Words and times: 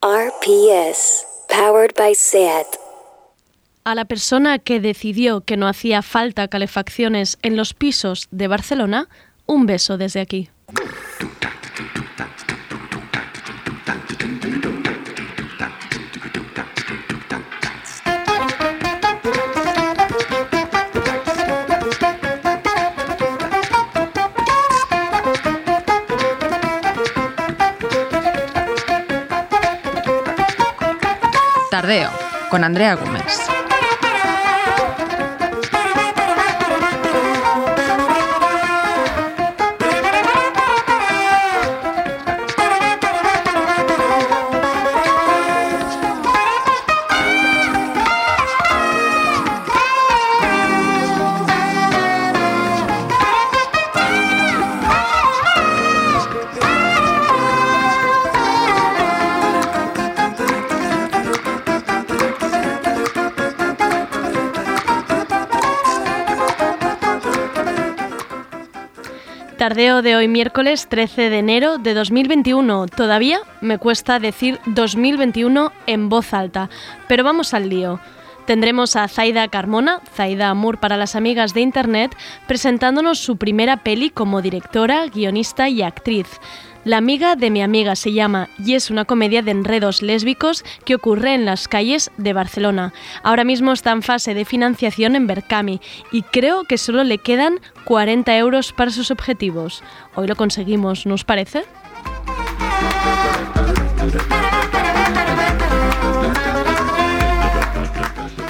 RPS, 0.00 1.26
powered 1.48 1.92
by 1.96 2.14
SAT. 2.14 2.78
A 3.82 3.96
la 3.96 4.04
persona 4.04 4.60
que 4.60 4.78
decidió 4.78 5.40
que 5.40 5.56
no 5.56 5.66
hacía 5.66 6.02
falta 6.02 6.46
calefacciones 6.46 7.36
en 7.42 7.56
los 7.56 7.74
pisos 7.74 8.28
de 8.30 8.46
Barcelona, 8.46 9.08
un 9.46 9.66
beso 9.66 9.98
desde 9.98 10.20
aquí. 10.20 10.50
Con 32.48 32.64
Andrea 32.64 32.94
Gómez. 32.94 33.57
De 69.78 70.16
hoy 70.16 70.26
miércoles 70.26 70.88
13 70.88 71.30
de 71.30 71.38
enero 71.38 71.78
de 71.78 71.94
2021. 71.94 72.88
Todavía 72.88 73.38
me 73.60 73.78
cuesta 73.78 74.18
decir 74.18 74.58
2021 74.66 75.70
en 75.86 76.08
voz 76.08 76.34
alta, 76.34 76.68
pero 77.06 77.22
vamos 77.22 77.54
al 77.54 77.68
lío. 77.68 78.00
Tendremos 78.44 78.96
a 78.96 79.06
Zaida 79.06 79.46
Carmona, 79.46 80.00
Zaida 80.12 80.48
Amur 80.48 80.80
para 80.80 80.96
las 80.96 81.14
amigas 81.14 81.54
de 81.54 81.60
Internet, 81.60 82.16
presentándonos 82.48 83.20
su 83.20 83.36
primera 83.36 83.84
peli 83.84 84.10
como 84.10 84.42
directora, 84.42 85.06
guionista 85.06 85.68
y 85.68 85.82
actriz. 85.82 86.26
La 86.88 86.96
amiga 86.96 87.36
de 87.36 87.50
mi 87.50 87.60
amiga 87.60 87.94
se 87.96 88.14
llama 88.14 88.48
y 88.64 88.72
es 88.72 88.90
una 88.90 89.04
comedia 89.04 89.42
de 89.42 89.50
enredos 89.50 90.00
lésbicos 90.00 90.64
que 90.86 90.94
ocurre 90.94 91.34
en 91.34 91.44
las 91.44 91.68
calles 91.68 92.10
de 92.16 92.32
Barcelona. 92.32 92.94
Ahora 93.22 93.44
mismo 93.44 93.72
está 93.72 93.92
en 93.92 94.00
fase 94.00 94.32
de 94.32 94.46
financiación 94.46 95.14
en 95.14 95.26
Berkami 95.26 95.82
y 96.12 96.22
creo 96.22 96.64
que 96.64 96.78
solo 96.78 97.04
le 97.04 97.18
quedan 97.18 97.60
40 97.84 98.34
euros 98.38 98.72
para 98.72 98.90
sus 98.90 99.10
objetivos. 99.10 99.82
Hoy 100.14 100.28
lo 100.28 100.36
conseguimos, 100.36 101.04
¿nos 101.04 101.24
parece? 101.24 101.64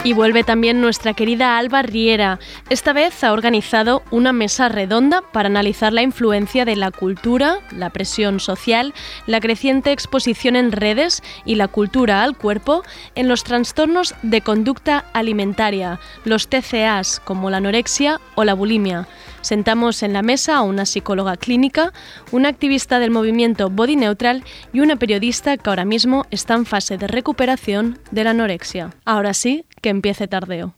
Y 0.08 0.14
vuelve 0.14 0.42
también 0.42 0.80
nuestra 0.80 1.12
querida 1.12 1.58
Alba 1.58 1.82
Riera. 1.82 2.38
Esta 2.70 2.94
vez 2.94 3.22
ha 3.22 3.30
organizado 3.30 4.02
una 4.10 4.32
mesa 4.32 4.70
redonda 4.70 5.20
para 5.20 5.48
analizar 5.48 5.92
la 5.92 6.00
influencia 6.00 6.64
de 6.64 6.76
la 6.76 6.90
cultura, 6.90 7.58
la 7.72 7.90
presión 7.90 8.40
social, 8.40 8.94
la 9.26 9.38
creciente 9.40 9.92
exposición 9.92 10.56
en 10.56 10.72
redes 10.72 11.22
y 11.44 11.56
la 11.56 11.68
cultura 11.68 12.22
al 12.22 12.38
cuerpo 12.38 12.84
en 13.16 13.28
los 13.28 13.44
trastornos 13.44 14.14
de 14.22 14.40
conducta 14.40 15.04
alimentaria, 15.12 16.00
los 16.24 16.48
TCAs 16.48 17.20
como 17.20 17.50
la 17.50 17.58
anorexia 17.58 18.18
o 18.34 18.44
la 18.44 18.54
bulimia. 18.54 19.06
Sentamos 19.41 20.03
en 20.03 20.12
la 20.12 20.22
mesa 20.22 20.56
a 20.56 20.62
una 20.62 20.87
psicóloga 20.87 21.37
clínica, 21.37 21.93
una 22.32 22.49
activista 22.49 22.99
del 22.99 23.10
movimiento 23.10 23.71
Body 23.71 23.97
Neutral 23.97 24.44
y 24.72 24.81
una 24.81 24.97
periodista 24.97 25.56
que 25.56 25.71
ahora 25.71 25.84
mismo 25.84 26.26
está 26.31 26.54
en 26.54 26.66
fase 26.66 26.99
de 26.99 27.06
recuperación 27.06 27.98
de 28.10 28.25
la 28.25 28.31
anorexia. 28.31 28.91
Ahora 29.04 29.34
sí, 29.34 29.65
que 29.81 29.88
empiece 29.91 30.28
tardeo. 30.28 30.75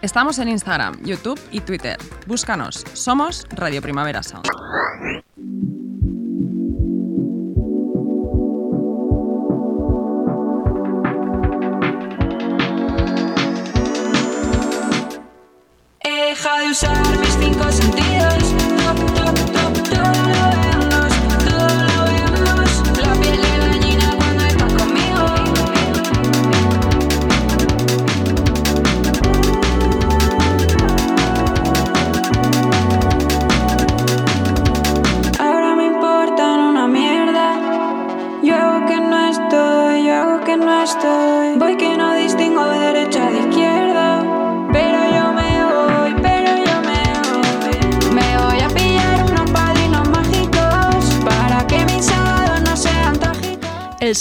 Estamos 0.00 0.38
en 0.38 0.48
Instagram, 0.48 1.02
YouTube 1.04 1.40
y 1.50 1.60
Twitter. 1.60 1.96
Búscanos. 2.26 2.84
Somos 2.92 3.46
Radio 3.50 3.82
Primavera 3.82 4.22
Sound. 4.22 4.46
He 16.18 16.30
dejado 16.30 16.58
de 16.58 16.70
usar 16.70 17.18
mis 17.20 17.36
cinco 17.38 17.70
sentidos. 17.70 18.67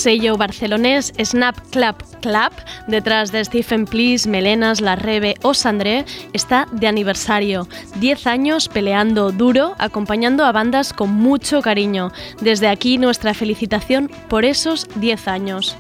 Sello 0.08 0.38
barcelonés 0.38 1.12
Snap 1.22 1.58
Clap 1.70 2.02
Clap, 2.22 2.54
detrás 2.88 3.34
de 3.34 3.44
Stephen 3.44 3.84
Please, 3.84 4.30
Melenas, 4.30 4.80
La 4.80 4.96
Rebe 4.96 5.36
o 5.42 5.54
Sandré, 5.54 6.06
está 6.32 6.66
de 6.72 6.88
aniversario. 6.88 7.68
10 8.00 8.26
años 8.28 8.70
peleando 8.70 9.34
duro, 9.34 9.76
acompañando 9.80 10.46
a 10.46 10.54
bandas 10.54 10.94
con 10.94 11.12
mucho 11.12 11.62
cariño. 11.62 12.14
Desde 12.40 12.70
aquí 12.70 12.98
nuestra 12.98 13.34
felicitación 13.34 14.10
por 14.30 14.46
esos 14.46 14.88
10 14.96 15.28
años. 15.28 15.76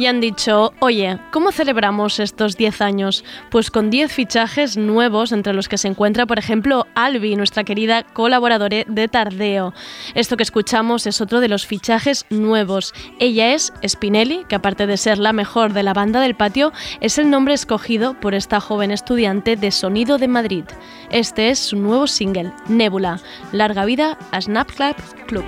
Y 0.00 0.06
han 0.06 0.22
dicho, 0.22 0.72
oye, 0.78 1.18
¿cómo 1.30 1.52
celebramos 1.52 2.20
estos 2.20 2.56
10 2.56 2.80
años? 2.80 3.22
Pues 3.50 3.70
con 3.70 3.90
10 3.90 4.10
fichajes 4.10 4.78
nuevos, 4.78 5.30
entre 5.30 5.52
los 5.52 5.68
que 5.68 5.76
se 5.76 5.88
encuentra, 5.88 6.24
por 6.24 6.38
ejemplo, 6.38 6.86
Albi, 6.94 7.36
nuestra 7.36 7.64
querida 7.64 8.02
colaboradora 8.04 8.84
de 8.86 9.08
Tardeo. 9.08 9.74
Esto 10.14 10.38
que 10.38 10.42
escuchamos 10.42 11.06
es 11.06 11.20
otro 11.20 11.40
de 11.40 11.48
los 11.48 11.66
fichajes 11.66 12.24
nuevos. 12.30 12.94
Ella 13.18 13.52
es 13.52 13.74
Spinelli, 13.86 14.46
que 14.48 14.54
aparte 14.54 14.86
de 14.86 14.96
ser 14.96 15.18
la 15.18 15.34
mejor 15.34 15.74
de 15.74 15.82
la 15.82 15.92
banda 15.92 16.22
del 16.22 16.34
patio, 16.34 16.72
es 17.02 17.18
el 17.18 17.28
nombre 17.28 17.52
escogido 17.52 18.14
por 18.14 18.32
esta 18.32 18.58
joven 18.58 18.92
estudiante 18.92 19.56
de 19.56 19.70
sonido 19.70 20.16
de 20.16 20.28
Madrid. 20.28 20.64
Este 21.10 21.50
es 21.50 21.58
su 21.58 21.76
nuevo 21.76 22.06
single, 22.06 22.54
Nebula. 22.68 23.20
Larga 23.52 23.84
vida 23.84 24.16
a 24.30 24.40
Snapclap 24.40 24.96
Club. 25.26 25.44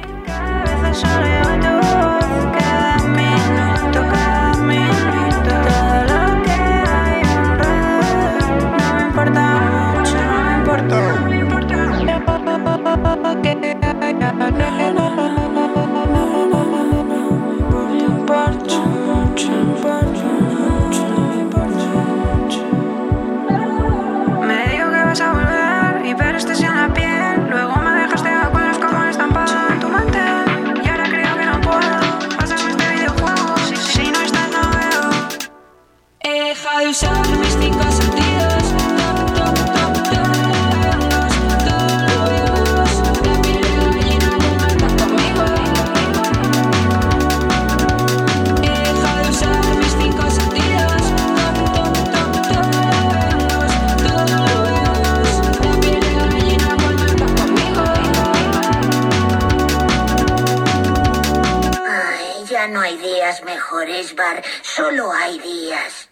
no 62.68 62.80
hay 62.80 62.96
días 62.96 63.42
mejores, 63.44 64.14
Bar. 64.14 64.42
Solo 64.62 65.12
hay 65.12 65.38
días. 65.38 66.11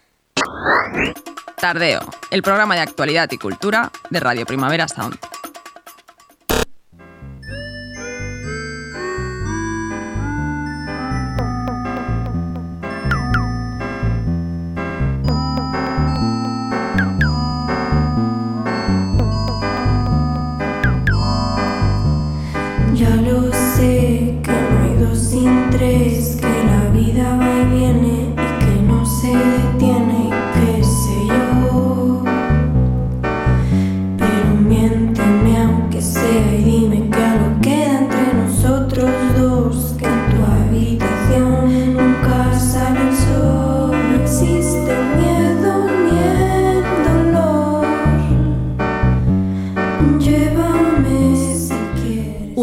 Tardeo, 1.57 2.01
el 2.31 2.41
programa 2.41 2.75
de 2.75 2.81
actualidad 2.81 3.29
y 3.31 3.37
cultura 3.37 3.91
de 4.09 4.19
Radio 4.19 4.45
Primavera 4.45 4.87
Sound. 4.87 5.17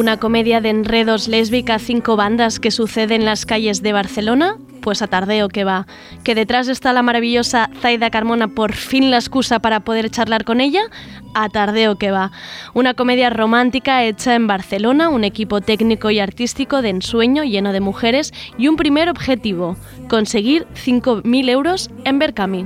Una 0.08 0.16
comedia 0.16 0.62
de 0.62 0.70
enredos 0.70 1.28
lésbica 1.28 1.78
cinco 1.78 2.16
bandas 2.16 2.60
que 2.60 2.70
sucede 2.70 3.14
en 3.14 3.26
las 3.26 3.44
calles 3.44 3.82
de 3.82 3.92
Barcelona, 3.92 4.56
pues 4.80 5.02
a 5.02 5.06
tardeo 5.06 5.50
que 5.50 5.64
va. 5.64 5.86
Que 6.24 6.34
detrás 6.34 6.68
está 6.68 6.94
la 6.94 7.02
maravillosa 7.02 7.68
Zaida 7.82 8.08
Carmona, 8.08 8.48
por 8.48 8.72
fin 8.72 9.10
la 9.10 9.18
excusa 9.18 9.58
para 9.58 9.80
poder 9.80 10.08
charlar 10.08 10.44
con 10.44 10.62
ella, 10.62 10.80
a 11.34 11.50
tardeo 11.50 11.96
que 11.96 12.10
va. 12.10 12.32
Una 12.72 12.94
comedia 12.94 13.28
romántica 13.28 14.02
hecha 14.02 14.34
en 14.34 14.46
Barcelona, 14.46 15.10
un 15.10 15.24
equipo 15.24 15.60
técnico 15.60 16.10
y 16.10 16.20
artístico 16.20 16.80
de 16.80 16.88
ensueño 16.88 17.44
lleno 17.44 17.74
de 17.74 17.80
mujeres 17.80 18.32
y 18.56 18.68
un 18.68 18.76
primer 18.76 19.10
objetivo, 19.10 19.76
conseguir 20.08 20.66
5.000 20.72 21.50
euros 21.50 21.90
en 22.06 22.18
Berkami. 22.18 22.64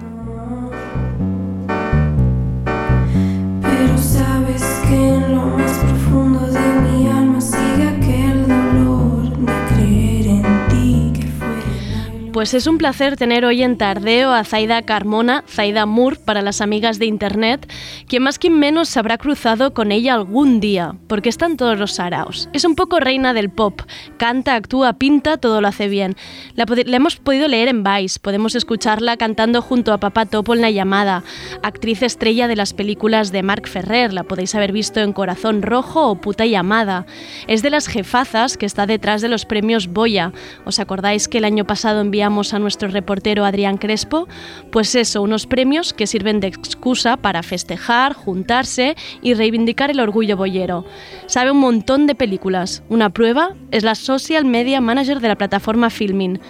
Pues 12.43 12.55
es 12.55 12.67
un 12.67 12.77
placer 12.77 13.17
tener 13.17 13.45
hoy 13.45 13.63
en 13.63 13.79
Tardeo 13.79 14.33
a 14.33 14.43
Zaida 14.43 14.83
Carmona, 14.83 15.45
Zaida 15.47 15.87
Moore 15.87 16.17
para 16.25 16.43
las 16.43 16.61
amigas 16.61 16.99
de 16.99 17.07
Internet, 17.07 17.71
quien 18.09 18.25
más 18.25 18.41
que 18.41 18.51
menos 18.51 18.89
se 18.89 18.99
habrá 18.99 19.17
cruzado 19.17 19.73
con 19.75 19.93
ella 19.93 20.15
algún 20.15 20.59
día, 20.59 20.97
porque 21.07 21.29
está 21.29 21.47
en 21.47 21.57
todos 21.57 21.79
los 21.79 21.93
saraos. 21.93 22.49
Es 22.53 22.65
un 22.65 22.75
poco 22.75 22.99
reina 22.99 23.33
del 23.33 23.49
pop, 23.49 23.83
canta, 24.17 24.57
actúa, 24.57 24.95
pinta, 24.95 25.37
todo 25.37 25.61
lo 25.61 25.69
hace 25.69 25.87
bien. 25.87 26.17
La 26.57 26.67
hemos 26.97 27.15
podido 27.15 27.47
leer 27.47 27.69
en 27.69 27.85
Vice, 27.85 28.19
podemos 28.19 28.57
escucharla 28.57 29.17
cantando 29.17 29.63
junto 29.63 29.93
a 29.93 29.99
Papá 29.99 30.27
Topo 30.27 30.53
en 30.53 30.63
La 30.63 30.71
Llamada, 30.73 31.23
actriz 31.63 32.03
estrella 32.03 32.49
de 32.49 32.57
las 32.57 32.75
películas 32.75 33.31
de 33.31 33.45
Marc 33.45 33.69
Ferrer, 33.69 34.13
la 34.13 34.25
podéis 34.25 34.57
haber 34.57 34.73
visto 34.73 34.99
en 34.99 35.13
Corazón 35.13 35.63
Rojo 35.63 36.09
o 36.09 36.17
Puta 36.17 36.45
Llamada. 36.45 37.07
Es 37.47 37.63
de 37.63 37.71
las 37.71 37.87
jefazas 37.87 38.57
que 38.57 38.67
está 38.67 38.87
detrás 38.87 39.23
de 39.23 39.29
los 39.29 39.45
premios 39.47 39.87
Boya. 39.87 40.33
¿Os 40.65 40.81
acordáis 40.81 41.29
que 41.29 41.39
el 41.39 41.45
año 41.45 41.65
pasado 41.65 42.01
enviamos 42.01 42.32
a 42.33 42.59
nuestro 42.59 42.89
reportero 42.89 43.45
Adrián 43.45 43.77
Crespo? 43.77 44.27
Pues 44.71 44.95
eso, 44.95 45.21
unos 45.21 45.47
premios 45.47 45.93
que 45.93 46.07
sirven 46.07 46.41
de 46.41 46.47
excusa 46.47 47.19
para 47.19 47.43
festejar, 47.43 48.15
juntarse 48.15 48.97
y 49.21 49.35
reivindicar 49.35 49.91
el 49.91 50.01
orgullo 50.01 50.37
boyero. 50.37 50.87
Sabe 51.27 51.51
un 51.51 51.59
montón 51.59 52.07
de 52.07 52.15
películas. 52.15 52.83
Una 52.89 53.11
prueba 53.11 53.55
es 53.71 53.83
la 53.83 53.95
Social 53.95 54.47
Media 54.47 54.81
Manager 54.81 55.21
de 55.21 55.29
la 55.29 55.37
plataforma 55.37 55.91
Filmin. 55.91 56.41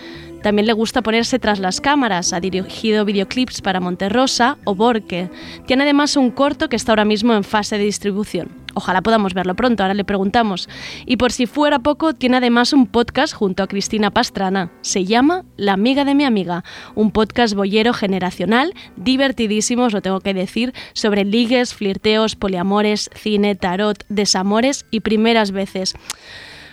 También 0.43 0.67
le 0.67 0.73
gusta 0.73 1.03
ponerse 1.03 1.39
tras 1.39 1.59
las 1.59 1.81
cámaras, 1.81 2.33
ha 2.33 2.41
dirigido 2.41 3.05
videoclips 3.05 3.61
para 3.61 3.81
Monterrosa 3.81 4.59
o 4.65 4.75
Borque. 4.75 5.31
Tiene 5.67 5.83
además 5.83 6.17
un 6.17 6.31
corto 6.31 6.69
que 6.69 6.77
está 6.77 6.93
ahora 6.93 7.05
mismo 7.05 7.35
en 7.35 7.45
fase 7.45 7.79
de 7.79 7.85
distribución. 7.85 8.62
Ojalá 8.75 9.03
podamos 9.03 9.35
verlo 9.35 9.55
pronto, 9.55 9.83
ahora 9.83 9.95
le 9.95 10.05
preguntamos. 10.05 10.69
Y 11.07 11.17
por 11.17 11.33
si 11.33 11.47
fuera 11.47 11.79
poco, 11.79 12.15
tiene 12.15 12.39
además 12.39 12.73
un 12.73 12.87
podcast 12.87 13.35
junto 13.35 13.63
a 13.63 13.67
Cristina 13.67 14.11
Pastrana. 14.11 14.71
Se 14.83 15.05
llama 15.05 15.45
La 15.57 15.75
amiga 15.75 16.05
de 16.05 16.15
mi 16.15 16.25
amiga, 16.25 16.65
un 16.95 17.11
podcast 17.11 17.55
boyero 17.55 17.93
generacional, 17.93 18.75
divertidísimo, 18.97 19.85
os 19.85 19.93
lo 19.93 20.03
tengo 20.03 20.21
que 20.21 20.35
decir, 20.35 20.73
sobre 20.93 21.25
ligues, 21.25 21.75
flirteos, 21.75 22.37
poliamores, 22.37 23.11
cine, 23.15 23.55
tarot, 23.55 24.05
desamores 24.09 24.87
y 24.91 25.01
primeras 25.01 25.51
veces. 25.51 25.95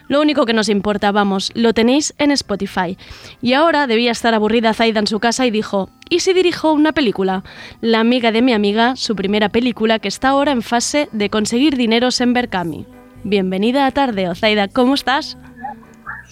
Lo 0.10 0.20
único 0.20 0.46
que 0.46 0.54
nos 0.54 0.68
importa, 0.70 1.12
vamos, 1.14 1.52
lo 1.56 1.74
tenéis 1.74 2.14
en 2.18 2.32
Spotify. 2.32 2.98
Y 3.42 3.54
ahora 3.54 3.88
debía 3.88 4.12
estar 4.12 4.34
aburrida 4.34 4.74
Zaida 4.74 5.00
en 5.00 5.08
su 5.08 5.20
casa 5.20 5.46
y 5.46 5.52
dijo, 5.52 5.90
¿y 6.10 6.20
si 6.20 6.34
dirijo 6.34 6.74
una 6.74 6.92
película? 6.92 7.44
La 7.80 8.00
amiga 8.02 8.32
de 8.34 8.42
mi 8.42 8.52
amiga, 8.54 8.96
su 8.98 9.16
primera 9.16 9.50
película 9.50 10.00
que 10.00 10.08
está 10.08 10.30
ahora 10.30 10.52
en 10.52 10.64
fase 10.64 11.08
de 11.14 11.30
conseguir 11.30 11.78
dineros 11.78 12.20
en 12.22 12.34
Berkami. 12.34 12.86
Bienvenida 13.24 13.86
a 13.86 13.92
Tardeo, 13.92 14.34
Zaida, 14.36 14.68
¿cómo 14.68 14.96
estás? 14.96 15.38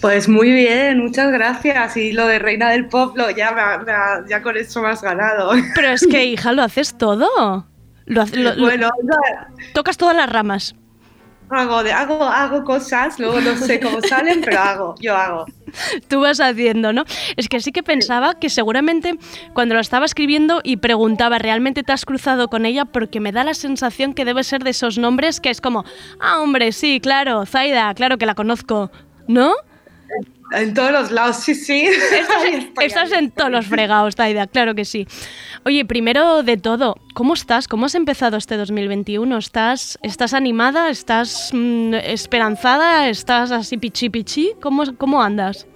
Pues 0.00 0.28
muy 0.28 0.52
bien, 0.52 0.98
muchas 0.98 1.30
gracias. 1.32 1.96
Y 1.96 2.12
lo 2.12 2.26
de 2.26 2.38
Reina 2.38 2.70
del 2.70 2.86
Pop, 2.86 3.16
lo- 3.16 3.30
ya, 3.30 3.50
me 3.52 4.28
ya 4.28 4.42
con 4.42 4.56
eso 4.56 4.80
me 4.82 4.88
has 4.88 5.02
ganado. 5.02 5.50
Pero 5.74 5.88
es 5.90 6.06
que, 6.06 6.24
hija, 6.24 6.52
lo 6.52 6.62
haces 6.62 6.96
todo. 6.98 7.66
Lo, 8.06 8.22
hace- 8.22 8.36
lo- 8.38 8.54
lo- 8.54 8.62
Bueno, 8.64 8.90
tocas 9.74 9.96
todas 9.96 10.16
las 10.16 10.30
ramas. 10.30 10.74
Hago, 11.50 11.82
de, 11.82 11.92
hago, 11.92 12.24
hago 12.24 12.64
cosas, 12.64 13.18
luego 13.18 13.40
no 13.40 13.56
sé 13.56 13.80
cómo 13.80 14.00
salen, 14.00 14.40
pero 14.44 14.58
hago, 14.60 14.94
yo 15.00 15.16
hago. 15.16 15.46
Tú 16.08 16.20
vas 16.20 16.40
haciendo, 16.40 16.92
¿no? 16.92 17.04
Es 17.36 17.48
que 17.48 17.60
sí 17.60 17.72
que 17.72 17.82
pensaba 17.82 18.38
que 18.38 18.48
seguramente 18.48 19.18
cuando 19.52 19.74
lo 19.74 19.80
estaba 19.80 20.06
escribiendo 20.06 20.60
y 20.64 20.78
preguntaba, 20.78 21.38
¿realmente 21.38 21.82
te 21.82 21.92
has 21.92 22.04
cruzado 22.04 22.48
con 22.48 22.66
ella? 22.66 22.84
Porque 22.84 23.20
me 23.20 23.32
da 23.32 23.44
la 23.44 23.54
sensación 23.54 24.14
que 24.14 24.24
debe 24.24 24.44
ser 24.44 24.64
de 24.64 24.70
esos 24.70 24.98
nombres 24.98 25.40
que 25.40 25.50
es 25.50 25.60
como, 25.60 25.84
ah, 26.20 26.40
hombre, 26.40 26.72
sí, 26.72 27.00
claro, 27.00 27.44
Zaida, 27.46 27.92
claro 27.94 28.18
que 28.18 28.26
la 28.26 28.34
conozco, 28.34 28.90
¿no? 29.26 29.52
En 30.52 30.72
todos 30.72 30.90
los 30.92 31.10
lados, 31.10 31.36
sí, 31.36 31.54
sí. 31.54 31.88
Estás 32.80 33.12
en 33.18 33.30
todos 33.30 33.50
los 33.50 33.66
fregados, 33.66 34.14
Zaida, 34.16 34.46
claro 34.46 34.74
que 34.74 34.84
sí. 34.84 35.06
Oye, 35.64 35.84
primero 35.84 36.42
de 36.42 36.56
todo, 36.56 36.96
¿cómo 37.14 37.34
estás? 37.34 37.68
¿Cómo 37.68 37.86
has 37.86 37.94
empezado 37.94 38.36
este 38.36 38.56
2021? 38.56 39.36
¿Estás, 39.36 39.98
estás 40.02 40.32
animada? 40.34 40.88
¿Estás 40.90 41.50
mm, 41.52 41.94
esperanzada? 41.94 43.08
¿Estás 43.08 43.50
así 43.50 43.76
pichi 43.76 44.08
pichi? 44.08 44.52
¿Cómo, 44.62 44.84
¿Cómo 44.96 45.22
andas? 45.22 45.66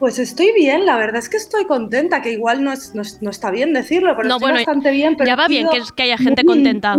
Pues 0.00 0.18
estoy 0.18 0.52
bien, 0.54 0.86
la 0.86 0.96
verdad 0.96 1.16
es 1.18 1.28
que 1.28 1.36
estoy 1.36 1.66
contenta, 1.66 2.22
que 2.22 2.32
igual 2.32 2.64
no, 2.64 2.72
es- 2.72 2.94
no, 2.94 3.02
es- 3.02 3.20
no 3.20 3.30
está 3.30 3.50
bien 3.50 3.72
decirlo, 3.74 4.16
pero 4.16 4.28
No, 4.28 4.36
estoy 4.36 4.44
bueno, 4.50 4.56
bastante 4.56 4.90
bien. 4.90 5.14
Pero 5.16 5.28
ya 5.28 5.36
va 5.36 5.46
bien 5.46 5.68
que 5.70 5.76
es- 5.76 5.92
que 5.92 6.02
haya 6.04 6.16
gente 6.18 6.42
contenta. 6.44 6.96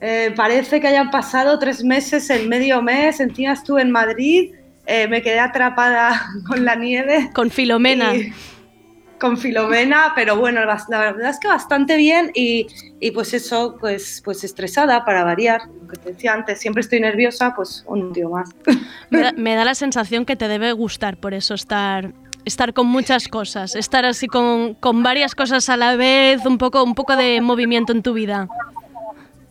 Eh, 0.00 0.32
parece 0.36 0.80
que 0.80 0.88
hayan 0.88 1.10
pasado 1.10 1.58
tres 1.58 1.82
meses, 1.84 2.28
el 2.28 2.48
medio 2.48 2.82
mes, 2.82 3.20
encima 3.20 3.52
estuve 3.52 3.82
en 3.82 3.90
Madrid, 3.92 4.52
eh, 4.86 5.08
me 5.08 5.22
quedé 5.22 5.38
atrapada 5.40 6.26
con 6.46 6.64
la 6.64 6.74
nieve. 6.74 7.30
Con 7.34 7.50
Filomena. 7.50 8.14
y- 8.14 8.32
con 9.18 9.38
Filomena, 9.38 10.12
pero 10.16 10.36
bueno, 10.36 10.64
la 10.64 10.82
la 10.88 10.98
verdad 10.98 11.30
es 11.30 11.38
que 11.38 11.46
bastante 11.46 11.96
bien 11.96 12.32
y, 12.34 12.66
y 12.98 13.12
pues 13.12 13.32
eso, 13.34 13.76
pues, 13.78 14.20
pues 14.24 14.42
estresada 14.42 15.04
para 15.04 15.22
variar, 15.22 15.60
lo 15.80 15.86
que 15.86 15.96
te 15.96 16.08
decía 16.12 16.32
antes, 16.32 16.58
siempre 16.60 16.80
estoy 16.80 16.98
nerviosa, 16.98 17.54
pues 17.54 17.84
un 17.86 18.12
tío 18.12 18.30
más. 18.30 18.50
Me 19.10 19.20
da, 19.20 19.32
me 19.36 19.54
da 19.54 19.64
la 19.64 19.76
sensación 19.76 20.24
que 20.24 20.34
te 20.34 20.48
debe 20.48 20.72
gustar 20.72 21.18
por 21.18 21.34
eso 21.34 21.54
estar 21.54 22.12
estar 22.44 22.72
con 22.74 22.88
muchas 22.88 23.28
cosas, 23.28 23.76
estar 23.76 24.04
así 24.04 24.26
con, 24.26 24.74
con 24.74 25.04
varias 25.04 25.36
cosas 25.36 25.68
a 25.68 25.76
la 25.76 25.94
vez, 25.94 26.44
un 26.44 26.58
poco, 26.58 26.82
un 26.82 26.96
poco 26.96 27.14
de 27.14 27.40
movimiento 27.40 27.92
en 27.92 28.02
tu 28.02 28.14
vida. 28.14 28.48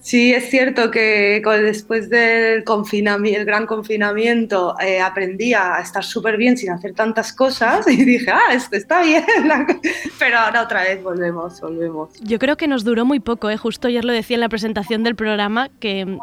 Sí, 0.01 0.34
es 0.34 0.50
cierto 0.50 0.89
que 0.89 1.41
después 1.62 2.10
del 2.10 2.63
confinamiento, 2.63 3.39
el 3.39 3.46
gran 3.46 3.67
confinamiento, 3.67 4.75
eh, 4.79 5.00
aprendí 5.00 5.53
a 5.53 5.79
estar 5.79 6.03
súper 6.03 6.38
bien 6.38 6.58
sin 6.58 6.72
hacer 6.72 6.93
tantas 6.96 7.31
cosas 7.31 7.88
y 7.88 8.03
dije, 8.03 8.31
ah, 8.31 8.51
esto 8.51 8.75
está 8.75 9.03
bien, 9.03 9.24
pero 10.20 10.39
ahora 10.39 10.63
otra 10.63 10.81
vez 10.84 11.03
volvemos, 11.03 11.62
volvemos. 11.62 12.10
Yo 12.22 12.39
creo 12.39 12.58
que 12.58 12.67
nos 12.67 12.84
duró 12.84 13.05
muy 13.05 13.20
poco, 13.20 13.50
¿eh? 13.51 13.58
justo 13.58 13.88
ayer 13.89 14.03
lo 14.03 14.12
decía 14.12 14.36
en 14.38 14.41
la 14.41 14.50
presentación 14.50 15.03
del 15.03 15.15
programa 15.15 15.70
que 15.79 16.17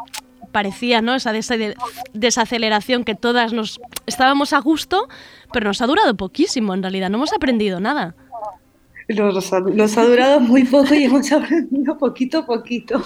parecía 0.51 1.01
¿no? 1.01 1.15
esa 1.15 1.31
des- 1.31 1.49
desaceleración 2.13 3.03
que 3.05 3.15
todas 3.15 3.53
nos 3.53 3.79
estábamos 4.07 4.51
a 4.51 4.59
gusto, 4.59 5.07
pero 5.53 5.67
nos 5.67 5.81
ha 5.81 5.87
durado 5.87 6.15
poquísimo 6.15 6.73
en 6.73 6.81
realidad, 6.81 7.09
no 7.09 7.17
hemos 7.17 7.33
aprendido 7.33 7.79
nada. 7.79 8.15
Nos 9.09 9.97
ha 9.97 10.05
durado 10.05 10.39
muy 10.39 10.63
poco 10.65 10.93
y 10.93 11.05
hemos 11.05 11.31
aprendido 11.31 11.97
poquito 11.97 12.39
a 12.39 12.45
poquito. 12.45 13.01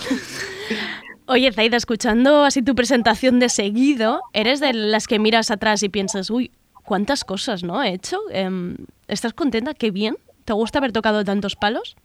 Oye, 1.28 1.52
Zaida, 1.54 1.78
escuchando 1.78 2.44
así 2.44 2.62
tu 2.62 2.76
presentación 2.76 3.40
de 3.40 3.48
seguido, 3.48 4.20
¿eres 4.34 4.60
de 4.60 4.74
las 4.74 5.08
que 5.08 5.20
miras 5.20 5.50
atrás 5.50 5.82
y 5.82 5.90
piensas, 5.90 6.30
uy, 6.30 6.52
cuántas 6.84 7.24
cosas, 7.24 7.64
¿no? 7.64 7.82
He 7.82 7.94
hecho. 7.94 8.20
Em, 8.32 8.76
¿Estás 9.08 9.34
contenta? 9.34 9.74
Qué 9.74 9.92
bien. 9.92 10.18
¿Te 10.44 10.52
gusta 10.52 10.80
haber 10.80 10.92
tocado 10.92 11.24
tantos 11.24 11.56
palos? 11.56 11.96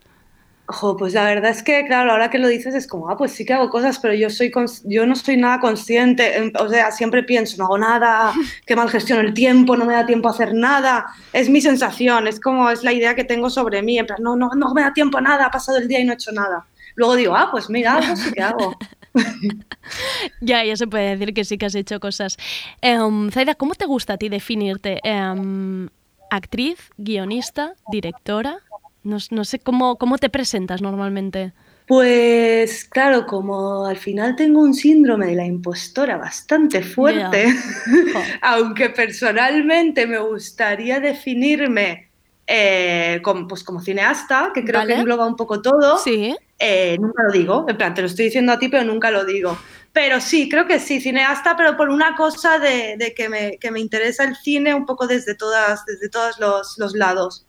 Ojo, 0.70 0.98
pues 0.98 1.14
la 1.14 1.24
verdad 1.24 1.50
es 1.50 1.62
que, 1.62 1.86
claro, 1.86 2.12
ahora 2.12 2.28
que 2.28 2.36
lo 2.38 2.46
dices 2.46 2.74
es 2.74 2.86
como, 2.86 3.08
ah, 3.08 3.16
pues 3.16 3.32
sí 3.32 3.46
que 3.46 3.54
hago 3.54 3.70
cosas, 3.70 3.98
pero 4.00 4.12
yo, 4.12 4.28
soy 4.28 4.52
yo 4.84 5.06
no 5.06 5.16
soy 5.16 5.38
nada 5.38 5.60
consciente, 5.60 6.52
o 6.60 6.68
sea, 6.68 6.90
siempre 6.92 7.22
pienso, 7.22 7.56
no 7.56 7.64
hago 7.64 7.78
nada, 7.78 8.34
qué 8.66 8.76
mal 8.76 8.90
gestiono 8.90 9.22
el 9.22 9.32
tiempo, 9.32 9.78
no 9.78 9.86
me 9.86 9.94
da 9.94 10.04
tiempo 10.04 10.28
a 10.28 10.32
hacer 10.32 10.52
nada, 10.52 11.06
es 11.32 11.48
mi 11.48 11.62
sensación, 11.62 12.26
es 12.26 12.38
como, 12.38 12.68
es 12.68 12.84
la 12.84 12.92
idea 12.92 13.14
que 13.14 13.24
tengo 13.24 13.48
sobre 13.48 13.80
mí, 13.80 13.98
en 13.98 14.04
plan, 14.04 14.22
no, 14.22 14.36
no, 14.36 14.50
no 14.54 14.74
me 14.74 14.82
da 14.82 14.92
tiempo 14.92 15.16
a 15.16 15.22
nada, 15.22 15.46
ha 15.46 15.50
pasado 15.50 15.78
el 15.78 15.88
día 15.88 16.00
y 16.00 16.04
no 16.04 16.12
he 16.12 16.16
hecho 16.16 16.32
nada. 16.32 16.66
Luego 16.96 17.14
digo, 17.14 17.34
ah, 17.34 17.48
pues 17.50 17.70
mira, 17.70 17.94
algo 17.94 18.14
sí 18.14 18.30
que 18.32 18.42
hago. 18.42 18.76
ya, 20.42 20.64
ya 20.64 20.76
se 20.76 20.86
puede 20.86 21.16
decir 21.16 21.32
que 21.32 21.44
sí 21.44 21.56
que 21.56 21.64
has 21.64 21.74
hecho 21.76 21.98
cosas. 21.98 22.36
Um, 22.82 23.30
Zaida, 23.30 23.54
¿cómo 23.54 23.74
te 23.74 23.86
gusta 23.86 24.14
a 24.14 24.18
ti 24.18 24.28
definirte? 24.28 25.00
Em, 25.02 25.88
¿Actriz, 26.30 26.90
guionista, 26.98 27.72
directora? 27.90 28.58
No, 29.02 29.44
sé 29.44 29.58
cómo, 29.58 29.96
cómo 29.96 30.18
te 30.18 30.28
presentas 30.28 30.82
normalmente. 30.82 31.52
Pues 31.86 32.84
claro, 32.84 33.24
como 33.24 33.86
al 33.86 33.96
final 33.96 34.36
tengo 34.36 34.60
un 34.60 34.74
síndrome 34.74 35.28
de 35.28 35.34
la 35.34 35.46
impostora 35.46 36.18
bastante 36.18 36.82
fuerte, 36.82 37.46
aunque 38.42 38.90
personalmente 38.90 40.06
me 40.06 40.18
gustaría 40.18 41.00
definirme 41.00 42.10
eh, 42.46 43.20
como, 43.22 43.48
pues, 43.48 43.64
como 43.64 43.80
cineasta, 43.80 44.50
que 44.52 44.64
creo 44.64 44.86
que 44.86 44.94
engloba 44.94 45.26
un 45.26 45.36
poco 45.36 45.62
todo, 45.62 45.96
sí. 45.98 46.36
Eh, 46.58 46.98
nunca 47.00 47.22
lo 47.22 47.32
digo, 47.32 47.64
en 47.68 47.76
plan, 47.76 47.94
te 47.94 48.02
lo 48.02 48.08
estoy 48.08 48.26
diciendo 48.26 48.52
a 48.52 48.58
ti, 48.58 48.68
pero 48.68 48.84
nunca 48.84 49.10
lo 49.10 49.24
digo. 49.24 49.56
Pero 49.92 50.20
sí, 50.20 50.48
creo 50.50 50.66
que 50.66 50.80
sí, 50.80 51.00
cineasta, 51.00 51.56
pero 51.56 51.76
por 51.76 51.88
una 51.88 52.14
cosa 52.16 52.58
de, 52.58 53.14
que, 53.16 53.28
me, 53.30 53.56
que, 53.58 53.70
me, 53.70 53.80
interesa 53.80 54.24
el 54.24 54.36
cine 54.36 54.74
un 54.74 54.84
poco 54.84 55.06
desde, 55.06 55.34
todas, 55.34 55.86
desde 55.86 56.10
todos 56.10 56.38
los, 56.38 56.76
los 56.78 56.94
lados 56.94 57.47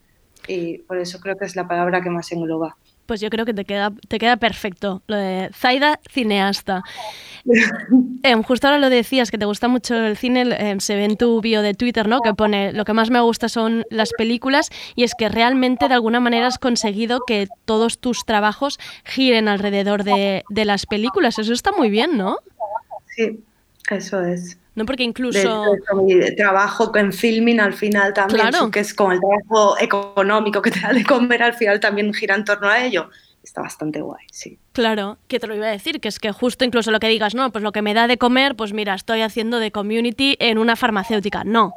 y 0.50 0.80
por 0.80 0.98
eso 0.98 1.20
creo 1.20 1.38
que 1.38 1.46
es 1.46 1.56
la 1.56 1.68
palabra 1.68 2.02
que 2.02 2.10
más 2.10 2.32
engloba. 2.32 2.76
Pues 3.06 3.22
yo 3.22 3.30
creo 3.30 3.46
que 3.46 3.54
te 3.54 3.66
queda, 3.66 3.92
te 4.08 4.20
queda 4.20 4.38
perfecto, 4.38 5.02
lo 5.08 5.16
de 5.16 5.50
Zaida 5.54 6.00
cineasta. 6.10 6.84
Em, 8.22 8.44
justo 8.44 8.68
ahora 8.68 8.80
lo 8.80 8.90
decías, 8.90 9.32
que 9.32 9.38
te 9.38 9.46
gusta 9.46 9.68
mucho 9.70 9.96
el 9.96 10.18
cine, 10.18 10.42
em, 10.42 10.80
se 10.80 10.96
ve 10.96 11.06
en 11.06 11.16
tu 11.16 11.40
bio 11.40 11.62
de 11.62 11.74
Twitter, 11.74 12.08
¿no? 12.08 12.20
Que 12.20 12.34
pone, 12.34 12.74
lo 12.74 12.84
que 12.84 12.94
más 12.94 13.10
me 13.10 13.22
gusta 13.22 13.48
son 13.48 13.86
las 13.90 14.12
películas 14.18 14.70
y 14.96 15.04
es 15.04 15.16
que 15.16 15.30
realmente 15.30 15.88
de 15.88 15.94
alguna 15.94 16.20
manera 16.20 16.48
has 16.48 16.60
conseguido 16.60 17.22
que 17.26 17.48
todos 17.66 17.98
tus 17.98 18.26
trabajos 18.26 18.78
giren 19.06 19.48
alrededor 19.48 20.04
de, 20.04 20.44
de 20.50 20.66
las 20.66 20.86
películas. 20.86 21.40
Eso 21.40 21.54
está 21.54 21.72
muy 21.72 21.90
bien, 21.90 22.18
¿no? 22.18 22.38
Sí, 23.16 23.40
eso 23.90 24.24
es. 24.24 24.58
No, 24.80 24.86
porque 24.86 25.04
incluso... 25.04 25.76
De, 26.08 26.32
trabajo 26.38 26.96
en 26.96 27.12
filming 27.12 27.60
al 27.60 27.74
final 27.74 28.14
también, 28.14 28.72
que 28.72 28.80
es 28.80 28.94
como 28.94 29.12
el 29.12 29.20
trabajo 29.20 29.78
económico 29.78 30.62
que 30.62 30.72
te 30.72 30.80
da 30.80 30.94
de 30.94 31.04
comer, 31.04 31.44
al 31.44 31.54
final 31.54 31.82
también 31.82 32.14
gira 32.14 32.34
en 32.34 32.46
torno 32.46 32.70
a 32.70 32.82
ello. 32.82 33.10
Está 33.44 33.62
bastante 33.62 34.00
guay, 34.00 34.26
sí. 34.32 34.58
Claro, 34.72 35.18
que 35.28 35.38
te 35.38 35.48
lo 35.48 35.56
iba 35.56 35.68
a 35.68 35.72
decir, 35.72 36.00
que 36.00 36.08
es 36.08 36.18
que 36.18 36.32
justo 36.32 36.64
incluso 36.64 36.92
lo 36.92 37.02
que 37.02 37.10
digas, 37.10 37.36
no, 37.36 37.52
pues 37.52 37.62
lo 37.62 37.74
que 37.74 37.82
me 37.82 37.94
da 37.94 38.08
de 38.08 38.18
comer, 38.18 38.56
pues 38.56 38.72
mira, 38.72 38.94
estoy 38.94 39.20
haciendo 39.20 39.60
de 39.60 39.72
community 39.74 40.38
en 40.40 40.58
una 40.58 40.78
farmacéutica. 40.78 41.44
No, 41.44 41.74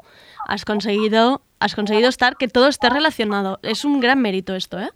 has 0.47 0.65
conseguido, 0.65 1.43
has 1.59 1.75
conseguido 1.75 2.09
estar, 2.09 2.37
que 2.37 2.47
todo 2.47 2.69
esté 2.69 2.89
relacionado. 2.89 3.59
Es 3.65 3.85
un 3.85 3.99
gran 3.99 4.23
mérito 4.23 4.55
esto, 4.55 4.79
¿eh? 4.79 4.91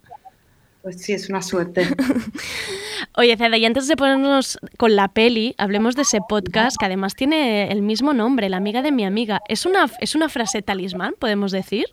Pues 0.82 1.02
sí, 1.02 1.12
es 1.12 1.28
una 1.28 1.42
suerte. 1.42 1.88
Oye, 3.18 3.34
Ceda, 3.38 3.56
y 3.56 3.64
antes 3.64 3.88
de 3.88 3.96
ponernos 3.96 4.58
con 4.76 4.94
la 4.94 5.08
peli, 5.08 5.54
hablemos 5.56 5.96
de 5.96 6.02
ese 6.02 6.20
podcast 6.28 6.76
que 6.78 6.84
además 6.84 7.14
tiene 7.14 7.72
el 7.72 7.80
mismo 7.80 8.12
nombre, 8.12 8.50
La 8.50 8.58
amiga 8.58 8.82
de 8.82 8.92
mi 8.92 9.06
amiga. 9.06 9.40
¿Es 9.48 9.64
una, 9.64 9.90
es 10.00 10.14
una 10.14 10.28
frase 10.28 10.60
talismán, 10.60 11.14
podemos 11.18 11.50
decir? 11.50 11.86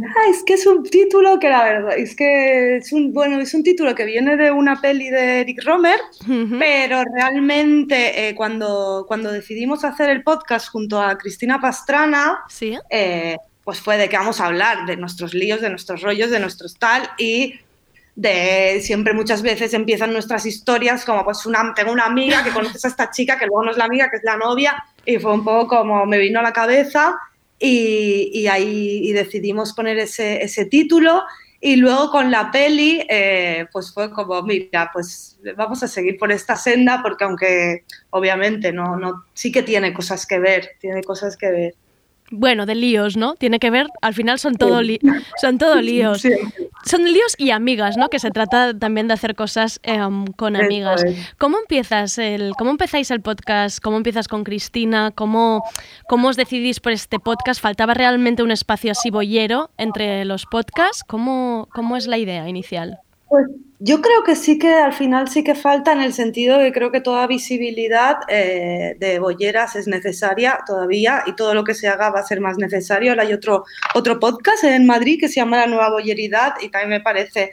Ah, 0.00 0.30
es 0.30 0.42
que 0.46 0.54
es 0.54 0.66
un 0.66 0.84
título 0.84 1.38
que 1.38 1.50
la 1.50 1.64
verdad, 1.64 1.98
es 1.98 2.16
que 2.16 2.78
es 2.78 2.92
un, 2.92 3.12
bueno, 3.12 3.38
es 3.40 3.52
un 3.52 3.62
título 3.62 3.94
que 3.94 4.06
viene 4.06 4.38
de 4.38 4.50
una 4.50 4.80
peli 4.80 5.10
de 5.10 5.40
Eric 5.40 5.62
Romer, 5.64 6.00
pero 6.58 7.02
realmente 7.14 8.28
eh, 8.28 8.34
cuando, 8.34 9.04
cuando 9.06 9.30
decidimos 9.30 9.84
hacer 9.84 10.08
el 10.08 10.22
podcast 10.22 10.70
junto 10.70 10.98
a 11.02 11.18
Cristina 11.18 11.60
Pastrana, 11.60 12.38
¿Sí? 12.48 12.78
Eh, 12.88 13.36
pues 13.64 13.82
fue 13.82 13.98
de 13.98 14.08
que 14.08 14.16
vamos 14.16 14.40
a 14.40 14.46
hablar 14.46 14.86
de 14.86 14.96
nuestros 14.96 15.34
líos, 15.34 15.60
de 15.60 15.68
nuestros 15.68 16.00
rollos, 16.00 16.30
de 16.30 16.40
nuestros 16.40 16.76
tal, 16.78 17.02
y 17.18 17.60
de 18.18 18.80
siempre 18.82 19.14
muchas 19.14 19.42
veces 19.42 19.72
empiezan 19.74 20.12
nuestras 20.12 20.44
historias 20.44 21.04
como 21.04 21.24
pues 21.24 21.46
una, 21.46 21.72
tengo 21.72 21.92
una 21.92 22.06
amiga 22.06 22.42
que 22.42 22.50
conoces 22.50 22.84
a 22.84 22.88
esta 22.88 23.12
chica 23.12 23.38
que 23.38 23.46
luego 23.46 23.62
no 23.62 23.70
es 23.70 23.76
la 23.76 23.84
amiga, 23.84 24.10
que 24.10 24.16
es 24.16 24.24
la 24.24 24.36
novia 24.36 24.74
y 25.06 25.18
fue 25.18 25.32
un 25.32 25.44
poco 25.44 25.68
como 25.68 26.04
me 26.04 26.18
vino 26.18 26.40
a 26.40 26.42
la 26.42 26.52
cabeza 26.52 27.16
y, 27.60 28.48
ahí 28.48 29.12
decidimos 29.12 29.72
poner 29.72 29.98
ese, 30.00 30.42
ese, 30.42 30.64
título 30.64 31.22
y 31.60 31.76
luego 31.76 32.10
con 32.10 32.32
la 32.32 32.50
peli 32.50 33.06
eh, 33.08 33.66
pues 33.72 33.94
fue 33.94 34.10
como 34.10 34.42
mira 34.42 34.90
pues 34.92 35.38
vamos 35.56 35.84
a 35.84 35.88
seguir 35.88 36.18
por 36.18 36.32
esta 36.32 36.56
senda 36.56 37.00
porque 37.02 37.22
aunque 37.22 37.84
obviamente 38.10 38.72
no, 38.72 38.96
no 38.96 39.26
sí 39.32 39.52
que 39.52 39.62
tiene 39.62 39.94
cosas 39.94 40.26
que 40.26 40.40
ver, 40.40 40.70
tiene 40.80 41.04
cosas 41.04 41.36
que 41.36 41.50
ver. 41.50 41.74
Bueno, 42.30 42.66
de 42.66 42.74
líos, 42.74 43.16
¿no? 43.16 43.34
Tiene 43.34 43.58
que 43.58 43.70
ver, 43.70 43.86
al 44.02 44.14
final 44.14 44.38
son 44.38 44.56
todo, 44.56 44.80
son 45.40 45.58
todo 45.58 45.80
líos. 45.80 46.22
Son 46.84 47.04
líos 47.04 47.34
y 47.38 47.50
amigas, 47.50 47.96
¿no? 47.96 48.08
Que 48.08 48.18
se 48.18 48.30
trata 48.30 48.78
también 48.78 49.08
de 49.08 49.14
hacer 49.14 49.34
cosas 49.34 49.80
em, 49.82 50.26
con 50.26 50.56
amigas. 50.56 51.04
¿Cómo 51.38 51.58
empiezas 51.58 52.18
el, 52.18 52.52
cómo 52.56 52.70
empezáis 52.70 53.10
el 53.10 53.20
podcast? 53.20 53.80
¿Cómo 53.82 53.96
empiezas 53.96 54.28
con 54.28 54.44
Cristina? 54.44 55.10
¿Cómo, 55.14 55.62
¿Cómo 56.08 56.28
os 56.28 56.36
decidís 56.36 56.80
por 56.80 56.92
este 56.92 57.18
podcast? 57.18 57.60
¿Faltaba 57.60 57.94
realmente 57.94 58.42
un 58.42 58.50
espacio 58.50 58.92
así 58.92 59.10
boyero 59.10 59.70
entre 59.76 60.24
los 60.24 60.46
podcasts? 60.46 61.02
¿Cómo, 61.04 61.68
cómo 61.72 61.96
es 61.96 62.06
la 62.06 62.18
idea 62.18 62.48
inicial? 62.48 63.00
Pues 63.28 63.46
yo 63.80 64.00
creo 64.00 64.24
que 64.24 64.34
sí 64.34 64.58
que 64.58 64.72
al 64.74 64.92
final 64.92 65.28
sí 65.28 65.44
que 65.44 65.54
falta 65.54 65.92
en 65.92 66.00
el 66.00 66.12
sentido 66.12 66.58
que 66.58 66.72
creo 66.72 66.90
que 66.90 67.00
toda 67.00 67.28
visibilidad 67.28 68.16
eh, 68.28 68.96
de 68.98 69.20
bolleras 69.20 69.76
es 69.76 69.86
necesaria 69.86 70.58
todavía 70.66 71.22
y 71.26 71.36
todo 71.36 71.54
lo 71.54 71.62
que 71.62 71.74
se 71.74 71.86
haga 71.86 72.10
va 72.10 72.18
a 72.20 72.26
ser 72.26 72.40
más 72.40 72.58
necesario. 72.58 73.12
Ahora 73.12 73.22
hay 73.22 73.32
otro, 73.32 73.64
otro 73.94 74.18
podcast 74.18 74.64
en 74.64 74.84
Madrid 74.84 75.20
que 75.20 75.28
se 75.28 75.36
llama 75.36 75.58
La 75.58 75.66
Nueva 75.66 75.90
Bolleridad 75.90 76.54
y 76.60 76.70
también 76.70 76.90
me 76.90 77.00
parece 77.00 77.52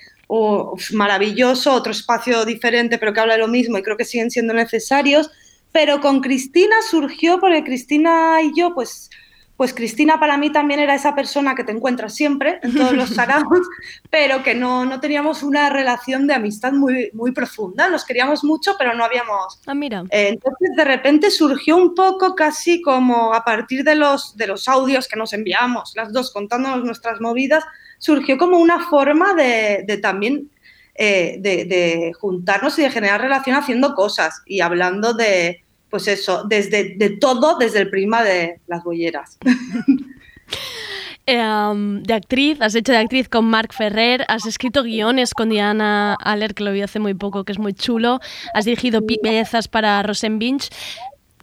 maravilloso, 0.94 1.72
otro 1.72 1.91
espacio 1.91 2.44
diferente 2.46 2.98
pero 2.98 3.13
que 3.13 3.20
habla 3.20 3.34
de 3.36 3.41
lo 3.41 3.48
mismo 3.48 3.77
y 3.77 3.84
creo 3.84 3.98
que 3.98 4.05
siguen 4.05 4.32
siendo 4.32 4.53
necesarios. 4.53 5.29
Pero 5.72 6.01
con 6.01 6.22
Cristina 6.22 6.77
surgió 6.89 7.39
porque 7.39 7.63
Cristina 7.63 8.41
y 8.41 8.51
yo 8.58 8.74
pues 8.74 9.12
pues 9.57 9.74
Cristina 9.74 10.19
para 10.19 10.38
mí 10.38 10.51
también 10.51 10.79
era 10.79 10.95
esa 10.95 11.15
persona 11.15 11.55
que 11.55 11.63
te 11.63 11.71
encuentras 11.71 12.13
siempre 12.13 12.59
en 12.62 12.75
todos 12.75 12.93
los 12.93 13.09
saraos, 13.15 13.67
pero 14.09 14.43
que 14.43 14.53
no, 14.53 14.85
no, 14.85 15.00
teníamos 15.00 15.43
una 15.43 15.69
relación 15.69 16.27
de 16.27 16.33
amistad 16.33 16.74
muy, 16.74 17.09
muy 17.13 17.31
profunda. 17.31 17.89
Nos 17.89 18.05
queríamos 18.05 18.43
mucho, 18.43 18.75
pero 18.77 18.93
no 18.93 19.03
habíamos... 19.05 19.62
Ah, 19.65 19.74
mira. 19.74 20.03
Eh, 20.09 20.29
entonces, 20.29 20.69
de 20.75 20.83
repente 20.83 21.31
surgió 21.31 21.77
un 21.77 21.95
poco 21.95 22.35
casi 22.35 22.81
como 22.81 23.33
a 23.33 23.43
partir 23.43 23.83
de 23.83 23.95
los, 23.95 24.35
de 24.35 24.47
los 24.47 24.67
audios 24.67 25.07
que 25.07 25.15
nos 25.15 25.31
enviamos, 25.33 25.93
las 25.95 26.12
dos 26.12 26.31
contándonos 26.31 26.83
nuestras 26.83 27.21
movidas, 27.21 27.63
surgió 27.97 28.38
como 28.38 28.59
una 28.59 28.89
forma 28.89 29.33
de, 29.33 29.83
de 29.88 29.97
también 29.97 30.50
eh, 30.95 31.38
de, 31.39 31.65
de 31.65 32.13
juntarnos 32.13 32.79
y 32.79 32.83
de 32.83 32.89
generar 32.89 33.19
relación 33.19 33.57
haciendo 33.57 33.95
cosas 33.95 34.41
y 34.45 34.62
hablando 34.62 35.13
de 35.13 35.64
pues 35.95 36.09
eso, 36.09 36.43
desde 36.43 36.95
de 36.97 37.11
todo, 37.11 37.57
desde 37.57 37.79
el 37.79 37.89
prima 37.89 38.21
de 38.21 38.59
las 38.67 38.83
bolleras. 38.83 39.37
Em, 41.25 42.03
de 42.03 42.13
actriz, 42.13 42.61
has 42.61 42.75
hecho 42.75 42.91
de 42.91 42.99
actriz 42.99 43.29
con 43.29 43.45
Marc 43.45 43.73
Ferrer, 43.73 44.25
has 44.27 44.45
escrito 44.45 44.83
guiones 44.83 45.33
con 45.33 45.49
Diana 45.49 46.15
Aller, 46.15 46.53
que 46.53 46.63
lo 46.65 46.71
vi 46.71 46.81
hace 46.81 46.99
muy 46.99 47.13
poco, 47.13 47.45
que 47.45 47.53
es 47.53 47.57
muy 47.57 47.73
chulo, 47.73 48.19
has 48.53 48.65
dirigido 48.65 49.01
piezas 49.01 49.69
para 49.69 50.03
Rosenbinch. 50.03 50.69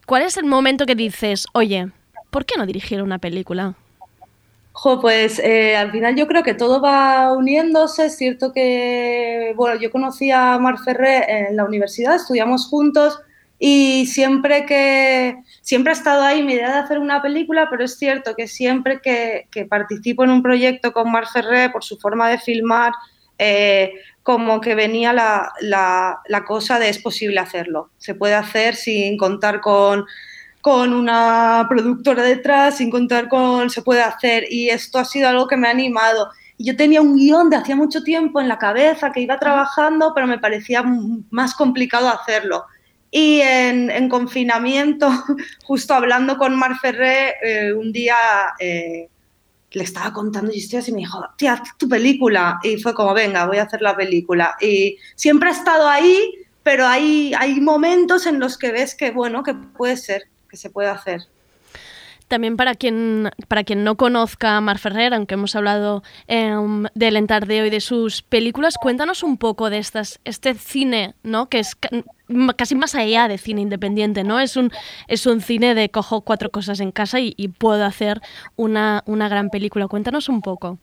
¿Cuál 0.07 0.23
es 0.23 0.37
el 0.37 0.45
momento 0.45 0.85
que 0.85 0.95
dices, 0.95 1.47
oye, 1.55 1.89
¿por 2.31 2.45
qué 2.45 2.55
no 2.59 2.67
dirigir 2.67 3.03
una 3.03 3.19
película? 3.19 3.75
Jo, 4.73 5.01
pues 5.01 5.39
eh, 5.39 5.77
al 5.77 5.91
final 5.91 6.15
yo 6.15 6.29
creo 6.29 6.43
que 6.43 6.55
todo 6.55 6.81
va 6.83 7.33
uniéndose. 7.33 8.05
Es 8.07 8.19
cierto 8.19 8.53
que, 8.53 9.55
bueno, 9.57 9.81
yo 9.81 9.91
conocí 9.91 10.31
a 10.31 10.59
Marc 10.59 10.85
Ferrer 10.85 11.25
en 11.27 11.57
la 11.57 11.65
universidad, 11.65 12.17
estudiamos 12.17 12.69
juntos 12.69 13.19
y 13.65 14.07
siempre 14.07 14.67
que, 14.67 15.37
siempre 15.61 15.93
ha 15.93 15.95
estado 15.95 16.25
ahí 16.25 16.43
mi 16.43 16.55
idea 16.55 16.73
de 16.73 16.79
hacer 16.81 16.99
una 16.99 17.23
película, 17.23 17.69
pero 17.71 17.85
es 17.85 17.97
cierto 17.97 18.35
que 18.35 18.49
siempre 18.49 19.01
que, 19.01 19.47
participo 19.67 20.25
en 20.25 20.31
un 20.31 20.43
proyecto 20.43 20.93
con 20.93 21.13
Mar 21.13 21.29
Ferré 21.33 21.71
por 21.71 21.85
su 21.85 21.97
forma 21.97 22.29
de 22.29 22.39
filmar, 22.39 22.93
eh, 23.39 23.93
como 24.25 24.61
que 24.61 24.75
venía 24.75 25.13
la, 25.13 25.53
la, 25.61 26.45
cosa 26.45 26.81
de 26.81 26.89
es 26.89 26.99
posible 26.99 27.39
hacerlo. 27.39 27.91
Se 27.99 28.17
puede 28.17 28.35
hacer 28.35 28.75
sin 28.75 29.17
contar 29.17 29.61
con, 29.61 30.07
con 30.61 30.93
una 30.93 31.65
productora 31.69 32.25
detrás, 32.25 32.79
sin 32.79 32.91
contar 32.91 33.29
con... 33.29 33.71
se 33.71 33.83
puede 33.83 34.03
hacer. 34.03 34.45
Y 34.51 34.71
esto 34.71 34.99
ha 34.99 35.05
sido 35.05 35.29
algo 35.29 35.47
que 35.47 35.57
me 35.57 35.69
ha 35.69 35.71
animado. 35.71 36.31
Yo 36.59 36.77
tenía 36.77 37.01
un 37.01 37.15
guion 37.15 37.49
de 37.49 37.59
hacía 37.59 37.77
mucho 37.77 38.03
tiempo 38.03 38.41
en 38.41 38.49
la 38.49 38.59
cabeza 38.59 39.13
que 39.13 39.21
iba 39.21 39.39
trabajando, 39.39 40.15
pero 40.17 40.27
me 40.27 40.41
parecía 40.41 40.83
más 41.31 41.55
complicado 41.55 42.09
hacerlo 42.09 42.65
Y 43.15 43.43
en, 43.43 43.91
en 43.91 44.09
confinamiento, 44.09 45.11
justo 45.65 45.93
hablando 45.93 46.39
con 46.39 46.57
Mar 46.57 46.79
Ferré, 46.81 47.35
eh, 47.43 47.75
un 47.75 47.93
día 47.93 48.17
eh, 48.59 49.11
le 49.71 49.85
estaba 49.85 50.15
contando 50.15 50.51
historias 50.51 50.89
y 50.89 50.93
me 50.93 51.01
dijo, 51.01 51.23
tía, 51.37 51.53
haz 51.53 51.77
tu 51.77 51.89
película. 51.91 52.59
Y 52.63 52.79
fue 52.79 52.95
como, 52.95 53.13
venga, 53.13 53.47
voy 53.47 53.59
a 53.59 53.65
hacer 53.65 53.83
la 53.83 53.95
película. 53.95 54.57
Y 54.63 54.97
siempre 55.15 55.51
ha 55.51 55.53
estado 55.53 55.89
ahí, 55.89 56.17
pero 56.63 56.87
hay, 56.87 57.35
hay 57.39 57.61
momentos 57.61 58.25
en 58.25 58.41
los 58.41 58.57
que 58.57 58.73
ves 58.73 58.95
que, 58.95 59.11
bueno, 59.11 59.43
que 59.43 59.53
puede 59.53 59.99
ser, 59.99 60.25
que 60.49 60.57
se 60.57 60.71
puede 60.71 60.89
hacer. 60.89 61.21
También 62.29 62.57
para 62.57 62.75
quien, 62.75 63.29
para 63.47 63.63
quien 63.63 63.85
no 63.85 63.99
conozca 63.99 64.57
a 64.57 64.63
Mar 64.63 64.79
Ferrer, 64.79 65.13
aunque 65.13 65.35
hemos 65.35 65.55
hablado 65.55 66.03
eh, 66.29 66.57
del 66.95 67.17
entardeo 67.17 67.67
y 67.67 67.71
de 67.71 67.81
sus 67.81 68.23
películas, 68.23 68.77
cuéntanos 68.81 69.23
un 69.23 69.37
poco 69.37 69.69
de 69.69 69.77
estas, 69.77 70.19
este 70.25 70.55
cine, 70.55 71.15
¿no? 71.23 71.51
Que 71.51 71.59
es 71.59 71.77
casi 72.57 72.75
más 72.75 72.95
allá 72.95 73.29
de 73.29 73.39
cine 73.39 73.61
independiente, 73.61 74.25
¿no? 74.25 74.41
Es 74.41 74.57
un, 74.57 74.71
es 75.09 75.27
un 75.27 75.41
cine 75.41 75.75
de 75.75 75.91
cojo 75.91 76.23
cuatro 76.23 76.51
cosas 76.51 76.81
en 76.81 76.93
casa 76.93 77.21
y, 77.21 77.35
y 77.37 77.49
puedo 77.49 77.85
hacer 77.85 78.21
una, 78.57 79.03
una 79.07 79.29
gran 79.29 79.51
película. 79.51 79.89
Cuéntanos 79.89 80.29
un 80.29 80.43
poco. 80.43 80.79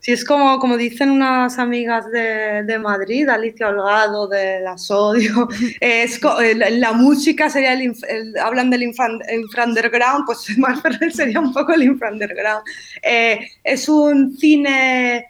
Sí, 0.00 0.12
es 0.12 0.24
como, 0.24 0.60
como 0.60 0.76
dicen 0.76 1.10
unas 1.10 1.58
amigas 1.58 2.08
de, 2.12 2.62
de 2.62 2.78
Madrid, 2.78 3.28
Alicia 3.28 3.68
Holgado, 3.68 4.28
de 4.28 4.60
La 4.60 4.78
Sodio, 4.78 5.48
es, 5.80 6.20
la 6.54 6.92
música 6.92 7.50
sería 7.50 7.72
el, 7.72 7.92
el 8.08 8.38
hablan 8.38 8.70
del 8.70 8.84
infra-underground, 8.84 10.24
pues 10.24 10.46
Mar 10.58 10.80
Ferrer 10.80 11.12
sería 11.12 11.40
un 11.40 11.52
poco 11.52 11.72
el 11.72 11.82
infra-underground. 11.82 12.62
Eh, 13.02 13.50
es 13.64 13.88
un 13.88 14.36
cine 14.36 15.26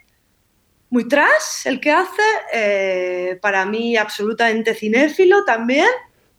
muy 0.91 1.07
trash 1.09 1.67
el 1.67 1.81
que 1.81 1.91
hace, 1.91 2.23
eh, 2.53 3.39
para 3.43 3.67
mí 3.67 3.97
absolutamente 3.97 4.75
cinéfilo 4.75 5.45
también, 5.45 5.89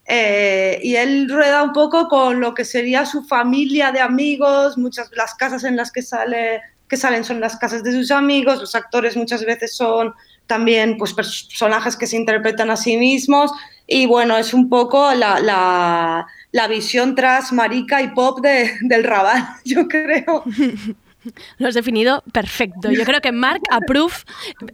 eh, 0.06 0.80
y 0.82 0.96
él 0.96 1.30
rueda 1.30 1.62
un 1.64 1.72
poco 1.72 2.08
con 2.08 2.40
lo 2.40 2.54
que 2.54 2.66
sería 2.66 3.06
su 3.06 3.24
familia 3.24 3.92
de 3.92 4.00
amigos, 4.00 4.78
muchas 4.78 5.12
las 5.16 5.36
casas 5.36 5.64
en 5.64 5.76
las 5.76 5.92
que 5.92 6.02
sale 6.02 6.62
que 6.90 6.98
salen 6.98 7.24
son 7.24 7.40
las 7.40 7.56
casas 7.56 7.84
de 7.84 7.92
sus 7.92 8.10
amigos, 8.10 8.60
los 8.60 8.74
actores 8.74 9.16
muchas 9.16 9.46
veces 9.46 9.76
son 9.76 10.14
también 10.48 10.98
pues, 10.98 11.14
personajes 11.14 11.96
que 11.96 12.08
se 12.08 12.18
interpretan 12.18 12.72
a 12.72 12.76
sí 12.76 12.98
mismos 12.98 13.52
y 13.86 14.08
bueno, 14.08 14.36
es 14.38 14.56
un 14.56 14.70
poco 14.70 15.14
la, 15.14 15.40
la, 15.40 16.26
la 16.52 16.68
visión 16.68 17.14
tras 17.14 17.54
marica 17.54 18.02
y 18.02 18.10
pop 18.10 18.42
de, 18.42 18.72
del 18.82 19.04
Raval, 19.04 19.48
yo 19.64 19.88
creo. 19.88 20.44
Lo 21.58 21.68
has 21.68 21.76
definido 21.76 22.24
perfecto. 22.32 22.92
Yo 22.92 23.04
creo 23.04 23.22
que 23.22 23.32
Mark 23.32 23.62
approve 23.70 24.14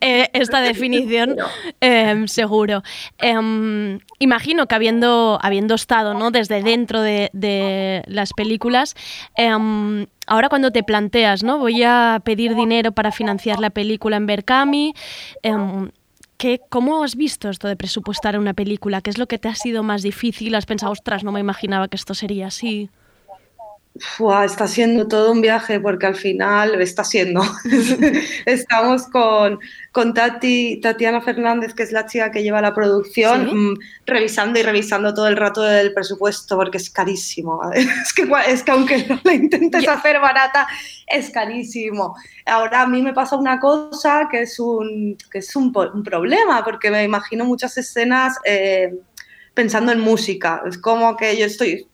eh, 0.01 0.29
esta 0.33 0.61
definición 0.61 1.37
eh, 1.81 2.23
seguro. 2.27 2.83
Eh, 3.21 3.99
imagino 4.19 4.67
que 4.67 4.75
habiendo, 4.75 5.39
habiendo 5.41 5.75
estado 5.75 6.13
¿no? 6.13 6.31
desde 6.31 6.61
dentro 6.63 7.01
de, 7.01 7.29
de 7.33 8.03
las 8.07 8.33
películas, 8.33 8.95
em, 9.35 10.07
ahora 10.27 10.49
cuando 10.49 10.71
te 10.71 10.83
planteas, 10.83 11.43
¿no? 11.43 11.57
Voy 11.57 11.83
a 11.83 12.21
pedir 12.23 12.55
dinero 12.55 12.91
para 12.91 13.11
financiar 13.11 13.59
la 13.59 13.69
película 13.69 14.17
en 14.17 14.25
Berkami. 14.25 14.93
Em, 15.41 15.91
¿Qué, 16.37 16.59
¿Cómo 16.67 17.01
has 17.01 17.15
visto 17.15 17.49
esto 17.49 17.69
de 17.69 17.77
presupuestar 17.77 18.37
una 18.37 18.53
película? 18.53 18.99
¿Qué 18.99 19.09
es 19.09 19.17
lo 19.17 19.25
que 19.25 19.39
te 19.39 19.47
ha 19.47 19.55
sido 19.55 19.83
más 19.83 20.01
difícil? 20.03 20.53
¿Has 20.55 20.65
pensado, 20.65 20.91
ostras, 20.91 21.23
no 21.23 21.31
me 21.31 21.39
imaginaba 21.39 21.87
que 21.87 21.95
esto 21.95 22.13
sería 22.13 22.47
así? 22.47 22.89
Está 24.43 24.67
siendo 24.67 25.08
todo 25.08 25.31
un 25.31 25.41
viaje 25.41 25.79
porque 25.79 26.05
al 26.05 26.15
final 26.15 26.81
está 26.81 27.03
siendo. 27.03 27.41
Estamos 28.45 29.08
con, 29.08 29.60
con 29.91 30.13
Tati, 30.13 30.81
Tatiana 30.81 31.21
Fernández, 31.21 31.73
que 31.73 31.84
es 31.84 31.93
la 31.93 32.05
chica 32.05 32.29
que 32.29 32.43
lleva 32.43 32.62
la 32.62 32.73
producción, 32.73 33.71
mm, 33.71 33.79
revisando 34.05 34.60
y 34.60 34.63
revisando 34.63 35.13
todo 35.13 35.27
el 35.27 35.38
rato 35.38 35.69
el 35.69 35.93
presupuesto 35.93 36.58
porque 36.58 36.77
es 36.77 36.89
carísimo. 36.89 37.62
Es 37.75 38.13
que, 38.13 38.27
es 38.47 38.63
que 38.63 38.71
aunque 38.71 39.05
no 39.08 39.19
la 39.23 39.34
intentes 39.34 39.88
hacer 39.88 40.19
barata, 40.19 40.67
es 41.08 41.29
carísimo. 41.29 42.15
Ahora 42.45 42.81
a 42.81 42.88
mí 42.88 43.01
me 43.01 43.13
pasa 43.13 43.36
una 43.36 43.60
cosa 43.60 44.27
que 44.29 44.41
es 44.41 44.60
un, 44.60 45.17
que 45.31 45.39
es 45.39 45.55
un, 45.55 45.73
un 45.93 46.03
problema 46.03 46.63
porque 46.63 46.91
me 46.91 47.03
imagino 47.03 47.45
muchas 47.45 47.77
escenas 47.77 48.38
eh, 48.43 48.93
pensando 49.53 49.91
en 49.91 49.99
música. 49.99 50.62
Es 50.67 50.77
como 50.77 51.15
que 51.15 51.38
yo 51.38 51.45
estoy 51.45 51.88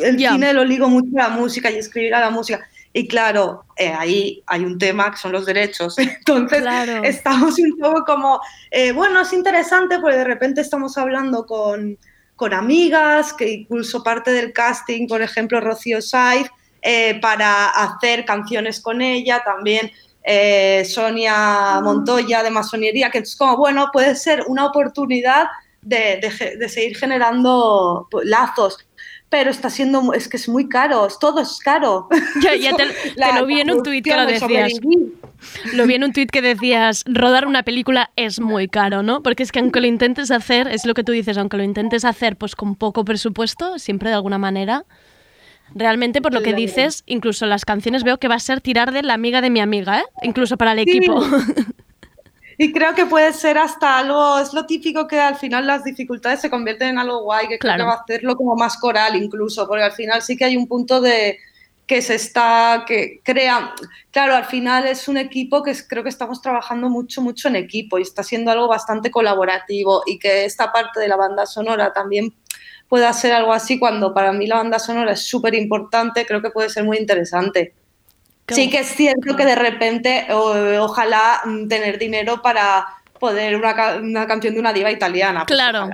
el 0.00 0.18
cine 0.18 0.52
lo 0.52 0.64
ligo 0.64 0.88
mucho 0.88 1.08
a 1.18 1.28
la 1.28 1.28
música 1.30 1.70
y 1.70 1.76
escribir 1.76 2.14
a 2.14 2.20
la 2.20 2.30
música. 2.30 2.66
Y 2.94 3.08
claro, 3.08 3.64
eh, 3.76 3.92
ahí 3.96 4.42
hay 4.46 4.64
un 4.64 4.78
tema 4.78 5.10
que 5.10 5.16
son 5.16 5.32
los 5.32 5.46
derechos. 5.46 5.98
Entonces, 5.98 6.62
estamos 7.04 7.58
un 7.58 7.78
poco 7.78 8.04
como, 8.04 8.40
eh, 8.70 8.92
bueno, 8.92 9.22
es 9.22 9.32
interesante 9.32 9.98
porque 9.98 10.18
de 10.18 10.24
repente 10.24 10.60
estamos 10.60 10.98
hablando 10.98 11.46
con, 11.46 11.98
con, 12.36 12.52
amigas, 12.52 13.32
que 13.32 13.50
incluso 13.50 14.02
parte 14.02 14.32
del 14.32 14.52
casting, 14.52 15.06
por 15.06 15.22
ejemplo, 15.22 15.60
Rocío 15.60 16.02
Saiz, 16.02 16.48
eh, 16.82 17.18
para 17.20 17.68
hacer 17.68 18.24
canciones 18.24 18.80
con 18.80 19.00
ella, 19.00 19.42
también 19.44 19.90
Sonia 20.84 21.80
Montoya 21.82 22.44
de 22.44 22.50
Masonería, 22.50 23.10
que 23.10 23.18
es 23.18 23.34
como, 23.34 23.56
bueno, 23.56 23.88
puede 23.92 24.14
ser 24.14 24.44
una 24.46 24.66
oportunidad 24.66 25.46
de, 25.80 26.20
de, 26.20 26.56
de 26.58 26.68
seguir 26.68 26.96
generando 26.96 28.08
lazos 28.22 28.78
pero 29.32 29.50
está 29.50 29.70
siendo, 29.70 30.12
es 30.12 30.28
que 30.28 30.36
es 30.36 30.46
muy 30.46 30.68
caro, 30.68 31.08
todo 31.18 31.40
es 31.40 31.58
caro. 31.58 32.06
Ya, 32.42 32.54
ya 32.54 32.70
te, 32.76 32.84
lo 33.34 33.46
vi 33.46 33.62
en 33.62 33.70
un 33.70 33.82
tuit 33.82 34.04
que 34.04 34.14
lo 34.14 34.26
decías. 34.26 34.74
Lo 35.72 35.86
vi 35.86 35.94
en 35.94 36.04
un 36.04 36.12
tuit 36.12 36.30
que 36.30 36.42
decías, 36.42 37.02
rodar 37.06 37.46
una 37.46 37.62
película 37.62 38.10
es 38.14 38.40
muy 38.40 38.68
caro, 38.68 39.02
¿no? 39.02 39.22
Porque 39.22 39.42
es 39.42 39.50
que 39.50 39.60
aunque 39.60 39.80
lo 39.80 39.86
intentes 39.86 40.30
hacer, 40.30 40.68
es 40.68 40.84
lo 40.84 40.92
que 40.92 41.02
tú 41.02 41.12
dices, 41.12 41.38
aunque 41.38 41.56
lo 41.56 41.62
intentes 41.62 42.04
hacer 42.04 42.36
pues 42.36 42.54
con 42.54 42.74
poco 42.74 43.06
presupuesto, 43.06 43.78
siempre 43.78 44.10
de 44.10 44.16
alguna 44.16 44.36
manera, 44.36 44.84
realmente 45.74 46.20
por 46.20 46.34
lo 46.34 46.42
que 46.42 46.52
dices, 46.52 47.02
incluso 47.06 47.46
las 47.46 47.64
canciones 47.64 48.04
veo 48.04 48.18
que 48.18 48.28
va 48.28 48.34
a 48.34 48.38
ser 48.38 48.60
tirar 48.60 48.92
de 48.92 49.02
la 49.02 49.14
amiga 49.14 49.40
de 49.40 49.48
mi 49.48 49.60
amiga, 49.60 50.00
¿eh? 50.00 50.04
Incluso 50.24 50.58
para 50.58 50.72
el 50.72 50.80
equipo. 50.80 51.24
Y 52.62 52.72
creo 52.72 52.94
que 52.94 53.06
puede 53.06 53.32
ser 53.32 53.58
hasta 53.58 53.98
algo, 53.98 54.38
es 54.38 54.54
lo 54.54 54.66
típico 54.66 55.08
que 55.08 55.18
al 55.18 55.34
final 55.34 55.66
las 55.66 55.82
dificultades 55.82 56.42
se 56.42 56.48
convierten 56.48 56.90
en 56.90 56.98
algo 56.98 57.24
guay, 57.24 57.48
que 57.48 57.58
creo 57.58 57.76
que 57.76 57.82
va 57.82 57.94
a 57.94 58.02
hacerlo 58.02 58.36
como 58.36 58.54
más 58.54 58.76
coral 58.76 59.16
incluso, 59.16 59.66
porque 59.66 59.82
al 59.82 59.90
final 59.90 60.22
sí 60.22 60.36
que 60.36 60.44
hay 60.44 60.56
un 60.56 60.68
punto 60.68 61.00
de 61.00 61.38
que 61.88 62.00
se 62.02 62.14
está, 62.14 62.84
que 62.86 63.20
crea, 63.24 63.74
claro, 64.12 64.36
al 64.36 64.44
final 64.44 64.86
es 64.86 65.08
un 65.08 65.16
equipo 65.16 65.64
que 65.64 65.74
creo 65.88 66.04
que 66.04 66.08
estamos 66.08 66.40
trabajando 66.40 66.88
mucho, 66.88 67.20
mucho 67.20 67.48
en 67.48 67.56
equipo 67.56 67.98
y 67.98 68.02
está 68.02 68.22
siendo 68.22 68.52
algo 68.52 68.68
bastante 68.68 69.10
colaborativo 69.10 70.04
y 70.06 70.20
que 70.20 70.44
esta 70.44 70.70
parte 70.70 71.00
de 71.00 71.08
la 71.08 71.16
banda 71.16 71.46
sonora 71.46 71.92
también 71.92 72.32
pueda 72.88 73.12
ser 73.12 73.32
algo 73.32 73.52
así 73.52 73.80
cuando 73.80 74.14
para 74.14 74.32
mí 74.32 74.46
la 74.46 74.58
banda 74.58 74.78
sonora 74.78 75.14
es 75.14 75.26
súper 75.26 75.56
importante, 75.56 76.24
creo 76.24 76.40
que 76.40 76.50
puede 76.50 76.70
ser 76.70 76.84
muy 76.84 76.98
interesante. 76.98 77.74
Sí 78.54 78.70
que 78.70 78.80
es 78.80 78.88
cierto 78.88 79.36
que 79.36 79.44
de 79.44 79.54
repente 79.54 80.26
ojalá 80.30 81.40
mm, 81.44 81.68
tener 81.68 81.98
dinero 81.98 82.42
para 82.42 82.86
poder 83.18 83.56
una, 83.56 83.96
una 83.96 84.26
canción 84.26 84.54
de 84.54 84.60
una 84.60 84.72
diva 84.72 84.90
italiana. 84.90 85.44
Pues 85.46 85.56
claro. 85.56 85.88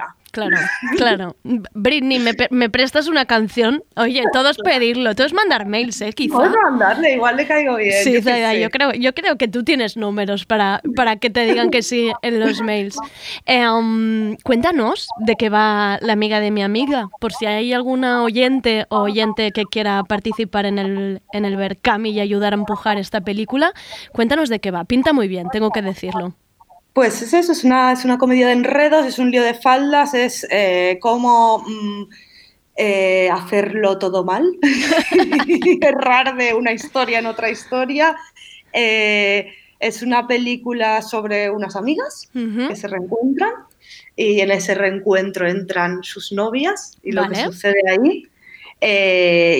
Claro, 0.47 0.57
claro. 0.97 1.37
Britney, 1.75 2.21
¿me, 2.51 2.71
prestas 2.71 3.09
una 3.09 3.25
canción? 3.25 3.83
Oye, 3.97 4.23
todos 4.33 4.57
pedirlo, 4.59 5.15
todos 5.15 5.33
mandar 5.33 5.67
mails, 5.67 6.01
¿eh? 6.01 6.13
Quizá. 6.13 6.37
Puedo 6.37 6.55
mandarle, 6.71 7.15
igual 7.15 7.37
le 7.37 7.47
caigo 7.47 7.77
bien. 7.77 8.05
Sí, 8.05 8.21
yo, 8.61 8.71
creo, 8.71 8.93
yo 8.93 9.15
creo 9.15 9.37
que 9.37 9.49
tú 9.49 9.65
tienes 9.65 9.97
números 9.97 10.47
para, 10.47 10.81
para 10.95 11.17
que 11.17 11.31
te 11.31 11.45
digan 11.45 11.71
que 11.71 11.83
sí 11.83 12.13
en 12.23 12.41
los 12.41 12.61
mails. 12.63 12.97
Eh, 13.47 13.69
um, 13.69 14.37
cuéntanos 14.37 15.09
de 15.19 15.35
qué 15.37 15.49
va 15.49 15.99
la 16.01 16.13
amiga 16.13 16.41
de 16.41 16.51
mi 16.51 16.63
amiga, 16.63 17.09
por 17.21 17.33
si 17.33 17.47
hay 17.47 17.73
alguna 17.73 18.23
oyente 18.23 18.87
o 18.89 19.01
oyente 19.01 19.53
que 19.53 19.65
quiera 19.65 20.03
participar 20.05 20.67
en 20.67 20.79
el, 20.79 21.23
en 21.33 21.45
el 21.45 21.57
Berkami 21.57 22.11
y 22.11 22.21
ayudar 22.21 22.53
a 22.53 22.57
empujar 22.57 22.99
esta 22.99 23.21
película. 23.21 23.73
Cuéntanos 24.13 24.49
de 24.49 24.61
qué 24.61 24.71
va. 24.71 24.85
Pinta 24.85 25.13
muy 25.13 25.29
bien, 25.29 25.49
tengo 25.51 25.71
que 25.71 25.83
decirlo. 25.83 26.35
Pues 26.93 27.23
es 27.23 27.33
eso, 27.33 27.53
es 27.53 27.65
una, 27.65 27.93
es 27.93 28.05
una 28.05 28.19
comedia 28.19 28.47
de 28.47 28.55
enredos, 28.55 29.07
es 29.07 29.19
un 29.19 29.31
lío 29.31 29.43
de 29.43 29.55
faldas, 29.55 30.15
es 30.15 30.47
eh, 30.51 30.99
cómo 31.01 31.65
mm, 31.67 32.03
eh, 32.77 33.31
hacerlo 33.31 33.99
todo 33.99 34.25
mal, 34.25 34.59
errar 35.81 36.37
de 36.37 36.55
una 36.55 36.73
historia 36.73 37.21
en 37.21 37.27
otra 37.27 37.51
historia. 37.51 38.17
Eh, 38.73 39.53
es 39.79 40.03
una 40.03 40.27
película 40.27 41.03
sobre 41.03 41.51
unas 41.51 41.77
amigas 41.77 42.29
que 42.33 42.75
se 42.75 42.89
reencuentran 42.89 43.53
y 44.17 44.41
en 44.41 44.51
ese 44.51 44.75
reencuentro 44.75 45.49
entran 45.49 46.03
sus 46.03 46.33
novias 46.33 46.99
y 47.05 47.13
lo 47.13 47.29
que 47.29 47.37
sucede 47.37 47.81
ahí. 47.89 48.25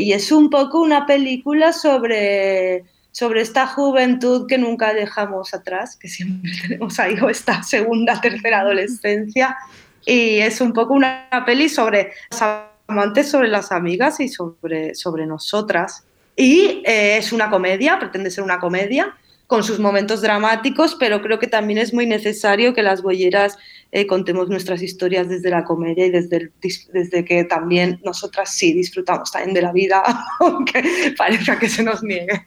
y 0.03 0.13
es 0.13 0.33
un 0.33 0.51
poco 0.51 0.81
una 0.81 1.07
película 1.07 1.73
sobre 1.73 2.85
sobre 3.13 3.41
esta 3.41 3.67
juventud 3.67 4.47
que 4.47 4.59
nunca 4.59 4.95
dejamos 4.95 5.55
atrás, 5.55 5.97
que 5.97 6.09
siempre 6.09 6.51
tenemos 6.63 6.99
ahí 6.99 7.17
esta 7.31 7.63
segunda, 7.63 8.21
tercera 8.21 8.61
adolescencia. 8.61 9.57
Y 10.05 10.39
es 10.39 10.61
un 10.61 10.73
poco 10.73 10.95
una 10.95 11.29
peli 11.45 11.69
sobre 11.69 12.13
los 12.31 12.43
amantes, 12.87 13.31
sobre 13.31 13.49
las 13.49 13.73
amigas 13.73 14.21
y 14.21 14.29
sobre, 14.29 14.95
sobre 14.95 15.27
nosotras. 15.27 16.05
Y 16.37 16.83
eh, 16.85 17.17
es 17.17 17.33
una 17.33 17.51
comedia, 17.51 17.99
pretende 17.99 18.31
ser 18.31 18.45
una 18.45 18.61
comedia, 18.61 19.15
con 19.49 19.65
sus 19.65 19.79
momentos 19.81 20.21
dramáticos, 20.21 20.95
pero 20.95 21.23
creo 21.23 21.39
que 21.39 21.47
también 21.47 21.79
es 21.79 21.95
muy 21.95 22.07
necesario 22.07 22.75
que 22.75 22.83
las 22.83 23.01
bolleras 23.01 23.57
eh, 23.93 24.07
contemos 24.07 24.51
nuestras 24.51 24.83
historias 24.83 25.27
desde 25.31 25.49
la 25.49 25.65
comedia 25.65 26.05
y 26.05 26.11
desde, 26.11 26.37
el, 26.37 26.53
desde 26.93 27.25
que 27.25 27.45
también 27.45 27.99
nosotras 28.05 28.55
sí 28.55 28.75
disfrutamos 28.75 29.33
también 29.33 29.55
de 29.55 29.63
la 29.63 29.73
vida, 29.73 30.03
aunque 30.41 31.15
parezca 31.17 31.59
que 31.59 31.71
se 31.71 31.83
nos 31.83 32.03
niegue. 32.03 32.43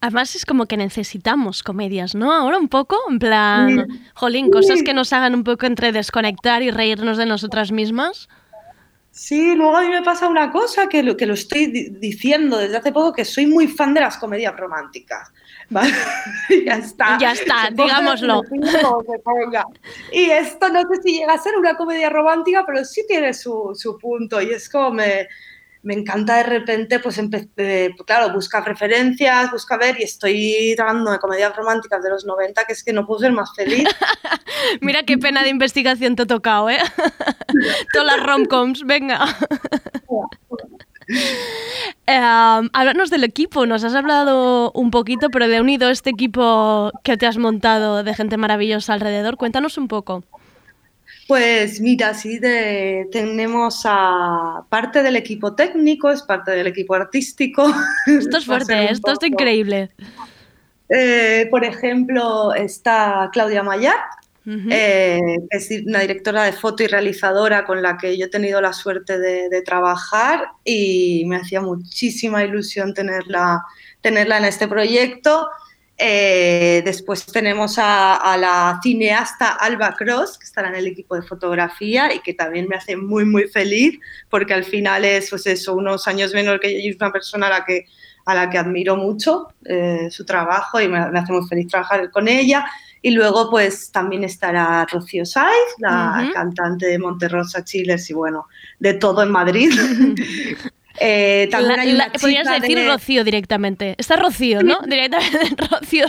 Además 0.00 0.36
es 0.36 0.46
como 0.46 0.66
que 0.66 0.76
necesitamos 0.76 1.62
comedias, 1.62 2.14
¿no? 2.14 2.32
Ahora 2.32 2.58
un 2.58 2.68
poco, 2.68 2.96
en 3.10 3.18
plan, 3.18 3.88
jolín, 4.14 4.50
cosas 4.50 4.82
que 4.82 4.94
nos 4.94 5.12
hagan 5.12 5.34
un 5.34 5.42
poco 5.42 5.66
entre 5.66 5.90
desconectar 5.90 6.62
y 6.62 6.70
reírnos 6.70 7.16
de 7.16 7.26
nosotras 7.26 7.72
mismas. 7.72 8.28
Sí, 9.10 9.56
luego 9.56 9.76
a 9.76 9.82
mí 9.82 9.88
me 9.88 10.02
pasa 10.02 10.28
una 10.28 10.52
cosa 10.52 10.88
que 10.88 11.02
lo, 11.02 11.16
que 11.16 11.26
lo 11.26 11.34
estoy 11.34 11.66
diciendo 11.66 12.56
desde 12.56 12.76
hace 12.76 12.92
poco, 12.92 13.12
que 13.12 13.24
soy 13.24 13.46
muy 13.46 13.66
fan 13.66 13.92
de 13.92 14.00
las 14.00 14.16
comedias 14.16 14.56
románticas. 14.56 15.32
¿Vale? 15.70 15.92
ya 16.64 16.76
está. 16.76 17.18
Ya 17.18 17.32
está, 17.32 17.68
digámoslo. 17.70 18.42
Y 20.12 20.30
esto 20.30 20.68
no 20.68 20.80
sé 20.82 21.02
si 21.02 21.18
llega 21.18 21.34
a 21.34 21.38
ser 21.38 21.56
una 21.56 21.76
comedia 21.76 22.08
romántica, 22.08 22.64
pero 22.64 22.84
sí 22.84 23.04
tiene 23.08 23.34
su, 23.34 23.72
su 23.74 23.98
punto. 23.98 24.40
Y 24.40 24.50
es 24.50 24.68
como 24.68 24.92
me, 24.92 25.26
me 25.82 25.94
encanta 25.94 26.36
de 26.38 26.42
repente, 26.42 26.98
pues, 26.98 27.20
eh, 27.56 27.90
claro, 28.06 28.32
buscar 28.32 28.64
referencias, 28.64 29.50
busca 29.50 29.76
ver, 29.76 29.98
y 30.00 30.02
estoy 30.02 30.74
hablando 30.78 31.10
de 31.10 31.18
comedias 31.18 31.54
románticas 31.56 32.02
de 32.02 32.10
los 32.10 32.24
90, 32.24 32.64
que 32.64 32.72
es 32.72 32.82
que 32.82 32.92
no 32.92 33.06
puedo 33.06 33.20
ser 33.20 33.32
más 33.32 33.54
feliz. 33.54 33.88
Mira 34.80 35.02
qué 35.04 35.18
pena 35.18 35.42
de 35.42 35.50
investigación 35.50 36.16
te 36.16 36.22
ha 36.22 36.26
tocado, 36.26 36.68
¿eh? 36.70 36.78
Todas 37.92 38.06
las 38.06 38.26
romcoms, 38.26 38.84
venga. 38.84 39.24
Um, 40.08 40.28
háblanos 42.72 43.10
del 43.10 43.24
equipo, 43.24 43.66
nos 43.66 43.84
has 43.84 43.94
hablado 43.94 44.72
un 44.72 44.90
poquito, 44.90 45.30
pero 45.30 45.48
de 45.48 45.60
unido 45.60 45.90
este 45.90 46.10
equipo 46.10 46.90
que 47.04 47.16
te 47.16 47.26
has 47.26 47.38
montado 47.38 48.02
de 48.02 48.14
gente 48.14 48.36
maravillosa 48.36 48.94
alrededor, 48.94 49.36
cuéntanos 49.36 49.78
un 49.78 49.88
poco. 49.88 50.24
Pues 51.28 51.78
mira, 51.82 52.14
sí, 52.14 52.40
tenemos 52.40 53.82
a 53.84 54.64
parte 54.70 55.02
del 55.02 55.14
equipo 55.14 55.54
técnico, 55.54 56.10
es 56.10 56.22
parte 56.22 56.52
del 56.52 56.66
equipo 56.68 56.94
artístico. 56.94 57.66
Esto 58.06 58.38
es 58.38 58.46
fuerte, 58.46 58.90
esto 58.90 59.12
es 59.12 59.28
increíble. 59.28 59.90
Eh, 60.88 61.46
por 61.50 61.66
ejemplo, 61.66 62.54
está 62.54 63.28
Claudia 63.30 63.62
Mayar, 63.62 63.98
eh, 64.70 65.20
es 65.50 65.68
una 65.86 66.00
directora 66.00 66.44
de 66.44 66.52
foto 66.52 66.82
y 66.82 66.86
realizadora 66.86 67.66
con 67.66 67.82
la 67.82 67.98
que 67.98 68.16
yo 68.16 68.24
he 68.24 68.30
tenido 68.30 68.62
la 68.62 68.72
suerte 68.72 69.18
de, 69.18 69.60
trabajar 69.60 70.46
y 70.64 71.24
me 71.26 71.36
hacía 71.36 71.60
muchísima 71.60 72.42
ilusión 72.42 72.94
tenerla, 72.94 73.62
tenerla 74.00 74.38
en 74.38 74.46
este 74.46 74.66
proyecto. 74.66 75.50
Eh, 76.00 76.80
después 76.84 77.26
tenemos 77.26 77.74
a, 77.78 78.36
la 78.38 78.78
cineasta 78.80 79.54
Alba 79.54 79.96
Cross, 79.96 80.38
que 80.38 80.44
estará 80.44 80.68
en 80.68 80.76
el 80.76 80.86
equipo 80.86 81.16
de 81.16 81.22
fotografía 81.22 82.14
y 82.14 82.20
que 82.20 82.34
también 82.34 82.68
me 82.68 82.76
hace 82.76 82.96
muy, 82.96 83.24
muy 83.24 83.48
feliz, 83.48 83.98
porque 84.30 84.54
al 84.54 84.62
final 84.64 85.04
es 85.04 85.30
pues 85.30 85.46
eso, 85.46 85.74
unos 85.74 86.06
años 86.06 86.32
menor 86.32 86.60
que 86.60 86.72
yo 86.72 86.78
y 86.78 86.90
es 86.90 86.96
una 86.96 87.10
persona 87.10 87.48
a 87.48 87.50
la 87.50 87.64
que, 87.64 87.86
a 88.26 88.34
la 88.36 88.48
que 88.48 88.58
admiro 88.58 88.96
mucho 88.96 89.48
eh, 89.64 90.06
su 90.08 90.24
trabajo 90.24 90.80
y 90.80 90.86
me, 90.86 90.98
hace 90.98 91.32
muy 91.32 91.46
feliz 91.48 91.66
trabajar 91.66 92.10
con 92.12 92.28
ella. 92.28 92.64
Y 93.02 93.10
luego 93.10 93.50
pues 93.50 93.90
también 93.90 94.22
estará 94.22 94.84
Rocío 94.84 95.24
Saiz, 95.24 95.74
la 95.78 96.30
cantante 96.32 96.86
de 96.86 96.98
Monterrosa 96.98 97.64
Chiles 97.64 98.08
y 98.10 98.14
bueno, 98.14 98.46
de 98.78 98.94
todo 98.94 99.22
en 99.22 99.30
Madrid. 99.30 99.70
Eh, 101.00 101.48
podrías 102.20 102.60
decir 102.60 102.86
Rocío 102.86 103.24
directamente. 103.24 103.94
Está 103.98 104.16
Rocío, 104.16 104.62
¿no? 104.62 104.80
directamente 104.86 105.56
Rocío. 105.70 106.06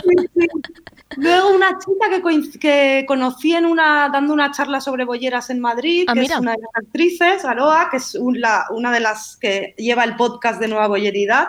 Luego 1.16 1.54
una 1.54 1.78
chica 1.78 2.08
que, 2.10 2.58
que, 2.58 3.04
conocí 3.06 3.54
en 3.54 3.66
una, 3.66 4.08
dando 4.12 4.32
una 4.32 4.52
charla 4.52 4.80
sobre 4.80 5.04
bolleras 5.04 5.50
en 5.50 5.60
Madrid, 5.60 6.04
ah, 6.08 6.14
que 6.14 6.22
es 6.22 6.36
una 6.36 6.52
de 6.52 6.58
las 6.58 6.86
actrices, 6.86 7.44
Aroa, 7.44 7.88
que 7.90 7.96
es 7.96 8.14
una 8.14 8.92
de 8.92 9.00
las 9.00 9.36
que 9.36 9.74
lleva 9.76 10.04
el 10.04 10.16
podcast 10.16 10.60
de 10.60 10.68
Nueva 10.68 10.86
Bolleridad 10.86 11.48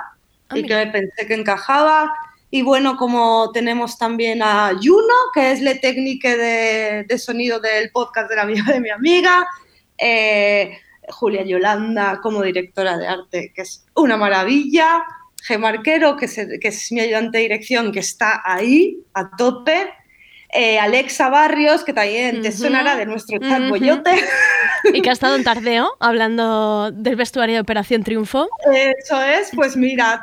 ah, 0.49 0.57
y 0.57 0.63
que 0.63 0.87
pensé 0.87 1.27
que 1.27 1.35
encajaba. 1.35 2.11
Y 2.49 2.63
bueno, 2.63 2.97
como 2.97 3.51
tenemos 3.53 3.97
también 3.97 4.41
a 4.43 4.71
Juno, 4.81 5.13
que 5.33 5.51
es 5.51 5.61
la 5.61 5.79
técnica 5.79 6.35
de, 6.35 7.05
de, 7.07 7.17
sonido 7.17 7.59
del 7.59 7.91
podcast 7.91 8.29
de 8.29 8.35
la 8.35 8.45
de 8.45 8.79
mi 8.81 8.89
amiga. 8.89 9.47
Eh, 9.97 10.77
Julia 11.11 11.43
Yolanda 11.43 12.19
como 12.21 12.41
directora 12.41 12.97
de 12.97 13.07
arte, 13.07 13.51
que 13.55 13.61
es 13.61 13.85
una 13.95 14.17
maravilla. 14.17 15.03
G. 15.47 15.57
Marquero, 15.57 16.17
que 16.17 16.25
es, 16.25 16.91
mi 16.91 16.99
ayudante 16.99 17.39
de 17.39 17.43
dirección, 17.43 17.91
que 17.91 17.99
está 17.99 18.41
ahí 18.45 18.99
a 19.13 19.35
tope. 19.35 19.91
Eh, 20.53 20.77
Alexa 20.77 21.29
Barrios, 21.29 21.83
que 21.83 21.93
también 21.93 22.41
te 22.41 22.51
sonará 22.51 22.97
de 22.97 23.05
nuestro 23.05 23.39
chat 23.39 23.69
Boyote. 23.69 24.11
Y 24.93 25.01
que 25.01 25.09
ha 25.09 25.13
estado 25.13 25.35
en 25.35 25.43
Tardeo 25.43 25.91
hablando 25.99 26.91
del 26.91 27.15
vestuario 27.15 27.55
de 27.55 27.61
Operación 27.61 28.03
Triunfo. 28.03 28.49
Eso 28.73 29.21
es, 29.21 29.51
pues 29.55 29.77
mira, 29.77 30.21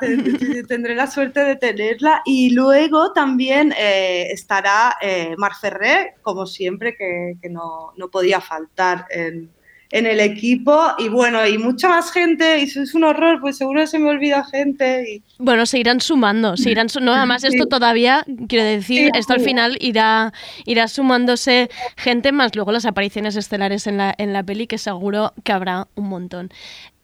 tendré 0.69 0.95
la 0.95 1.07
suerte 1.07 1.45
de 1.45 1.57
tenerla. 1.57 2.23
Y 2.25 2.51
luego 2.51 3.13
también 3.13 3.73
eh, 3.79 4.27
estará 4.31 4.97
eh, 5.01 5.35
Mar 5.39 5.53
Ferré, 5.59 6.15
como 6.23 6.45
siempre, 6.47 6.97
que, 6.97 7.49
no, 7.49 7.93
no, 7.97 8.11
podía 8.11 8.41
faltar 8.41 9.07
en, 9.11 9.51
en 9.91 10.07
el 10.07 10.21
equipo 10.21 10.79
y 10.99 11.09
bueno, 11.09 11.47
y 11.47 11.57
mucha 11.57 11.89
más 11.89 12.13
gente, 12.13 12.59
y 12.59 12.65
eso 12.65 12.83
es 12.83 12.95
un 12.95 13.05
horror, 13.05 13.41
pues 13.41 13.57
seguro 13.57 13.87
se 13.87 13.99
me 13.99 14.11
olvida 14.11 14.45
gente. 14.45 15.05
Y... 15.15 15.23
Bueno, 15.39 15.67
se 15.67 15.79
irán 15.79 16.01
sumando, 16.01 16.57
se 16.57 16.71
irán 16.71 16.89
no, 17.01 17.15
además 17.15 17.45
esto 17.45 17.67
todavía, 17.67 18.25
quiero 18.49 18.65
decir, 18.65 19.11
esto 19.15 19.33
al 19.33 19.41
final 19.41 19.77
irá, 19.81 20.33
irá 20.65 20.89
sumándose 20.89 21.71
gente 21.97 22.33
más 22.33 22.55
luego 22.55 22.73
las 22.73 22.87
apariciones 22.87 23.37
estelares 23.37 23.87
en 23.87 23.97
la, 23.97 24.15
en 24.19 24.33
la 24.33 24.43
peli, 24.43 24.67
que 24.67 24.79
seguro 24.79 25.33
que 25.45 25.53
habrá 25.53 25.89
un 25.95 26.09
montón. 26.09 26.51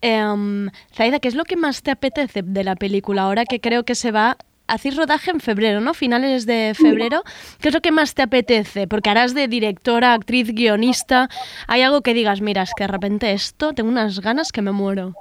Um, 0.03 0.69
Zaida, 0.95 1.19
¿qué 1.19 1.29
es 1.29 1.35
lo 1.35 1.45
que 1.45 1.57
más 1.57 1.83
te 1.83 1.91
apetece 1.91 2.43
de 2.43 2.65
la 2.65 2.77
película 2.77 3.23
ahora 3.23 3.47
que 3.47 3.61
creo 3.61 3.85
que 3.85 3.95
se 3.95 4.11
va 4.11 4.37
hacéis 4.67 4.97
rodaje 4.97 5.31
en 5.31 5.41
febrero, 5.41 5.81
¿no? 5.81 5.95
Finales 5.95 6.47
de 6.47 6.73
febrero. 6.75 7.23
¿Qué 7.61 7.69
es 7.69 7.75
lo 7.75 7.81
que 7.81 7.93
más 7.93 8.15
te 8.15 8.23
apetece? 8.23 8.87
Porque 8.87 9.11
harás 9.11 9.35
de 9.35 9.49
directora, 9.49 10.15
actriz, 10.15 10.55
guionista. 10.55 11.29
¿Hay 11.67 11.83
algo 11.83 12.03
que 12.03 12.15
digas, 12.15 12.41
mira, 12.41 12.63
es 12.63 12.73
que 12.77 12.85
de 12.85 12.89
repente 12.89 13.33
esto, 13.33 13.73
tengo 13.73 13.91
unas 13.91 14.21
ganas 14.21 14.53
que 14.53 14.63
me 14.63 14.73
muero? 14.73 15.15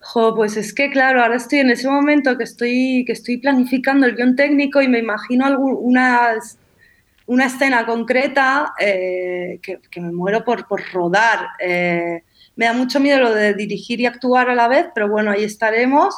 Jo, 0.00 0.34
pues 0.34 0.56
es 0.56 0.72
que 0.72 0.90
claro, 0.90 1.22
ahora 1.22 1.36
estoy 1.36 1.58
en 1.58 1.70
ese 1.70 1.88
momento 1.88 2.38
que 2.38 2.44
estoy, 2.44 3.04
que 3.04 3.12
estoy 3.12 3.38
planificando 3.38 4.06
el 4.06 4.14
guion 4.14 4.36
técnico 4.36 4.80
y 4.80 4.88
me 4.88 5.00
imagino 5.00 5.46
una 7.26 7.44
escena 7.44 7.84
concreta 7.84 8.72
eh, 8.78 9.60
que, 9.60 10.00
me 10.00 10.12
muero 10.12 10.44
por, 10.44 10.66
por 10.66 10.82
rodar. 10.92 11.48
Eh, 11.58 12.22
me 12.56 12.66
da 12.66 12.72
mucho 12.72 13.00
miedo 13.00 13.20
lo 13.20 13.34
de 13.34 13.54
dirigir 13.54 14.00
y 14.00 14.06
actuar 14.06 14.50
a 14.50 14.54
la 14.54 14.68
vez, 14.68 14.86
pero 14.94 15.08
bueno, 15.08 15.32
ahí 15.32 15.44
estaremos 15.44 16.14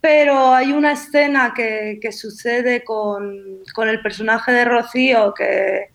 pero 0.00 0.54
hay 0.54 0.72
una 0.72 0.92
escena 0.92 1.52
que, 1.54 1.98
que 2.00 2.12
sucede 2.12 2.84
con, 2.84 3.60
con, 3.74 3.88
el 3.88 4.00
personaje 4.02 4.52
de 4.52 4.64
Rocío 4.64 5.34
que, 5.34 5.90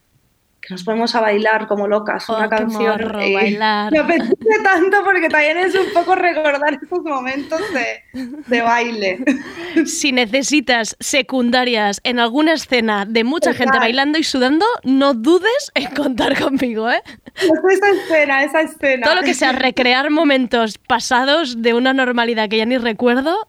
que 0.61 0.73
nos 0.73 0.83
ponemos 0.83 1.15
a 1.15 1.21
bailar 1.21 1.67
como 1.67 1.87
locas 1.87 2.29
una 2.29 2.45
oh, 2.45 2.49
canción. 2.49 3.01
y 3.21 3.33
bailar. 3.33 3.91
Me 3.91 3.99
apetece 3.99 4.35
tanto 4.63 5.03
porque 5.03 5.27
también 5.27 5.57
es 5.57 5.73
un 5.73 5.91
poco 5.91 6.13
recordar 6.13 6.79
esos 6.81 7.03
momentos 7.03 7.59
de, 7.73 8.29
de 8.47 8.61
baile. 8.61 9.19
Si 9.85 10.11
necesitas 10.11 10.97
secundarias 10.99 12.01
en 12.03 12.19
alguna 12.19 12.53
escena 12.53 13.05
de 13.05 13.23
mucha 13.23 13.53
gente 13.53 13.77
bailando 13.77 14.19
y 14.19 14.23
sudando, 14.23 14.65
no 14.83 15.13
dudes 15.13 15.71
en 15.75 15.89
contar 15.95 16.37
conmigo, 16.37 16.91
¿eh? 16.91 17.01
Esa 17.35 17.89
escena, 17.89 18.43
esa 18.43 18.61
escena. 18.61 19.05
Todo 19.05 19.15
lo 19.15 19.21
que 19.21 19.33
sea 19.33 19.51
recrear 19.51 20.09
momentos 20.09 20.77
pasados 20.77 21.61
de 21.61 21.73
una 21.73 21.93
normalidad 21.93 22.49
que 22.49 22.57
ya 22.57 22.65
ni 22.65 22.77
recuerdo, 22.77 23.47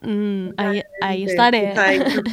ahí, 0.57 0.83
ahí, 1.01 1.25
estaré. 1.25 1.75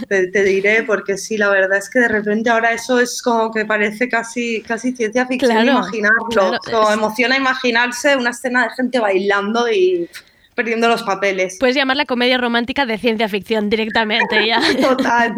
Te, 0.07 0.27
te 0.27 0.43
diré, 0.43 0.83
porque 0.83 1.17
sí, 1.17 1.37
la 1.37 1.49
verdad 1.49 1.77
es 1.77 1.89
que 1.89 1.99
de 1.99 2.07
repente 2.07 2.49
ahora 2.49 2.71
eso 2.71 2.99
es 2.99 3.21
como 3.21 3.51
que 3.51 3.65
parece 3.65 4.09
casi 4.09 4.61
casi 4.61 4.95
ciencia 4.95 5.25
ficción 5.25 5.67
imaginarlo. 5.67 6.59
Como 6.69 6.91
emociona 6.91 7.37
imaginarse 7.37 8.15
una 8.15 8.31
escena 8.31 8.63
de 8.63 8.69
gente 8.75 8.99
bailando 8.99 9.69
y 9.69 10.09
perdiendo 10.59 10.89
los 10.89 11.03
papeles. 11.03 11.55
Puedes 11.57 11.73
llamarla 11.73 12.03
comedia 12.03 12.37
romántica 12.37 12.85
de 12.85 12.97
ciencia 12.97 13.29
ficción 13.29 13.69
directamente 13.69 14.45
ya. 14.45 14.59
Total. 14.81 15.33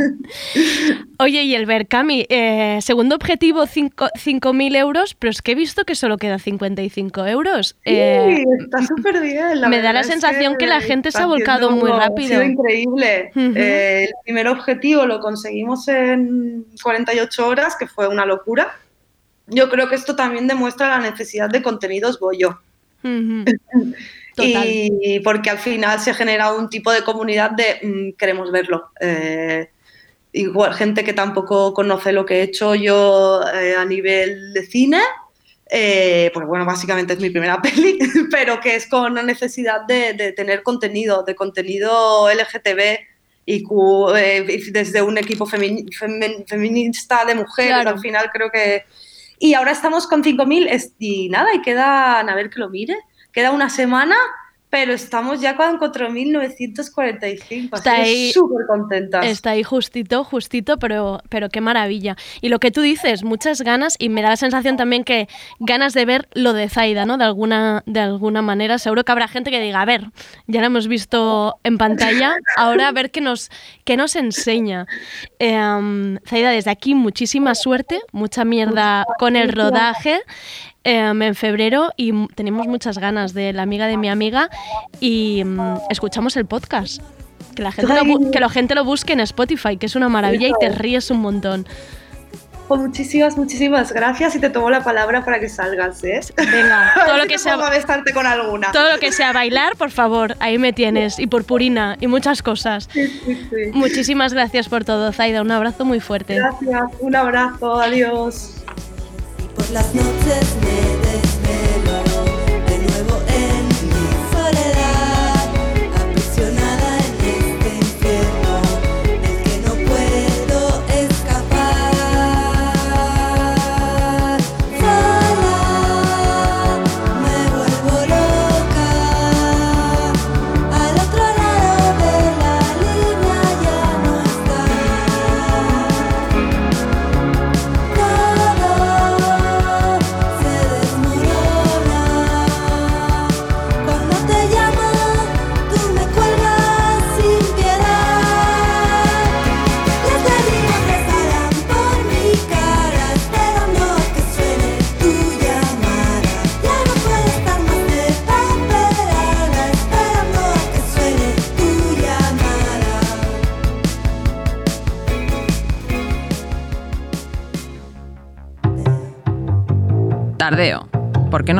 Oye, 1.19 1.43
y 1.43 1.53
el 1.53 1.67
Berkami, 1.67 2.25
eh, 2.27 2.79
segundo 2.81 3.15
objetivo 3.15 3.67
5.000 3.67 4.75
euros, 4.75 5.13
pero 5.13 5.29
es 5.29 5.43
que 5.43 5.51
he 5.51 5.55
visto 5.55 5.85
que 5.85 5.93
solo 5.93 6.17
queda 6.17 6.39
55 6.39 7.27
euros. 7.27 7.75
Sí, 7.83 7.91
eh, 7.91 8.43
está 8.63 8.81
súper 8.81 9.21
bien. 9.21 9.61
me 9.69 9.83
da 9.83 9.93
la 9.93 10.01
sensación 10.01 10.57
que, 10.57 10.65
la 10.65 10.81
gente 10.81 11.11
se 11.11 11.19
ha 11.19 11.27
volcado 11.27 11.69
muy 11.69 11.91
rápido. 11.91 12.39
Ha 12.39 12.41
sido 12.41 12.43
increíble. 12.43 13.31
Eh, 13.35 14.05
el 14.05 14.13
primer 14.23 14.47
objetivo 14.47 15.05
lo 15.05 15.19
conseguimos 15.19 15.87
en 15.87 16.65
48 16.81 17.47
horas, 17.47 17.75
que 17.77 17.85
fue 17.85 18.07
una 18.07 18.25
locura 18.25 18.75
yo 19.47 19.69
creo 19.69 19.89
que 19.89 19.95
esto 19.95 20.15
también 20.15 20.47
demuestra 20.47 20.87
la 20.87 20.99
necesidad 20.99 21.49
de 21.49 21.61
contenidos 21.61 22.19
bollo. 22.19 22.59
y 24.37 25.19
porque 25.21 25.49
al 25.49 25.57
final 25.59 25.99
se 25.99 26.11
ha 26.11 26.13
generado 26.13 26.57
un 26.57 26.69
tipo 26.69 26.91
de 26.91 27.03
comunidad 27.03 27.51
de 27.51 27.79
mm, 27.83 28.17
queremos 28.17 28.51
verlo. 28.51 28.91
Eh, 28.99 29.69
igual 30.33 30.73
gente 30.73 31.03
que 31.03 31.13
tampoco 31.13 31.73
conoce 31.73 32.11
lo 32.13 32.25
que 32.25 32.35
he 32.39 32.43
hecho 32.43 32.73
yo 32.75 33.41
eh, 33.53 33.75
a 33.77 33.85
nivel 33.85 34.53
de 34.53 34.65
cine. 34.65 34.99
Eh, 35.69 36.31
pues 36.33 36.45
bueno, 36.47 36.65
básicamente 36.65 37.13
es 37.13 37.19
mi 37.19 37.29
primera 37.29 37.61
peli, 37.61 37.97
pero 38.29 38.59
que 38.59 38.75
es 38.75 38.87
con 38.87 39.15
la 39.15 39.23
necesidad 39.23 39.81
de, 39.87 40.13
de 40.13 40.33
tener 40.33 40.63
contenido, 40.63 41.23
de 41.23 41.35
contenido 41.35 42.29
LGTB 42.29 42.99
y 43.45 43.63
desde 44.71 45.01
un 45.01 45.17
equipo 45.17 45.45
femi- 45.47 45.87
feminista 46.47 47.25
de 47.25 47.35
mujeres, 47.35 47.71
Claro. 47.73 47.89
al 47.91 47.99
final 47.99 48.29
creo 48.31 48.49
que... 48.51 48.83
Y 49.39 49.55
ahora 49.55 49.71
estamos 49.71 50.07
con 50.07 50.23
5.000 50.23 50.67
es- 50.69 50.93
y 50.99 51.27
nada, 51.29 51.53
y 51.55 51.61
quedan, 51.61 52.29
a 52.29 52.35
ver 52.35 52.49
que 52.49 52.59
lo 52.59 52.69
mire, 52.69 52.95
queda 53.31 53.51
una 53.51 53.69
semana, 53.69 54.15
pero 54.69 54.93
estamos 54.93 55.41
ya 55.41 55.57
con 55.57 55.79
4.945, 55.79 57.75
Está 57.75 57.95
ahí- 57.95 58.31
súper 58.31 58.65
contentas. 58.67 59.25
Está 59.25 59.49
ahí 59.49 59.63
justito, 59.63 60.23
justito, 60.23 60.77
pero, 60.79 61.21
pero 61.27 61.49
qué 61.49 61.59
maravilla. 61.59 62.15
Y 62.39 62.47
lo 62.47 62.59
que 62.59 62.71
tú 62.71 62.79
dices, 62.79 63.25
muchas 63.25 63.61
ganas, 63.63 63.97
y 63.99 64.07
me 64.07 64.21
da 64.21 64.29
la 64.29 64.37
sensación 64.37 64.77
también 64.77 65.03
que 65.03 65.27
ganas 65.59 65.93
de 65.93 66.05
ver 66.05 66.29
lo 66.31 66.53
de 66.53 66.69
Zaida, 66.69 67.05
¿no? 67.05 67.17
De 67.17 67.25
alguna, 67.25 67.83
de 67.85 67.99
alguna 67.99 68.41
manera. 68.41 68.79
Seguro 68.79 69.03
que 69.03 69.11
habrá 69.11 69.27
gente 69.27 69.51
que 69.51 69.59
diga, 69.59 69.81
a 69.81 69.85
ver, 69.85 70.05
ya 70.47 70.61
lo 70.61 70.67
hemos 70.67 70.87
visto 70.87 71.57
en 71.65 71.77
pantalla, 71.77 72.37
ahora 72.55 72.87
a 72.87 72.91
ver 72.93 73.11
qué 73.11 73.19
nos, 73.19 73.49
qué 73.83 73.97
nos 73.97 74.15
enseña. 74.15 74.87
Em, 75.39 76.17
Zaida, 76.25 76.49
desde 76.51 76.71
aquí 76.71 76.95
muchísima 76.95 77.55
suerte, 77.55 77.99
mucha 78.13 78.45
mierda 78.45 79.05
con 79.19 79.35
el 79.35 79.51
rodaje. 79.51 80.21
Em, 80.83 81.21
en 81.21 81.35
febrero 81.35 81.91
y 81.97 82.27
tenemos 82.35 82.67
muchas 82.67 82.97
ganas 82.97 83.33
de 83.33 83.53
la 83.53 83.63
amiga 83.63 83.87
de 83.87 83.97
mi 83.97 84.09
amiga 84.09 84.49
y 84.99 85.43
mm, 85.43 85.77
escuchamos 85.89 86.35
el 86.37 86.45
podcast. 86.45 87.01
Que 87.55 87.63
la, 87.63 87.71
gente 87.71 87.93
lo, 87.93 88.31
que 88.31 88.39
la 88.39 88.49
gente 88.49 88.75
lo 88.75 88.85
busque 88.85 89.13
en 89.13 89.19
Spotify, 89.21 89.75
que 89.77 89.85
es 89.85 89.95
una 89.95 90.07
maravilla 90.07 90.47
y 90.47 90.53
te 90.59 90.69
ríes 90.69 91.11
un 91.11 91.19
montón. 91.19 91.65
Pues 92.71 92.79
muchísimas, 92.79 93.35
muchísimas 93.35 93.91
gracias 93.91 94.33
y 94.35 94.39
te 94.39 94.49
tomo 94.49 94.69
la 94.69 94.81
palabra 94.81 95.25
para 95.25 95.41
que 95.41 95.49
salgas, 95.49 96.01
¿eh? 96.05 96.21
Venga, 96.37 96.93
todo 97.05 97.17
lo 97.17 97.25
que 97.25 97.37
sea, 97.37 97.57
besarte 97.69 98.13
con 98.13 98.25
alguna. 98.25 98.71
todo 98.71 98.93
lo 98.93 98.97
que 98.97 99.11
sea 99.11 99.33
bailar, 99.33 99.75
por 99.75 99.91
favor, 99.91 100.37
ahí 100.39 100.57
me 100.57 100.71
tienes. 100.71 101.19
Y 101.19 101.27
purpurina 101.27 101.97
y 101.99 102.07
muchas 102.07 102.41
cosas. 102.41 102.87
Sí, 102.93 103.07
sí, 103.25 103.47
sí. 103.49 103.71
Muchísimas 103.73 104.33
gracias 104.33 104.69
por 104.69 104.85
todo, 104.85 105.11
Zaida. 105.11 105.41
Un 105.41 105.51
abrazo 105.51 105.83
muy 105.83 105.99
fuerte. 105.99 106.35
Gracias, 106.35 106.83
un 107.01 107.13
abrazo, 107.13 107.77
adiós. 107.77 108.63
Las 109.69 109.93
noches 109.93 110.55
me 110.61 111.40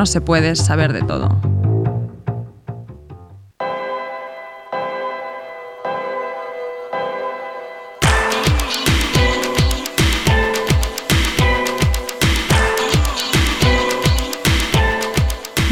no 0.02 0.06
se 0.06 0.20
puede 0.20 0.56
saber 0.56 0.92
de 0.92 1.02
todo. 1.02 1.28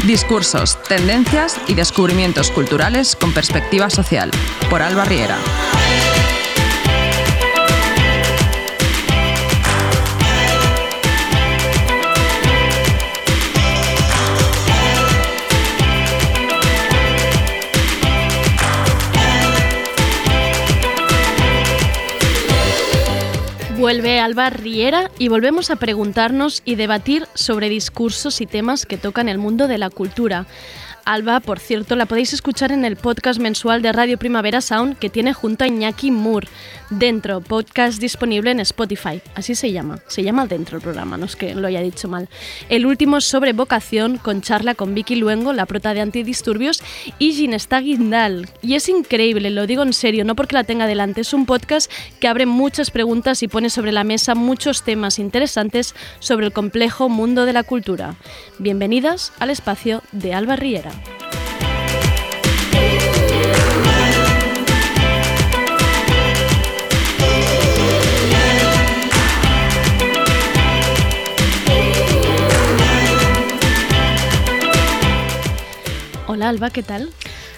Discursos, 0.05 0.81
tendencias 0.87 1.57
y 1.67 1.73
descubrimientos 1.73 2.51
culturales 2.51 3.17
con 3.17 3.33
perspectiva 3.33 3.89
social. 3.89 4.31
Por 4.69 4.81
Alba 4.81 5.03
Riera. 5.03 5.35
Vuelve 23.91 24.21
Alba 24.21 24.49
Riera 24.49 25.11
y 25.19 25.27
volvemos 25.27 25.69
a 25.69 25.75
preguntarnos 25.75 26.61
y 26.63 26.75
debatir 26.75 27.27
sobre 27.33 27.67
discursos 27.67 28.39
y 28.39 28.45
temas 28.45 28.85
que 28.85 28.95
tocan 28.95 29.27
el 29.27 29.37
mundo 29.37 29.67
de 29.67 29.77
la 29.77 29.89
cultura. 29.89 30.45
Alba, 31.03 31.41
por 31.41 31.59
cierto, 31.59 31.97
la 31.97 32.05
podéis 32.05 32.31
escuchar 32.31 32.71
en 32.71 32.85
el 32.85 32.95
podcast 32.95 33.41
mensual 33.41 33.81
de 33.81 33.91
Radio 33.91 34.17
Primavera 34.17 34.61
Sound 34.61 34.97
que 34.97 35.09
tiene 35.09 35.33
junto 35.33 35.65
a 35.65 35.67
Iñaki 35.67 36.09
Moore. 36.09 36.47
Dentro, 36.91 37.39
podcast 37.39 38.01
disponible 38.01 38.51
en 38.51 38.59
Spotify. 38.59 39.21
Así 39.33 39.55
se 39.55 39.71
llama. 39.71 39.99
Se 40.07 40.23
llama 40.23 40.45
Dentro 40.45 40.75
el 40.75 40.83
programa, 40.83 41.15
no 41.15 41.25
es 41.25 41.37
que 41.37 41.55
lo 41.55 41.67
haya 41.67 41.79
dicho 41.79 42.09
mal. 42.09 42.27
El 42.67 42.85
último 42.85 43.21
sobre 43.21 43.53
vocación, 43.53 44.17
con 44.17 44.41
charla 44.41 44.75
con 44.75 44.93
Vicky 44.93 45.15
Luengo, 45.15 45.53
la 45.53 45.65
prota 45.65 45.93
de 45.93 46.01
Antidisturbios, 46.01 46.83
y 47.17 47.31
Ginesta 47.31 47.79
Guindal. 47.79 48.49
Y 48.61 48.75
es 48.75 48.89
increíble, 48.89 49.51
lo 49.51 49.67
digo 49.67 49.83
en 49.83 49.93
serio, 49.93 50.25
no 50.25 50.35
porque 50.35 50.55
la 50.55 50.65
tenga 50.65 50.85
delante. 50.85 51.21
Es 51.21 51.33
un 51.33 51.45
podcast 51.45 51.89
que 52.19 52.27
abre 52.27 52.45
muchas 52.45 52.91
preguntas 52.91 53.41
y 53.41 53.47
pone 53.47 53.69
sobre 53.69 53.93
la 53.93 54.03
mesa 54.03 54.35
muchos 54.35 54.83
temas 54.83 55.17
interesantes 55.17 55.95
sobre 56.19 56.47
el 56.47 56.51
complejo 56.51 57.07
mundo 57.07 57.45
de 57.45 57.53
la 57.53 57.63
cultura. 57.63 58.15
Bienvenidas 58.59 59.31
al 59.39 59.49
espacio 59.49 60.03
de 60.11 60.33
Alba 60.33 60.57
Riera. 60.57 60.91
Hola 76.41 76.49
Alba, 76.49 76.71
¿qué 76.71 76.81
tal? 76.81 77.11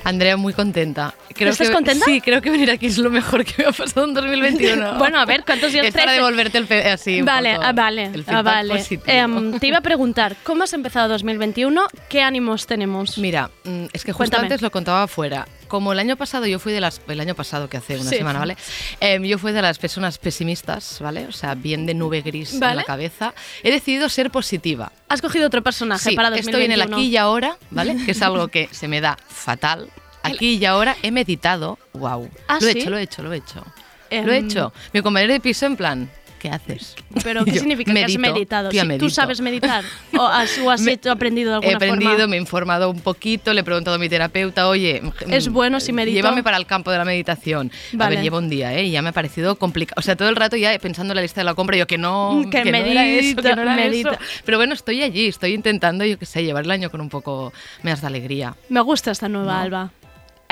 Andrea, 0.03 0.35
muy 0.35 0.51
contenta. 0.51 1.15
Creo 1.33 1.51
¿Estás 1.51 1.69
que, 1.69 1.73
contenta? 1.73 2.03
Sí, 2.05 2.19
creo 2.19 2.41
que 2.41 2.49
venir 2.49 2.69
aquí 2.69 2.87
es 2.87 2.97
lo 2.97 3.09
mejor 3.09 3.45
que 3.45 3.63
me 3.63 3.69
ha 3.69 3.71
pasado 3.71 4.05
en 4.05 4.13
2021. 4.13 4.95
Bueno, 4.97 5.19
a 5.21 5.25
ver, 5.25 5.45
¿cuántos 5.45 5.71
días 5.71 5.85
Es 5.85 5.93
para 5.93 6.11
devolverte 6.11 6.57
el 6.57 6.67
fe- 6.67 6.89
así 6.91 7.21
vale, 7.21 7.53
ah, 7.53 7.71
vale, 7.71 8.07
el 8.13 8.25
ah, 8.27 8.41
vale. 8.41 8.83
Em, 9.05 9.57
te 9.57 9.67
iba 9.67 9.77
a 9.77 9.81
preguntar, 9.81 10.35
¿cómo 10.43 10.65
has 10.65 10.73
empezado 10.73 11.07
2021? 11.07 11.87
¿Qué 12.09 12.21
ánimos 12.21 12.67
tenemos? 12.67 13.17
Mira, 13.19 13.51
mm, 13.63 13.85
es 13.93 14.03
que 14.03 14.11
justo 14.11 14.17
Cuéntame. 14.17 14.47
antes 14.47 14.61
lo 14.61 14.69
contaba 14.69 15.03
afuera. 15.03 15.47
Como 15.73 15.91
el 15.91 15.97
año 15.97 16.15
pasado 16.17 16.45
yo 16.45 16.59
fui 16.59 16.71
de 16.71 16.79
las... 16.79 17.01
El 17.07 17.19
año 17.19 17.33
pasado, 17.33 17.67
que 17.67 17.77
hace 17.77 17.95
una 17.99 18.07
Sí. 18.07 18.17
semana, 18.17 18.37
¿vale? 18.37 18.55
Em, 18.99 19.23
yo 19.23 19.39
fui 19.39 19.51
de 19.53 19.61
las 19.63 19.79
personas 19.79 20.19
pesimistas, 20.19 20.99
¿vale? 21.01 21.25
O 21.25 21.31
sea, 21.31 21.55
bien 21.55 21.87
de 21.87 21.95
nube 21.95 22.21
gris 22.21 22.53
en 22.53 22.59
Vale. 22.59 22.75
la 22.75 22.83
cabeza. 22.83 23.33
He 23.63 23.71
decidido 23.71 24.07
ser 24.07 24.29
positiva. 24.29 24.91
Has 25.09 25.19
cogido 25.19 25.47
otro 25.47 25.63
personaje 25.63 26.11
Sí, 26.11 26.15
para 26.15 26.29
2021. 26.29 26.57
estoy 26.59 26.65
en 26.65 26.71
el 26.73 26.81
aquí 26.93 27.07
y 27.07 27.17
ahora, 27.17 27.57
¿vale? 27.71 27.97
Que 28.05 28.11
es 28.11 28.21
algo 28.21 28.49
que 28.49 28.69
se 28.71 28.87
me 28.87 29.01
da 29.01 29.17
fatal. 29.27 29.89
Aquí 30.21 30.57
y 30.57 30.65
ahora 30.65 30.95
he 31.01 31.09
meditado. 31.09 31.79
Wow. 31.93 32.29
¿Ah, 32.47 32.59
lo 32.61 32.67
he 32.67 32.73
sí? 32.73 32.79
hecho, 32.81 32.91
lo 32.91 32.99
he 32.99 33.01
hecho, 33.01 33.23
lo 33.23 33.33
he 33.33 33.37
hecho. 33.37 33.65
Lo 34.11 34.31
he 34.31 34.37
hecho. 34.37 34.73
Mi 34.93 35.01
compañero 35.01 35.33
de 35.33 35.39
piso 35.39 35.65
en 35.65 35.75
plan, 35.75 36.07
¿qué 36.43 36.49
haces? 36.49 36.95
¿Pero 37.23 37.43
qué 37.45 37.51
yo, 37.53 37.59
significa 37.61 37.93
que 37.93 38.03
has 38.03 38.11
"Medito, 38.17 38.33
meditado? 38.33 38.69
tía, 38.69 38.81
¿Tú 38.81 38.87
medito". 38.89 39.09
sabes 39.09 39.39
meditar? 39.41 39.83
¿O 40.19 40.21
has, 40.27 40.57
o 40.59 40.69
has 40.69 40.81
Me- 40.81 40.91
hecho- 40.93 41.09
aprendido 41.11 41.51
de 41.53 41.55
He 41.65 41.69
alguna 41.71 41.75
aprendido, 41.77 42.11
forma? 42.11 42.27
me 42.27 42.35
he 42.35 42.39
informado 42.39 42.89
un 42.89 42.99
poquito, 42.99 43.53
le 43.53 43.61
he 43.61 43.63
preguntado 43.63 43.95
a 43.95 43.99
mi 43.99 44.09
terapeuta, 44.09 44.67
oye, 44.67 45.01
¿Es 45.29 45.47
mm, 45.49 45.53
bueno 45.53 45.79
si 45.79 45.93
medito? 45.93 46.15
Llévame 46.15 46.43
para 46.43 46.57
el 46.57 46.65
campo 46.65 46.91
de 46.91 46.97
la 46.97 47.05
meditación. 47.05 47.71
A 47.93 47.97
Vale. 47.97 48.15
ver, 48.17 48.23
llevo 48.23 48.37
un 48.39 48.49
día, 48.49 48.73
¿eh? 48.77 48.83
Y 48.83 48.91
ya 48.91 49.01
me 49.01 49.09
ha 49.09 49.13
parecido 49.13 49.55
complicado. 49.57 49.95
O 49.97 50.01
sea, 50.03 50.15
todo 50.17 50.27
el 50.29 50.35
rato 50.35 50.57
ya 50.57 50.77
pensando 50.79 51.13
en 51.13 51.15
la 51.15 51.21
lista 51.21 51.39
de 51.41 51.45
la 51.45 51.53
compra, 51.55 51.77
yo 51.77 51.87
que 51.87 51.97
no, 51.97 52.43
Que 52.51 52.65
no 52.65 52.77
era 52.77 53.05
eso, 53.07 53.21
medita, 53.21 53.41
que 53.49 53.55
no 53.55 53.61
era 53.61 53.75
medita. 53.75 54.09
eso. 54.11 54.19
Pero 54.45 54.57
bueno, 54.57 54.73
estoy 54.73 55.01
allí, 55.01 55.27
estoy 55.27 55.53
intentando, 55.53 56.03
yo 56.05 56.19
qué 56.19 56.25
sé, 56.25 56.43
llevar 56.43 56.65
el 56.65 56.71
año 56.71 56.89
con 56.91 56.99
un 57.01 57.09
poco 57.09 57.53
más 57.83 58.01
de 58.01 58.07
alegría. 58.07 58.55
Me 58.69 58.81
gusta 58.81 59.11
esta 59.11 59.29
nueva 59.29 59.53
No. 59.53 59.61
Alba. 59.61 59.91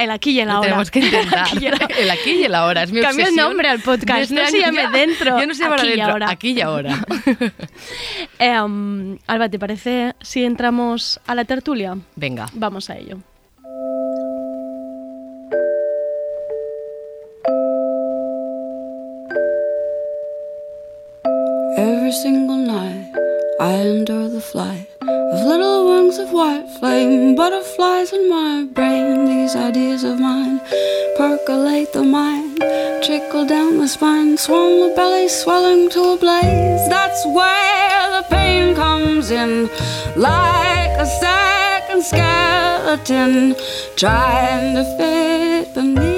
El 0.04 0.12
aquí 0.12 0.32
y 0.32 0.40
el 0.40 0.48
Lo 0.48 0.54
ahora. 0.56 0.68
tenemos 0.68 0.92
que 0.92 1.00
intentar. 1.00 1.40
Aquí 1.48 1.58
y 1.62 1.68
el 1.68 2.10
aquí 2.12 2.32
y 2.32 2.44
el 2.44 2.56
ahora. 2.56 2.84
Es 2.84 2.92
mi 2.92 3.02
Cambia 3.02 3.28
el 3.28 3.36
nombre 3.36 3.68
al 3.70 3.80
podcast, 3.80 4.32
no 4.32 4.46
se 4.48 4.60
llame 4.60 4.88
dentro, 4.90 5.40
Yo 5.40 5.46
no 5.48 5.54
se 5.54 5.64
llama 5.64 5.76
aquí 5.76 5.88
y 5.88 5.90
dentro. 5.92 6.12
ahora. 6.12 6.30
Aquí 6.30 6.52
y 6.52 6.62
ahora. 6.62 7.06
Eh, 8.40 8.60
um, 8.60 9.18
Alba, 9.28 9.50
¿te 9.50 9.60
parece 9.60 10.16
si 10.22 10.44
entramos 10.44 11.20
a 11.28 11.36
la 11.36 11.46
tertulia? 11.46 11.96
Venga. 12.16 12.48
Vamos 12.54 12.90
a 12.90 12.98
ello. 12.98 13.20
Every 21.78 22.12
single 22.12 22.58
night 22.58 23.14
I 23.60 23.74
endure 23.74 24.28
the 24.30 24.42
flight 24.42 24.88
of 25.08 25.46
little 25.46 25.90
wings 25.90 26.18
of 26.20 26.32
white 26.32 26.70
flame, 26.80 27.36
butterflies 27.36 28.14
in 28.14 28.30
my 28.30 28.68
brain. 28.72 29.26
These 29.26 29.56
ideas 29.56 30.04
of 30.04 30.20
mine 30.20 30.60
percolate 31.18 31.92
the 31.94 32.04
mind, 32.04 32.58
trickle 33.04 33.46
down 33.46 33.80
the 33.80 33.88
spine, 33.88 34.38
swell 34.38 34.90
the 34.90 34.96
belly, 34.96 35.28
swelling 35.28 35.90
to 35.92 36.02
a 36.14 36.18
blaze. 36.18 36.88
That's 36.90 37.26
where 37.26 38.22
the 38.22 38.26
pain 38.30 38.76
comes 38.76 39.32
in, 39.32 39.70
like 40.16 40.92
a 41.00 41.06
second 41.06 42.04
skeleton 42.04 43.56
trying 43.96 44.76
to 44.76 44.84
fit 44.98 45.74
beneath. 45.74 46.11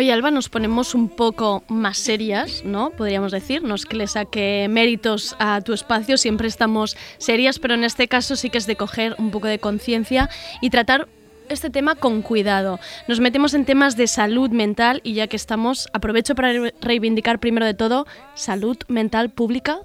Oye, 0.00 0.14
Alba, 0.14 0.30
nos 0.30 0.48
ponemos 0.48 0.94
un 0.94 1.10
poco 1.10 1.62
más 1.68 1.98
serias, 1.98 2.64
¿no? 2.64 2.88
Podríamos 2.88 3.32
decir. 3.32 3.62
No 3.62 3.74
es 3.74 3.84
que 3.84 3.98
le 3.98 4.06
saque 4.06 4.66
méritos 4.70 5.36
a 5.38 5.60
tu 5.60 5.74
espacio, 5.74 6.16
siempre 6.16 6.48
estamos 6.48 6.96
serias, 7.18 7.58
pero 7.58 7.74
en 7.74 7.84
este 7.84 8.08
caso 8.08 8.34
sí 8.34 8.48
que 8.48 8.56
es 8.56 8.66
de 8.66 8.76
coger 8.76 9.14
un 9.18 9.30
poco 9.30 9.46
de 9.46 9.58
conciencia 9.58 10.30
y 10.62 10.70
tratar 10.70 11.06
este 11.50 11.68
tema 11.68 11.96
con 11.96 12.22
cuidado. 12.22 12.80
Nos 13.08 13.20
metemos 13.20 13.52
en 13.52 13.66
temas 13.66 13.94
de 13.98 14.06
salud 14.06 14.48
mental 14.48 15.02
y 15.04 15.12
ya 15.12 15.26
que 15.26 15.36
estamos, 15.36 15.86
aprovecho 15.92 16.34
para 16.34 16.50
re- 16.54 16.74
reivindicar 16.80 17.38
primero 17.38 17.66
de 17.66 17.74
todo 17.74 18.06
salud 18.34 18.78
mental 18.88 19.28
pública 19.28 19.80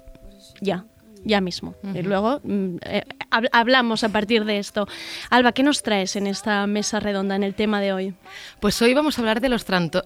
ya. 0.62 0.86
Ya 1.28 1.40
mismo. 1.40 1.74
Y 1.92 2.02
luego 2.02 2.40
mm, 2.44 2.76
eh, 2.82 3.02
hab- 3.32 3.48
hablamos 3.50 4.04
a 4.04 4.10
partir 4.10 4.44
de 4.44 4.58
esto. 4.58 4.86
Alba, 5.28 5.50
¿qué 5.50 5.64
nos 5.64 5.82
traes 5.82 6.14
en 6.14 6.28
esta 6.28 6.64
mesa 6.68 7.00
redonda, 7.00 7.34
en 7.34 7.42
el 7.42 7.54
tema 7.54 7.80
de 7.80 7.92
hoy? 7.92 8.14
Pues 8.60 8.80
hoy 8.80 8.94
vamos 8.94 9.18
a 9.18 9.22
hablar 9.22 9.40
de 9.40 9.48
los 9.48 9.64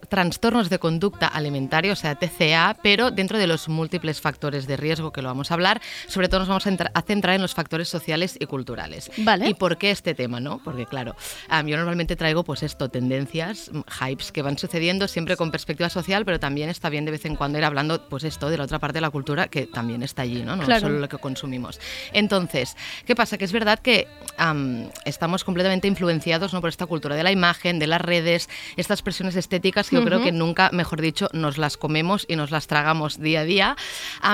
trastornos 0.08 0.70
de 0.70 0.78
conducta 0.78 1.26
alimentaria, 1.26 1.92
o 1.92 1.96
sea, 1.96 2.14
TCA, 2.14 2.76
pero 2.82 3.10
dentro 3.10 3.36
de 3.38 3.46
los 3.46 3.68
múltiples 3.68 4.18
factores 4.22 4.66
de 4.66 4.78
riesgo 4.78 5.12
que 5.12 5.20
lo 5.20 5.28
vamos 5.28 5.50
a 5.50 5.54
hablar, 5.54 5.82
sobre 6.08 6.28
todo 6.28 6.40
nos 6.40 6.48
vamos 6.48 6.66
a, 6.66 6.70
entra- 6.70 6.90
a 6.94 7.02
centrar 7.02 7.34
en 7.36 7.42
los 7.42 7.52
factores 7.54 7.88
sociales 7.90 8.38
y 8.40 8.46
culturales. 8.46 9.10
Vale. 9.18 9.46
¿Y 9.48 9.52
por 9.52 9.76
qué 9.76 9.90
este 9.90 10.14
tema, 10.14 10.40
no? 10.40 10.62
Porque 10.64 10.86
claro, 10.86 11.16
am, 11.50 11.66
yo 11.66 11.76
normalmente 11.76 12.16
traigo 12.16 12.44
pues 12.44 12.62
esto, 12.62 12.88
tendencias, 12.88 13.70
mm, 13.70 13.80
hypes 14.08 14.32
que 14.32 14.40
van 14.40 14.56
sucediendo 14.56 15.06
siempre 15.06 15.36
con 15.36 15.50
perspectiva 15.50 15.90
social, 15.90 16.24
pero 16.24 16.40
también 16.40 16.70
está 16.70 16.88
bien 16.88 17.04
de 17.04 17.10
vez 17.10 17.26
en 17.26 17.36
cuando 17.36 17.58
ir 17.58 17.64
hablando 17.64 18.08
pues 18.08 18.24
esto 18.24 18.48
de 18.48 18.56
la 18.56 18.64
otra 18.64 18.78
parte 18.78 18.94
de 18.96 19.02
la 19.02 19.10
cultura 19.10 19.48
que 19.48 19.66
también 19.66 20.02
está 20.02 20.22
allí, 20.22 20.42
¿no? 20.42 20.56
No 20.56 20.64
Claro. 20.64 20.80
solo 20.82 20.98
lo 20.98 21.09
que 21.10 21.18
consumimos. 21.18 21.78
Entonces, 22.12 22.76
¿qué 23.04 23.14
pasa? 23.14 23.36
Que 23.36 23.44
es 23.44 23.52
verdad 23.52 23.78
que 23.78 24.08
am, 24.38 24.88
estamos 25.04 25.44
completamente 25.44 25.88
influenciados 25.88 26.54
¿no? 26.54 26.60
por 26.60 26.70
esta 26.70 26.86
cultura 26.86 27.16
de 27.16 27.22
la 27.22 27.32
imagen, 27.32 27.78
de 27.78 27.86
las 27.86 28.00
redes, 28.00 28.48
estas 28.76 29.02
presiones 29.02 29.36
estéticas 29.36 29.90
que 29.90 29.96
yo 29.96 30.04
creo 30.04 30.22
que 30.22 30.32
nunca, 30.32 30.70
mejor 30.72 31.00
dicho, 31.00 31.28
nos 31.32 31.58
las 31.58 31.76
comemos 31.76 32.24
y 32.28 32.36
nos 32.36 32.50
las 32.50 32.66
tragamos 32.66 33.20
día 33.20 33.40
a 33.40 33.44
día. 33.44 33.76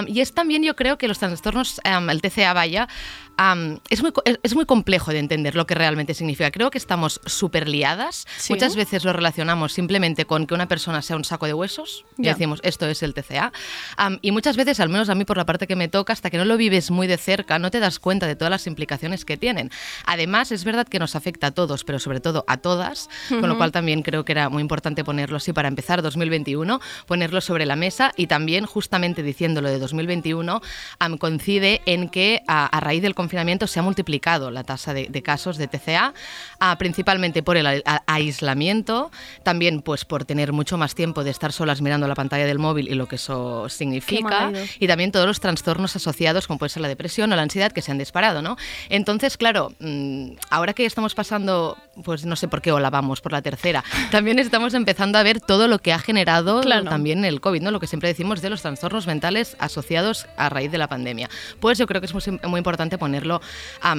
Y 0.07 0.21
es 0.21 0.33
también, 0.33 0.62
yo 0.62 0.77
creo 0.77 0.99
que 0.99 1.09
los 1.09 1.19
trastornos, 1.19 1.81
el 1.85 2.23
TCA 2.23 2.53
vaya, 2.53 2.89
am, 3.37 3.81
es, 3.90 4.03
muy, 4.03 4.12
es, 4.42 4.55
muy 4.55 4.66
complejo 4.66 5.11
de 5.11 5.18
entender 5.18 5.55
lo 5.55 5.66
que 5.66 5.75
realmente 5.75 6.14
significa. 6.14 6.51
Creo 6.51 6.70
que 6.70 6.79
estamos 6.79 7.20
súper 7.27 7.68
liadas. 7.68 8.27
Sí. 8.37 8.53
Muchas 8.53 8.77
veces 8.77 9.05
lo 9.05 9.12
relacionamos 9.12 9.72
simplemente 9.72 10.25
con 10.25 10.46
que 10.46 10.55
una 10.55 10.68
persona 10.68 11.03
sea 11.03 11.16
un 11.16 11.25
saco 11.25 11.46
de 11.46 11.55
huesos 11.55 12.05
y 12.18 12.25
Ya. 12.25 12.33
decimos, 12.33 12.61
esto 12.62 12.87
es 12.87 13.03
el 13.03 13.14
TCA. 13.14 13.53
Am, 13.96 14.18
y 14.22 14.33
muchas 14.33 14.57
veces, 14.57 14.81
al 14.81 14.88
menos 14.88 15.09
a 15.09 15.14
mí 15.14 15.25
por 15.25 15.37
la 15.37 15.46
parte 15.46 15.66
que 15.66 15.77
me 15.77 15.88
toca, 15.88 16.12
hasta 16.12 16.31
que 16.31 16.38
no 16.38 16.44
lo 16.44 16.57
vives 16.57 16.90
muy 16.90 17.07
de 17.07 17.16
cerca, 17.18 17.59
no 17.59 17.70
te 17.70 17.81
das 17.81 17.99
cuenta 17.99 18.27
de 18.27 18.37
todas 18.37 18.51
las 18.51 18.66
implicaciones 18.66 19.25
que 19.25 19.37
tienen. 19.37 19.70
Además, 20.07 20.53
es 20.53 20.64
verdad 20.64 20.87
que 20.88 20.99
nos 20.99 21.14
afecta 21.16 21.49
a 21.49 21.51
todos, 21.51 21.85
pero 21.85 21.99
sobre 21.99 22.20
todo 22.20 22.44
a 22.49 22.57
todas, 22.57 23.09
con 23.29 23.49
lo 23.49 23.57
cual 23.57 23.72
también 23.72 24.03
creo 24.03 24.25
que 24.25 24.33
era 24.33 24.49
muy 24.49 24.62
importante 24.62 25.05
ponerlo 25.05 25.37
así 25.37 25.53
para 25.53 25.68
empezar 25.68 26.03
2021, 26.03 26.81
ponerlo 27.07 27.40
sobre 27.40 27.66
la 27.66 27.77
mesa 27.77 28.12
y 28.16 28.27
también 28.27 28.66
justamente 28.66 29.22
diciéndolo 29.22 29.68
de 29.68 29.79
2021, 29.79 30.61
am, 30.99 31.18
coincide 31.18 31.83
en 31.87 32.09
que 32.09 32.42
a, 32.49 32.66
a 32.66 32.81
raíz 32.81 33.03
del 33.03 33.14
confinamiento 33.14 33.26
se 33.67 33.79
ha 33.81 33.83
multiplicado 33.83 34.51
la 34.51 34.65
tasa 34.65 34.93
de, 34.95 35.07
de 35.09 35.23
casos 35.23 35.57
de 35.57 35.67
TCA, 35.69 36.15
ah, 36.61 36.77
principalmente 36.79 37.43
por 37.43 37.57
el 37.57 37.67
a- 37.67 38.03
aislamiento, 38.07 39.11
también 39.43 39.83
pues 39.83 40.05
por 40.05 40.25
tener 40.25 40.53
mucho 40.53 40.77
más 40.79 40.95
tiempo 40.95 41.25
de 41.25 41.31
estar 41.31 41.53
solas 41.53 41.81
mirando 41.81 42.07
la 42.09 42.15
pantalla 42.15 42.47
del 42.47 42.59
móvil 42.59 42.89
y 42.89 42.95
lo 42.95 43.07
que 43.07 43.17
eso 43.17 43.69
significa, 43.69 44.51
y 44.79 44.87
también 44.87 45.12
todos 45.12 45.27
los 45.27 45.41
trastornos 45.41 45.97
asociados, 45.97 46.47
como 46.47 46.59
puede 46.59 46.71
ser 46.71 46.83
la 46.83 46.89
depresión 46.89 47.33
o 47.33 47.37
la 47.37 47.43
ansiedad, 47.43 47.73
que 47.73 47.83
se 47.83 47.91
han 47.91 47.99
disparado, 47.99 48.43
¿no? 48.43 48.57
Entonces, 48.89 49.37
claro, 49.37 49.73
mm, 49.81 50.33
ahora 50.51 50.73
que 50.75 50.85
estamos 50.87 51.15
pasando, 51.15 51.77
pues 52.04 52.24
no 52.24 52.37
sé 52.37 52.48
por 52.48 52.62
qué 52.62 52.72
ola 52.72 52.90
vamos, 52.90 53.20
por 53.20 53.32
la 53.32 53.42
tercera, 53.42 53.85
también 54.11 54.38
estamos 54.38 54.74
empezando 54.74 55.18
a 55.18 55.22
ver 55.22 55.40
todo 55.40 55.68
lo 55.68 55.78
que 55.78 55.92
ha 55.92 55.98
generado 55.98 56.61
Claro. 56.61 56.85
también 56.85 57.24
el 57.24 57.40
COVID, 57.40 57.62
¿no? 57.62 57.70
Lo 57.70 57.80
que 57.80 57.87
siempre 57.87 58.09
decimos 58.09 58.42
de 58.42 58.50
los 58.50 58.62
trastornos 58.62 59.06
mentales 59.06 59.56
asociados 59.59 60.26
a 60.37 60.48
raíz 60.48 60.70
de 60.70 60.78
la 60.78 60.88
pandemia. 60.88 61.28
Pues 61.61 61.78
yo 61.78 61.87
creo 61.87 62.00
que 62.00 62.06
es 62.06 62.14
muy, 62.14 62.40
muy 62.44 62.59
importante 62.59 62.98
ponerlo 62.98 63.40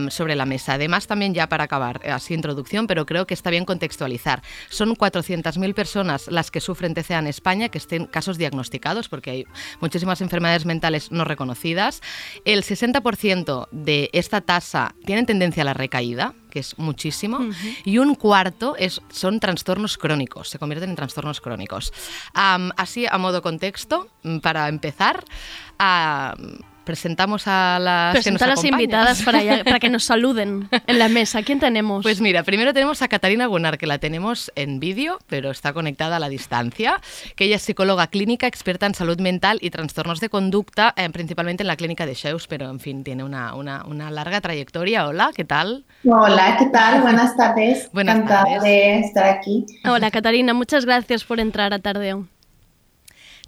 sobre 0.09 0.35
la 0.35 0.45
mesa. 0.45 0.73
Además, 0.73 1.07
también 1.07 1.33
ya 1.33 1.47
para 1.49 1.63
acabar, 1.65 2.01
eh, 2.03 2.11
así 2.11 2.33
introducción, 2.33 2.87
pero 2.87 3.05
creo 3.05 3.25
que 3.25 3.33
está 3.33 3.49
bien 3.49 3.65
contextualizar. 3.65 4.41
Son 4.69 4.95
400.000 4.95 5.73
personas 5.73 6.27
las 6.27 6.51
que 6.51 6.61
sufren 6.61 6.93
TCA 6.93 7.19
en 7.19 7.27
España, 7.27 7.69
que 7.69 7.77
estén 7.77 8.05
casos 8.05 8.37
diagnosticados, 8.37 9.09
porque 9.09 9.31
hay 9.31 9.45
muchísimas 9.81 10.21
enfermedades 10.21 10.65
mentales 10.65 11.11
no 11.11 11.23
reconocidas. 11.25 12.01
El 12.45 12.63
60% 12.63 13.67
de 13.71 14.09
esta 14.13 14.41
tasa 14.41 14.95
tienen 15.05 15.25
tendencia 15.25 15.63
a 15.63 15.65
la 15.65 15.73
recaída, 15.73 16.33
que 16.57 16.61
es 16.61 16.79
muchísimo, 16.79 17.39
y 17.85 17.99
un 17.99 18.15
cuarto 18.15 18.75
es, 18.79 18.99
son 19.09 19.39
trastornos 19.39 19.95
crónicos, 19.99 20.49
se 20.49 20.57
convierten 20.57 20.89
en 20.89 20.95
trastornos 20.95 21.39
crónicos. 21.39 21.93
Así, 22.33 23.05
a 23.05 23.17
modo 23.19 23.43
contexto, 23.43 24.07
para 24.41 24.67
empezar, 24.67 25.23
presentamos 26.87 27.43
a 27.47 27.77
las 27.79 28.23
que 28.23 28.31
nos 28.31 28.41
a 28.41 28.47
las 28.47 28.63
invitadas 28.63 29.21
para, 29.21 29.43
ya- 29.43 29.63
para 29.63 29.79
que 29.79 29.89
nos 29.89 30.03
saluden 30.11 30.67
en 30.87 30.97
la 30.99 31.09
mesa. 31.09 31.43
¿Quién 31.43 31.59
tenemos? 31.59 32.01
Pues 32.01 32.21
mira, 32.21 32.41
primero 32.43 32.73
tenemos 32.73 33.01
a 33.03 33.07
Catarina 33.09 33.45
Gunnar, 33.45 33.77
que 33.77 33.85
la 33.85 33.99
tenemos 33.99 34.51
en 34.55 34.79
vídeo, 34.79 35.19
pero 35.27 35.51
está 35.51 35.73
conectada 35.73 36.15
a 36.15 36.19
la 36.19 36.29
distancia, 36.29 36.99
que 37.35 37.43
ella 37.45 37.57
es 37.57 37.61
psicóloga 37.61 38.07
clínica, 38.07 38.47
experta 38.47 38.85
en 38.87 38.95
salud 38.95 39.19
mental 39.19 39.59
y 39.61 39.69
trastornos 39.69 40.19
de 40.21 40.29
conducta, 40.29 40.93
eh, 40.97 41.09
principalmente 41.11 41.61
en 41.63 41.67
la 41.67 41.75
clínica 41.75 42.05
de 42.05 42.13
Sheus, 42.15 42.47
pero 42.47 42.69
en 42.69 42.79
fin, 42.79 43.03
tiene 43.03 43.23
una, 43.23 43.53
una- 43.53 43.83
una 43.85 44.09
larga 44.09 44.39
trayectoria. 44.41 45.07
Hola, 45.07 45.31
¿qué 45.35 45.43
tal? 45.43 45.83
Hola, 46.05 46.55
¿qué 46.57 46.67
tal? 46.67 47.01
Buenas 47.01 47.35
tardes. 47.35 47.89
Buenas 47.91 48.15
Encantada 48.15 48.45
tardes. 48.45 48.63
de 48.63 48.99
estar 48.99 49.25
aquí. 49.27 49.65
Hola, 49.83 50.09
Catarina. 50.09 50.53
Muchas 50.53 50.85
gracias 50.85 51.23
por 51.25 51.39
entrar 51.41 51.73
a 51.73 51.79
Tardeo. 51.79 52.27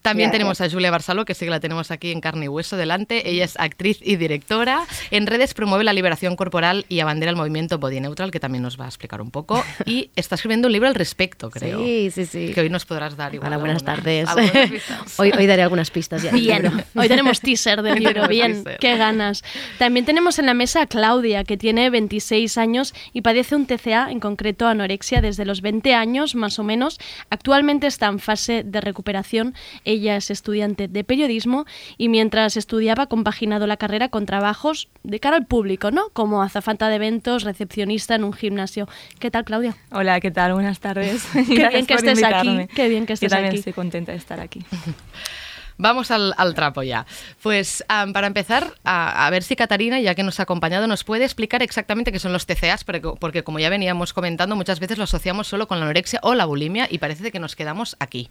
También 0.01 0.29
Gracias. 0.29 0.31
tenemos 0.31 0.62
a 0.62 0.69
Julia 0.69 0.91
Barsaló, 0.91 1.25
que 1.25 1.33
sí 1.33 1.45
que 1.45 1.51
la 1.51 1.59
tenemos 1.59 1.91
aquí 1.91 2.12
en 2.12 2.21
carne 2.21 2.45
y 2.45 2.47
hueso 2.47 2.77
delante. 2.77 3.29
Ella 3.29 3.45
es 3.45 3.59
actriz 3.59 3.99
y 4.01 4.15
directora. 4.15 4.85
En 5.12 5.27
redes 5.27 5.53
promueve 5.53 5.83
la 5.83 5.93
liberación 5.93 6.35
corporal 6.35 6.85
y 6.89 6.99
abandera 6.99 7.29
el 7.31 7.35
movimiento 7.35 7.77
Body 7.79 7.99
Neutral, 7.99 8.31
que 8.31 8.39
también 8.39 8.62
nos 8.63 8.79
va 8.79 8.85
a 8.85 8.88
explicar 8.88 9.21
un 9.21 9.31
poco. 9.31 9.63
Y 9.85 10.12
está 10.15 10.35
escribiendo 10.35 10.67
un 10.67 10.71
libro 10.73 10.88
al 10.88 10.95
respecto, 10.95 11.49
creo. 11.49 11.79
Sí, 11.83 12.12
sí, 12.12 12.25
sí. 12.25 12.51
Que 12.53 12.62
hoy 12.62 12.69
nos 12.69 12.85
podrás 12.85 13.15
dar 13.17 13.33
igual. 13.33 13.49
Hola, 13.53 13.57
buenas 13.57 13.83
algunas- 13.88 14.33
tardes. 14.33 14.79
hoy, 15.17 15.31
hoy 15.38 15.47
daré 15.47 15.63
algunas 15.63 15.89
pistas 15.89 16.21
ya. 16.21 16.31
Bien, 16.31 16.83
hoy 16.95 17.08
tenemos 17.08 17.39
teaser 17.41 17.81
del 17.81 18.00
libro, 18.04 18.27
bien, 18.27 18.63
qué 18.79 18.97
ganas. 18.97 19.43
También 19.77 20.06
tenemos 20.06 20.37
en 20.39 20.45
la 20.45 20.54
mesa 20.54 20.81
a 20.83 20.87
Claudia, 20.87 21.43
que 21.43 21.58
tiene 21.58 21.89
26 21.89 22.58
años 22.58 22.93
y 23.13 23.21
padece 23.21 23.56
un 23.56 23.65
TCA, 23.65 24.12
en 24.12 24.19
concreto 24.19 24.67
anorexia, 24.67 25.21
desde 25.21 25.45
los 25.45 25.62
20 25.62 25.93
años 25.95 26.35
más 26.35 26.60
o 26.60 26.63
menos. 26.63 27.00
Actualmente 27.29 27.87
está 27.87 28.08
en 28.08 28.19
fase 28.19 28.63
de 28.63 28.81
recuperación. 28.81 29.56
Ella 29.90 30.15
es 30.17 30.29
estudiante 30.29 30.87
de 30.87 31.04
periodismo 31.04 31.65
y 31.98 32.10
mientras 32.10 32.58
estudiaba 32.58 33.04
ha 33.04 33.08
compaginado 33.08 33.65
la 33.65 33.77
carrera 33.77 34.10
con 34.10 34.27
trabajos 34.27 34.87
de 35.02 35.19
cara 35.19 35.37
al 35.37 35.48
público, 35.48 35.90
¿no? 35.90 36.10
Como 36.13 36.44
azafata 36.44 36.90
de 36.90 36.96
eventos, 36.98 37.42
recepcionista 37.42 38.13
en 38.13 38.23
un 38.23 38.33
gimnasio. 38.33 38.87
¿Qué 39.17 39.31
tal, 39.31 39.46
Claudia? 39.46 39.75
Hola, 39.92 40.19
¿qué 40.19 40.29
tal? 40.29 40.54
Buenas 40.54 40.79
tardes. 40.79 41.25
Qué 41.33 41.67
bien 41.69 41.87
que 41.87 41.96
estés 41.96 42.19
invitarme. 42.19 42.63
aquí. 42.65 42.75
Qué 42.75 42.87
bien 42.87 43.08
que 43.08 43.13
estés 43.13 43.31
Yo 43.31 43.35
también 43.35 43.50
aquí. 43.50 43.58
estoy 43.60 43.73
contenta 43.73 44.12
de 44.12 44.19
estar 44.19 44.40
aquí. 44.40 44.63
Vamos 45.81 46.12
al, 46.12 46.35
al 46.37 46.54
trapo 46.54 46.83
ya. 46.83 47.08
Pues 47.42 47.83
para 47.87 48.27
empezar, 48.27 48.73
a, 48.83 49.25
a 49.25 49.29
ver 49.31 49.42
si 49.42 49.56
Catarina, 49.56 50.00
ya 50.00 50.13
que 50.13 50.21
nos 50.21 50.40
ha 50.40 50.44
acompañado, 50.44 50.85
nos 50.85 51.04
puede 51.04 51.23
explicar 51.23 51.63
exactamente 51.63 52.12
qué 52.12 52.19
son 52.19 52.31
los 52.31 52.46
TCAs, 52.46 52.83
porque, 52.83 53.13
porque 53.19 53.44
como 53.44 53.58
ya 53.58 53.69
veníamos 53.69 54.13
comentando, 54.13 54.56
muchas 54.56 54.79
veces 54.79 55.00
lo 55.00 55.06
asociamos 55.06 55.48
solo 55.48 55.67
con 55.67 55.79
la 55.79 55.85
anorexia 55.85 56.19
o 56.21 56.35
la 56.35 56.46
bulimia 56.46 56.87
y 56.92 57.00
parece 57.00 57.31
que 57.31 57.40
nos 57.40 57.56
quedamos 57.56 57.96
aquí. 58.00 58.29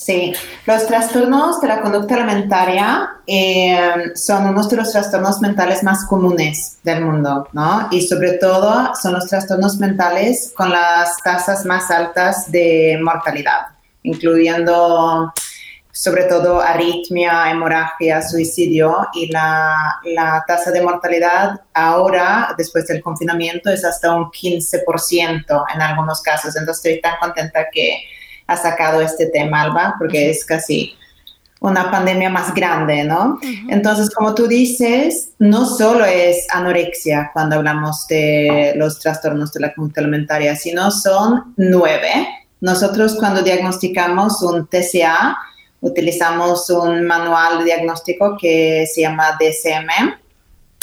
Sí, 0.00 0.32
los 0.64 0.86
trastornos 0.86 1.60
de 1.60 1.68
la 1.68 1.82
conducta 1.82 2.14
alimentaria 2.14 3.16
eh, 3.26 4.12
son 4.14 4.46
unos 4.46 4.70
de 4.70 4.78
los 4.78 4.90
trastornos 4.92 5.42
mentales 5.42 5.82
más 5.82 6.06
comunes 6.06 6.78
del 6.82 7.04
mundo, 7.04 7.46
¿no? 7.52 7.86
Y 7.90 8.00
sobre 8.08 8.38
todo 8.38 8.94
son 8.94 9.12
los 9.12 9.26
trastornos 9.26 9.76
mentales 9.76 10.54
con 10.56 10.70
las 10.70 11.18
tasas 11.18 11.66
más 11.66 11.90
altas 11.90 12.50
de 12.50 12.98
mortalidad, 13.02 13.66
incluyendo 14.02 15.34
sobre 15.92 16.24
todo 16.24 16.62
arritmia, 16.62 17.50
hemorragia, 17.50 18.22
suicidio 18.22 19.06
y 19.12 19.30
la, 19.30 20.00
la 20.04 20.42
tasa 20.48 20.70
de 20.70 20.80
mortalidad 20.80 21.60
ahora, 21.74 22.54
después 22.56 22.86
del 22.86 23.02
confinamiento, 23.02 23.68
es 23.68 23.84
hasta 23.84 24.16
un 24.16 24.30
15% 24.30 25.64
en 25.74 25.82
algunos 25.82 26.22
casos. 26.22 26.56
Entonces 26.56 26.86
estoy 26.86 27.02
tan 27.02 27.18
contenta 27.18 27.66
que 27.70 27.98
ha 28.50 28.56
sacado 28.56 29.00
este 29.00 29.26
tema, 29.26 29.62
Alba, 29.62 29.94
porque 29.96 30.30
es 30.30 30.44
casi 30.44 30.96
una 31.60 31.88
pandemia 31.90 32.28
más 32.30 32.52
grande, 32.52 33.04
¿no? 33.04 33.38
Entonces, 33.68 34.10
como 34.12 34.34
tú 34.34 34.48
dices, 34.48 35.30
no 35.38 35.66
solo 35.66 36.04
es 36.04 36.46
anorexia 36.52 37.30
cuando 37.32 37.56
hablamos 37.56 38.06
de 38.08 38.72
los 38.76 38.98
trastornos 38.98 39.52
de 39.52 39.60
la 39.60 39.74
conducta 39.74 40.00
alimentaria, 40.00 40.56
sino 40.56 40.90
son 40.90 41.54
nueve. 41.56 42.26
Nosotros 42.60 43.14
cuando 43.14 43.42
diagnosticamos 43.42 44.42
un 44.42 44.66
TCA, 44.66 45.38
utilizamos 45.80 46.68
un 46.70 47.06
manual 47.06 47.58
de 47.58 47.66
diagnóstico 47.66 48.36
que 48.40 48.86
se 48.92 49.02
llama 49.02 49.38
DSM. 49.38 50.14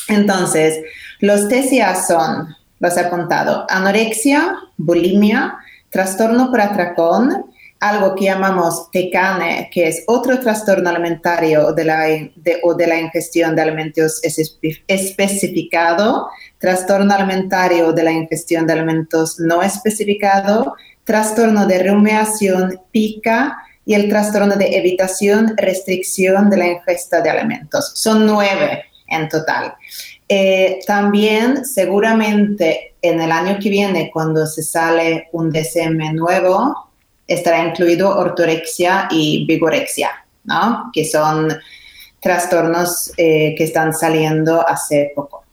Entonces, 0.08 0.80
los 1.20 1.50
TCA 1.50 1.96
son, 2.02 2.56
los 2.80 2.96
he 2.96 3.02
apuntado, 3.02 3.66
anorexia, 3.68 4.56
bulimia, 4.78 5.58
trastorno 5.90 6.52
por 6.52 6.62
atracón, 6.62 7.46
algo 7.80 8.16
que 8.16 8.26
llamamos 8.26 8.90
TECANE, 8.92 9.70
que 9.72 9.88
es 9.88 10.04
otro 10.08 10.40
trastorno 10.40 10.90
alimentario 10.90 11.74
de 11.74 11.84
la, 11.86 12.04
de, 12.06 12.60
o 12.64 12.74
de 12.74 12.88
la 12.88 13.00
ingestión 13.00 13.56
de 13.56 13.62
alimentos 13.62 14.22
espe- 14.24 14.84
especificado, 14.88 16.30
trastorno 16.58 17.14
alimentario 17.14 17.94
de 17.94 18.04
la 18.04 18.12
ingestión 18.12 18.66
de 18.66 18.74
alimentos 18.74 19.40
no 19.40 19.62
especificado, 19.62 20.76
trastorno 21.04 21.66
de 21.68 21.88
rumiación, 21.88 22.80
pica 22.92 23.58
y 23.86 23.94
el 23.94 24.10
trastorno 24.10 24.56
de 24.56 24.78
evitación, 24.78 25.56
restricción 25.56 26.50
de 26.50 26.58
la 26.58 26.68
ingesta 26.68 27.22
de 27.22 27.30
alimentos. 27.30 27.92
Son 27.96 28.26
nueve 28.26 28.86
en 29.08 29.30
total. 29.30 29.76
Eh, 30.28 30.80
también 30.86 31.64
seguramente 31.64 32.96
en 33.02 33.22
el 33.22 33.32
año 33.32 33.58
que 33.62 33.70
viene, 33.70 34.10
cuando 34.12 34.46
se 34.46 34.64
sale 34.64 35.30
un 35.32 35.50
DSM 35.52 36.14
nuevo, 36.14 36.87
estará 37.28 37.64
incluido 37.64 38.18
ortorexia 38.18 39.08
y 39.12 39.46
vigorexia, 39.46 40.12
¿no? 40.46 40.90
Que 40.94 41.06
son 41.06 41.50
trastornos 42.20 43.12
eh, 43.18 43.54
que 43.58 43.64
están 43.64 43.94
saliendo 43.94 44.68
hace 44.68 45.12
poco 45.16 45.44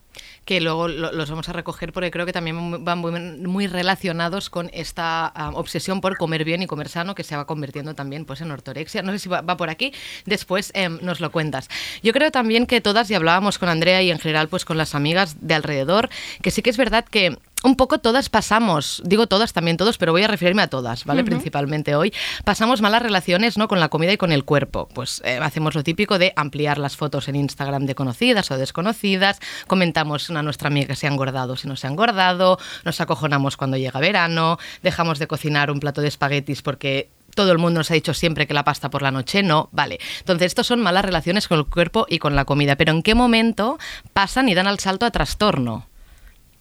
que 0.45 0.61
luego 0.61 0.89
lo, 0.89 1.12
los 1.12 1.31
vamos 1.31 1.49
a 1.49 1.53
recoger 1.53 1.93
porque 1.93 2.11
creo 2.11 2.27
que 2.27 2.33
también 2.33 2.85
van 2.85 2.99
muy, 2.99 3.66
relacionados 3.66 4.51
con 4.51 4.70
esta 4.72 5.33
um, 5.37 5.55
obsesión 5.55 6.01
por 6.01 6.16
comer 6.16 6.45
bien 6.45 6.62
y 6.62 6.66
comer 6.66 6.89
sano 6.89 7.14
que 7.14 7.25
se 7.25 7.37
va 7.37 7.47
convirtiendo 7.47 7.95
también 7.95 8.25
pues 8.25 8.41
en 8.41 8.51
ortorexia. 8.51 9.03
No 9.03 9.12
sé 9.12 9.18
si 9.18 9.29
va, 9.29 9.43
por 9.43 9.70
aquí, 9.70 9.93
después 10.27 10.70
eh, 10.75 10.89
nos 10.89 11.20
lo 11.20 11.33
cuentas. 11.33 11.68
Yo 12.03 12.12
creo 12.12 12.31
también 12.31 12.66
que 12.66 12.81
todas, 12.81 13.11
y 13.11 13.14
hablábamos 13.14 13.59
con 13.59 13.68
Andrea 13.68 14.03
y 14.03 14.11
en 14.11 14.18
general 14.18 14.49
pues 14.49 14.64
con 14.64 14.77
las 14.77 14.95
amigas 14.95 15.37
de 15.41 15.55
alrededor, 15.55 16.11
que 16.43 16.51
sí 16.51 16.62
que 16.62 16.70
es 16.70 16.77
verdad 16.77 17.05
que 17.05 17.39
un 17.64 17.76
poco 17.76 17.98
todas 17.98 18.28
pasamos, 18.28 19.02
digo 19.06 19.26
todas 19.26 19.54
también 19.54 19.78
todos, 19.78 19.96
pero 19.96 20.12
voy 20.12 20.22
a 20.22 20.28
referirme 20.28 20.60
a 20.62 20.68
todas, 20.68 21.04
¿vale? 21.06 21.22
Uh 21.22 21.24
-huh. 21.24 21.28
Principalmente 21.28 21.96
hoy, 21.96 22.12
pasamos 22.44 22.82
malas 22.82 23.02
relaciones 23.02 23.56
¿no? 23.56 23.68
con 23.68 23.80
la 23.80 23.88
comida 23.88 24.12
y 24.12 24.18
con 24.18 24.32
el 24.32 24.44
cuerpo. 24.44 24.86
Pues 24.94 25.22
eh, 25.24 25.38
hacemos 25.40 25.74
lo 25.74 25.82
típico 25.82 26.18
de 26.18 26.34
ampliar 26.36 26.76
las 26.76 26.96
fotos 26.96 27.26
en 27.28 27.36
Instagram 27.36 27.86
de 27.86 27.94
conocidas 27.94 28.50
o 28.50 28.58
desconocidas, 28.58 29.40
comentamos 29.66 30.30
a 30.30 30.42
nuestra 30.42 30.68
amiga 30.68 30.88
que 30.88 30.96
se 30.96 31.06
ha 31.06 31.10
engordado 31.10 31.56
si 31.56 31.66
no 31.66 31.74
se 31.76 31.86
ha 31.86 31.90
engordado, 31.90 32.58
nos 32.84 33.00
acojonamos 33.00 33.56
cuando 33.56 33.78
llega 33.78 33.98
verano, 33.98 34.58
dejamos 34.82 35.18
de 35.18 35.26
cocinar 35.26 35.70
un 35.70 35.80
plato 35.80 36.02
de 36.02 36.08
espaguetis 36.08 36.60
porque 36.60 37.10
todo 37.34 37.50
el 37.50 37.58
mundo 37.58 37.80
nos 37.80 37.90
ha 37.90 37.94
dicho 37.94 38.12
siempre 38.12 38.46
que 38.46 38.54
la 38.54 38.64
pasta 38.64 38.90
por 38.90 39.00
la 39.00 39.10
noche 39.10 39.42
no, 39.42 39.70
vale. 39.72 39.98
Entonces, 40.20 40.46
estos 40.46 40.66
son 40.66 40.80
malas 40.80 41.04
relaciones 41.04 41.48
con 41.48 41.58
el 41.58 41.64
cuerpo 41.64 42.06
y 42.08 42.18
con 42.18 42.36
la 42.36 42.44
comida, 42.44 42.76
pero 42.76 42.92
¿en 42.92 43.02
qué 43.02 43.14
momento 43.14 43.78
pasan 44.12 44.48
y 44.50 44.54
dan 44.54 44.66
al 44.66 44.78
salto 44.78 45.06
a 45.06 45.10
trastorno? 45.10 45.86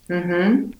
Uh 0.08 0.14
-huh. 0.14 0.74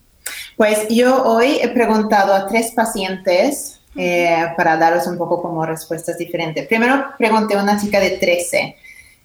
Pues 0.57 0.89
yo 0.89 1.25
hoy 1.25 1.59
he 1.61 1.69
preguntado 1.69 2.33
a 2.35 2.47
tres 2.47 2.73
pacientes 2.73 3.81
eh, 3.97 4.47
para 4.57 4.77
daros 4.77 5.07
un 5.07 5.19
poco 5.19 5.41
como 5.41 5.65
respuestas 5.65 6.19
diferentes. 6.19 6.67
Primero 6.67 7.07
pregunté 7.19 7.55
a 7.55 7.63
una 7.63 7.81
chica 7.81 8.01
de 8.01 8.11
13, 8.11 8.77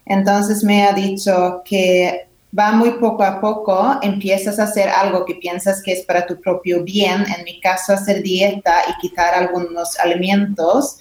entonces 0.06 0.62
me 0.64 0.84
ha 0.84 0.92
dicho 0.92 1.62
que 1.64 2.28
va 2.56 2.72
muy 2.72 2.92
poco 2.92 3.22
a 3.22 3.40
poco, 3.40 3.98
empiezas 4.02 4.58
a 4.58 4.64
hacer 4.64 4.88
algo 4.88 5.24
que 5.24 5.36
piensas 5.36 5.82
que 5.82 5.92
es 5.92 6.04
para 6.04 6.26
tu 6.26 6.40
propio 6.40 6.82
bien, 6.82 7.24
en 7.36 7.44
mi 7.44 7.60
caso 7.60 7.92
hacer 7.92 8.22
dieta 8.22 8.82
y 8.88 9.00
quitar 9.00 9.34
algunos 9.34 9.98
alimentos, 9.98 10.98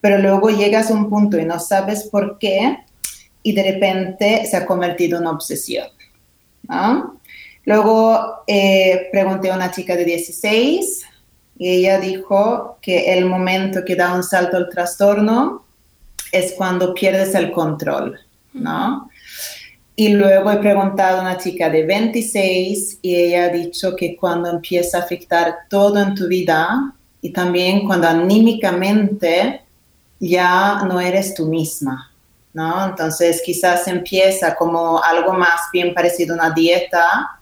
pero 0.00 0.18
luego 0.18 0.50
llegas 0.50 0.90
a 0.90 0.94
un 0.94 1.08
punto 1.08 1.38
y 1.38 1.44
no 1.44 1.58
sabes 1.58 2.04
por 2.04 2.38
qué 2.38 2.78
y 3.42 3.52
de 3.52 3.72
repente 3.72 4.46
se 4.46 4.56
ha 4.56 4.66
convertido 4.66 5.18
en 5.18 5.26
obsesión. 5.26 5.88
¿no? 6.68 7.20
Luego 7.64 8.42
eh, 8.46 9.08
pregunté 9.10 9.50
a 9.50 9.56
una 9.56 9.70
chica 9.70 9.96
de 9.96 10.04
16 10.04 11.02
y 11.58 11.68
ella 11.68 11.98
dijo 11.98 12.78
que 12.82 13.12
el 13.12 13.24
momento 13.26 13.84
que 13.84 13.96
da 13.96 14.14
un 14.14 14.22
salto 14.22 14.56
al 14.56 14.68
trastorno 14.68 15.64
es 16.32 16.52
cuando 16.52 16.92
pierdes 16.92 17.34
el 17.34 17.52
control, 17.52 18.18
¿no? 18.52 19.08
Y 19.96 20.08
luego 20.08 20.50
he 20.50 20.56
preguntado 20.56 21.18
a 21.18 21.20
una 21.20 21.38
chica 21.38 21.70
de 21.70 21.86
26 21.86 22.98
y 23.00 23.14
ella 23.14 23.44
ha 23.44 23.48
dicho 23.48 23.94
que 23.94 24.16
cuando 24.16 24.50
empieza 24.50 24.98
a 24.98 25.02
afectar 25.02 25.54
todo 25.70 26.00
en 26.00 26.16
tu 26.16 26.26
vida 26.26 26.92
y 27.22 27.30
también 27.32 27.86
cuando 27.86 28.08
anímicamente 28.08 29.62
ya 30.18 30.82
no 30.82 31.00
eres 31.00 31.34
tú 31.34 31.46
misma, 31.46 32.10
¿no? 32.52 32.86
Entonces 32.86 33.40
quizás 33.44 33.86
empieza 33.86 34.56
como 34.56 35.00
algo 35.02 35.32
más 35.32 35.60
bien 35.72 35.94
parecido 35.94 36.34
a 36.34 36.38
una 36.38 36.50
dieta, 36.50 37.40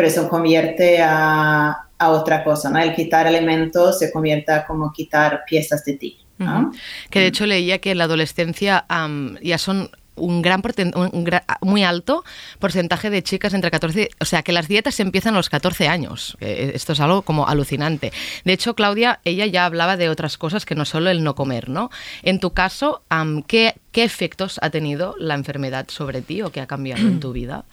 pero 0.00 0.08
eso 0.08 0.30
convierte 0.30 1.02
a, 1.02 1.88
a, 1.98 2.08
otra 2.08 2.42
cosa, 2.42 2.70
¿no? 2.70 2.78
El 2.78 2.94
quitar 2.94 3.26
elementos 3.26 3.98
se 3.98 4.10
convierte 4.10 4.50
a 4.50 4.64
como 4.64 4.90
quitar 4.90 5.42
piezas 5.46 5.84
de 5.84 5.92
ti, 5.92 6.18
¿no? 6.38 6.46
Uh 6.46 6.62
-huh. 6.62 6.80
Que 7.10 7.20
de 7.20 7.26
hecho 7.26 7.44
leía 7.44 7.80
que 7.80 7.90
en 7.90 7.98
la 7.98 8.04
adolescencia 8.04 8.86
um, 8.88 9.36
ya 9.42 9.58
son 9.58 9.90
un 10.16 10.40
gran, 10.40 10.62
un, 10.94 11.10
un 11.12 11.24
gran, 11.24 11.42
muy 11.60 11.84
alto 11.84 12.24
porcentaje 12.58 13.10
de 13.10 13.22
chicas 13.22 13.52
entre 13.52 13.70
14, 13.70 14.08
o 14.18 14.24
sea, 14.24 14.42
que 14.42 14.52
las 14.52 14.68
dietas 14.68 14.98
empiezan 15.00 15.34
a 15.34 15.36
los 15.36 15.50
14 15.50 15.86
años. 15.86 16.38
Esto 16.40 16.94
es 16.94 17.00
algo 17.00 17.20
como 17.20 17.46
alucinante. 17.46 18.10
De 18.46 18.54
hecho, 18.54 18.74
Claudia, 18.74 19.20
ella 19.26 19.44
ya 19.44 19.66
hablaba 19.66 19.98
de 19.98 20.08
otras 20.08 20.38
cosas 20.38 20.64
que 20.64 20.74
no 20.74 20.86
solo 20.86 21.10
el 21.10 21.22
no 21.22 21.34
comer, 21.34 21.68
¿no? 21.68 21.90
En 22.22 22.40
tu 22.40 22.54
caso, 22.54 23.02
um, 23.10 23.42
¿qué, 23.42 23.74
¿qué 23.92 24.04
efectos 24.04 24.58
ha 24.62 24.70
tenido 24.70 25.14
la 25.18 25.34
enfermedad 25.34 25.88
sobre 25.90 26.22
ti 26.22 26.40
o 26.40 26.50
qué 26.50 26.62
ha 26.62 26.66
cambiado 26.66 27.02
en 27.02 27.20
tu 27.20 27.32
vida? 27.34 27.66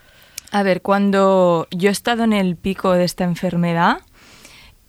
A 0.51 0.63
ver, 0.63 0.81
cuando 0.81 1.67
yo 1.71 1.89
he 1.89 1.91
estado 1.91 2.23
en 2.23 2.33
el 2.33 2.55
pico 2.55 2.93
de 2.93 3.03
esta 3.03 3.23
enfermedad, 3.23 3.99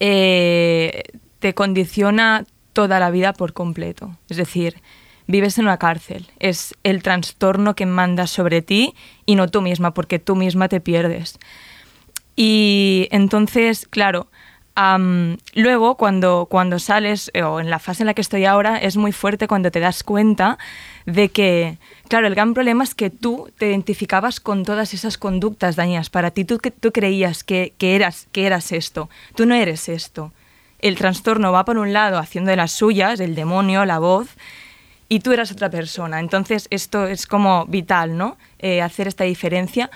eh, 0.01 1.03
te 1.41 1.55
condiciona 1.55 2.47
toda 2.73 3.01
la 3.01 3.11
vida 3.11 3.33
por 3.33 3.53
completo. 3.53 4.17
Es 4.29 4.37
decir, 4.37 4.81
vives 5.27 5.59
en 5.59 5.65
una 5.65 5.79
cárcel. 5.79 6.27
Es 6.39 6.75
el 6.85 7.03
trastorno 7.03 7.75
que 7.75 7.87
manda 7.87 8.27
sobre 8.27 8.63
ti 8.63 8.95
y 9.27 9.35
no 9.35 9.49
tú 9.49 9.61
misma, 9.61 9.95
porque 9.95 10.19
tú 10.19 10.37
misma 10.37 10.69
te 10.69 10.81
pierdes. 10.81 11.39
Y 12.37 13.09
entonces, 13.11 13.87
claro, 13.89 14.29
luego 15.55 15.97
cuando, 15.97 16.47
cuando 16.49 16.79
sales, 16.79 17.33
o 17.45 17.61
en 17.61 17.71
la 17.71 17.79
fase 17.79 18.03
en 18.03 18.07
la 18.07 18.15
que 18.15 18.21
estoy 18.21 18.45
ahora, 18.45 18.79
es 18.79 18.97
muy 18.97 19.13
fuerte 19.13 19.49
cuando 19.49 19.71
te 19.71 19.81
das 19.81 20.03
cuenta 20.03 20.59
de 21.05 21.31
que, 21.31 21.79
claro, 22.09 22.27
el 22.27 22.35
gran 22.35 22.55
problema 22.55 22.85
es 22.85 22.95
que 22.95 23.11
tú 23.11 23.51
te 23.59 23.69
identificabas 23.69 24.41
con 24.41 24.65
todas 24.65 24.95
esas 24.95 25.19
conductas 25.19 25.77
dañinas. 25.77 26.11
Para 26.11 26.31
ti 26.31 26.45
tú, 26.45 26.59
tú 26.59 26.93
creías 26.93 27.45
que, 27.45 27.73
que, 27.79 27.97
eras, 27.97 28.29
que 28.31 28.47
eras 28.47 28.73
esto. 28.73 29.09
Tú 29.35 29.47
no 29.47 29.55
eres 29.55 29.89
esto. 29.89 30.33
El 30.81 30.97
trastorno 30.97 31.51
va 31.51 31.65
por 31.65 31.79
un 31.79 31.93
lado 31.93 32.19
haciendo 32.19 32.51
de 32.51 32.57
las 32.57 32.73
suyas, 32.73 33.19
el 33.19 33.35
demonio, 33.35 33.85
la 33.85 33.99
voz, 33.99 34.29
y 35.09 35.21
tú 35.21 35.33
eras 35.33 35.51
otra 35.51 35.71
persona. 35.71 36.21
Entonces 36.21 36.69
esto 36.71 37.07
es 37.07 37.27
como 37.27 37.67
vital, 37.67 38.17
¿no? 38.17 38.37
Eh, 38.59 38.83
hacer 38.83 39.09
esta 39.09 39.25
diferencia. 39.25 39.91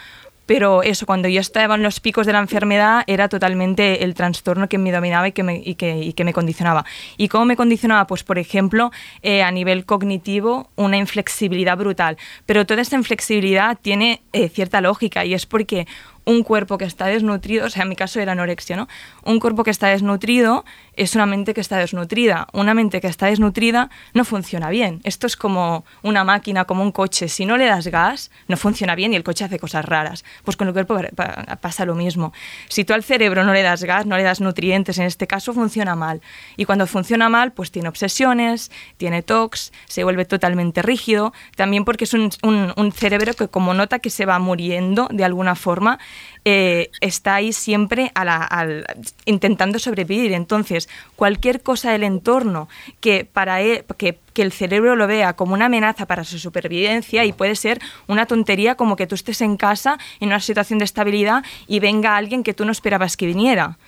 Pero 0.55 0.83
eso, 0.83 1.07
cuando 1.07 1.29
yo 1.29 1.41
estaba 1.41 1.77
en 1.77 1.83
los 1.83 1.99
picos 1.99 2.27
de 2.27 2.35
la 2.35 2.39
enfermedad, 2.39 3.05
era 3.07 3.31
totalmente 3.31 4.05
el 4.05 4.13
trastorno 4.13 4.69
que 4.69 4.77
me 4.77 4.93
dominaba 4.93 5.29
y 5.29 5.33
que 5.33 5.43
me, 5.43 5.63
que 5.75 6.25
me 6.27 6.35
condicionaba. 6.35 6.85
¿Y 7.17 7.29
cómo 7.29 7.47
me 7.47 7.57
condicionaba? 7.57 8.07
Pues, 8.07 8.23
por 8.23 8.39
ejemplo, 8.39 8.93
eh, 9.23 9.43
a 9.43 9.51
nivel 9.51 9.87
cognitivo, 9.87 10.69
una 10.77 10.99
inflexibilidad 10.99 11.79
brutal. 11.79 12.19
Pero 12.45 12.67
toda 12.67 12.83
esta 12.83 12.97
inflexibilidad 12.97 13.79
tiene 13.81 14.21
eh, 14.35 14.51
cierta 14.51 14.83
lógica 14.83 15.25
y 15.25 15.33
es 15.33 15.47
porque 15.47 15.87
un 16.25 16.43
cuerpo 16.43 16.77
que 16.77 16.85
está 16.85 17.07
desnutrido, 17.07 17.67
o 17.67 17.71
sea, 17.71 17.85
en 17.85 17.89
mi 17.89 17.97
caso 17.97 18.21
era 18.21 18.33
anorexia, 18.33 18.77
¿no? 18.77 18.89
Un 19.25 19.41
cuerpo 19.41 19.65
que 19.65 19.71
está 19.71 19.89
desnutrido 19.89 20.67
es 20.95 21.15
una 21.15 21.27
mente 21.27 21.55
que 21.55 21.61
está 21.61 21.79
desnutrida. 21.79 22.47
Una 22.53 22.75
mente 22.75 23.01
que 23.01 23.07
está 23.07 23.27
desnutrida 23.27 23.91
no 24.15 24.25
funciona 24.25 24.69
bien. 24.71 25.01
Esto 25.05 25.27
es 25.27 25.37
como 25.37 25.85
una 26.03 26.25
máquina, 26.25 26.65
como 26.65 26.83
un 26.83 26.93
coche. 26.93 27.29
Si 27.29 27.47
no 27.47 27.57
le 27.57 27.67
das 27.67 27.87
gas, 27.87 28.31
no 28.49 28.57
funciona 28.57 28.95
bien 28.95 29.13
y 29.13 29.17
el 29.17 29.25
coche 29.25 29.45
hace 29.45 29.59
cosas 29.59 29.85
raras. 29.85 30.25
Pues 30.45 30.57
con 30.57 30.67
el 30.69 30.73
cuerpo 30.75 30.97
pa- 31.17 31.35
pa- 31.45 31.57
pasa 31.57 31.85
lo 31.87 31.95
mismo. 31.95 32.33
Si 32.69 32.85
tú 32.85 32.93
al 32.93 33.03
cerebro 33.03 33.45
no 33.45 33.53
le 33.53 33.63
das 33.63 33.85
gas, 33.85 34.07
no 34.07 34.17
le 34.17 34.23
das 34.23 34.41
nutrientes, 34.41 34.99
en 34.99 35.05
este 35.07 35.27
caso 35.27 35.53
funciona 35.55 35.95
mal. 35.95 36.21
Y 36.57 36.65
cuando 36.67 36.87
funciona 36.87 37.29
mal, 37.29 37.53
pues 37.53 37.71
tiene 37.71 37.89
obsesiones, 37.89 38.71
tiene 38.97 39.23
tox, 39.23 39.73
se 39.87 40.05
vuelve 40.05 40.25
totalmente 40.25 40.83
rígido. 40.83 41.33
También 41.57 41.85
porque 41.85 42.05
es 42.05 42.13
un, 42.15 42.31
un- 42.43 42.73
un 42.77 42.93
cerebro 42.93 43.33
que 43.35 43.49
como 43.49 43.75
nota 43.75 43.99
que 43.99 44.11
se 44.11 44.27
va 44.27 44.39
muriendo 44.39 45.09
de 45.11 45.25
alguna 45.25 45.55
forma, 45.55 45.99
eh, 46.45 46.91
está 47.01 47.37
ahí 47.37 47.53
siempre 47.53 48.11
a 48.15 48.25
la- 48.25 48.37
al- 48.43 48.85
intentando 49.27 49.79
sobrevivir. 49.79 50.33
Entonces, 50.33 50.89
cualquier 51.17 51.63
cosa 51.63 51.93
del 51.93 52.03
entorno 52.03 52.69
que 53.01 53.25
para 53.25 53.61
él- 53.61 53.85
que, 53.97 54.19
que 54.35 54.43
el 54.43 54.53
cerebro 54.53 54.97
lo 54.97 55.07
vea 55.07 55.35
como 55.35 55.55
una 55.55 55.67
amenaza 55.67 56.07
para 56.07 56.25
su 56.25 56.39
supervivencia 56.39 57.25
y 57.25 57.33
puede 57.33 57.55
ser 57.55 57.81
una 58.09 58.27
tontería 58.27 58.75
como 58.75 58.97
que 58.97 59.07
tú 59.07 59.15
estés 59.15 59.41
en 59.41 59.57
casa 59.57 59.99
en 60.21 60.29
una 60.29 60.41
situación 60.41 60.79
de 60.79 60.85
estabilidad 60.85 61.45
y 61.69 61.81
venga 61.81 62.17
alguien 62.17 62.43
que 62.43 62.55
tú 62.55 62.65
no 62.65 62.73
esperabas 62.73 63.17
que 63.17 63.27
viniera. 63.27 63.79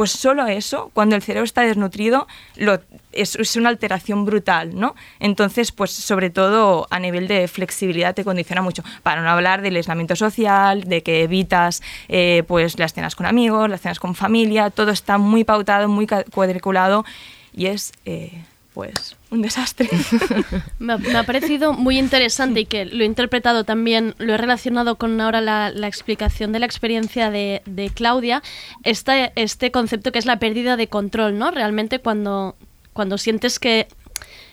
Pues 0.00 0.12
solo 0.12 0.46
eso, 0.46 0.90
cuando 0.94 1.14
el 1.14 1.20
cerebro 1.20 1.44
está 1.44 1.60
desnutrido, 1.60 2.26
lo, 2.56 2.80
es, 3.12 3.36
una 3.56 3.68
alteración 3.68 4.24
brutal, 4.24 4.70
¿no? 4.74 4.94
Entonces, 5.18 5.72
pues 5.72 5.90
sobre 5.90 6.30
todo 6.30 6.86
a 6.88 6.98
nivel 6.98 7.28
de 7.28 7.46
flexibilidad 7.48 8.14
te 8.14 8.24
condiciona 8.24 8.62
mucho. 8.62 8.82
Para 9.02 9.20
no 9.20 9.28
hablar 9.28 9.60
del 9.60 9.76
aislamiento 9.76 10.16
social, 10.16 10.84
de 10.84 11.02
que 11.02 11.22
evitas 11.22 11.82
eh, 12.08 12.44
pues 12.48 12.78
las 12.78 12.94
cenas 12.94 13.14
con 13.14 13.26
amigos, 13.26 13.68
las 13.68 13.82
cenas 13.82 14.00
con 14.00 14.14
familia, 14.14 14.70
todo 14.70 14.90
está 14.90 15.18
muy 15.18 15.44
pautado, 15.44 15.86
muy 15.86 16.06
cuadriculado 16.06 17.04
y 17.52 17.66
es 17.66 17.92
eh, 18.06 18.42
pues 18.74 19.16
un 19.30 19.42
desastre. 19.42 19.88
Me 20.78 20.92
ha, 20.92 21.22
parecido 21.24 21.72
muy 21.72 21.98
interesante 21.98 22.60
y 22.60 22.64
que 22.66 22.84
lo 22.84 23.02
he 23.02 23.06
interpretado 23.06 23.64
también, 23.64 24.14
lo 24.18 24.34
he 24.34 24.36
relacionado 24.36 24.96
con 24.96 25.20
ahora 25.20 25.40
la, 25.40 25.70
la 25.70 25.88
explicación 25.88 26.52
de 26.52 26.60
la 26.60 26.66
experiencia 26.66 27.30
de, 27.30 27.62
de 27.66 27.90
Claudia, 27.90 28.42
este, 28.84 29.32
este 29.34 29.70
concepto 29.70 30.12
que 30.12 30.18
es 30.18 30.26
la 30.26 30.38
pérdida 30.38 30.76
de 30.76 30.88
control, 30.88 31.38
¿no? 31.38 31.50
Realmente 31.50 31.98
cuando, 31.98 32.56
cuando 32.92 33.18
sientes 33.18 33.58
que, 33.58 33.88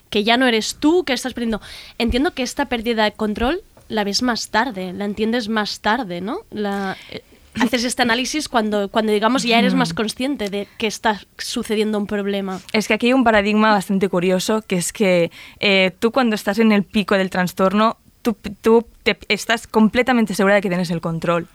que 0.09 0.23
ya 0.23 0.37
no 0.37 0.47
eres 0.47 0.75
tú, 0.75 1.03
que 1.03 1.13
estás 1.13 1.33
perdiendo. 1.33 1.61
Entiendo 1.97 2.31
que 2.31 2.43
esta 2.43 2.65
pérdida 2.65 3.03
de 3.03 3.11
control 3.11 3.61
la 3.89 4.03
ves 4.03 4.21
más 4.21 4.49
tarde, 4.49 4.93
la 4.93 5.05
entiendes 5.05 5.47
más 5.47 5.79
tarde, 5.79 6.21
¿no? 6.21 6.39
La, 6.51 6.97
eh, 7.11 7.21
haces 7.61 7.83
este 7.83 8.01
análisis 8.01 8.47
cuando, 8.49 8.89
cuando 8.89 9.11
digamos 9.11 9.43
ya 9.43 9.59
eres 9.59 9.73
más 9.73 9.93
consciente 9.93 10.49
de 10.49 10.67
que 10.77 10.87
está 10.87 11.21
sucediendo 11.37 11.97
un 11.97 12.07
problema. 12.07 12.59
Es 12.73 12.87
que 12.87 12.93
aquí 12.93 13.07
hay 13.07 13.13
un 13.13 13.23
paradigma 13.23 13.71
bastante 13.71 14.09
curioso, 14.09 14.61
que 14.61 14.75
es 14.77 14.91
que 14.93 15.31
eh, 15.59 15.91
tú 15.99 16.11
cuando 16.11 16.35
estás 16.35 16.59
en 16.59 16.71
el 16.71 16.83
pico 16.83 17.15
del 17.15 17.29
trastorno, 17.29 17.97
tú, 18.21 18.35
tú 18.61 18.85
te- 19.03 19.17
estás 19.29 19.67
completamente 19.67 20.33
segura 20.33 20.55
de 20.55 20.61
que 20.61 20.69
tienes 20.69 20.89
el 20.91 21.01
control. 21.01 21.47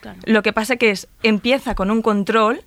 Claro. 0.00 0.18
Lo 0.24 0.42
que 0.42 0.52
pasa 0.52 0.76
que 0.76 0.90
es, 0.90 1.08
empieza 1.22 1.74
con 1.74 1.90
un 1.90 2.02
control, 2.02 2.62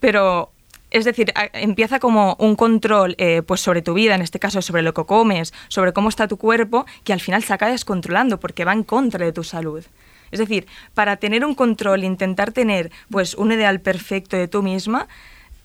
pero 0.00 0.50
es 0.90 1.04
decir, 1.04 1.32
empieza 1.54 1.98
como 1.98 2.36
un 2.38 2.54
control 2.54 3.16
eh, 3.18 3.42
pues 3.44 3.60
sobre 3.60 3.82
tu 3.82 3.94
vida, 3.94 4.14
en 4.14 4.22
este 4.22 4.38
caso 4.38 4.62
sobre 4.62 4.82
lo 4.82 4.94
que 4.94 5.04
comes, 5.04 5.52
sobre 5.68 5.92
cómo 5.92 6.08
está 6.08 6.28
tu 6.28 6.36
cuerpo, 6.36 6.86
que 7.02 7.12
al 7.12 7.20
final 7.20 7.42
se 7.42 7.52
acaba 7.52 7.72
descontrolando 7.72 8.38
porque 8.38 8.64
va 8.64 8.72
en 8.72 8.84
contra 8.84 9.24
de 9.24 9.32
tu 9.32 9.42
salud. 9.42 9.82
Es 10.30 10.38
decir, 10.38 10.66
para 10.94 11.16
tener 11.16 11.44
un 11.44 11.54
control, 11.54 12.04
intentar 12.04 12.52
tener 12.52 12.90
pues 13.10 13.34
un 13.34 13.52
ideal 13.52 13.80
perfecto 13.80 14.36
de 14.36 14.48
tú 14.48 14.62
misma, 14.62 15.08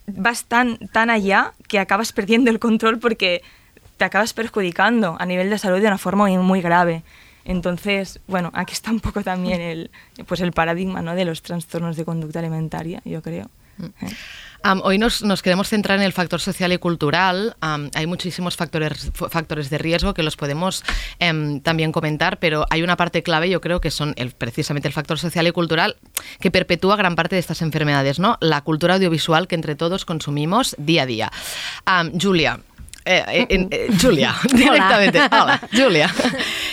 vas 0.07 0.45
tan, 0.45 0.78
tan 0.91 1.10
allá 1.10 1.53
que 1.68 1.80
acabas 1.80 2.12
perdiendo 2.12 2.49
el 2.49 2.60
control 2.60 2.99
porque 2.99 3.41
te 3.97 4.05
acabas 4.05 4.34
perjudicando 4.34 5.18
a 5.20 5.26
nivel 5.26 5.49
de 5.49 5.57
salud 5.57 5.82
de 5.82 5.88
una 5.88 5.97
forma 5.97 6.28
muy, 6.28 6.38
muy 6.38 6.62
grave. 6.62 7.03
Entonces, 7.45 8.20
bueno, 8.28 8.51
aquí 8.53 8.74
está 8.74 8.91
un 8.91 8.99
poco 8.99 9.24
también 9.24 9.62
el, 9.62 9.91
pues 10.28 10.41
el 10.41 10.51
paradigma 10.51 11.01
¿no? 11.01 11.16
de 11.16 11.26
los 11.26 11.41
trastornos 11.41 11.97
de 11.97 12.05
conducta 12.05 12.39
alimentaria, 12.39 13.01
yo 13.05 13.22
creo. 13.22 13.49
Eh. 13.82 14.07
Hoy 14.84 14.97
nos, 14.97 15.41
queremos 15.41 15.70
centrar 15.70 15.97
en 15.99 16.03
el 16.03 16.14
factor 16.14 16.39
social 16.39 16.72
y 16.74 16.78
cultural. 16.78 17.55
Hay 17.62 18.07
muchísimos 18.07 18.55
factores, 18.55 19.12
factores 19.14 19.70
de 19.70 19.78
riesgo 19.78 20.14
que 20.14 20.24
los 20.24 20.36
podemos 20.36 20.84
em, 21.20 21.62
también 21.62 21.91
comentar, 21.91 22.39
pero 22.39 22.66
hay 22.70 22.84
una 22.84 22.97
parte 22.97 23.24
clave, 23.24 23.49
yo 23.49 23.62
creo 23.62 23.82
que 23.82 23.91
son 23.91 24.14
el, 24.18 24.32
precisamente 24.32 24.88
el 24.88 24.93
factor 24.93 25.18
social 25.18 25.47
y 25.47 25.51
cultural 25.51 25.95
que 26.39 26.51
perpetúa 26.51 26.95
gran 26.95 27.16
parte 27.16 27.36
de 27.36 27.39
estas 27.39 27.62
enfermedades, 27.62 28.20
¿no? 28.20 28.38
La 28.41 28.62
cultura 28.62 28.95
audiovisual 28.95 29.47
que 29.47 29.55
entre 29.55 29.76
todos 29.76 30.05
consumimos 30.05 30.76
día 30.78 31.03
a 31.03 31.05
día. 31.05 31.32
Julia. 32.20 32.60
Eh, 33.06 33.24
eh, 33.28 33.45
en- 33.50 33.68
eh, 33.72 33.88
Julia, 34.02 34.36
directamente. 34.54 35.20
Hola, 35.32 35.60
Julia. 35.74 36.14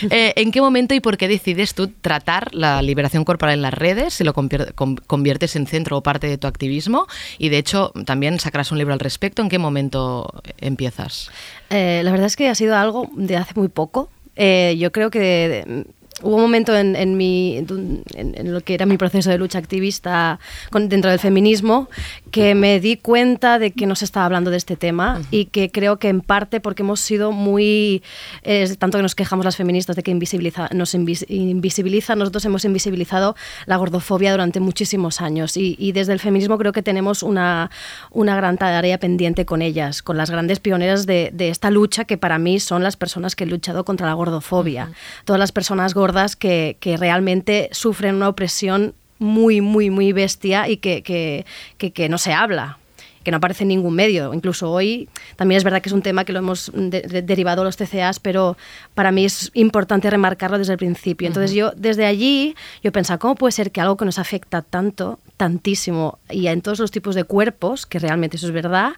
Eh, 0.09 0.33
¿En 0.35 0.51
qué 0.51 0.61
momento 0.61 0.93
y 0.93 0.99
por 0.99 1.17
qué 1.17 1.27
decides 1.27 1.73
tú 1.73 1.87
tratar 1.89 2.53
la 2.53 2.81
liberación 2.81 3.23
corporal 3.23 3.55
en 3.55 3.61
las 3.61 3.73
redes? 3.73 4.13
Si 4.13 4.23
lo 4.23 4.33
convier- 4.33 4.73
con- 4.75 4.97
conviertes 4.97 5.55
en 5.55 5.65
centro 5.67 5.97
o 5.97 6.03
parte 6.03 6.27
de 6.27 6.37
tu 6.37 6.47
activismo. 6.47 7.07
Y 7.37 7.49
de 7.49 7.57
hecho, 7.57 7.91
también 8.05 8.39
sacarás 8.39 8.71
un 8.71 8.77
libro 8.77 8.93
al 8.93 8.99
respecto. 8.99 9.41
¿En 9.41 9.49
qué 9.49 9.57
momento 9.59 10.31
empiezas? 10.59 11.31
Eh, 11.69 12.01
la 12.03 12.11
verdad 12.11 12.27
es 12.27 12.35
que 12.35 12.49
ha 12.49 12.55
sido 12.55 12.75
algo 12.75 13.09
de 13.15 13.37
hace 13.37 13.53
muy 13.55 13.67
poco. 13.69 14.09
Eh, 14.35 14.75
yo 14.77 14.91
creo 14.91 15.09
que 15.09 15.85
hubo 16.23 16.35
un 16.35 16.41
momento 16.41 16.75
en, 16.75 16.95
en 16.95 17.15
mi, 17.17 17.57
en, 17.57 18.03
en 18.15 18.53
lo 18.53 18.61
que 18.61 18.73
era 18.73 18.85
mi 18.85 18.97
proceso 18.97 19.29
de 19.29 19.37
lucha 19.37 19.59
activista 19.59 20.39
con- 20.71 20.89
dentro 20.89 21.11
del 21.11 21.19
feminismo 21.19 21.89
que 22.31 22.55
me 22.55 22.79
di 22.79 22.97
cuenta 22.97 23.59
de 23.59 23.71
que 23.71 23.85
no 23.85 23.95
se 23.95 24.05
estaba 24.05 24.25
hablando 24.25 24.49
de 24.51 24.57
este 24.57 24.75
tema 24.75 25.21
y 25.31 25.45
que 25.45 25.71
creo 25.71 25.97
que 25.99 26.09
en 26.09 26.21
parte 26.21 26.59
porque 26.59 26.81
hemos 26.83 26.99
sido 26.99 27.31
muy, 27.31 28.01
eh, 28.43 28.67
tanto 28.79 28.97
que 28.97 29.01
nos 29.03 29.15
quejamos 29.15 29.45
las 29.45 29.55
feministas 29.55 29.95
de 29.95 30.03
que 30.03 30.11
invisibiliza, 30.11 30.69
nos 30.73 30.95
invis- 30.95 31.25
invisibiliza, 31.29 32.15
nosotros 32.15 32.43
hemos 32.45 32.65
invisibilizado 32.65 33.35
la 33.65 33.77
gordofobia 33.77 34.31
durante 34.31 34.59
muchísimos 34.59 35.21
años 35.21 35.55
y, 35.55 35.75
y 35.79 35.91
desde 35.91 36.13
el 36.13 36.19
feminismo 36.19 36.57
creo 36.57 36.71
que 36.71 36.81
tenemos 36.83 37.21
una, 37.23 37.69
una 38.11 38.35
gran 38.35 38.57
tarea 38.57 38.97
pendiente 38.97 39.45
con 39.45 39.61
ellas, 39.61 40.01
con 40.01 40.17
las 40.17 40.31
grandes 40.31 40.59
pioneras 40.59 41.05
de, 41.05 41.29
de 41.33 41.49
esta 41.49 41.69
lucha 41.69 42.05
que 42.05 42.17
para 42.17 42.39
mí 42.39 42.59
son 42.59 42.81
las 42.83 42.97
personas 42.97 43.35
que 43.35 43.43
han 43.43 43.49
luchado 43.51 43.85
contra 43.85 44.07
la 44.07 44.13
gordofobia, 44.13 44.89
todas 45.25 45.39
las 45.39 45.51
personas 45.51 45.93
gordas 45.93 46.06
que, 46.35 46.77
que 46.79 46.97
realmente 46.97 47.69
sufren 47.71 48.15
una 48.15 48.29
opresión 48.29 48.93
muy, 49.19 49.61
muy, 49.61 49.89
muy 49.89 50.11
bestia 50.13 50.69
y 50.69 50.77
que, 50.77 51.01
que, 51.03 51.45
que- 51.77 51.91
que 51.91 52.07
no 52.09 52.17
se 52.17 52.33
habla 52.33 52.77
que 53.23 53.31
no 53.31 53.37
aparece 53.37 53.65
en 53.65 53.67
ningún 53.67 53.93
medio. 53.93 54.33
Incluso 54.33 54.71
hoy 54.71 55.09
también 55.35 55.57
es 55.57 55.65
verdad 55.65 55.81
que 55.81 55.89
es 55.89 55.93
un 55.93 56.01
tema 56.01 56.23
que 56.23 56.31
lo 56.31 56.39
hemos 56.39 56.71
de- 56.73 57.01
de- 57.01 57.21
derivado 57.21 57.61
a 57.61 57.65
los 57.65 57.75
TCAs, 57.75 58.21
pero 58.21 58.55
para 58.95 59.11
mí 59.11 59.25
es 59.25 59.51
importante 59.53 60.09
remarcarlo 60.09 60.57
desde 60.57 60.71
el 60.71 60.77
principio. 60.79 61.27
Entonces 61.27 61.51
yo 61.51 61.73
desde 61.75 62.05
allí 62.05 62.55
yo 62.83 62.93
pensaba, 62.93 63.17
¿cómo 63.17 63.35
puede 63.35 63.51
ser 63.51 63.71
que 63.73 63.81
algo 63.81 63.97
que 63.97 64.05
nos 64.05 64.17
afecta 64.17 64.61
tanto, 64.61 65.19
tantísimo, 65.35 66.19
y 66.29 66.47
en 66.47 66.61
todos 66.61 66.79
los 66.79 66.89
tipos 66.89 67.15
de 67.15 67.25
cuerpos, 67.25 67.85
que 67.85 67.99
realmente 67.99 68.37
eso 68.37 68.47
es 68.47 68.53
verdad, 68.53 68.93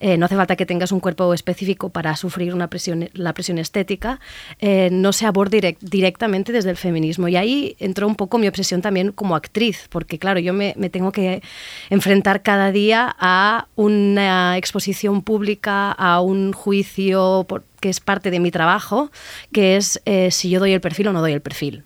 eh, 0.00 0.16
no 0.16 0.26
hace 0.26 0.36
falta 0.36 0.56
que 0.56 0.66
tengas 0.66 0.92
un 0.92 1.00
cuerpo 1.00 1.32
específico 1.34 1.90
para 1.90 2.16
sufrir 2.16 2.54
una 2.54 2.68
presión, 2.68 3.08
la 3.14 3.32
presión 3.32 3.58
estética, 3.58 4.20
eh, 4.58 4.88
no 4.92 5.12
se 5.12 5.26
direct- 5.50 5.78
directamente 5.80 6.52
desde 6.52 6.70
el 6.70 6.76
feminismo. 6.76 7.28
Y 7.28 7.36
ahí 7.36 7.76
entró 7.78 8.06
un 8.06 8.14
poco 8.14 8.38
mi 8.38 8.48
obsesión 8.48 8.82
también 8.82 9.12
como 9.12 9.36
actriz, 9.36 9.88
porque 9.90 10.18
claro, 10.18 10.40
yo 10.40 10.52
me, 10.52 10.74
tengo 10.90 11.12
que 11.12 11.42
enfrentar 11.90 12.42
cada 12.42 12.72
día 12.72 13.14
a 13.18 13.66
una 13.76 14.56
exposición 14.56 15.22
pública, 15.22 15.92
a 15.92 16.20
un 16.20 16.52
juicio 16.52 17.46
que 17.80 17.88
es 17.88 18.00
parte 18.00 18.30
de 18.30 18.40
mi 18.40 18.50
trabajo, 18.50 19.10
que 19.52 19.76
es 19.76 20.00
eh, 20.04 20.30
si 20.30 20.50
yo 20.50 20.60
doy 20.60 20.72
el 20.72 20.80
perfil 20.80 21.08
o 21.08 21.12
no 21.12 21.20
doy 21.20 21.32
el 21.32 21.40
perfil. 21.40 21.84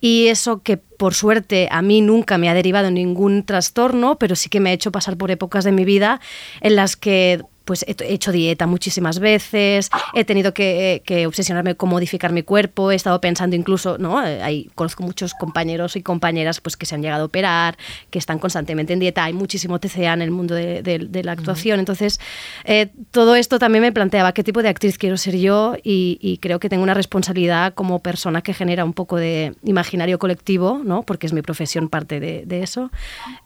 Y 0.00 0.28
eso 0.28 0.62
que 0.62 0.76
por 0.76 1.14
suerte 1.14 1.68
a 1.70 1.82
mí 1.82 2.00
nunca 2.00 2.38
me 2.38 2.48
ha 2.48 2.54
derivado 2.54 2.90
ningún 2.90 3.44
trastorno, 3.44 4.18
pero 4.18 4.36
sí 4.36 4.48
que 4.48 4.60
me 4.60 4.70
ha 4.70 4.72
hecho 4.72 4.92
pasar 4.92 5.16
por 5.16 5.30
épocas 5.30 5.64
de 5.64 5.72
mi 5.72 5.84
vida 5.84 6.20
en 6.60 6.76
las 6.76 6.96
que 6.96 7.42
pues 7.68 7.84
he 7.86 7.94
he 8.08 8.14
hecho 8.14 8.32
dieta 8.32 8.66
muchísimas 8.66 9.18
veces, 9.18 9.90
he 10.14 10.24
tenido 10.24 10.54
que, 10.54 11.02
que 11.04 11.26
obsesionarme 11.26 11.74
con 11.74 11.90
modificar 11.90 12.32
mi 12.32 12.42
cuerpo, 12.42 12.90
he 12.90 12.94
estado 12.94 13.20
pensando 13.20 13.54
incluso, 13.56 13.98
¿no? 13.98 14.26
Eh, 14.26 14.40
Hay, 14.42 14.70
conozco 14.74 15.02
muchos 15.02 15.34
compañeros 15.34 15.94
y 15.96 16.02
compañeras 16.02 16.62
pues, 16.62 16.78
que 16.78 16.86
se 16.86 16.94
han 16.94 17.02
llegado 17.02 17.24
a 17.24 17.26
operar, 17.26 17.76
que 18.10 18.18
están 18.18 18.38
constantemente 18.38 18.94
en 18.94 19.00
dieta, 19.00 19.24
hay 19.24 19.34
muchísimo 19.34 19.78
TCA 19.78 20.14
en 20.14 20.22
el 20.22 20.30
mundo 20.30 20.54
de, 20.54 20.82
de- 20.82 20.98
de 21.00 21.22
la 21.24 21.32
actuación, 21.32 21.78
entonces 21.78 22.18
eh, 22.64 22.88
todo 23.10 23.34
esto 23.36 23.58
también 23.58 23.82
me 23.82 23.92
planteaba 23.92 24.32
qué 24.32 24.42
tipo 24.42 24.62
de 24.62 24.70
actriz 24.70 24.96
quiero 24.96 25.18
ser 25.18 25.36
yo 25.36 25.74
y, 25.84 26.18
y 26.22 26.38
creo 26.38 26.58
que 26.60 26.70
tengo 26.70 26.82
una 26.82 26.94
responsabilidad 26.94 27.74
como 27.74 27.98
persona 27.98 28.40
que 28.40 28.54
genera 28.54 28.82
un 28.86 28.94
poco 28.94 29.16
de 29.18 29.52
imaginario 29.64 30.18
colectivo, 30.18 30.80
¿no? 30.82 31.02
porque 31.02 31.26
es 31.26 31.34
mi 31.34 31.42
profesión 31.42 31.88
parte 31.90 32.18
de, 32.20 32.44
de 32.46 32.62
eso, 32.62 32.90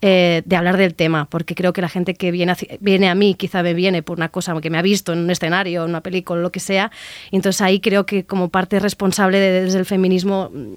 eh, 0.00 0.42
de 0.44 0.56
hablar 0.56 0.76
del 0.76 0.94
tema, 0.94 1.26
porque 1.28 1.54
creo 1.56 1.72
que 1.72 1.80
la 1.80 1.88
gente 1.88 2.14
que 2.14 2.30
viene, 2.30 2.52
hacia- 2.52 2.76
viene 2.80 3.08
a 3.08 3.14
mí 3.16 3.34
quizá 3.34 3.62
me 3.64 3.74
viene 3.74 4.02
por 4.02 4.11
una 4.12 4.28
cosa 4.28 4.58
que 4.60 4.70
me 4.70 4.78
ha 4.78 4.82
visto 4.82 5.12
en 5.12 5.20
un 5.20 5.30
escenario, 5.30 5.84
en 5.84 5.90
una 5.90 6.00
película, 6.02 6.40
lo 6.40 6.52
que 6.52 6.60
sea, 6.60 6.90
y 7.30 7.36
entonces 7.36 7.60
ahí 7.62 7.80
creo 7.80 8.06
que 8.06 8.24
como 8.24 8.48
parte 8.48 8.78
responsable 8.80 9.38
de- 9.38 9.62
desde 9.62 9.78
el 9.78 9.84
feminismo 9.86 10.50
mm, 10.52 10.74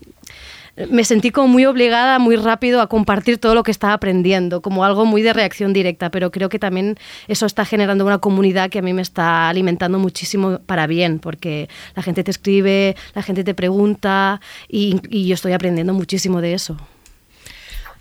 me 0.90 1.06
sentí 1.06 1.32
como 1.32 1.48
muy 1.48 1.66
obligada, 1.66 2.20
muy 2.20 2.36
rápido 2.36 2.82
a 2.82 2.88
compartir 2.88 3.38
todo 3.38 3.56
lo 3.56 3.64
que 3.64 3.72
estaba 3.72 3.94
aprendiendo, 3.94 4.62
como 4.62 4.84
algo 4.84 5.06
muy 5.06 5.22
de 5.22 5.32
reacción 5.32 5.72
directa, 5.72 6.10
pero 6.12 6.32
creo 6.32 6.50
que 6.50 6.60
también 6.60 6.98
eso 7.30 7.46
está 7.46 7.64
generando 7.64 8.06
una 8.06 8.18
comunidad 8.18 8.70
que 8.70 8.80
a 8.80 8.82
mí 8.82 8.92
me 8.92 9.02
está 9.02 9.48
alimentando 9.48 10.00
muchísimo 10.00 10.60
para 10.66 10.86
bien, 10.86 11.20
porque 11.20 11.70
la 11.96 12.04
gente 12.04 12.26
te 12.26 12.32
escribe, 12.32 12.98
la 13.14 13.24
gente 13.24 13.46
te 13.46 13.54
pregunta 13.54 14.42
y, 14.68 15.00
y 15.10 15.28
yo 15.28 15.36
estoy 15.36 15.54
aprendiendo 15.54 15.94
muchísimo 15.94 16.42
de 16.42 16.54
eso. 16.54 16.76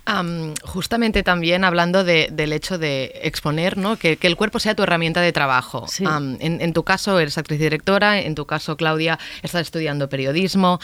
Am, 0.06 0.52
justamente 0.62 1.22
también 1.22 1.64
hablando 1.64 2.04
de- 2.04 2.28
del 2.30 2.52
hecho 2.52 2.76
de 2.76 3.20
exponer, 3.22 3.78
¿no? 3.78 3.96
que, 3.96 4.18
que 4.18 4.26
el 4.26 4.36
cuerpo 4.36 4.58
sea 4.58 4.74
tu 4.74 4.82
herramienta 4.82 5.22
de 5.22 5.32
trabajo. 5.32 5.86
Sí. 5.88 6.04
En, 6.04 6.60
en 6.60 6.72
tu 6.74 6.82
caso 6.84 7.18
eres 7.18 7.38
actriz 7.38 7.58
y 7.58 7.62
directora, 7.62 8.20
en 8.20 8.34
tu 8.34 8.44
caso 8.44 8.76
Claudia 8.76 9.18
estás 9.42 9.62
estudiando 9.62 10.10
periodismo. 10.10 10.78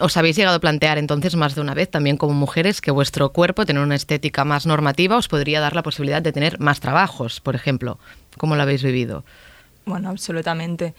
¿Os 0.00 0.16
habéis 0.18 0.36
llegado 0.36 0.56
a 0.56 0.60
plantear 0.60 0.98
entonces 0.98 1.36
más 1.36 1.54
de 1.54 1.62
una 1.62 1.72
vez 1.72 1.90
también 1.90 2.18
como 2.18 2.34
mujeres 2.34 2.82
que 2.82 2.90
vuestro 2.90 3.30
cuerpo, 3.30 3.64
tener 3.64 3.82
una 3.82 3.94
estética 3.94 4.44
más 4.44 4.66
normativa, 4.66 5.16
os 5.16 5.28
podría 5.28 5.60
dar 5.60 5.74
la 5.74 5.82
posibilidad 5.82 6.20
de 6.20 6.32
tener 6.32 6.60
más 6.60 6.80
trabajos, 6.80 7.40
por 7.40 7.54
ejemplo? 7.54 7.98
¿Cómo 8.36 8.56
lo 8.56 8.62
habéis 8.62 8.82
vivido? 8.82 9.24
Bueno, 9.86 10.10
absolutamente. 10.10 10.94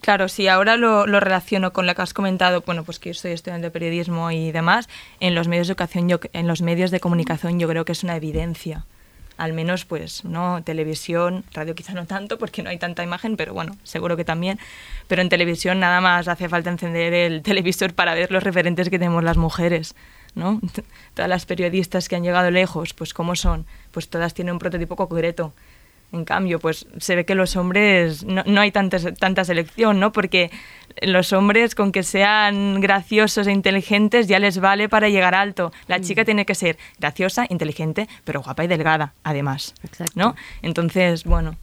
Claro, 0.00 0.28
si 0.28 0.46
ahora 0.46 0.76
lo, 0.76 1.06
relaciono 1.06 1.72
con 1.72 1.86
lo 1.86 1.94
que 1.94 2.02
has 2.02 2.14
comentado, 2.14 2.62
bueno, 2.62 2.84
pues 2.84 2.98
que 2.98 3.10
yo 3.10 3.14
soy 3.14 3.32
estudiante 3.32 3.70
periodismo 3.70 4.30
y 4.30 4.52
demás, 4.52 4.88
en 5.20 5.34
los 5.34 5.48
medios 5.48 5.66
de 5.66 5.72
educación, 5.72 6.08
yo, 6.08 6.20
en 6.32 6.46
los 6.46 6.62
medios 6.62 6.90
de 6.90 7.00
comunicación 7.00 7.58
yo 7.58 7.68
creo 7.68 7.84
que 7.84 7.92
es 7.92 8.04
una 8.04 8.16
evidencia. 8.16 8.84
Al 9.36 9.52
menos, 9.52 9.84
pues, 9.84 10.24
¿no? 10.24 10.62
Televisión, 10.64 11.44
radio 11.52 11.74
quizá 11.76 11.92
no 11.94 12.06
tanto 12.06 12.38
porque 12.38 12.62
no 12.62 12.70
hay 12.70 12.78
tanta 12.78 13.04
imagen, 13.04 13.36
pero 13.36 13.54
bueno, 13.54 13.76
seguro 13.84 14.16
que 14.16 14.24
también. 14.24 14.58
Pero 15.06 15.22
en 15.22 15.28
televisión 15.28 15.78
nada 15.78 16.00
más 16.00 16.26
hace 16.26 16.48
falta 16.48 16.70
encender 16.70 17.14
el 17.14 17.42
televisor 17.44 17.94
para 17.94 18.14
ver 18.14 18.32
los 18.32 18.42
referentes 18.42 18.90
que 18.90 18.98
tenemos 18.98 19.22
las 19.22 19.36
mujeres, 19.36 19.94
¿no? 20.34 20.60
Todas 21.14 21.28
las 21.28 21.46
periodistas 21.46 22.08
que 22.08 22.16
han 22.16 22.24
llegado 22.24 22.50
lejos, 22.50 22.94
pues 22.94 23.14
¿cómo 23.14 23.36
son? 23.36 23.66
Pues 23.92 24.08
todas 24.08 24.34
tienen 24.34 24.54
un 24.54 24.58
prototipo 24.58 24.96
concreto. 24.96 25.52
En 26.12 26.24
cambio, 26.24 26.58
pues 26.58 26.86
se 26.98 27.16
ve 27.16 27.26
que 27.26 27.34
los 27.34 27.56
hombres 27.56 28.24
no, 28.24 28.42
no 28.46 28.60
hay 28.60 28.72
tanta, 28.72 28.98
tanta 29.14 29.44
selección, 29.44 30.00
¿no? 30.00 30.10
Porque 30.10 30.50
los 31.02 31.32
hombres 31.32 31.74
con 31.74 31.92
que 31.92 32.02
sean 32.02 32.80
graciosos 32.80 33.46
e 33.46 33.52
inteligentes 33.52 34.26
ya 34.26 34.38
les 34.38 34.58
vale 34.58 34.88
para 34.88 35.08
llegar 35.08 35.34
alto. 35.34 35.70
La 35.86 36.00
chica 36.00 36.24
tiene 36.24 36.46
que 36.46 36.54
ser 36.54 36.78
graciosa, 36.98 37.46
inteligente, 37.48 38.08
pero 38.24 38.42
guapa 38.42 38.64
y 38.64 38.68
delgada, 38.68 39.14
además, 39.22 39.74
¿no? 40.14 40.34
Entonces, 40.62 41.24
bueno, 41.24 41.56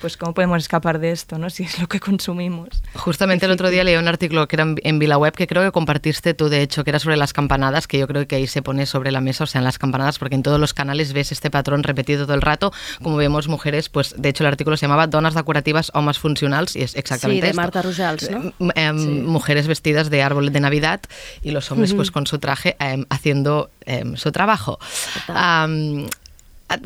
pues 0.00 0.16
cómo 0.16 0.34
podemos 0.34 0.58
escapar 0.58 0.98
de 0.98 1.10
esto, 1.10 1.38
¿no? 1.38 1.48
Si 1.58 1.64
es 1.64 1.78
lo 1.80 1.88
que 1.88 1.98
consumimos. 2.00 2.68
Justamente 2.94 3.46
el 3.46 3.52
otro 3.52 3.68
día 3.70 3.84
leí 3.84 3.96
un 3.96 4.08
artículo 4.08 4.46
que 4.48 4.56
era 4.56 4.66
en- 4.82 4.98
VilaWeb 4.98 5.32
que 5.34 5.46
creo 5.46 5.62
que 5.62 5.72
compartiste 5.72 6.34
tú, 6.34 6.48
de 6.48 6.62
hecho, 6.62 6.84
que 6.84 6.90
era 6.90 6.98
sobre 6.98 7.16
las 7.16 7.32
campanadas, 7.32 7.86
que 7.86 7.98
yo 7.98 8.06
creo 8.06 8.26
que 8.26 8.36
ahí 8.36 8.46
se 8.46 8.62
pone 8.62 8.86
sobre 8.86 9.10
la 9.12 9.20
mesa, 9.20 9.44
o 9.44 9.46
sea, 9.46 9.58
en 9.60 9.64
las 9.64 9.78
campanadas, 9.78 10.18
porque 10.18 10.34
en 10.34 10.42
todos 10.42 10.58
los 10.60 10.74
canales 10.74 11.12
ves 11.12 11.32
este 11.32 11.50
patrón 11.50 11.82
repetido 11.82 12.24
todo 12.26 12.34
el 12.34 12.42
rato, 12.42 12.72
como 13.02 13.16
vemos 13.16 13.48
mujeres, 13.48 13.88
pues 13.88 14.14
de 14.16 14.28
hecho 14.28 14.44
el 14.44 14.48
artículo 14.48 14.76
se 14.76 14.86
llamaba 14.86 15.06
Donas 15.06 15.34
decorativas 15.34 15.90
o 15.94 16.02
más 16.02 16.18
funcionals, 16.18 16.76
y 16.76 16.82
es 16.82 16.94
exactamente 16.96 17.38
Sí, 17.38 17.42
de 17.42 17.48
esto. 17.50 17.60
Marta 17.62 17.82
Rujals, 17.82 18.30
¿no? 18.30 18.52
M- 18.60 18.72
em, 18.76 19.24
Mujeres 19.26 19.66
vestidas 19.66 20.10
de 20.10 20.22
árbol 20.22 20.52
de 20.52 20.60
Navidad 20.60 21.00
y 21.42 21.50
los 21.50 21.70
hombres 21.70 21.94
pues 21.94 22.10
con 22.10 22.26
su 22.26 22.38
traje 22.38 22.76
em, 22.80 23.04
haciendo 23.10 23.70
em, 23.86 24.16
su 24.16 24.32
trabajo. 24.32 24.78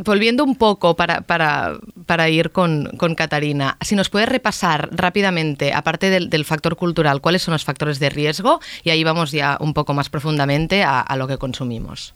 Volviendo 0.05 0.45
un 0.45 0.57
poco 0.57 0.97
para, 0.97 1.23
para, 1.23 1.79
para 2.07 2.29
ir 2.29 2.51
con, 2.51 2.91
con 2.97 3.15
Catarina, 3.15 3.77
si 3.81 3.97
nos 3.97 4.11
puedes 4.11 4.29
repasar 4.29 4.89
rápidamente, 4.93 5.73
aparte 5.73 6.11
del, 6.11 6.31
del 6.31 6.45
factor 6.45 6.77
cultural, 6.77 7.21
cuáles 7.21 7.43
son 7.43 7.53
los 7.53 7.65
factores 7.65 7.99
de 7.99 8.11
riesgo 8.11 8.61
y 8.85 8.91
ahí 8.91 9.05
vamos 9.05 9.33
ya 9.33 9.57
un 9.61 9.75
poco 9.75 9.95
más 9.95 10.09
profundamente 10.09 10.83
a, 10.83 11.01
a 11.01 11.17
lo 11.17 11.27
que 11.27 11.39
consumimos. 11.39 12.15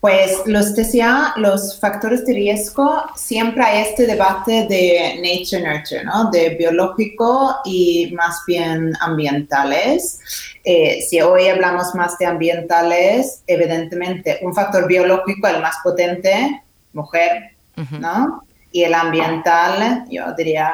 Pues 0.00 0.40
los 0.46 0.74
TCA, 0.74 1.34
los 1.36 1.78
factores 1.78 2.24
de 2.24 2.32
riesgo, 2.32 3.04
siempre 3.14 3.62
hay 3.62 3.82
este 3.82 4.06
debate 4.06 4.66
de 4.66 5.20
nature-nurture, 5.20 6.04
¿no? 6.04 6.30
De 6.30 6.50
biológico 6.50 7.56
y 7.66 8.10
más 8.14 8.42
bien 8.46 8.94
ambientales. 9.00 10.18
Eh, 10.64 11.02
si 11.02 11.20
hoy 11.20 11.48
hablamos 11.48 11.94
más 11.94 12.16
de 12.16 12.24
ambientales, 12.24 13.42
evidentemente 13.46 14.38
un 14.40 14.54
factor 14.54 14.88
biológico, 14.88 15.46
el 15.48 15.60
más 15.60 15.76
potente, 15.82 16.62
mujer, 16.94 17.56
¿no? 17.98 18.42
Y 18.72 18.84
el 18.84 18.94
ambiental, 18.94 20.06
yo 20.10 20.32
diría 20.34 20.72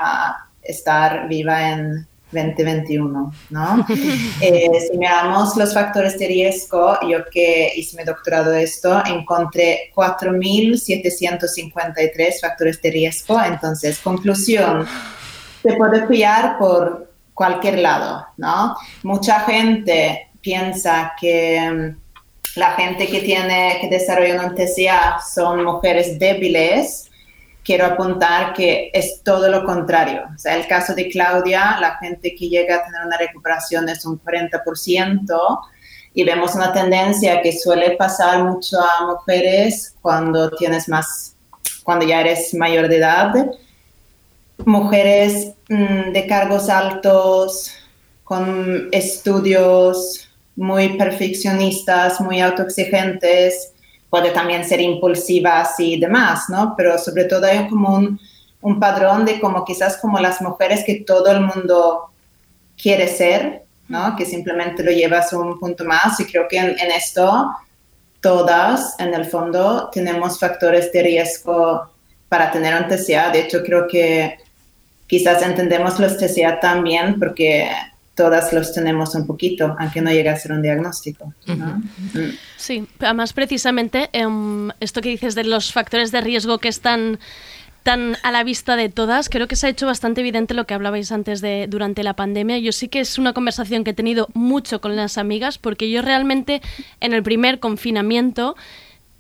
estar 0.62 1.26
viva 1.28 1.70
en 1.70 2.06
2021, 2.32 3.32
¿no? 3.50 3.86
Eh, 4.40 4.68
si 4.90 4.98
miramos 4.98 5.56
los 5.56 5.72
factores 5.72 6.18
de 6.18 6.26
riesgo, 6.26 6.98
yo 7.08 7.24
que 7.30 7.70
hice 7.74 7.96
mi 7.96 8.02
doctorado 8.04 8.50
de 8.50 8.64
esto, 8.64 9.02
encontré 9.06 9.92
4.753 9.94 12.40
factores 12.40 12.82
de 12.82 12.90
riesgo. 12.90 13.40
Entonces, 13.42 14.00
conclusión, 14.00 14.86
se 15.62 15.72
puede 15.74 16.06
pillar 16.06 16.58
por 16.58 17.10
cualquier 17.32 17.78
lado, 17.78 18.26
¿no? 18.36 18.76
Mucha 19.02 19.40
gente 19.40 20.28
piensa 20.40 21.14
que 21.20 21.60
mm, 21.60 21.96
la 22.58 22.72
gente 22.72 23.06
que 23.06 23.20
tiene, 23.20 23.78
que 23.80 23.88
desarrolla 23.88 24.46
un 24.46 24.54
TCA 24.54 25.20
son 25.20 25.64
mujeres 25.64 26.18
débiles, 26.18 27.05
quiero 27.66 27.84
apuntar 27.84 28.52
que 28.52 28.90
es 28.94 29.22
todo 29.24 29.48
lo 29.48 29.64
contrario. 29.64 30.22
O 30.32 30.38
sea, 30.38 30.56
el 30.56 30.68
caso 30.68 30.94
de 30.94 31.08
Claudia, 31.08 31.76
la 31.80 31.96
gente 31.96 32.36
que 32.36 32.48
llega 32.48 32.76
a 32.76 32.84
tener 32.84 33.04
una 33.04 33.18
recuperación 33.18 33.88
es 33.88 34.06
un 34.06 34.20
40% 34.22 35.60
y 36.14 36.22
vemos 36.22 36.54
una 36.54 36.72
tendencia 36.72 37.42
que 37.42 37.52
suele 37.52 37.96
pasar 37.96 38.44
mucho 38.44 38.78
a 38.80 39.06
mujeres 39.06 39.96
cuando 40.00 40.48
tienes 40.50 40.88
más, 40.88 41.34
cuando 41.82 42.06
ya 42.06 42.20
eres 42.20 42.54
mayor 42.54 42.86
de 42.86 42.98
edad. 42.98 43.34
Mujeres 44.64 45.52
mm, 45.68 46.12
de 46.12 46.26
cargos 46.28 46.68
altos, 46.68 47.72
con 48.22 48.88
estudios 48.92 50.28
muy 50.54 50.96
perfeccionistas, 50.96 52.20
muy 52.20 52.40
autoexigentes, 52.40 53.72
puede 54.10 54.30
también 54.30 54.64
ser 54.64 54.80
impulsivas 54.80 55.78
y 55.78 55.98
demás, 55.98 56.44
¿no? 56.48 56.74
Pero 56.76 56.98
sobre 56.98 57.24
todo 57.24 57.46
hay 57.46 57.68
como 57.68 57.94
un, 57.94 58.20
un 58.60 58.80
padrón 58.80 59.24
de 59.24 59.40
como 59.40 59.64
quizás 59.64 59.96
como 59.98 60.18
las 60.18 60.40
mujeres 60.40 60.84
que 60.84 61.04
todo 61.06 61.30
el 61.30 61.40
mundo 61.40 62.10
quiere 62.80 63.08
ser, 63.08 63.62
¿no? 63.88 64.16
Que 64.16 64.24
simplemente 64.24 64.82
lo 64.82 64.90
llevas 64.90 65.32
un 65.32 65.58
punto 65.58 65.84
más 65.84 66.18
y 66.20 66.26
creo 66.26 66.46
que 66.48 66.58
en, 66.58 66.78
en 66.78 66.90
esto 66.90 67.50
todas 68.20 68.98
en 68.98 69.14
el 69.14 69.24
fondo 69.26 69.88
tenemos 69.92 70.38
factores 70.38 70.92
de 70.92 71.02
riesgo 71.02 71.88
para 72.28 72.50
tener 72.50 72.74
un 72.74 72.88
TCA. 72.88 73.30
De 73.30 73.40
hecho, 73.40 73.62
creo 73.62 73.86
que 73.86 74.38
quizás 75.06 75.42
entendemos 75.42 75.98
los 75.98 76.16
TCA 76.16 76.58
también 76.60 77.18
porque 77.18 77.70
todas 78.16 78.52
los 78.52 78.72
tenemos 78.72 79.14
un 79.14 79.26
poquito, 79.26 79.76
aunque 79.78 80.00
no 80.00 80.10
llegue 80.10 80.30
a 80.30 80.36
ser 80.36 80.52
un 80.52 80.62
diagnóstico. 80.62 81.34
¿no? 81.46 81.76
Mm. 82.14 82.32
Sí, 82.56 82.88
además 82.98 83.32
precisamente 83.34 84.08
em, 84.12 84.70
esto 84.80 85.02
que 85.02 85.10
dices 85.10 85.34
de 85.34 85.44
los 85.44 85.72
factores 85.72 86.10
de 86.10 86.22
riesgo 86.22 86.58
que 86.58 86.68
están 86.68 87.20
tan 87.82 88.16
a 88.24 88.32
la 88.32 88.42
vista 88.42 88.74
de 88.74 88.88
todas, 88.88 89.28
creo 89.28 89.46
que 89.46 89.54
se 89.54 89.68
ha 89.68 89.70
hecho 89.70 89.86
bastante 89.86 90.22
evidente 90.22 90.54
lo 90.54 90.66
que 90.66 90.74
hablabais 90.74 91.12
antes 91.12 91.40
de 91.40 91.66
durante 91.68 92.02
la 92.02 92.14
pandemia. 92.14 92.58
Yo 92.58 92.72
sí 92.72 92.88
que 92.88 92.98
es 92.98 93.16
una 93.16 93.32
conversación 93.32 93.84
que 93.84 93.90
he 93.90 93.94
tenido 93.94 94.28
mucho 94.34 94.80
con 94.80 94.96
las 94.96 95.18
amigas 95.18 95.58
porque 95.58 95.88
yo 95.88 96.02
realmente 96.02 96.62
en 97.00 97.12
el 97.12 97.22
primer 97.22 97.60
confinamiento 97.60 98.56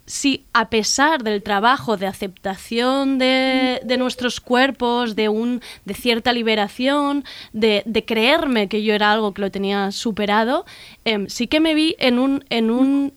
sí, 0.06 0.44
a 0.52 0.70
pesar 0.70 1.22
del 1.22 1.42
trabajo 1.42 1.96
de 1.96 2.06
aceptación 2.06 3.18
de, 3.18 3.80
de 3.84 3.96
nuestros 3.98 4.40
cuerpos, 4.40 5.16
de, 5.16 5.28
un, 5.28 5.60
de 5.84 5.94
cierta 5.94 6.32
liberación, 6.32 7.24
de, 7.52 7.82
de 7.84 8.04
creerme 8.04 8.68
que 8.68 8.82
yo 8.82 8.94
era 8.94 9.12
algo 9.12 9.34
que 9.34 9.42
lo 9.42 9.50
tenía 9.50 9.90
superado, 9.90 10.64
em, 11.04 11.28
sí 11.28 11.48
que 11.48 11.60
me 11.60 11.74
vi 11.74 11.96
en 11.98 12.18
un, 12.18 12.44
en 12.50 12.70
un 12.70 13.12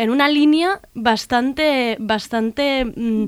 en 0.00 0.10
una 0.10 0.28
línea 0.28 0.80
bastante 0.94 1.96
bastante 2.00 2.84
mm, 2.86 3.24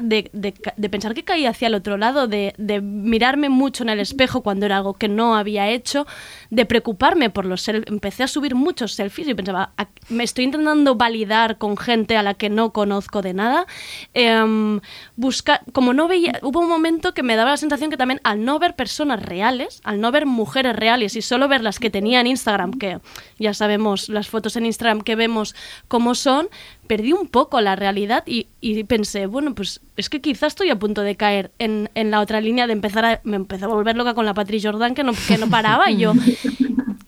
de, 0.00 0.30
de 0.32 0.54
de 0.76 0.88
pensar 0.90 1.14
que 1.14 1.22
caía 1.24 1.50
hacia 1.50 1.68
el 1.68 1.74
otro 1.74 1.96
lado, 1.96 2.26
de, 2.26 2.54
de 2.58 2.80
mirarme 2.80 3.48
mucho 3.48 3.82
en 3.84 3.88
el 3.90 4.00
espejo 4.00 4.42
cuando 4.42 4.66
era 4.66 4.76
algo 4.78 4.94
que 4.94 5.08
no 5.08 5.36
había 5.36 5.68
hecho, 5.70 6.06
de 6.50 6.66
preocuparme 6.66 7.30
por 7.30 7.44
los 7.44 7.62
selfies. 7.62 7.86
Empecé 7.88 8.24
a 8.24 8.28
subir 8.28 8.54
muchos 8.54 8.92
selfies 8.94 9.28
y 9.28 9.34
pensaba, 9.34 9.70
"¿A- 9.76 9.88
me 10.08 10.24
estoy 10.24 10.44
intentando 10.44 10.96
validar 10.96 11.56
con 11.58 11.76
gente 11.76 12.16
a 12.16 12.22
la 12.22 12.34
que 12.34 12.50
no 12.50 12.72
conozco 12.72 13.22
de 13.22 13.34
nada. 13.34 13.66
Buscar, 15.16 15.60
como 15.72 15.92
no 15.94 16.08
veía, 16.08 16.38
hubo 16.42 16.60
un 16.60 16.68
momento 16.68 17.14
que 17.14 17.22
me 17.22 17.36
daba 17.36 17.50
la 17.52 17.56
sensación 17.56 17.90
que 17.90 17.96
también 17.96 18.20
al 18.24 18.44
no 18.44 18.58
ver 18.58 18.74
personas 18.74 19.22
reales, 19.22 19.80
al 19.84 20.00
no 20.00 20.10
ver 20.12 20.26
mujeres 20.26 20.76
reales 20.76 21.16
y 21.16 21.22
solo 21.22 21.48
ver 21.48 21.62
las 21.62 21.78
que 21.78 21.90
tenía 21.90 22.20
en 22.20 22.26
Instagram, 22.26 22.72
que 22.72 22.98
ya 23.38 23.54
sabemos 23.54 24.08
las 24.08 24.28
fotos 24.28 24.56
en 24.56 24.66
Instagram 24.66 25.00
que 25.00 25.16
vemos 25.16 25.54
cómo 25.88 26.14
son, 26.14 26.48
perdí 26.86 27.12
un 27.12 27.28
poco 27.28 27.60
la 27.60 27.76
realidad 27.76 28.24
y, 28.26 28.48
y 28.60 28.84
pensé, 28.84 29.26
bueno, 29.26 29.54
pues 29.54 29.80
es 29.96 30.08
que 30.08 30.20
quizás 30.20 30.52
estoy 30.52 30.70
a 30.70 30.78
punto 30.78 31.02
de 31.02 31.16
caer 31.16 31.50
en, 31.58 31.90
en 31.94 32.10
la 32.10 32.20
otra 32.20 32.40
línea 32.40 32.66
de 32.66 32.72
empezar 32.72 33.04
a... 33.04 33.20
Me 33.24 33.36
empezó 33.36 33.66
a 33.66 33.68
volver 33.68 33.96
loca 33.96 34.14
con 34.14 34.26
la 34.26 34.34
Patrick 34.34 34.62
Jordan 34.62 34.94
que 34.94 35.04
no, 35.04 35.12
que 35.26 35.38
no 35.38 35.48
paraba 35.48 35.90
y 35.90 35.98
yo... 35.98 36.12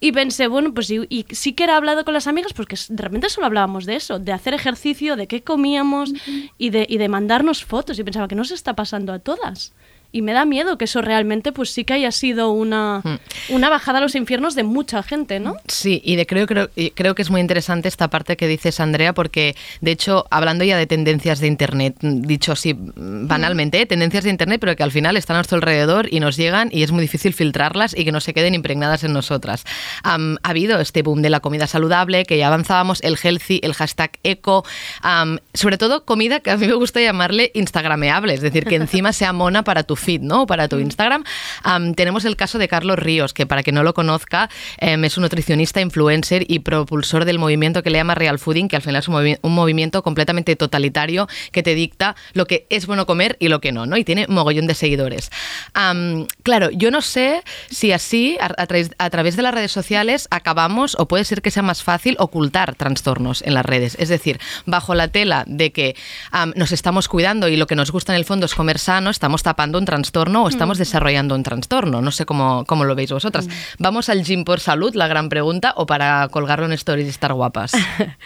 Y 0.00 0.12
pensé, 0.12 0.46
bueno, 0.46 0.72
pues 0.74 0.90
y, 0.90 1.06
y 1.08 1.26
sí 1.30 1.54
que 1.54 1.64
era 1.64 1.76
hablado 1.76 2.04
con 2.04 2.14
las 2.14 2.28
amigas, 2.28 2.52
porque 2.52 2.76
de 2.88 3.02
repente 3.02 3.28
solo 3.28 3.46
hablábamos 3.46 3.84
de 3.84 3.96
eso, 3.96 4.20
de 4.20 4.32
hacer 4.32 4.54
ejercicio, 4.54 5.16
de 5.16 5.26
qué 5.26 5.42
comíamos 5.42 6.12
y 6.56 6.70
de, 6.70 6.86
y 6.88 6.98
de 6.98 7.08
mandarnos 7.08 7.64
fotos. 7.64 7.98
Y 7.98 8.04
pensaba 8.04 8.28
que 8.28 8.36
no 8.36 8.44
se 8.44 8.54
está 8.54 8.74
pasando 8.74 9.12
a 9.12 9.18
todas. 9.18 9.72
Y 10.10 10.22
me 10.22 10.32
da 10.32 10.46
miedo 10.46 10.78
que 10.78 10.86
eso 10.86 11.02
realmente 11.02 11.52
pues 11.52 11.70
sí 11.70 11.84
que 11.84 11.92
haya 11.92 12.10
sido 12.12 12.50
una, 12.50 13.02
una 13.50 13.68
bajada 13.68 13.98
a 13.98 14.00
los 14.00 14.14
infiernos 14.14 14.54
de 14.54 14.62
mucha 14.62 15.02
gente, 15.02 15.38
¿no? 15.38 15.56
Sí, 15.66 16.00
y 16.02 16.16
de 16.16 16.26
creo, 16.26 16.46
creo, 16.46 16.70
creo 16.94 17.14
que 17.14 17.20
es 17.20 17.30
muy 17.30 17.42
interesante 17.42 17.88
esta 17.88 18.08
parte 18.08 18.38
que 18.38 18.48
dices, 18.48 18.80
Andrea, 18.80 19.12
porque 19.12 19.54
de 19.82 19.90
hecho, 19.90 20.24
hablando 20.30 20.64
ya 20.64 20.78
de 20.78 20.86
tendencias 20.86 21.40
de 21.40 21.46
Internet, 21.46 21.96
mm, 22.00 22.22
dicho 22.22 22.52
así 22.52 22.72
mm, 22.72 23.28
banalmente, 23.28 23.82
¿eh? 23.82 23.86
tendencias 23.86 24.24
de 24.24 24.30
Internet, 24.30 24.60
pero 24.60 24.74
que 24.76 24.82
al 24.82 24.92
final 24.92 25.18
están 25.18 25.36
a 25.36 25.40
nuestro 25.40 25.56
alrededor 25.56 26.08
y 26.10 26.20
nos 26.20 26.38
llegan 26.38 26.70
y 26.72 26.84
es 26.84 26.90
muy 26.90 27.02
difícil 27.02 27.34
filtrarlas 27.34 27.94
y 27.94 28.06
que 28.06 28.12
no 28.12 28.20
se 28.20 28.32
queden 28.32 28.54
impregnadas 28.54 29.04
en 29.04 29.12
nosotras. 29.12 29.64
Am, 30.04 30.38
ha 30.42 30.50
habido 30.50 30.80
este 30.80 31.02
boom 31.02 31.20
de 31.20 31.28
la 31.28 31.40
comida 31.40 31.66
saludable, 31.66 32.24
que 32.24 32.38
ya 32.38 32.46
avanzábamos, 32.46 33.02
el 33.02 33.18
healthy, 33.22 33.60
el 33.62 33.74
hashtag 33.74 34.12
eco, 34.22 34.64
am, 35.02 35.38
sobre 35.52 35.76
todo 35.76 36.06
comida 36.06 36.40
que 36.40 36.50
a 36.50 36.56
mí 36.56 36.66
me 36.66 36.74
gusta 36.74 37.02
llamarle 37.02 37.50
instagrameable, 37.52 38.32
es 38.32 38.40
decir, 38.40 38.64
que 38.64 38.76
encima 38.76 39.12
sea 39.12 39.34
mona 39.34 39.64
para 39.64 39.82
tu 39.82 39.97
feed, 39.98 40.20
¿no? 40.22 40.46
Para 40.46 40.68
tu 40.68 40.78
Instagram. 40.78 41.24
Am, 41.62 41.94
tenemos 41.94 42.24
el 42.24 42.36
caso 42.36 42.58
de 42.58 42.68
Carlos 42.68 42.98
Ríos, 42.98 43.32
que 43.34 43.46
para 43.46 43.62
que 43.62 43.72
no 43.72 43.82
lo 43.82 43.94
conozca, 43.94 44.48
em, 44.78 45.04
es 45.04 45.16
un 45.16 45.22
nutricionista, 45.22 45.80
influencer 45.80 46.44
y 46.48 46.60
propulsor 46.60 47.24
del 47.24 47.38
movimiento 47.38 47.82
que 47.82 47.90
le 47.90 47.98
llama 47.98 48.14
Real 48.14 48.38
Fooding, 48.38 48.68
que 48.68 48.76
al 48.76 48.82
final 48.82 49.00
es 49.00 49.08
un, 49.08 49.14
movi- 49.14 49.38
un 49.42 49.54
movimiento 49.54 50.02
completamente 50.02 50.56
totalitario 50.56 51.28
que 51.52 51.62
te 51.62 51.74
dicta 51.74 52.16
lo 52.32 52.46
que 52.46 52.66
es 52.70 52.86
bueno 52.86 53.06
comer 53.06 53.36
y 53.40 53.48
lo 53.48 53.60
que 53.60 53.72
no, 53.72 53.86
¿no? 53.86 53.96
Y 53.96 54.04
tiene 54.04 54.26
mogollón 54.28 54.66
de 54.66 54.74
seguidores. 54.74 55.30
Am, 55.74 56.26
claro, 56.42 56.70
yo 56.70 56.90
no 56.90 57.00
sé 57.02 57.42
si 57.70 57.92
así, 57.92 58.36
a, 58.40 58.46
a 58.56 58.66
través, 58.66 58.90
a 58.98 59.10
través 59.10 59.36
de 59.36 59.42
las 59.42 59.54
redes 59.54 59.72
sociales, 59.72 60.28
acabamos, 60.30 60.96
o 60.98 61.06
puede 61.08 61.24
ser 61.24 61.42
que 61.42 61.50
sea 61.50 61.62
más 61.62 61.82
fácil, 61.82 62.16
ocultar 62.18 62.74
trastornos 62.74 63.42
en 63.42 63.54
las 63.54 63.64
redes. 63.66 63.96
Es 63.98 64.08
decir, 64.08 64.40
bajo 64.66 64.94
la 64.94 65.08
tela 65.08 65.44
de 65.46 65.72
que 65.72 65.96
am, 66.30 66.52
nos 66.56 66.72
estamos 66.72 67.08
cuidando 67.08 67.48
y 67.48 67.56
lo 67.56 67.66
que 67.66 67.76
nos 67.76 67.90
gusta 67.90 68.12
en 68.12 68.18
el 68.18 68.24
fondo 68.24 68.46
es 68.46 68.54
comer 68.54 68.78
sano, 68.78 69.10
estamos 69.10 69.42
tapando 69.42 69.78
un 69.78 69.86
trastorno 69.88 70.44
o 70.44 70.48
estamos 70.50 70.76
Mm. 70.76 70.80
desarrollando 70.80 71.34
un 71.34 71.42
trastorno. 71.42 72.02
No 72.02 72.10
sé 72.10 72.26
cómo, 72.26 72.64
cómo 72.66 72.84
lo 72.84 72.94
veis 72.94 73.10
vosotras. 73.10 73.48
¿Vamos 73.78 74.10
al 74.10 74.22
gym 74.22 74.44
por 74.44 74.60
salud, 74.60 74.94
la 74.94 75.08
gran 75.08 75.30
pregunta, 75.30 75.72
o 75.76 75.86
para 75.86 76.28
colgarlo 76.28 76.66
en 76.66 76.72
stories 76.72 77.06
y 77.06 77.10
estar 77.10 77.32
guapas? 77.32 77.72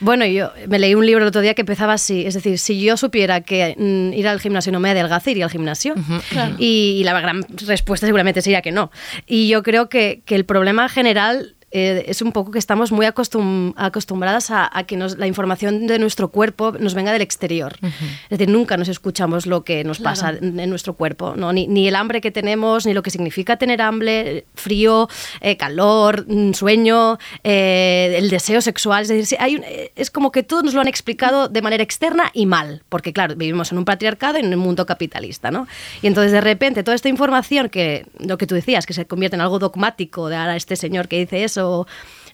Bueno, 0.00 0.26
yo 0.26 0.50
me 0.68 0.78
leí 0.78 0.94
un 0.94 1.06
libro 1.06 1.22
el 1.22 1.28
otro 1.28 1.40
día 1.40 1.54
que 1.54 1.62
empezaba 1.62 1.92
así, 1.92 2.26
es 2.26 2.34
decir, 2.34 2.58
si 2.58 2.82
yo 2.82 2.96
supiera 2.96 3.42
que 3.42 3.76
mm, 3.78 4.12
ir 4.18 4.26
al 4.26 4.40
gimnasio 4.40 4.72
no 4.72 4.80
me 4.80 4.90
adelgaza, 4.90 5.30
iría 5.30 5.44
al 5.44 5.50
gimnasio. 5.50 5.94
Claro. 6.30 6.56
Y, 6.58 6.96
y 6.98 7.04
la 7.04 7.18
gran 7.20 7.44
respuesta 7.66 8.06
seguramente 8.06 8.42
sería 8.42 8.60
que 8.60 8.72
no. 8.72 8.90
Y 9.26 9.48
yo 9.48 9.62
creo 9.62 9.88
que, 9.88 10.22
que 10.26 10.34
el 10.34 10.44
problema 10.44 10.88
general 10.88 11.54
eh, 11.76 12.04
es 12.06 12.22
un 12.22 12.30
poco 12.32 12.52
que 12.52 12.58
estamos 12.58 12.92
muy 12.92 13.04
acostum- 13.04 13.74
acostumbradas 13.76 14.50
a, 14.50 14.70
a 14.72 14.84
que 14.84 14.96
nos- 14.96 15.18
la 15.18 15.26
información 15.26 15.86
de 15.88 15.98
nuestro 15.98 16.28
cuerpo 16.28 16.72
nos 16.78 16.94
venga 16.94 17.12
del 17.12 17.20
exterior. 17.20 17.74
Es 17.82 18.30
decir, 18.38 18.48
nunca 18.48 18.76
nos 18.76 18.88
escuchamos 18.88 19.44
lo 19.46 19.64
que 19.64 19.82
nos 19.84 19.98
Claro. 19.98 20.10
pasa 20.14 20.30
en, 20.40 20.58
en 20.60 20.70
nuestro 20.70 20.94
cuerpo, 20.94 21.34
¿no? 21.36 21.52
ni, 21.52 21.66
ni 21.66 21.88
el 21.88 21.96
hambre 21.96 22.20
que 22.20 22.30
tenemos, 22.30 22.86
ni 22.86 22.94
lo 22.94 23.02
que 23.02 23.10
significa 23.10 23.56
tener 23.56 23.82
hambre, 23.82 24.46
frío, 24.54 25.08
eh, 25.40 25.56
calor, 25.56 26.24
mm, 26.28 26.52
sueño, 26.52 27.18
eh, 27.42 28.14
el 28.18 28.30
deseo 28.30 28.60
sexual. 28.60 29.02
Es 29.02 29.08
decir, 29.08 29.38
hay 29.40 29.56
un- 29.56 29.64
es 29.96 30.10
como 30.10 30.30
que 30.30 30.42
todos 30.44 30.62
nos 30.64 30.74
lo 30.74 30.80
han 30.80 30.88
explicado 30.88 31.48
de 31.48 31.60
manera 31.60 31.82
externa 31.82 32.30
y 32.32 32.46
mal, 32.46 32.82
porque 32.88 33.12
claro, 33.12 33.34
vivimos 33.36 33.72
en 33.72 33.78
un 33.78 33.84
patriarcado 33.84 34.38
y 34.38 34.42
en 34.42 34.54
un 34.54 34.60
mundo 34.60 34.86
capitalista. 34.86 35.50
¿no? 35.50 35.66
Y 36.02 36.06
entonces 36.06 36.30
de 36.32 36.40
repente 36.40 36.82
toda 36.84 36.94
esta 36.94 37.08
información 37.08 37.68
que, 37.68 38.06
lo 38.20 38.38
que 38.38 38.46
tú 38.46 38.54
decías, 38.54 38.86
que 38.86 38.92
se 38.92 39.06
convierte 39.06 39.34
en 39.36 39.40
algo 39.42 39.58
dogmático 39.58 40.28
de 40.28 40.36
ahora 40.36 40.54
este 40.56 40.76
señor 40.76 41.08
que 41.08 41.18
dice 41.18 41.42
eso, 41.44 41.63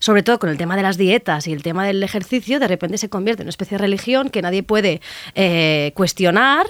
sobre 0.00 0.22
todo 0.22 0.38
con 0.38 0.48
el 0.48 0.56
tema 0.56 0.76
de 0.76 0.82
las 0.82 0.96
dietas 0.96 1.46
y 1.46 1.52
el 1.52 1.62
tema 1.62 1.86
del 1.86 2.02
ejercicio, 2.02 2.58
de 2.58 2.68
repente 2.68 2.98
se 2.98 3.10
convierte 3.10 3.42
en 3.42 3.46
una 3.46 3.50
especie 3.50 3.76
de 3.76 3.82
religión 3.82 4.30
que 4.30 4.42
nadie 4.42 4.62
puede 4.62 5.00
eh, 5.34 5.92
cuestionar. 5.94 6.66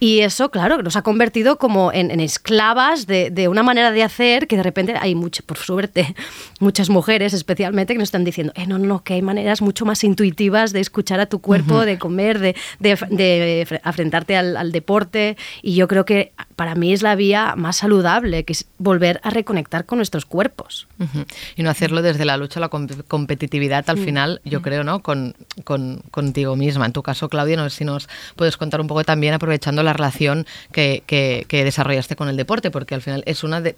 Y 0.00 0.20
eso, 0.20 0.50
claro, 0.50 0.82
nos 0.82 0.96
ha 0.96 1.02
convertido 1.02 1.58
como 1.58 1.92
en, 1.92 2.10
en 2.10 2.20
esclavas 2.20 3.06
de, 3.06 3.30
de 3.30 3.48
una 3.48 3.62
manera 3.62 3.90
de 3.90 4.02
hacer 4.02 4.46
que 4.46 4.56
de 4.56 4.62
repente 4.62 4.94
hay 5.00 5.14
mucho, 5.14 5.42
por 5.44 5.58
suerte, 5.58 6.14
muchas 6.60 6.88
mujeres 6.88 7.32
especialmente 7.32 7.94
que 7.94 7.98
nos 7.98 8.06
están 8.08 8.24
diciendo, 8.24 8.52
eh, 8.56 8.66
no, 8.66 8.78
no, 8.78 9.02
que 9.02 9.14
hay 9.14 9.22
maneras 9.22 9.60
mucho 9.60 9.84
más 9.84 10.04
intuitivas 10.04 10.72
de 10.72 10.80
escuchar 10.80 11.20
a 11.20 11.26
tu 11.26 11.40
cuerpo, 11.40 11.84
de 11.84 11.98
comer, 11.98 12.38
de, 12.38 12.54
de, 12.78 12.90
de 13.10 13.66
fre- 13.68 13.80
afrontarte 13.82 14.36
al, 14.36 14.56
al 14.56 14.72
deporte. 14.72 15.36
Y 15.62 15.74
yo 15.74 15.88
creo 15.88 16.04
que 16.04 16.32
para 16.56 16.74
mí 16.74 16.92
es 16.92 17.02
la 17.02 17.14
vía 17.14 17.54
más 17.56 17.76
saludable, 17.76 18.44
que 18.44 18.52
es 18.52 18.66
volver 18.78 19.20
a 19.24 19.30
reconectar 19.30 19.84
con 19.84 19.98
nuestros 19.98 20.24
cuerpos. 20.26 20.86
Ujú. 20.98 21.24
Y 21.56 21.62
no 21.62 21.70
hacerlo 21.70 22.02
desde 22.02 22.24
la 22.24 22.36
lucha 22.36 22.60
la 22.60 22.68
com- 22.68 22.86
competitividad 23.08 23.84
al 23.90 23.98
final, 23.98 24.40
yo 24.44 24.62
creo, 24.62 24.84
¿no? 24.84 25.02
Con, 25.02 25.34
con- 25.64 26.02
contigo 26.10 26.56
misma. 26.56 26.86
En 26.86 26.92
tu 26.92 27.02
caso, 27.02 27.28
Claudia, 27.28 27.56
no 27.56 27.68
sé 27.68 27.78
si 27.78 27.84
nos 27.84 28.08
puedes 28.36 28.56
contar 28.56 28.80
un 28.80 28.86
poco 28.86 29.04
también 29.04 29.34
aprovechando 29.34 29.82
la 29.82 29.87
relación 29.92 30.46
que, 30.72 31.02
desarrollaste 31.50 32.16
con 32.16 32.28
el 32.28 32.36
deporte, 32.36 32.70
porque 32.70 32.94
al 32.94 33.02
final 33.02 33.22
es 33.26 33.44
una 33.44 33.60
de- 33.60 33.74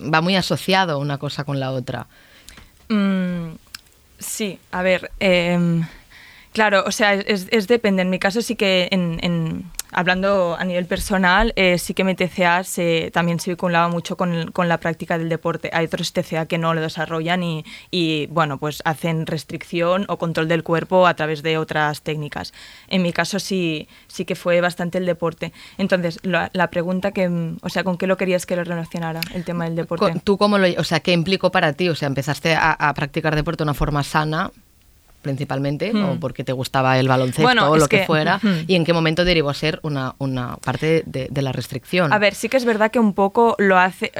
va 0.00 0.20
muy 0.20 0.36
asociado 0.36 0.98
una 0.98 1.18
cosa 1.18 1.44
con 1.44 1.60
la 1.60 1.70
otra. 1.72 2.06
Mm, 2.88 3.54
sí, 4.18 4.58
a 4.72 4.82
ver, 4.82 5.10
em, 5.20 5.86
claro, 6.52 6.84
o 6.86 6.92
sea, 6.92 7.14
es, 7.14 7.46
es 7.50 7.66
depende. 7.66 8.02
En 8.02 8.10
mi 8.10 8.18
caso 8.18 8.42
sí 8.42 8.56
que, 8.56 8.88
en- 8.90 9.64
hablando 9.94 10.56
a 10.58 10.64
nivel 10.64 10.86
personal, 10.86 11.52
eh, 11.56 11.78
sí 11.78 11.94
que 11.94 12.04
mi 12.04 12.14
TCA 12.14 12.64
se, 12.64 13.10
también 13.12 13.40
se 13.40 13.50
vinculaba 13.50 13.88
mucho 13.88 14.16
con, 14.16 14.32
el- 14.34 14.52
con 14.52 14.68
la 14.68 14.78
práctica 14.78 15.16
del 15.18 15.28
deporte. 15.28 15.70
Hay 15.72 15.86
otros 15.86 16.12
TCA 16.12 16.46
que 16.46 16.58
no 16.58 16.74
lo 16.74 16.80
desarrollan 16.80 17.42
y, 17.42 17.64
y, 17.90 18.26
bueno, 18.26 18.58
pues 18.58 18.82
hacen 18.84 19.26
restricción 19.26 20.04
o 20.08 20.18
control 20.18 20.48
del 20.48 20.62
cuerpo 20.62 21.06
a 21.06 21.14
través 21.14 21.42
de 21.42 21.58
otras 21.58 22.02
técnicas. 22.02 22.52
En 22.88 23.02
mi 23.02 23.12
caso 23.12 23.38
sí, 23.38 23.88
sí 24.08 24.24
que 24.24 24.34
fue 24.34 24.60
bastante 24.60 24.98
el 24.98 25.06
deporte. 25.06 25.52
Entonces, 25.78 26.18
la, 26.22 26.50
la 26.52 26.68
pregunta 26.70 27.12
que, 27.12 27.54
o 27.62 27.68
sea, 27.68 27.84
¿con 27.84 27.96
qué 27.96 28.06
lo 28.06 28.16
querías 28.16 28.46
que 28.46 28.56
lo 28.56 28.64
relacionara 28.64 29.20
el 29.34 29.44
tema 29.44 29.64
del 29.64 29.76
deporte? 29.76 30.20
¿Tú 30.24 30.36
cómo 30.38 30.58
lo, 30.58 30.66
o 30.80 30.84
sea, 30.84 31.00
qué 31.00 31.12
implicó 31.12 31.50
para 31.50 31.72
ti? 31.72 31.88
O 31.88 31.94
sea, 31.94 32.08
empezaste 32.08 32.54
a, 32.54 32.72
a 32.72 32.92
practicar 32.94 33.34
deporte 33.36 33.58
de 33.58 33.64
una 33.64 33.74
forma 33.74 34.02
sana 34.02 34.50
principalmente 35.24 35.92
Hmm. 35.92 36.04
o 36.04 36.20
porque 36.20 36.44
te 36.44 36.52
gustaba 36.52 36.96
el 37.00 37.08
baloncesto 37.08 37.42
Bueno, 37.42 37.68
o 37.70 37.76
lo 37.76 37.88
que, 37.88 38.00
que- 38.00 38.06
fuera 38.06 38.36
Ujú. 38.36 38.48
y 38.68 38.76
en 38.76 38.84
qué 38.84 38.92
momento 38.92 39.24
derivó 39.24 39.50
a 39.50 39.54
ser 39.54 39.80
una, 39.82 40.14
una 40.18 40.56
parte 40.58 41.02
de, 41.06 41.26
de 41.28 41.42
la 41.42 41.50
restricción. 41.50 42.12
A 42.12 42.18
ver, 42.18 42.34
sí 42.36 42.48
que 42.48 42.56
es 42.58 42.64
verdad 42.64 42.92
que 42.92 43.00
un 43.00 43.12
poco 43.14 43.56
lo 43.58 43.76
hace. 43.78 44.12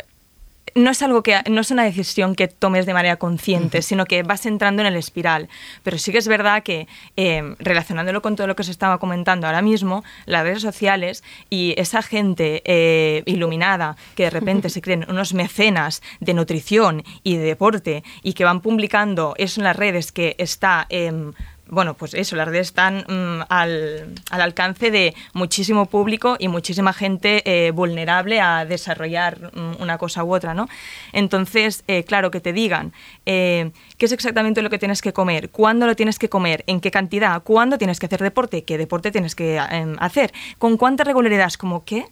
No 0.74 0.90
es 0.90 1.02
algo 1.02 1.22
que 1.22 1.40
no 1.50 1.60
es 1.60 1.70
una 1.70 1.84
decisión 1.84 2.34
que 2.34 2.48
tomes 2.48 2.86
de 2.86 2.94
manera 2.94 3.16
consciente, 3.16 3.82
sino 3.82 4.06
que 4.06 4.22
vas 4.22 4.44
entrando 4.46 4.82
en 4.82 4.86
el 4.86 4.96
espiral. 4.96 5.48
Pero 5.82 5.98
sí 5.98 6.10
que 6.10 6.18
es 6.18 6.26
verdad 6.26 6.62
que 6.62 6.88
eh, 7.16 7.54
relacionándolo 7.58 8.22
con 8.22 8.34
todo 8.34 8.46
lo 8.46 8.56
que 8.56 8.64
se 8.64 8.70
estaba 8.70 8.98
comentando 8.98 9.46
ahora 9.46 9.62
mismo, 9.62 10.02
las 10.26 10.42
redes 10.42 10.62
sociales 10.62 11.22
y 11.48 11.74
esa 11.76 12.02
gente 12.02 12.62
eh, 12.64 13.22
iluminada 13.26 13.96
que 14.16 14.24
de 14.24 14.30
repente 14.30 14.68
se 14.68 14.80
creen 14.82 15.06
unos 15.08 15.34
mecenas 15.34 16.02
de 16.20 16.34
nutrición 16.34 17.04
y 17.22 17.36
de 17.36 17.44
deporte 17.44 18.02
y 18.22 18.32
que 18.32 18.44
van 18.44 18.60
publicando 18.60 19.34
eso 19.38 19.60
en 19.60 19.64
las 19.64 19.76
redes 19.76 20.12
que 20.12 20.34
está 20.38 20.86
em, 20.88 21.32
bueno, 21.68 21.94
pues 21.94 22.14
eso, 22.14 22.36
las 22.36 22.46
redes 22.46 22.68
están 22.68 23.04
mm, 23.08 23.44
al, 23.48 24.14
al 24.30 24.40
alcance 24.40 24.90
de 24.90 25.14
muchísimo 25.32 25.86
público 25.86 26.36
y 26.38 26.48
muchísima 26.48 26.92
gente 26.92 27.42
eh, 27.46 27.70
vulnerable 27.70 28.40
a 28.40 28.64
desarrollar 28.64 29.50
mm, 29.54 29.82
una 29.82 29.98
cosa 29.98 30.24
u 30.24 30.34
otra, 30.34 30.54
¿no? 30.54 30.68
Entonces, 31.12 31.84
eh, 31.88 32.04
claro, 32.04 32.30
que 32.30 32.40
te 32.40 32.52
digan 32.52 32.92
eh, 33.26 33.70
qué 33.96 34.06
es 34.06 34.12
exactamente 34.12 34.62
lo 34.62 34.70
que 34.70 34.78
tienes 34.78 35.00
que 35.00 35.12
comer, 35.12 35.50
cuándo 35.50 35.86
lo 35.86 35.96
tienes 35.96 36.18
que 36.18 36.28
comer, 36.28 36.64
en 36.66 36.80
qué 36.80 36.90
cantidad, 36.90 37.42
cuándo 37.42 37.78
tienes 37.78 37.98
que 37.98 38.06
hacer 38.06 38.20
deporte, 38.20 38.64
qué 38.64 38.78
deporte 38.78 39.10
tienes 39.10 39.34
que 39.34 39.56
em, 39.56 39.96
hacer, 40.00 40.32
con 40.58 40.76
cuánta 40.76 41.04
regularidad, 41.04 41.52
como 41.54 41.84
qué. 41.84 42.06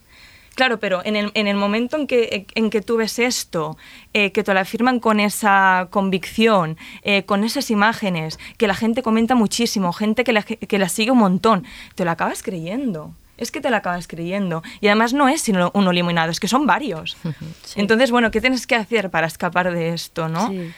Claro, 0.54 0.78
pero 0.78 1.02
en 1.04 1.16
el, 1.16 1.30
en 1.34 1.46
el 1.46 1.56
momento 1.56 1.96
en 1.96 2.06
que, 2.06 2.46
en 2.54 2.70
que 2.70 2.82
tú 2.82 2.96
ves 2.96 3.18
esto, 3.18 3.76
eh, 4.12 4.32
que 4.32 4.42
te 4.42 4.52
lo 4.52 4.60
afirman 4.60 5.00
con 5.00 5.20
esa 5.20 5.88
convicción, 5.90 6.76
eh, 7.02 7.24
con 7.24 7.44
esas 7.44 7.70
imágenes, 7.70 8.38
que 8.58 8.66
la 8.66 8.74
gente 8.74 9.02
comenta 9.02 9.34
muchísimo, 9.34 9.92
gente 9.92 10.24
que 10.24 10.32
la, 10.32 10.42
que 10.42 10.78
la 10.78 10.88
sigue 10.88 11.10
un 11.10 11.18
montón, 11.18 11.64
te 11.94 12.04
lo 12.04 12.10
acabas 12.10 12.42
creyendo. 12.42 13.14
Es 13.38 13.50
que 13.50 13.60
te 13.60 13.70
lo 13.70 13.76
acabas 13.76 14.06
creyendo. 14.06 14.62
Y 14.80 14.86
además 14.86 15.14
no 15.14 15.28
es 15.28 15.40
sino 15.40 15.70
uno 15.74 15.90
eliminado, 15.90 16.30
es 16.30 16.38
que 16.38 16.48
son 16.48 16.66
varios. 16.66 17.16
Entonces, 17.74 18.10
bueno, 18.10 18.30
¿qué 18.30 18.40
tienes 18.40 18.66
que 18.66 18.76
hacer 18.76 19.10
para 19.10 19.26
escapar 19.26 19.72
de 19.72 19.94
esto, 19.94 20.28
no? 20.28 20.48
Sí. 20.48 20.72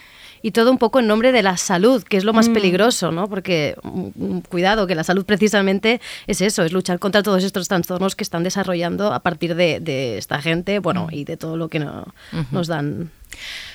Y 0.45 0.51
todo 0.51 0.70
un 0.70 0.76
poco 0.76 1.01
en 1.01 1.07
nombre 1.07 1.32
de 1.32 1.42
la 1.42 1.57
salud, 1.57 2.03
que 2.03 2.18
es 2.18 2.24
lo 2.24 2.34
más 2.34 2.51
Mm. 2.51 2.53
peligroso, 2.53 3.11
¿no? 3.11 3.28
Porque, 3.28 3.76
mm, 3.82 4.09
mm, 4.14 4.40
cuidado, 4.42 4.86
que 4.86 4.95
la 4.95 5.03
salud 5.03 5.24
precisamente 5.24 6.03
es 6.26 6.42
eso, 6.42 6.62
es 6.64 6.70
luchar 6.72 6.99
contra 6.99 7.22
todos 7.22 7.42
estos 7.45 7.66
trastornos 7.66 8.14
que 8.14 8.24
están 8.24 8.42
desarrollando 8.45 9.14
a 9.14 9.20
partir 9.20 9.55
de, 9.55 9.80
de 9.80 10.18
esta 10.18 10.42
gente, 10.42 10.80
bueno, 10.80 11.09
y 11.11 11.24
de 11.24 11.38
todo 11.38 11.57
lo 11.57 11.68
que 11.70 11.78
no- 11.78 12.05
nos 12.53 12.66
dan. 12.68 13.11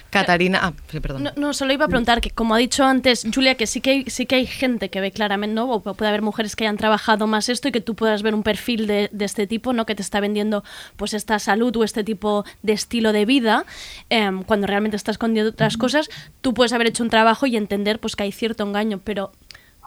Catarina, 0.10 0.60
ah, 0.62 0.74
sí, 0.90 1.00
perdón. 1.00 1.24
No, 1.24 1.32
no, 1.36 1.54
solo 1.54 1.74
iba 1.74 1.86
a 1.86 1.88
preguntar 1.88 2.22
que, 2.22 2.32
como 2.32 2.56
ha 2.56 2.58
dicho 2.58 2.84
antes 2.84 3.28
Julia, 3.34 3.56
que 3.56 3.68
sí 3.68 3.82
que 3.82 3.90
hay, 3.92 4.04
sí 4.08 4.26
que 4.26 4.36
hay 4.36 4.48
gente 4.48 4.90
que 4.90 5.02
ve 5.02 5.12
claramente, 5.12 5.54
¿no? 5.54 5.70
O 5.70 5.82
puede 5.82 6.10
haber 6.10 6.22
mujeres 6.22 6.56
que 6.56 6.66
hayan 6.66 6.78
trabajado 6.78 7.28
más 7.28 7.50
esto 7.50 7.68
y 7.68 7.72
que 7.72 7.82
tú 7.82 7.96
puedas 7.96 8.24
ver 8.24 8.34
un 8.34 8.44
perfil 8.44 8.88
de, 8.88 9.10
de 9.12 9.26
este 9.26 9.46
tipo, 9.48 9.74
¿no? 9.74 9.86
Que 9.86 9.96
te 9.96 10.02
está 10.02 10.20
vendiendo 10.20 10.64
pues 10.98 11.14
esta 11.14 11.38
salud 11.40 11.76
o 11.78 11.84
este 11.84 12.04
tipo 12.04 12.46
de 12.64 12.74
estilo 12.74 13.12
de 13.12 13.26
vida, 13.26 13.66
em, 14.10 14.44
cuando 14.44 14.68
realmente 14.68 14.98
está 14.98 15.12
escondiendo 15.12 15.52
otras 15.52 15.78
cosas, 15.78 16.10
tú 16.42 16.54
puedes 16.54 16.74
haber 16.74 16.88
hecho 16.88 17.04
un 17.04 17.10
trabajo 17.10 17.46
y 17.46 17.56
entender 17.56 18.00
pues 18.00 18.16
que 18.16 18.24
hay 18.24 18.32
cierto 18.32 18.64
engaño, 18.64 19.00
pero 19.04 19.32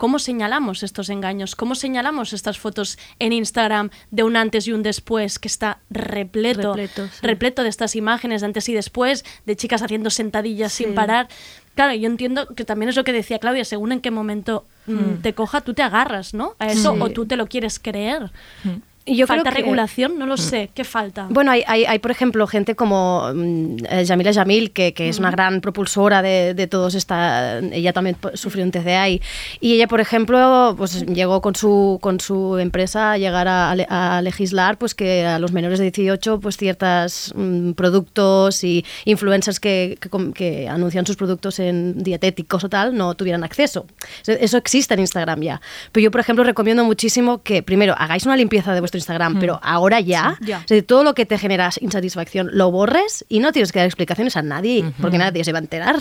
¿Cómo 0.03 0.19
señalamos 0.19 0.83
estos 0.83 1.11
engaños? 1.11 1.55
¿Cómo 1.55 1.77
señalamos 1.77 2.33
estas 2.33 2.59
fotos 2.59 2.99
en 3.21 3.33
Instagram 3.33 3.91
de 4.11 4.25
un 4.25 4.35
antes 4.35 4.67
y 4.67 4.73
un 4.73 4.83
después 4.83 5.39
que 5.39 5.47
está 5.47 5.79
repleto, 5.91 6.73
Repleto, 6.75 7.07
sí. 7.07 7.19
repleto 7.23 7.63
de 7.63 7.69
estas 7.69 7.95
imágenes 7.95 8.41
de 8.41 8.47
antes 8.49 8.69
y 8.69 8.75
después, 8.75 9.25
de 9.47 9.55
chicas 9.55 9.81
haciendo 9.81 10.11
sentadillas 10.11 10.73
sin 10.73 10.97
parar? 10.97 11.29
Claro, 11.77 11.95
yo 11.95 12.09
entiendo 12.09 12.49
que 12.49 12.65
también 12.65 12.89
es 12.89 12.97
lo 12.97 13.05
que 13.05 13.13
decía 13.13 13.39
Claudia, 13.39 13.65
según 13.65 13.93
en 13.93 14.01
qué 14.01 14.11
momento 14.11 14.67
mm, 14.87 14.93
Mm. 14.93 15.23
te 15.23 15.35
coja, 15.35 15.61
tú 15.61 15.73
te 15.73 15.83
agarras, 15.83 16.35
¿no? 16.35 16.57
A 16.59 16.67
eso 16.67 16.95
Sí. 16.95 17.01
o 17.01 17.11
tú 17.11 17.25
te 17.27 17.37
lo 17.37 17.47
quieres 17.47 17.79
creer. 17.79 18.33
Y 18.65 18.71
yo 19.07 19.27
¿Falta 19.27 19.43
creo 19.51 19.55
que- 19.55 19.63
regulación? 19.63 20.19
No 20.19 20.27
lo 20.27 20.37
sé. 20.37 20.71
¿Qué 20.75 20.85
falta? 20.85 21.27
Bueno, 21.31 21.51
hay, 21.51 21.63
hay, 21.67 21.85
hay, 21.85 21.99
por 21.99 22.11
ejemplo, 22.11 22.47
gente 22.47 22.75
como 22.77 23.31
mm, 23.35 23.77
eh, 23.89 24.05
Yamila 24.05 24.33
Jamil, 24.33 24.71
que, 24.73 24.95
que 24.95 25.09
es 25.09 25.19
una 25.19 25.29
Ujú. 25.29 25.37
gran 25.37 25.61
propulsora 25.61 26.23
de, 26.23 26.55
de 26.55 26.67
todos 26.67 26.95
esta... 26.95 27.59
Ella 27.59 27.93
también 27.93 28.17
sufrió 28.35 28.65
un 28.65 28.71
TCA 28.71 29.09
y, 29.09 29.21
y 29.61 29.75
ella, 29.75 29.89
por 29.89 30.01
ejemplo, 30.01 30.75
pues 30.79 31.05
llegó 31.07 31.41
con 31.41 31.55
su, 31.57 31.99
con 32.01 32.21
su 32.21 32.59
empresa 32.59 33.13
a 33.13 33.19
llegar 33.19 33.49
a, 33.49 33.71
a 33.71 33.75
le- 33.77 33.87
a 33.89 34.23
legislar 34.23 34.79
pues 34.79 34.95
que 34.95 35.27
a 35.27 35.39
los 35.39 35.53
menores 35.53 35.79
de 35.79 35.87
18 35.91 36.41
pues 36.41 36.57
ciertos 36.57 37.35
productos 37.77 38.65
y 38.65 38.85
influencers 39.05 39.61
que, 39.61 39.99
que, 40.01 40.09
que 40.33 40.69
anuncian 40.69 41.07
sus 41.07 41.17
productos 41.17 41.59
en 41.59 42.03
dietéticos 42.03 42.65
o 42.65 42.69
tal 42.69 42.97
no 42.97 43.15
tuvieran 43.15 43.45
acceso. 43.45 43.87
Eso- 44.23 44.33
Eso 44.41 44.57
existe 44.59 44.95
en 44.95 45.01
Instagram 45.01 45.41
ya. 45.41 45.61
Pero 45.93 46.05
yo, 46.05 46.11
por 46.11 46.21
ejemplo, 46.21 46.45
recomiendo 46.45 46.85
muchísimo 46.85 47.43
que 47.43 47.63
primero 47.63 47.95
hagáis 47.99 48.25
una 48.27 48.37
limpieza 48.37 48.75
de 48.75 48.81
Instagram, 48.99 49.35
Mm. 49.37 49.41
pero 49.41 49.61
ahora 49.63 50.01
ya, 50.01 50.37
Sí, 50.41 50.47
ya. 50.47 50.59
o 50.65 50.69
sea, 50.69 50.83
todo 50.83 51.05
lo 51.05 51.15
que 51.15 51.27
te 51.27 51.39
genera 51.39 51.71
insatisfacción 51.81 52.49
lo 52.53 52.71
borres 52.71 53.25
y 53.29 53.41
no 53.41 53.53
tienes 53.53 53.73
que 53.73 53.79
dar 53.79 53.87
explicaciones 53.87 54.37
a 54.37 54.43
nadie, 54.43 54.85
porque 55.01 55.19
nadie 55.19 55.45
se 55.45 55.53
va 55.53 55.59
a 55.59 55.63
enterar. 55.63 55.97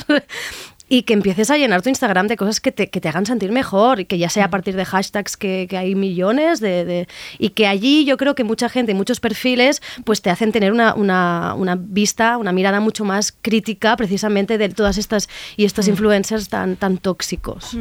Y 0.94 1.04
que 1.04 1.14
empieces 1.14 1.50
a 1.50 1.58
llenar 1.58 1.82
tu 1.82 1.88
Instagram 1.88 2.28
de 2.28 2.36
cosas 2.36 2.60
que 2.60 2.74
te, 2.74 2.90
que 2.90 3.00
te 3.00 3.08
hagan 3.08 3.26
sentir 3.26 3.52
mejor 3.54 4.02
y 4.02 4.06
que 4.06 4.18
ya 4.18 4.30
sea 4.30 4.46
a 4.46 4.50
partir 4.50 4.76
de 4.76 4.84
hashtags 4.84 5.38
que, 5.38 5.66
que 5.70 5.78
hay 5.78 5.96
millones 5.96 6.60
de, 6.60 6.84
de- 6.84 7.08
y 7.40 7.52
que 7.52 7.66
allí 7.66 8.04
yo 8.04 8.18
creo 8.18 8.36
que 8.36 8.44
mucha 8.44 8.68
gente, 8.68 8.94
muchos 8.94 9.22
perfiles, 9.22 9.82
pues 10.04 10.22
te 10.22 10.30
hacen 10.30 10.52
tener 10.52 10.74
una, 10.74 10.94
una, 10.94 11.54
una 11.56 11.78
vista, 11.80 12.36
una 12.38 12.52
mirada 12.52 12.82
mucho 12.82 13.06
más 13.06 13.34
crítica 13.42 13.96
precisamente 13.96 14.58
de 14.58 14.68
todas 14.68 14.98
estas 14.98 15.30
y 15.56 15.64
estos 15.64 15.88
influencers 15.88 16.50
tan, 16.50 16.76
tan 16.76 16.98
tóxicos. 16.98 17.74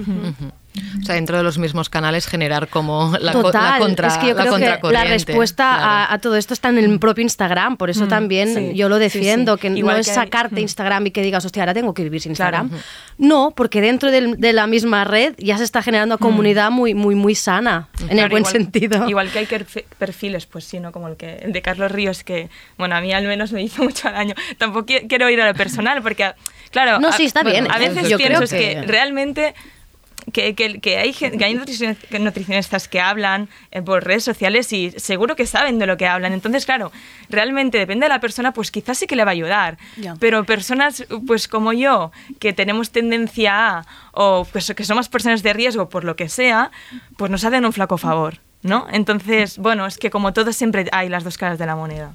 O 1.00 1.02
sea, 1.04 1.16
dentro 1.16 1.36
de 1.36 1.42
los 1.42 1.58
mismos 1.58 1.90
canales 1.90 2.28
generar 2.28 2.68
como 2.68 3.12
la, 3.20 3.32
co- 3.32 3.42
Total, 3.42 3.72
la 3.72 3.78
contra 3.84 4.06
es 4.06 4.18
que 4.18 4.28
yo 4.28 4.34
la 4.34 4.42
creo 4.44 4.54
que 4.80 4.92
la 4.92 5.02
respuesta 5.02 5.64
claro. 5.76 5.82
a, 5.84 6.12
a 6.14 6.18
todo 6.20 6.36
esto 6.36 6.54
está 6.54 6.68
en 6.68 6.78
el 6.78 6.98
propio 7.00 7.22
Instagram, 7.22 7.76
por 7.76 7.90
eso 7.90 8.06
Mm, 8.06 8.08
también 8.08 8.54
sí, 8.54 8.72
yo 8.76 8.88
lo 8.88 8.94
sí, 8.96 9.02
defiendo, 9.02 9.56
sí. 9.56 9.62
que 9.62 9.68
Igual 9.76 9.96
no 9.96 10.00
es 10.00 10.06
que 10.06 10.12
hay- 10.12 10.26
sacarte 10.26 10.54
mm. 10.54 10.58
Instagram 10.61 11.06
y 11.08 11.11
que 11.11 11.22
digas, 11.22 11.44
hostia, 11.44 11.64
ahora 11.64 11.74
tengo 11.74 11.92
que 11.92 12.04
vivir 12.04 12.20
sin 12.20 12.34
Claro. 12.34 12.68
No, 13.18 13.53
porque 13.55 13.80
dentro 13.80 14.11
del- 14.11 14.36
de 14.38 14.53
la 14.53 14.66
misma 14.66 15.05
red 15.05 15.34
ya 15.38 15.59
se 15.59 15.64
está 15.64 15.82
generando 15.82 16.14
una 16.16 16.20
comunidad 16.20 16.70
muy, 16.70 16.94
muy, 16.94 17.14
muy 17.14 17.34
sana, 17.34 17.88
en 18.09 18.18
el 18.18 18.28
buen 18.30 18.42
igual- 18.42 18.53
sentido. 18.53 19.09
Igual 19.09 19.30
que 19.30 19.40
hay 19.40 19.48
perfiles, 19.98 20.46
pues 20.46 20.64
sí, 20.64 20.80
¿no? 20.80 20.90
Como 20.92 21.09
el, 21.09 21.16
que, 21.16 21.36
el 21.42 21.53
de 21.53 21.62
Carlos 21.62 21.90
Ríos, 21.92 22.24
que, 22.24 22.48
bueno, 22.78 22.96
a 22.96 23.01
mí 23.01 23.12
al 23.12 23.26
menos 23.26 23.53
me 23.53 23.62
hizo 23.62 23.82
mucho 23.84 24.11
daño. 24.11 24.34
Tampoco 24.59 24.86
qui- 24.86 25.07
quiero 25.09 25.28
ir 25.30 25.40
a 25.40 25.46
lo 25.46 25.55
personal, 25.55 26.03
porque, 26.03 26.32
claro, 26.70 26.98
No, 26.98 27.09
a, 27.09 27.12
sí, 27.12 27.24
está 27.24 27.42
bien, 27.42 27.70
A 27.70 27.78
veces 27.78 28.09
yo 28.09 28.16
pienso 28.16 28.44
creo 28.46 28.48
que- 28.48 28.82
realmente 28.86 29.55
que, 30.33 30.55
que- 30.55 30.81
que 30.81 30.99
hay, 30.99 31.12
que 31.12 31.45
hay 31.45 31.55
nutricionistas 32.18 32.89
que 32.89 33.01
hablan 33.01 33.49
eh, 33.70 33.83
por 33.83 34.05
redes 34.05 34.24
sociales 34.24 34.72
y 34.72 34.91
seguro 34.93 35.37
que 35.37 35.47
saben 35.47 35.78
de 35.78 35.87
lo 35.87 35.97
que 35.97 36.07
hablan. 36.07 36.33
Entonces, 36.33 36.64
claro, 36.66 36.93
realmente 37.28 37.78
depende 37.78 38.05
de 38.07 38.09
la 38.11 38.20
persona, 38.20 38.53
pues 38.53 38.70
quizás 38.70 38.99
sí 38.99 39.07
que 39.07 39.16
le 39.16 39.24
va 39.24 39.31
a 39.31 39.33
ayudar. 39.33 39.78
Pero 40.18 40.45
personas 40.45 41.05
pues 41.26 41.49
como 41.49 41.72
yo, 41.72 42.12
que 42.39 42.53
tenemos 42.53 42.91
tendencia 42.91 43.78
a, 43.78 43.87
o 44.12 44.47
pues, 44.51 44.72
que 44.76 44.85
somos 44.85 45.09
personas 45.09 45.43
de 45.43 45.53
riesgo 45.53 45.89
por 45.89 46.05
lo 46.05 46.16
que 46.16 46.28
sea, 46.28 46.70
pues 47.16 47.31
nos 47.31 47.45
hacen 47.45 47.64
un 47.64 47.72
flaco 47.72 47.99
favor. 47.99 48.39
¿No? 48.62 48.86
Entonces, 48.92 49.56
bueno, 49.56 49.86
es 49.86 49.96
que 49.96 50.11
como 50.11 50.34
todo 50.34 50.52
siempre 50.52 50.84
hay 50.92 51.08
las 51.08 51.24
dos 51.24 51.38
caras 51.38 51.58
de 51.58 51.64
la 51.64 51.76
moneda. 51.76 52.12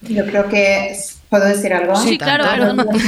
Yo 0.00 0.24
creo 0.24 0.48
que, 0.48 0.96
¿puedo 1.28 1.44
decir 1.44 1.74
algo? 1.74 1.94
Sí, 1.96 2.16
claro, 2.16 2.44
perdón. 2.44 2.88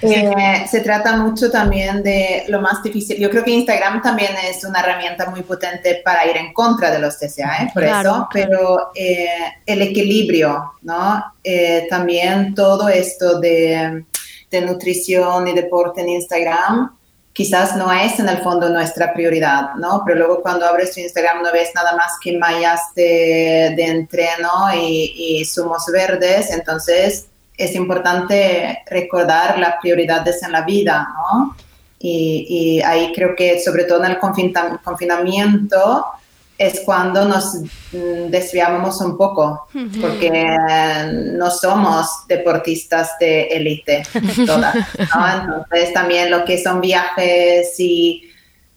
Eh, 0.00 0.66
se 0.70 0.80
trata 0.80 1.16
mucho 1.16 1.50
también 1.50 2.02
de 2.02 2.44
lo 2.48 2.60
más 2.60 2.82
difícil. 2.82 3.18
Yo 3.18 3.28
creo 3.30 3.42
que 3.42 3.50
Instagram 3.50 4.00
también 4.00 4.32
es 4.48 4.64
una 4.64 4.80
herramienta 4.80 5.28
muy 5.30 5.42
potente 5.42 6.00
para 6.04 6.24
ir 6.26 6.36
en 6.36 6.52
contra 6.52 6.90
de 6.90 7.00
los 7.00 7.18
TCA, 7.18 7.64
¿eh? 7.64 7.70
por 7.74 7.82
Claro, 7.82 8.10
eso, 8.10 8.28
pero 8.32 8.90
eh, 8.94 9.28
el 9.66 9.82
equilibrio, 9.82 10.74
¿no? 10.82 11.24
Eh, 11.42 11.86
también 11.90 12.54
todo 12.54 12.88
esto 12.88 13.40
de, 13.40 14.04
de 14.50 14.60
nutrición 14.60 15.48
y 15.48 15.52
deporte 15.54 16.02
en 16.02 16.10
Instagram 16.10 16.97
quizás 17.38 17.76
no 17.76 17.92
es 17.92 18.18
en 18.18 18.28
el 18.28 18.38
fondo 18.38 18.68
nuestra 18.68 19.12
prioridad, 19.14 19.74
¿no? 19.76 20.02
Pero 20.04 20.18
luego 20.18 20.42
cuando 20.42 20.66
abres 20.66 20.92
tu 20.92 20.98
Instagram 20.98 21.40
no 21.44 21.52
ves 21.52 21.70
nada 21.72 21.92
más 21.94 22.14
que 22.20 22.36
mallas 22.36 22.80
de, 22.96 23.74
de 23.76 23.84
entreno 23.84 24.50
y, 24.74 25.14
y 25.16 25.44
zumos 25.44 25.86
verdes, 25.92 26.50
entonces 26.50 27.28
es 27.56 27.74
importante 27.76 28.82
recordar 28.90 29.56
las 29.56 29.76
prioridades 29.80 30.42
en 30.42 30.50
la 30.50 30.62
vida, 30.62 31.06
¿no? 31.14 31.54
Y, 32.00 32.46
y 32.48 32.82
ahí 32.82 33.12
creo 33.14 33.36
que 33.36 33.60
sobre 33.60 33.84
todo 33.84 34.04
en 34.04 34.10
el 34.12 34.18
confina- 34.18 34.80
confinamiento 34.82 36.06
es 36.58 36.80
cuando 36.80 37.24
nos 37.24 37.54
mm, 37.92 38.30
desviamos 38.30 39.00
un 39.00 39.16
poco, 39.16 39.68
porque 40.00 40.30
no 41.36 41.50
somos 41.52 42.26
deportistas 42.26 43.12
de 43.20 43.42
élite 43.44 44.02
todas, 44.46 44.74
¿no? 45.14 45.62
Entonces 45.62 45.92
también 45.94 46.32
lo 46.32 46.44
que 46.44 46.60
son 46.62 46.80
viajes 46.80 47.78
y, 47.78 48.24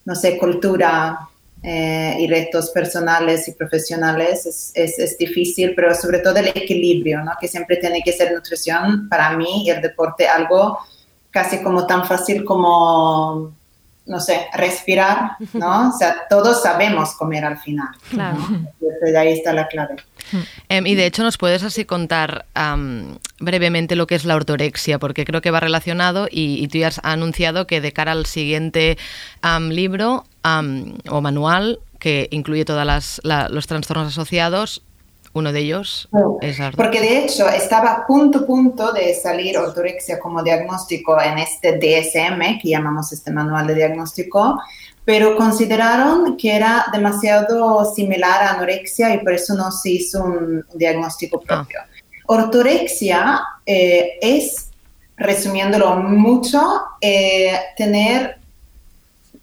no 0.06 0.14
sé, 0.14 0.38
cultura 0.38 1.28
eh, 1.64 2.18
y 2.20 2.28
retos 2.28 2.70
personales 2.70 3.48
y 3.48 3.54
profesionales 3.54 4.46
es, 4.46 4.72
es, 4.76 5.00
es 5.00 5.18
difícil, 5.18 5.74
pero 5.76 5.96
sobre 5.96 6.20
todo 6.20 6.38
el 6.38 6.50
equilibrio, 6.50 7.24
¿no? 7.24 7.32
Que 7.42 7.48
siempre 7.48 7.78
tiene 7.78 8.04
que 8.04 8.14
ser 8.14 8.32
nutrición 8.32 9.10
para 9.10 9.36
mí 9.36 9.64
y 9.66 9.72
el 9.72 9.82
deporte 9.82 10.28
algo 10.28 10.78
casi 11.32 11.64
como 11.64 11.88
tan 11.88 12.06
fácil 12.06 12.46
como 12.46 13.54
no 14.12 14.20
sé, 14.20 14.48
respirar, 14.54 15.38
¿no? 15.54 15.90
O 15.96 15.98
sea, 15.98 16.28
todos 16.30 16.62
sabemos 16.62 17.14
comer 17.16 17.46
al 17.46 17.58
final. 17.58 17.88
Claro. 18.10 18.38
Entonces, 18.50 19.16
ahí 19.16 19.30
está 19.30 19.54
la 19.54 19.68
clave. 19.68 19.96
Em, 20.70 20.86
y 20.86 20.96
de 20.96 21.06
hecho, 21.06 21.24
¿nos 21.24 21.38
puedes 21.38 21.64
así 21.64 21.86
contar 21.86 22.46
brevemente 23.40 23.96
lo 23.96 24.08
que 24.08 24.16
es 24.16 24.26
la 24.26 24.36
ortorexia? 24.36 25.00
Porque 25.00 25.26
creo 25.26 25.42
que 25.42 25.52
va 25.52 25.60
relacionado 25.60 26.28
y, 26.30 26.64
y 26.64 26.68
tú 26.68 26.78
ya 26.78 26.88
has 26.88 27.00
anunciado 27.04 27.68
que 27.68 27.82
de 27.82 27.94
cara 27.94 28.12
al 28.12 28.26
siguiente 28.26 28.98
am, 29.42 29.70
libro 29.70 30.26
o 30.44 31.22
manual 31.22 31.80
que 32.00 32.28
incluye 32.32 32.66
todos 32.66 33.20
los 33.24 33.68
trastornos 33.68 34.08
asociados, 34.08 34.82
uno 35.34 35.52
de 35.52 35.60
ellos 35.60 36.10
es 36.42 36.60
ortorexia. 36.60 36.72
Porque 36.72 37.00
de 37.00 37.20
hecho 37.20 37.48
estaba 37.48 37.92
a 37.92 38.08
punto, 38.08 38.46
punto 38.46 38.92
de 38.92 39.14
salir 39.14 39.58
ortorexia 39.58 40.20
como 40.20 40.44
diagnóstico 40.44 41.20
en 41.22 41.40
este 41.40 41.78
DSM, 41.78 42.60
que 42.62 42.70
llamamos 42.70 43.12
este 43.14 43.32
manual 43.32 43.68
de 43.68 43.76
diagnóstico, 43.76 44.60
pero 45.06 45.36
consideraron 45.36 46.38
que 46.38 46.56
era 46.56 46.86
demasiado 46.92 47.86
similar 47.94 48.44
a 48.44 48.52
anorexia 48.52 49.14
y 49.14 49.20
por 49.20 49.34
eso 49.34 49.56
no 49.56 49.72
se 49.72 49.92
hizo 49.92 50.24
un 50.24 50.66
diagnóstico 50.74 51.40
propio. 51.40 51.80
Ortorexia 52.28 53.42
eh, 53.66 54.20
es, 54.22 54.70
resumiéndolo 55.18 55.96
mucho, 55.98 56.84
eh, 57.00 57.58
tener 57.76 58.38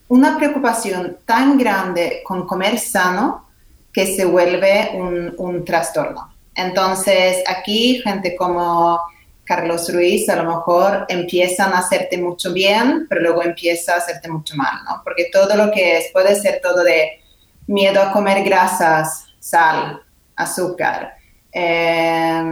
una 0.08 0.36
preocupación 0.38 1.18
tan 1.24 1.58
grande 1.58 2.22
con 2.24 2.46
comer 2.46 2.78
sano 2.78 3.47
que 3.92 4.06
se 4.06 4.24
vuelve 4.24 4.90
un, 4.94 5.34
un 5.38 5.64
trastorno. 5.64 6.34
Entonces, 6.54 7.42
aquí 7.46 8.00
gente 8.02 8.36
como 8.36 9.00
Carlos 9.48 9.92
Ruiz 9.92 10.28
a 10.28 10.36
lo 10.36 10.44
mejor 10.44 11.06
empiezan 11.08 11.72
a 11.72 11.78
hacerte 11.78 12.18
mucho 12.18 12.52
bien, 12.52 13.06
pero 13.08 13.22
luego 13.22 13.42
empieza 13.42 13.94
a 13.94 13.96
hacerte 13.96 14.28
mucho 14.28 14.54
mal, 14.56 14.84
¿no? 14.84 15.00
Porque 15.02 15.30
todo 15.32 15.56
lo 15.56 15.70
que 15.70 15.96
es, 15.96 16.10
puede 16.12 16.34
ser 16.34 16.60
todo 16.62 16.84
de 16.84 17.20
miedo 17.66 18.02
a 18.02 18.12
comer 18.12 18.44
grasas, 18.44 19.26
sal, 19.38 20.02
azúcar, 20.36 21.14
eh, 21.50 22.42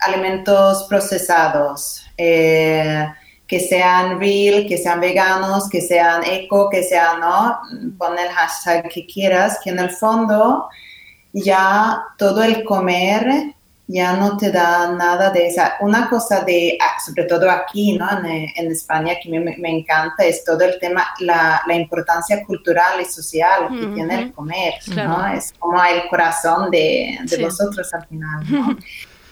alimentos 0.00 0.86
procesados, 0.88 2.04
eh, 2.16 3.06
que 3.46 3.60
sean 3.60 4.18
real, 4.18 4.66
que 4.66 4.76
sean 4.76 5.00
veganos, 5.00 5.68
que 5.68 5.80
sean 5.80 6.22
eco, 6.24 6.68
que 6.68 6.82
sean, 6.82 7.20
¿no? 7.20 7.58
Pon 7.98 8.18
el 8.18 8.28
hashtag 8.28 8.88
que 8.88 9.06
quieras, 9.06 9.58
que 9.62 9.70
en 9.70 9.78
el 9.78 9.90
fondo 9.90 10.68
ya 11.32 12.02
todo 12.18 12.42
el 12.42 12.64
comer 12.64 13.52
ya 13.88 14.14
no 14.14 14.36
te 14.36 14.50
da 14.50 14.90
nada 14.92 15.30
de 15.30 15.46
esa. 15.46 15.74
Una 15.80 16.08
cosa 16.10 16.40
de, 16.40 16.76
ah, 16.80 16.98
sobre 17.04 17.22
todo 17.22 17.48
aquí, 17.48 17.96
¿no? 17.96 18.08
En, 18.18 18.48
en 18.56 18.72
España, 18.72 19.14
que 19.22 19.28
me, 19.28 19.38
me 19.38 19.70
encanta, 19.78 20.24
es 20.24 20.42
todo 20.42 20.62
el 20.64 20.80
tema, 20.80 21.06
la, 21.20 21.62
la 21.68 21.74
importancia 21.76 22.42
cultural 22.44 23.00
y 23.00 23.04
social 23.04 23.68
que 23.68 23.84
Ujú. 23.86 23.94
tiene 23.94 24.14
el 24.22 24.32
comer, 24.32 24.74
Claro. 24.86 25.10
¿no? 25.18 25.26
Es 25.28 25.52
como 25.56 25.80
el 25.84 26.08
corazón 26.08 26.68
de, 26.72 27.16
de 27.22 27.36
Sí. 27.36 27.40
vosotros 27.42 27.94
al 27.94 28.06
final, 28.08 28.44
¿no? 28.50 28.76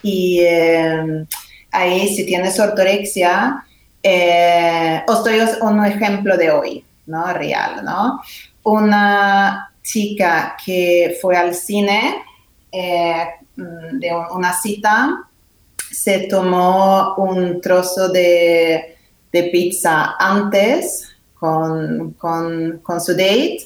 y 0.05 0.39
eh, 0.43 1.27
ahí, 1.73 2.15
si 2.15 2.25
tienes 2.25 2.61
ortorexia, 2.61 3.65
eh, 4.05 5.03
os 5.09 5.25
doy 5.25 5.41
un 5.63 5.85
ejemplo 5.85 6.37
de 6.37 6.51
hoy, 6.51 6.85
¿no? 7.07 7.33
Real, 7.33 7.83
¿no? 7.85 8.21
Una 8.63 9.73
chica 9.83 10.57
que 10.65 11.17
fue 11.21 11.37
al 11.37 11.55
cine 11.55 12.23
eh, 12.71 13.25
mm, 13.57 13.99
de 13.99 14.13
un- 14.15 14.27
una 14.37 14.53
cita, 14.53 15.23
se 15.91 16.27
tomó 16.29 17.15
un 17.17 17.61
trozo 17.61 18.09
de, 18.11 18.97
de 19.33 19.43
pizza 19.45 20.17
antes 20.19 21.09
con, 21.39 22.13
con, 22.19 22.81
con 22.83 23.01
su 23.01 23.13
date 23.13 23.59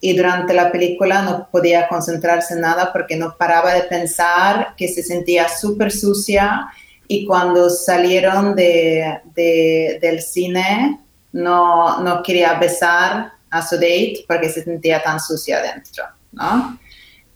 y 0.00 0.14
durante 0.16 0.52
la 0.52 0.70
película 0.70 1.22
no 1.22 1.48
podía 1.50 1.88
concentrarse 1.88 2.54
en 2.54 2.60
nada 2.60 2.92
porque 2.92 3.16
no 3.16 3.34
paraba 3.38 3.72
de 3.72 3.82
pensar 3.84 4.74
que 4.76 4.88
se 4.88 5.02
sentía 5.02 5.48
súper 5.48 5.90
sucia 5.92 6.66
y 7.08 7.26
cuando 7.26 7.70
salieron 7.70 8.54
de, 8.54 9.20
de- 9.34 9.98
del 10.00 10.20
cine 10.22 11.00
no, 11.32 12.00
no 12.00 12.22
quería 12.22 12.54
besar 12.54 13.32
a 13.50 13.66
su 13.66 13.76
date 13.76 14.24
porque 14.26 14.48
se 14.48 14.62
sentía 14.64 15.02
tan 15.02 15.20
sucia 15.20 15.60
dentro, 15.62 16.04
¿no? 16.32 16.78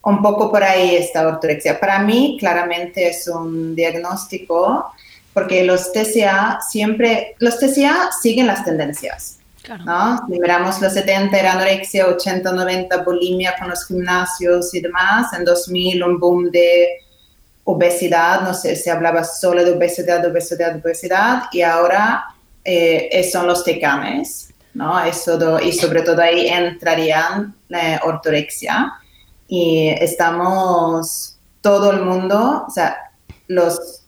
Un 0.02 0.22
poco 0.22 0.50
por 0.50 0.62
ahí 0.64 0.96
está 0.96 1.28
ortorexia. 1.28 1.78
Para 1.78 1.98
mí, 1.98 2.36
claramente 2.40 3.06
es 3.08 3.28
un 3.28 3.76
diagnóstico 3.76 4.92
porque 5.34 5.62
los 5.62 5.92
TCA 5.92 6.60
siempre, 6.68 7.34
los 7.38 7.58
TCA 7.58 8.10
siguen 8.20 8.46
las 8.46 8.64
tendencias. 8.64 9.36
¿no? 9.84 10.18
Si 10.26 10.40
miramos 10.40 10.80
los 10.80 10.94
70 10.94 11.38
era 11.38 11.52
anorexia, 11.52 12.06
80, 12.08 12.50
90 12.50 12.96
bulimia 13.04 13.54
con 13.58 13.68
los 13.68 13.86
gimnasios 13.86 14.72
y 14.74 14.80
demás. 14.80 15.32
En 15.34 15.44
2000 15.44 16.02
un 16.02 16.18
boom 16.18 16.50
de 16.50 16.88
obesidad, 17.74 18.40
no 18.42 18.52
sé, 18.54 18.76
se 18.76 18.90
hablaba 18.90 19.24
solo 19.24 19.64
de 19.64 19.72
obesidad, 19.72 20.24
obesidad, 20.26 20.76
obesidad 20.76 21.44
y 21.52 21.62
ahora 21.62 22.24
eh, 22.64 23.28
son 23.32 23.46
los 23.46 23.64
tecames, 23.64 24.52
¿no? 24.74 24.98
Eso 25.04 25.36
do- 25.38 25.60
y 25.60 25.72
sobre 25.72 26.02
todo 26.02 26.20
ahí 26.22 26.46
entrarían 26.48 27.54
la 27.68 28.00
ortorexia 28.04 28.92
y 29.48 29.88
estamos 30.00 31.36
todo 31.60 31.90
el 31.90 32.00
mundo, 32.02 32.64
o 32.66 32.70
sea, 32.70 32.96
los 33.48 34.02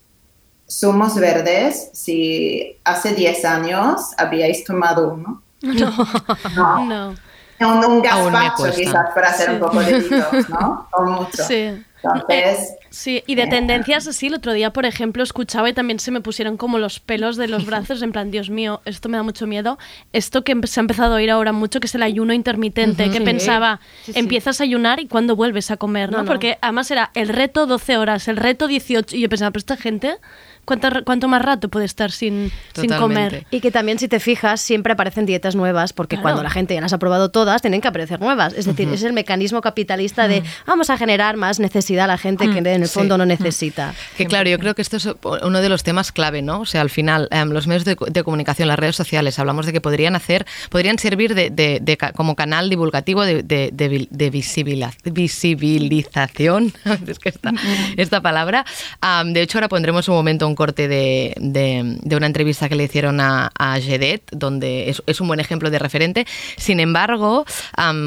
zumos 0.69 1.15
verdes, 1.15 1.89
si 1.93 2.77
hace 2.83 3.13
10 3.13 3.45
años 3.45 3.99
habíais 4.17 4.63
tomado 4.63 5.09
uno. 5.13 5.41
No, 5.61 6.85
no. 6.85 7.15
Un, 7.59 7.85
un 7.85 8.01
me 8.01 8.07
gazpacho 8.07 8.71
quizás 8.75 9.11
para 9.13 9.29
hacer 9.29 9.49
un 9.51 9.55
Sí. 9.55 9.61
poco 9.61 9.79
de 9.81 10.01
detox, 10.01 10.49
¿no? 10.49 10.87
O 10.97 11.03
mucho. 11.03 11.43
Sí. 11.43 11.83
Entonces, 12.03 12.75
Sí, 12.89 13.23
y 13.25 13.33
de 13.35 13.47
tendencias 13.47 14.05
así, 14.07 14.27
el 14.27 14.35
otro 14.35 14.53
día, 14.53 14.71
por 14.71 14.85
ejemplo, 14.85 15.23
escuchaba 15.23 15.67
y 15.69 15.73
también 15.73 15.99
se 15.99 16.11
me 16.11 16.21
pusieron 16.21 16.57
como 16.57 16.77
los 16.77 16.99
pelos 16.99 17.37
de 17.37 17.47
los 17.47 17.65
brazos, 17.65 18.01
en 18.03 18.11
plan, 18.11 18.29
Dios 18.29 18.49
mío, 18.49 18.81
esto 18.85 19.09
me 19.09 19.17
da 19.17 19.23
mucho 19.23 19.47
miedo. 19.47 19.79
Esto 20.11 20.43
que 20.43 20.55
se 20.67 20.79
ha 20.79 20.81
empezado 20.81 21.13
a 21.13 21.17
oír 21.17 21.31
ahora 21.31 21.51
mucho, 21.53 21.79
que 21.79 21.87
es 21.87 21.95
el 21.95 22.03
ayuno 22.03 22.33
intermitente, 22.33 23.09
que 23.09 23.17
Sí. 23.17 23.23
pensaba, 23.23 23.79
Sí, 24.03 24.13
sí. 24.13 24.19
empiezas 24.19 24.61
a 24.61 24.63
ayunar 24.63 24.99
y 24.99 25.07
cuándo 25.07 25.35
vuelves 25.35 25.71
a 25.71 25.77
comer, 25.77 26.11
¿no? 26.11 26.17
No, 26.17 26.23
no. 26.23 26.27
Porque 26.27 26.57
además 26.61 26.91
era 26.91 27.09
el 27.15 27.29
reto 27.29 27.65
12 27.65 27.97
horas, 27.97 28.27
el 28.27 28.37
reto 28.37 28.67
18, 28.67 29.15
y 29.15 29.21
yo 29.21 29.29
pensaba, 29.29 29.49
pero 29.51 29.59
esta 29.59 29.77
gente, 29.77 30.17
¿cuánto, 30.65 30.89
¿cuánto 31.05 31.27
más 31.27 31.41
rato 31.41 31.69
puede 31.69 31.85
estar 31.85 32.11
sin, 32.11 32.51
sin 32.73 32.91
comer? 32.93 33.45
Y 33.51 33.59
que 33.61 33.71
también, 33.71 33.99
si 33.99 34.07
te 34.07 34.19
fijas, 34.19 34.61
siempre 34.61 34.93
aparecen 34.93 35.25
dietas 35.25 35.55
nuevas, 35.55 35.93
porque 35.93 36.15
Claro. 36.15 36.23
cuando 36.23 36.43
la 36.43 36.49
gente 36.49 36.73
ya 36.73 36.81
las 36.81 36.93
ha 36.93 36.97
probado 36.99 37.29
todas, 37.31 37.61
tienen 37.61 37.81
que 37.81 37.87
aparecer 37.87 38.19
nuevas. 38.19 38.53
Es 38.53 38.65
decir, 38.65 38.85
Ujú. 38.87 38.95
es 38.95 39.03
el 39.03 39.13
mecanismo 39.13 39.61
capitalista 39.61 40.27
de 40.27 40.43
vamos 40.65 40.89
a 40.89 40.97
generar 40.97 41.37
más 41.37 41.59
necesidad 41.59 42.05
a 42.05 42.07
la 42.07 42.17
gente 42.17 42.49
que 42.49 42.57
en 42.59 42.67
el 42.67 42.87
Sí. 42.87 42.93
fondo 42.93 43.17
no 43.17 43.25
necesita. 43.25 43.93
Que 44.17 44.25
claro, 44.25 44.49
yo 44.49 44.57
creo 44.59 44.75
que 44.75 44.81
esto 44.81 44.97
es 44.97 45.07
uno 45.43 45.61
de 45.61 45.69
los 45.69 45.83
temas 45.83 46.11
clave, 46.11 46.41
¿no? 46.41 46.61
O 46.61 46.65
sea, 46.65 46.81
al 46.81 46.89
final, 46.89 47.27
em, 47.31 47.49
los 47.51 47.67
medios 47.67 47.85
de, 47.85 47.95
de 48.09 48.23
comunicación, 48.23 48.67
las 48.67 48.79
redes 48.79 48.95
sociales, 48.95 49.39
hablamos 49.39 49.65
de 49.65 49.73
que 49.73 49.81
podrían 49.81 50.15
hacer, 50.15 50.45
podrían 50.69 50.97
servir 50.99 51.35
de, 51.35 51.49
de- 51.49 51.79
de 51.81 51.97
como 52.15 52.35
canal 52.35 52.69
divulgativo 52.69 53.23
de, 53.23 53.43
de- 53.43 53.69
de 53.73 53.87
vi- 53.89 54.07
de 54.11 54.31
visibila- 54.31 54.93
visibilización, 55.03 56.73
es 57.07 57.19
que 57.19 57.29
esta, 57.29 57.51
esta 57.97 58.21
palabra. 58.21 58.65
Am, 59.01 59.33
de 59.33 59.41
hecho, 59.41 59.57
ahora 59.57 59.69
pondremos 59.69 60.07
un 60.07 60.15
momento 60.15 60.47
un 60.47 60.52
corte 60.55 60.87
de, 60.87 61.33
de- 61.39 61.97
de 62.01 62.15
una 62.15 62.25
entrevista 62.27 62.69
que 62.69 62.75
le 62.75 62.83
hicieron 62.85 63.19
a, 63.19 63.51
a 63.57 63.79
Jedet, 63.79 64.23
donde 64.31 64.89
es, 64.89 65.01
es 65.07 65.21
un 65.21 65.27
buen 65.27 65.39
ejemplo 65.39 65.69
de 65.69 65.79
referente. 65.79 66.25
Sin 66.57 66.79
embargo, 66.79 67.45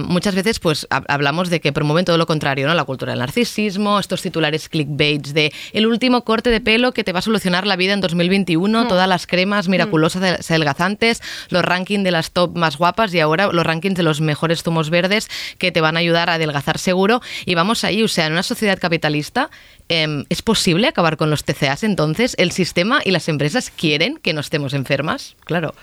muchas 0.08 0.34
veces 0.34 0.58
pues 0.60 0.86
hab- 0.90 1.04
hablamos 1.08 1.50
de 1.50 1.60
que 1.60 1.72
promueven 1.72 2.04
todo 2.04 2.18
lo 2.18 2.26
contrario, 2.26 2.66
¿no? 2.66 2.74
La 2.74 2.84
cultura 2.84 3.12
del 3.12 3.20
narcisismo, 3.20 3.98
estos 3.98 4.22
titulares 4.22 4.68
clickbaits 4.68 5.34
de 5.34 5.52
el 5.72 5.86
último 5.86 6.22
corte 6.24 6.50
de 6.50 6.60
pelo 6.60 6.92
que 6.92 7.04
te 7.04 7.12
va 7.12 7.18
a 7.20 7.22
solucionar 7.22 7.66
la 7.66 7.76
vida 7.76 7.92
en 7.92 8.00
2021, 8.00 8.84
Mm. 8.84 8.88
todas 8.88 9.08
las 9.08 9.26
cremas 9.26 9.68
miraculosas 9.68 10.22
de- 10.22 10.54
adelgazantes, 10.54 11.22
los 11.50 11.62
rankings 11.64 12.04
de 12.04 12.10
las 12.10 12.30
top 12.30 12.56
más 12.56 12.76
guapas 12.78 13.12
y 13.14 13.20
ahora 13.20 13.48
los 13.52 13.64
rankings 13.64 13.96
de 13.96 14.02
los 14.02 14.20
mejores 14.20 14.62
zumos 14.62 14.90
verdes 14.90 15.28
que 15.58 15.72
te 15.72 15.80
van 15.80 15.96
a 15.96 16.00
ayudar 16.00 16.30
a 16.30 16.34
adelgazar 16.34 16.78
seguro. 16.78 17.20
Y 17.44 17.54
vamos 17.54 17.84
ahí, 17.84 18.02
o 18.02 18.08
sea, 18.08 18.26
en 18.26 18.32
una 18.32 18.42
sociedad 18.42 18.78
capitalista 18.78 19.50
em, 19.88 20.24
es 20.28 20.42
posible 20.42 20.88
acabar 20.88 21.16
con 21.16 21.30
los 21.30 21.44
TCAs, 21.44 21.84
entonces 21.84 22.34
el 22.38 22.52
sistema 22.52 23.00
y 23.04 23.10
las 23.10 23.28
empresas 23.28 23.70
quieren 23.70 24.18
que 24.18 24.32
no 24.32 24.40
estemos 24.40 24.74
enfermas, 24.74 25.36
claro. 25.44 25.74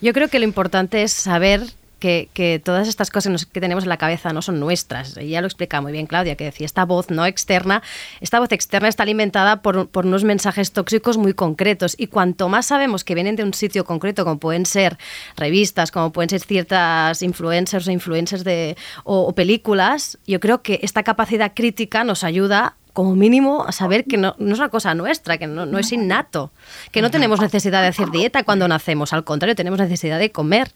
Yo 0.00 0.12
creo 0.12 0.28
que 0.28 0.38
lo 0.38 0.44
importante 0.44 1.02
es 1.02 1.12
saber 1.12 1.62
que, 2.00 2.60
todas 2.64 2.88
estas 2.88 3.10
cosas 3.10 3.46
que 3.46 3.60
tenemos 3.60 3.84
en 3.84 3.90
la 3.90 3.96
cabeza 3.98 4.32
no 4.32 4.42
son 4.42 4.58
nuestras. 4.58 5.14
Ya 5.14 5.40
lo 5.40 5.46
explica 5.46 5.80
muy 5.80 5.92
bien 5.92 6.06
Claudia, 6.06 6.34
que 6.34 6.44
decía, 6.44 6.66
esta 6.66 6.84
voz 6.84 7.10
no 7.10 7.26
externa, 7.26 7.82
esta 8.20 8.40
voz 8.40 8.50
externa 8.52 8.88
está 8.88 9.04
alimentada 9.04 9.62
por, 9.62 9.88
por 9.88 10.06
unos 10.06 10.24
mensajes 10.24 10.72
tóxicos 10.72 11.18
muy 11.18 11.34
concretos. 11.34 11.94
Y 11.98 12.08
cuanto 12.08 12.48
más 12.48 12.66
sabemos 12.66 13.04
que 13.04 13.14
vienen 13.14 13.36
de 13.36 13.44
un 13.44 13.54
sitio 13.54 13.84
concreto, 13.84 14.24
como 14.24 14.40
pueden 14.40 14.66
ser 14.66 14.98
revistas, 15.36 15.92
como 15.92 16.10
pueden 16.10 16.30
ser 16.30 16.40
ciertas 16.40 17.22
influencers 17.22 17.86
o 17.86 17.90
influencers 17.90 18.42
de, 18.42 18.76
o, 19.04 19.20
o 19.20 19.34
películas, 19.34 20.18
yo 20.26 20.40
creo 20.40 20.62
que 20.62 20.80
esta 20.82 21.02
capacidad 21.02 21.52
crítica 21.54 22.02
nos 22.02 22.24
ayuda 22.24 22.76
como 22.92 23.14
mínimo 23.16 23.64
a 23.66 23.72
saber 23.72 24.04
que 24.04 24.16
no, 24.16 24.34
no 24.38 24.52
es 24.52 24.58
una 24.58 24.68
cosa 24.68 24.94
nuestra, 24.94 25.38
que 25.38 25.46
no, 25.46 25.66
no 25.66 25.78
es 25.78 25.92
innato, 25.92 26.50
que 26.92 27.02
no 27.02 27.10
tenemos 27.10 27.40
necesidad 27.40 27.82
de 27.82 27.88
hacer 27.88 28.10
dieta 28.10 28.42
cuando 28.42 28.66
nacemos, 28.68 29.12
al 29.12 29.24
contrario, 29.24 29.54
tenemos 29.54 29.78
necesidad 29.78 30.18
de 30.18 30.30
comer. 30.30 30.72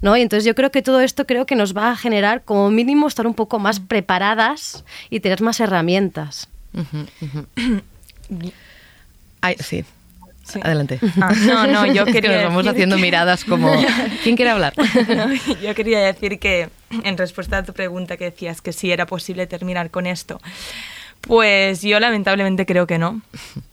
¿no? 0.00 0.16
Y 0.16 0.22
entonces 0.22 0.44
yo 0.44 0.54
creo 0.54 0.70
que 0.70 0.82
todo 0.82 1.00
esto 1.00 1.26
creo 1.26 1.46
que 1.46 1.54
nos 1.54 1.76
va 1.76 1.90
a 1.90 1.96
generar 1.96 2.42
como 2.42 2.70
mínimo 2.70 3.06
estar 3.06 3.26
un 3.26 3.34
poco 3.34 3.58
más 3.58 3.80
preparadas 3.80 4.84
y 5.10 5.20
tener 5.20 5.40
más 5.42 5.60
herramientas. 5.60 6.48
Ay, 9.40 9.56
sí. 9.60 9.84
Adelante. 10.62 10.98
Ah, 11.20 11.32
no, 11.46 11.66
no, 11.66 11.86
yo 11.86 12.02
Es 12.06 12.12
que 12.12 12.20
quería 12.20 12.36
nos 12.38 12.44
vamos 12.46 12.64
decir 12.64 12.70
haciendo 12.76 12.96
que- 12.96 13.02
miradas 13.02 13.44
como... 13.44 13.72
¿Quién 14.22 14.36
quiere 14.36 14.50
hablar? 14.50 14.74
No, 15.08 15.32
yo 15.62 15.74
quería 15.74 16.00
decir 16.00 16.38
que, 16.38 16.68
en 17.04 17.16
respuesta 17.16 17.58
a 17.58 17.62
tu 17.62 17.72
pregunta 17.72 18.16
que 18.16 18.24
decías 18.24 18.60
que 18.60 18.72
si 18.72 18.90
era 18.90 19.06
posible 19.06 19.46
terminar 19.46 19.90
con 19.90 20.06
esto, 20.06 20.40
pues 21.22 21.82
yo 21.82 21.98
lamentablemente 22.00 22.66
creo 22.66 22.86
que 22.86 22.98
no. 22.98 23.20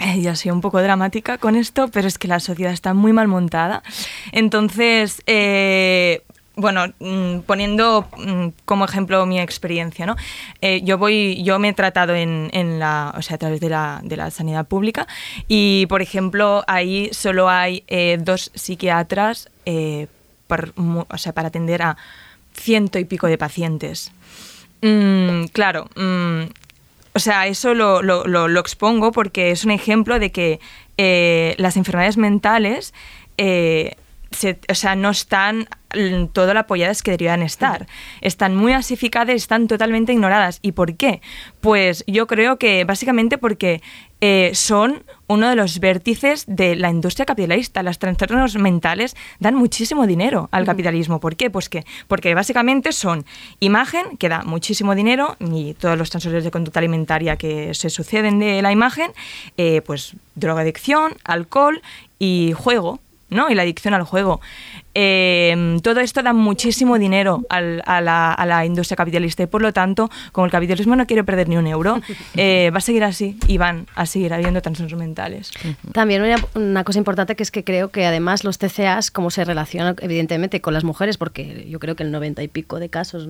Eh, 0.00 0.22
Yo 0.22 0.36
soy 0.36 0.52
un 0.52 0.60
poco 0.60 0.80
dramática 0.80 1.38
con 1.38 1.56
esto, 1.56 1.88
pero 1.88 2.06
es 2.06 2.18
que 2.18 2.28
la 2.28 2.38
sociedad 2.38 2.72
está 2.72 2.94
muy 2.94 3.12
mal 3.12 3.26
montada. 3.26 3.82
Entonces, 4.30 5.22
eh, 5.26 6.22
bueno, 6.54 6.86
mm, 7.00 7.40
poniendo 7.40 8.08
mm, 8.16 8.48
como 8.64 8.84
ejemplo 8.84 9.26
mi 9.26 9.40
experiencia, 9.40 10.06
¿no? 10.06 10.14
Eh, 10.60 10.82
yo 10.84 10.98
voy, 10.98 11.42
yo 11.42 11.58
me 11.58 11.70
he 11.70 11.72
tratado 11.72 12.14
en, 12.14 12.48
en 12.52 12.78
la, 12.78 13.12
o 13.16 13.22
sea, 13.22 13.34
a 13.34 13.38
través 13.38 13.58
de 13.60 13.70
la, 13.70 14.00
de 14.04 14.16
la 14.16 14.30
sanidad 14.30 14.68
pública 14.68 15.08
y, 15.48 15.86
por 15.86 16.00
ejemplo, 16.00 16.62
ahí 16.68 17.08
solo 17.12 17.48
hay 17.48 17.82
eh, 17.88 18.18
dos 18.20 18.52
psiquiatras 18.54 19.48
o 19.66 21.18
sea, 21.18 21.32
para 21.32 21.48
atender 21.48 21.82
a 21.82 21.96
ciento 22.54 22.98
y 22.98 23.04
pico 23.04 23.26
de 23.26 23.36
pacientes. 23.36 24.12
Mm, 24.80 25.46
claro, 25.52 25.88
o 27.18 27.20
sea, 27.20 27.48
eso 27.48 27.74
lo, 27.74 28.00
lo- 28.00 28.24
lo- 28.26 28.60
expongo 28.60 29.10
porque 29.10 29.50
es 29.50 29.64
un 29.64 29.72
ejemplo 29.72 30.20
de 30.20 30.30
que 30.30 30.60
eh, 30.98 31.56
las 31.58 31.76
enfermedades 31.76 32.16
mentales 32.16 32.94
eh, 33.38 33.96
se- 34.30 34.60
o 34.70 34.74
sea, 34.76 34.94
no 34.94 35.10
están 35.10 35.68
todo 36.32 36.54
lo 36.54 36.60
apoyadas 36.60 37.02
que 37.02 37.10
deberían 37.10 37.42
estar. 37.42 37.86
Están 38.20 38.54
muy 38.54 38.72
asificadas, 38.72 39.34
están 39.34 39.66
totalmente 39.66 40.12
ignoradas. 40.12 40.60
¿Y 40.62 40.72
por 40.72 40.96
qué? 40.96 41.20
Pues 41.60 42.04
yo 42.06 42.26
creo 42.28 42.56
que 42.56 42.84
básicamente 42.84 43.36
porque 43.36 43.82
eh, 44.20 44.52
son 44.54 45.02
uno 45.28 45.48
de 45.48 45.54
los 45.54 45.78
vértices 45.78 46.44
de 46.46 46.74
la 46.74 46.90
industria 46.90 47.26
capitalista. 47.26 47.82
Los 47.82 47.98
trastornos 47.98 48.56
mentales 48.56 49.14
dan 49.38 49.54
muchísimo 49.54 50.06
dinero 50.06 50.48
al 50.50 50.64
capitalismo. 50.64 51.20
¿Por 51.20 51.36
qué? 51.36 51.50
Pues 51.50 51.68
que, 51.68 51.84
porque 52.08 52.34
básicamente 52.34 52.92
son 52.92 53.24
imagen, 53.60 54.16
que 54.18 54.28
da 54.28 54.42
muchísimo 54.42 54.94
dinero, 54.94 55.36
y 55.38 55.74
todos 55.74 55.96
los 55.96 56.10
trastornos 56.10 56.44
de 56.44 56.50
conducta 56.50 56.80
alimentaria 56.80 57.36
que 57.36 57.74
se 57.74 57.90
suceden 57.90 58.38
de 58.38 58.60
la 58.62 58.72
imagen, 58.72 59.12
eh, 59.56 59.82
pues 59.82 60.14
drogadicción, 60.34 61.14
alcohol 61.24 61.82
y 62.18 62.52
juego. 62.56 63.00
¿no? 63.30 63.50
Y 63.50 63.54
la 63.54 63.62
adicción 63.62 63.92
al 63.94 64.04
juego. 64.04 64.40
Eh, 65.00 65.78
todo 65.84 66.00
esto 66.00 66.24
da 66.24 66.32
muchísimo 66.32 66.98
dinero 66.98 67.44
al- 67.48 67.82
a, 67.86 68.00
la, 68.00 68.32
a 68.32 68.44
la 68.46 68.66
industria 68.66 68.96
capitalista 68.96 69.44
y 69.44 69.46
por 69.46 69.62
lo 69.62 69.72
tanto, 69.72 70.10
como 70.32 70.44
el 70.46 70.50
capitalismo 70.50 70.96
no 70.96 71.06
quiere 71.06 71.22
perder 71.22 71.48
ni 71.48 71.56
un 71.56 71.68
euro, 71.68 72.00
eh, 72.36 72.70
va 72.74 72.78
a 72.78 72.80
seguir 72.80 73.04
así 73.04 73.38
y 73.46 73.58
van 73.58 73.86
a 73.94 74.06
seguir 74.06 74.34
habiendo 74.34 74.60
trastornos 74.60 74.98
mentales. 74.98 75.52
También 75.92 76.22
una, 76.22 76.34
una 76.56 76.82
cosa 76.82 76.98
importante 76.98 77.36
que 77.36 77.44
es 77.44 77.52
que 77.52 77.62
creo 77.62 77.90
que 77.92 78.06
además 78.06 78.42
los 78.42 78.58
TCAs, 78.58 79.12
como 79.12 79.30
se 79.30 79.44
relacionan 79.44 79.94
evidentemente 80.00 80.60
con 80.60 80.74
las 80.74 80.82
mujeres, 80.82 81.16
porque 81.16 81.66
yo 81.70 81.78
creo 81.78 81.94
que 81.94 82.02
el 82.02 82.10
90 82.10 82.42
y 82.42 82.48
pico 82.48 82.80
de 82.80 82.88
casos. 82.88 83.28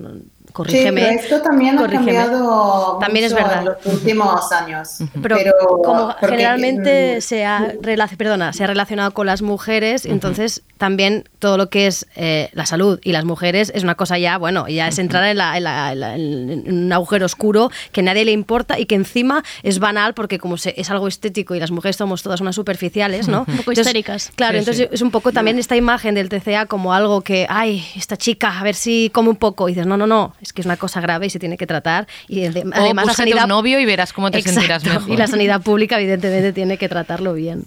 Corrígeme. 0.53 1.01
Sí, 1.01 1.07
pero 1.07 1.19
esto 1.21 1.41
también 1.41 1.77
ha 1.79 1.87
cambiado 1.87 2.97
También 2.99 3.25
es 3.25 3.33
verdad. 3.33 3.59
en 3.59 3.65
los 3.65 3.85
últimos 3.85 4.51
años. 4.51 4.97
Pero, 5.21 5.37
Pero, 5.37 5.53
como 5.83 6.07
porque, 6.19 6.27
generalmente 6.27 7.17
mm, 7.17 7.21
se 7.21 7.45
ha, 7.45 7.73
perdona, 8.17 8.53
se 8.53 8.63
ha 8.63 8.67
relacionado 8.67 9.11
con 9.11 9.25
las 9.27 9.41
mujeres, 9.41 10.05
entonces 10.05 10.61
también 10.77 11.25
todo 11.39 11.57
lo 11.57 11.69
que 11.69 11.87
es 11.87 12.05
eh, 12.15 12.49
la 12.53 12.65
salud 12.65 12.99
y 13.03 13.11
las 13.11 13.25
mujeres 13.25 13.71
es 13.75 13.83
una 13.83 13.95
cosa 13.95 14.17
ya, 14.17 14.37
bueno, 14.37 14.67
ya 14.67 14.87
es 14.87 14.97
entrar 14.99 15.23
en, 15.25 15.37
la- 15.37 15.57
en 15.57 15.63
la- 15.63 15.91
en 15.91 15.99
la- 15.99 16.15
en 16.15 16.63
un 16.85 16.93
agujero 16.93 17.25
oscuro 17.25 17.69
que 17.91 18.01
a 18.01 18.03
nadie 18.03 18.25
le 18.25 18.31
importa 18.31 18.79
y 18.79 18.85
que 18.85 18.95
encima 18.95 19.43
es 19.63 19.79
banal 19.79 20.13
porque 20.13 20.39
como 20.39 20.57
se- 20.57 20.73
es 20.79 20.89
algo 20.89 21.07
estético 21.07 21.55
y 21.55 21.59
las 21.59 21.71
mujeres 21.71 21.95
somos 21.97 22.23
todas 22.23 22.39
unas 22.41 22.55
superficiales, 22.55 23.27
¿no? 23.27 23.45
Un 23.47 23.57
poco 23.57 23.71
histéricas. 23.73 24.31
Claro, 24.35 24.53
Sí, 24.53 24.59
entonces 24.59 24.87
sí. 24.89 24.93
es 24.95 25.01
un 25.01 25.11
poco 25.11 25.31
también 25.31 25.59
esta 25.59 25.75
imagen 25.75 26.15
del 26.15 26.29
TCA 26.29 26.65
como 26.65 26.93
algo 26.93 27.21
que, 27.21 27.45
ay, 27.49 27.83
esta 27.95 28.17
chica, 28.17 28.59
a 28.59 28.63
ver 28.63 28.75
si 28.75 29.09
come 29.13 29.29
un 29.29 29.35
poco. 29.35 29.67
Y 29.69 29.73
dices, 29.73 29.85
no, 29.87 29.97
no, 29.97 30.07
no, 30.07 30.33
es 30.41 30.53
que 30.53 30.61
es 30.61 30.65
una 30.65 30.77
cosa 30.77 31.01
grave 31.01 31.27
y 31.27 31.29
se 31.29 31.39
tiene 31.39 31.57
que 31.57 31.67
tratar. 31.67 32.07
Y 32.27 32.47
de- 32.47 32.61
O 32.61 32.71
además 32.73 33.07
la 33.07 33.13
sanidad... 33.13 33.43
un 33.43 33.49
novio 33.49 33.79
y 33.79 33.85
verás 33.85 34.13
cómo 34.13 34.31
te 34.31 34.41
sentirás 34.41 34.83
Exacto, 34.83 34.99
mejor. 35.01 35.13
Y 35.13 35.17
la 35.17 35.27
sanidad 35.27 35.61
pública, 35.61 35.97
evidentemente, 35.99 36.53
tiene 36.53 36.77
que 36.77 36.87
tratarlo 36.89 37.33
bien. 37.33 37.65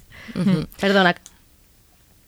Perdona. 0.81 1.15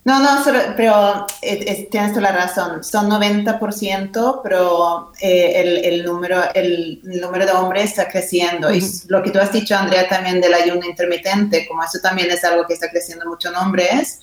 No, 0.03 0.19
no, 0.19 0.43
solo- 0.43 0.59
pero 0.77 1.25
eh, 1.41 1.65
eh, 1.67 1.87
tienes 1.89 2.11
toda 2.11 2.21
la 2.21 2.31
razón. 2.31 2.83
Son 2.83 3.09
90%, 3.09 4.41
pero 4.43 5.11
eh, 5.19 5.53
el, 5.55 5.77
el 5.83 6.05
número, 6.05 6.43
el, 6.53 6.99
número 7.03 7.45
de 7.47 7.51
hombres 7.53 7.85
está 7.85 8.07
creciendo. 8.07 8.71
Y 8.71 8.77
Ujú. 8.83 8.87
lo 9.07 9.23
que 9.23 9.31
tú 9.31 9.39
has 9.39 9.51
dicho, 9.51 9.75
Andrea, 9.75 10.07
también 10.07 10.39
del 10.41 10.53
ayuno 10.53 10.85
intermitente, 10.85 11.67
como 11.67 11.83
eso 11.83 11.97
también 12.03 12.29
es 12.29 12.43
algo 12.43 12.67
que 12.67 12.73
está 12.75 12.89
creciendo 12.91 13.25
mucho 13.25 13.49
en 13.49 13.55
hombres, 13.55 14.19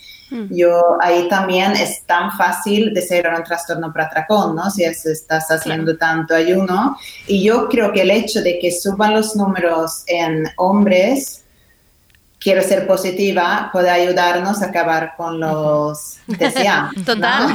yo 0.50 0.96
ahí 1.00 1.28
también 1.28 1.72
es 1.72 2.02
tan 2.06 2.30
fácil 2.32 2.92
desarrollar 2.94 3.40
un 3.40 3.44
trastorno 3.44 3.92
por 3.92 4.00
atracón, 4.02 4.56
¿no? 4.56 4.70
Si 4.70 4.84
es- 4.84 5.04
estás 5.06 5.50
haciendo 5.50 5.96
tanto 5.96 6.34
ayuno. 6.34 6.96
Y 7.26 7.42
yo 7.44 7.68
creo 7.68 7.92
que 7.92 8.02
el 8.02 8.10
hecho 8.10 8.40
de 8.42 8.58
que 8.58 8.70
suban 8.72 9.14
los 9.14 9.36
números 9.36 10.02
en 10.06 10.44
hombres 10.56 11.41
quiero 12.42 12.62
ser 12.62 12.86
positiva, 12.86 13.70
puede 13.72 13.90
ayudarnos 13.90 14.62
a 14.62 14.66
acabar 14.66 15.14
con 15.16 15.38
los 15.40 16.16
TCA. 16.38 16.90
Total. 17.06 17.48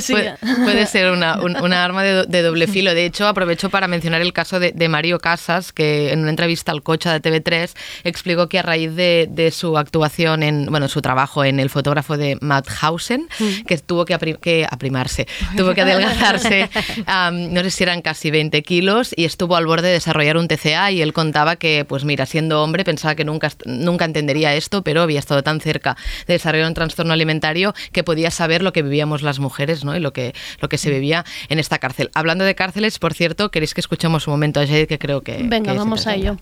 Sí. 0.00 0.12
Puede, 0.20 0.34
puede 0.64 0.86
ser 0.86 1.10
una, 1.12 1.40
un- 1.40 1.56
una 1.60 1.84
arma 1.84 2.02
de, 2.02 2.12
do- 2.12 2.24
de 2.24 2.42
doble 2.42 2.66
filo. 2.66 2.94
De 2.94 3.04
hecho, 3.06 3.26
aprovecho 3.26 3.70
para 3.70 3.86
mencionar 3.88 4.20
el 4.20 4.32
caso 4.32 4.58
de, 4.60 4.72
de 4.72 4.88
Mario 4.88 5.18
Casas, 5.18 5.72
que 5.72 6.12
en 6.12 6.20
una 6.20 6.30
entrevista 6.30 6.72
al 6.72 6.82
Cocha 6.82 7.18
de 7.18 7.22
TV3 7.22 7.70
explicó 8.04 8.48
que 8.48 8.58
a 8.58 8.62
raíz 8.62 8.94
de, 8.96 9.28
de 9.30 9.50
su 9.50 9.76
actuación 9.78 10.42
en, 10.42 10.66
bueno, 10.66 10.88
su 10.88 11.00
trabajo 11.02 11.44
en 11.44 11.60
El 11.60 11.70
fotógrafo 11.70 12.16
de 12.16 12.38
Mauthausen, 12.40 13.28
que 13.66 13.78
tuvo 13.78 14.04
que, 14.04 14.14
apri- 14.18 14.38
que 14.38 14.66
aprimarse, 14.70 15.26
tuvo 15.56 15.74
que 15.74 15.82
adelgazarse, 15.82 16.68
no 17.06 17.62
sé 17.62 17.70
si 17.70 17.82
eran 17.84 18.02
casi 18.02 18.30
20 18.30 18.62
kilos, 18.62 19.12
y 19.16 19.24
estuvo 19.24 19.56
al 19.56 19.66
borde 19.66 19.88
de 19.88 19.94
desarrollar 19.94 20.36
un 20.36 20.48
TCA, 20.48 20.90
y 20.90 21.02
él 21.02 21.12
contaba 21.12 21.56
que, 21.56 21.84
pues 21.88 22.04
mira, 22.04 22.26
siendo 22.26 22.62
hombre, 22.62 22.84
pensaba 22.84 23.14
que 23.14 23.24
nunca, 23.24 23.50
nunca 23.78 24.04
entendería 24.04 24.54
esto, 24.54 24.82
pero 24.82 25.02
había 25.02 25.18
estado 25.18 25.42
tan 25.42 25.60
cerca 25.60 25.96
de 26.26 26.34
desarrollar 26.34 26.68
un 26.68 26.74
trastorno 26.74 27.12
alimentario 27.12 27.74
que 27.92 28.04
podía 28.04 28.30
saber 28.30 28.62
lo 28.62 28.72
que 28.72 28.82
vivíamos 28.82 29.22
las 29.22 29.38
mujeres 29.38 29.84
¿no? 29.84 29.96
y 29.96 30.00
lo 30.00 30.12
que, 30.12 30.34
lo 30.60 30.68
que 30.68 30.78
se 30.78 30.90
vivía 30.90 31.24
en 31.48 31.58
esta 31.58 31.78
cárcel. 31.78 32.10
Hablando 32.14 32.44
de 32.44 32.54
cárceles, 32.54 32.98
por 32.98 33.14
cierto, 33.14 33.50
queréis 33.50 33.74
que 33.74 33.80
escuchemos 33.80 34.26
un 34.26 34.32
momento 34.32 34.60
a 34.60 34.66
Jade, 34.66 34.86
que 34.86 34.98
creo 34.98 35.22
que... 35.22 35.42
Venga, 35.44 35.72
que 35.72 35.78
vamos 35.78 36.06
a 36.06 36.14
ello. 36.14 36.36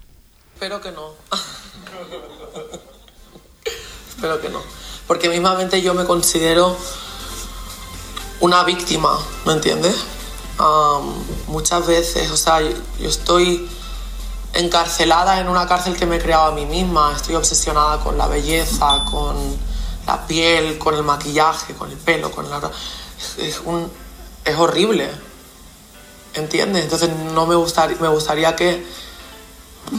Espero 0.55 0.81
que 0.81 0.91
no. 0.91 1.15
Espero 4.09 4.41
que 4.41 4.49
no. 4.49 4.61
Porque 5.07 5.29
mismamente 5.29 5.81
yo 5.81 5.95
me 5.95 6.05
considero 6.05 6.77
una 8.41 8.65
víctima, 8.65 9.19
¿me 9.47 9.53
entiendes? 9.53 10.05
Muchas 11.47 11.87
veces, 11.87 12.31
o 12.31 12.37
sea, 12.37 12.61
yo, 12.61 12.71
yo 12.99 13.09
estoy 13.09 13.69
encarcelada 14.55 15.41
en 15.41 15.49
una 15.49 15.67
cárcel 15.67 15.97
que 15.97 16.07
me 16.07 16.17
he 16.17 16.19
creado 16.21 16.47
a 16.47 16.53
mí 16.53 16.67
misma. 16.67 17.13
Estoy 17.15 17.35
obsesionada 17.35 17.99
con 18.01 18.19
la 18.19 18.27
belleza, 18.27 19.05
con 19.11 19.37
la 20.07 20.27
piel, 20.27 20.79
con 20.79 20.95
el 20.95 21.03
maquillaje, 21.03 21.75
con 21.75 21.91
el 21.91 21.99
pelo, 21.99 22.31
con 22.31 22.49
la... 22.49 22.71
Es, 23.39 23.61
un, 23.65 23.91
es 24.45 24.57
horrible, 24.57 25.11
¿entiendes? 26.35 26.85
Entonces 26.85 27.11
no 27.33 27.47
me 27.47 27.55
gustaría, 27.55 27.97
me 28.01 28.09
gustaría 28.09 28.55
que 28.55 28.85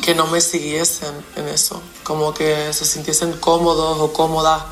que 0.04 0.14
no 0.14 0.28
me 0.28 0.40
siguiesen 0.40 1.26
en 1.36 1.48
eso, 1.48 1.82
como 2.04 2.34
que 2.34 2.72
se 2.74 2.86
sintiesen 2.86 3.34
cómodos 3.34 4.00
o 4.00 4.14
cómodas 4.14 4.64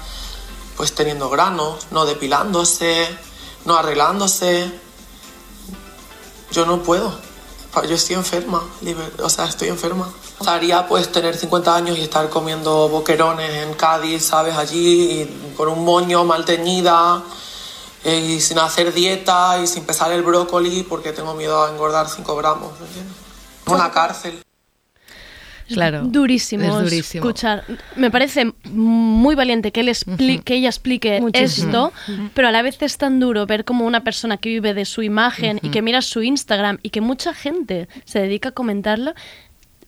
pues 0.75 0.93
teniendo 0.93 1.30
granos, 1.30 1.88
no 1.89 2.05
depilándose, 2.05 3.07
no 3.65 3.75
arreglándose. 3.75 4.71
Yo 6.51 6.65
no 6.65 6.84
puedo, 6.84 7.19
yo 7.86 7.95
estoy 7.95 8.15
enferma, 8.15 8.63
o 9.21 9.30
sea, 9.30 9.45
estoy 9.45 9.69
enferma. 9.69 10.09
Gustaría 10.38 10.88
pues 10.88 11.11
tener 11.11 11.36
50 11.36 11.75
años 11.75 11.97
y 11.97 12.01
estar 12.01 12.30
comiendo 12.30 12.89
boquerones 12.89 13.63
en 13.63 13.73
Cádiz, 13.73 14.25
¿sabes? 14.25 14.55
Allí, 14.55 15.21
y 15.21 15.53
con 15.55 15.69
un 15.69 15.84
moño 15.84 16.23
mal 16.23 16.45
teñida, 16.45 17.23
eh, 18.03 18.19
y 18.19 18.41
sin 18.41 18.59
hacer 18.59 18.93
dieta 18.93 19.59
y 19.59 19.67
sin 19.67 19.86
pesar 19.86 20.11
el 20.11 20.23
brócoli 20.23 20.84
porque 20.84 21.11
tengo 21.11 21.34
miedo 21.34 21.63
a 21.63 21.69
engordar 21.69 22.07
5 22.09 22.36
gramos, 22.36 22.80
¿me 22.80 22.88
entiendes? 22.88 23.15
Una 23.65 23.91
cárcel. 23.91 24.46
Claro, 25.74 26.03
durísimo, 26.05 26.63
es 26.63 26.84
durísimo. 26.91 27.24
escuchar. 27.26 27.63
Me 27.95 28.09
parece 28.11 28.53
muy 28.72 29.36
valiente 29.36 29.72
que 29.72 29.82
él 29.82 29.89
expli- 29.89 30.41
que 30.43 30.55
ella 30.55 30.70
explique 30.70 31.20
Muchísimo. 31.22 31.68
esto, 31.68 31.93
pero 32.34 32.47
a 32.47 32.51
la 32.51 32.61
vez 32.61 32.82
es 32.82 32.97
tan 32.97 33.20
duro 33.20 33.45
ver 33.45 33.65
como 33.65 33.86
una 33.86 34.03
persona 34.03 34.38
que 34.38 34.49
vive 34.49 34.74
de 34.74 34.86
su 34.86 35.01
imagen 35.03 35.59
y 35.61 35.70
que 35.70 35.82
mira 35.82 36.01
su 36.01 36.24
Instagram 36.24 36.78
y 36.84 36.89
que 36.91 37.01
mucha 37.01 37.34
gente 37.34 37.88
se 38.05 38.20
dedica 38.20 38.49
a 38.49 38.51
comentarlo 38.53 39.13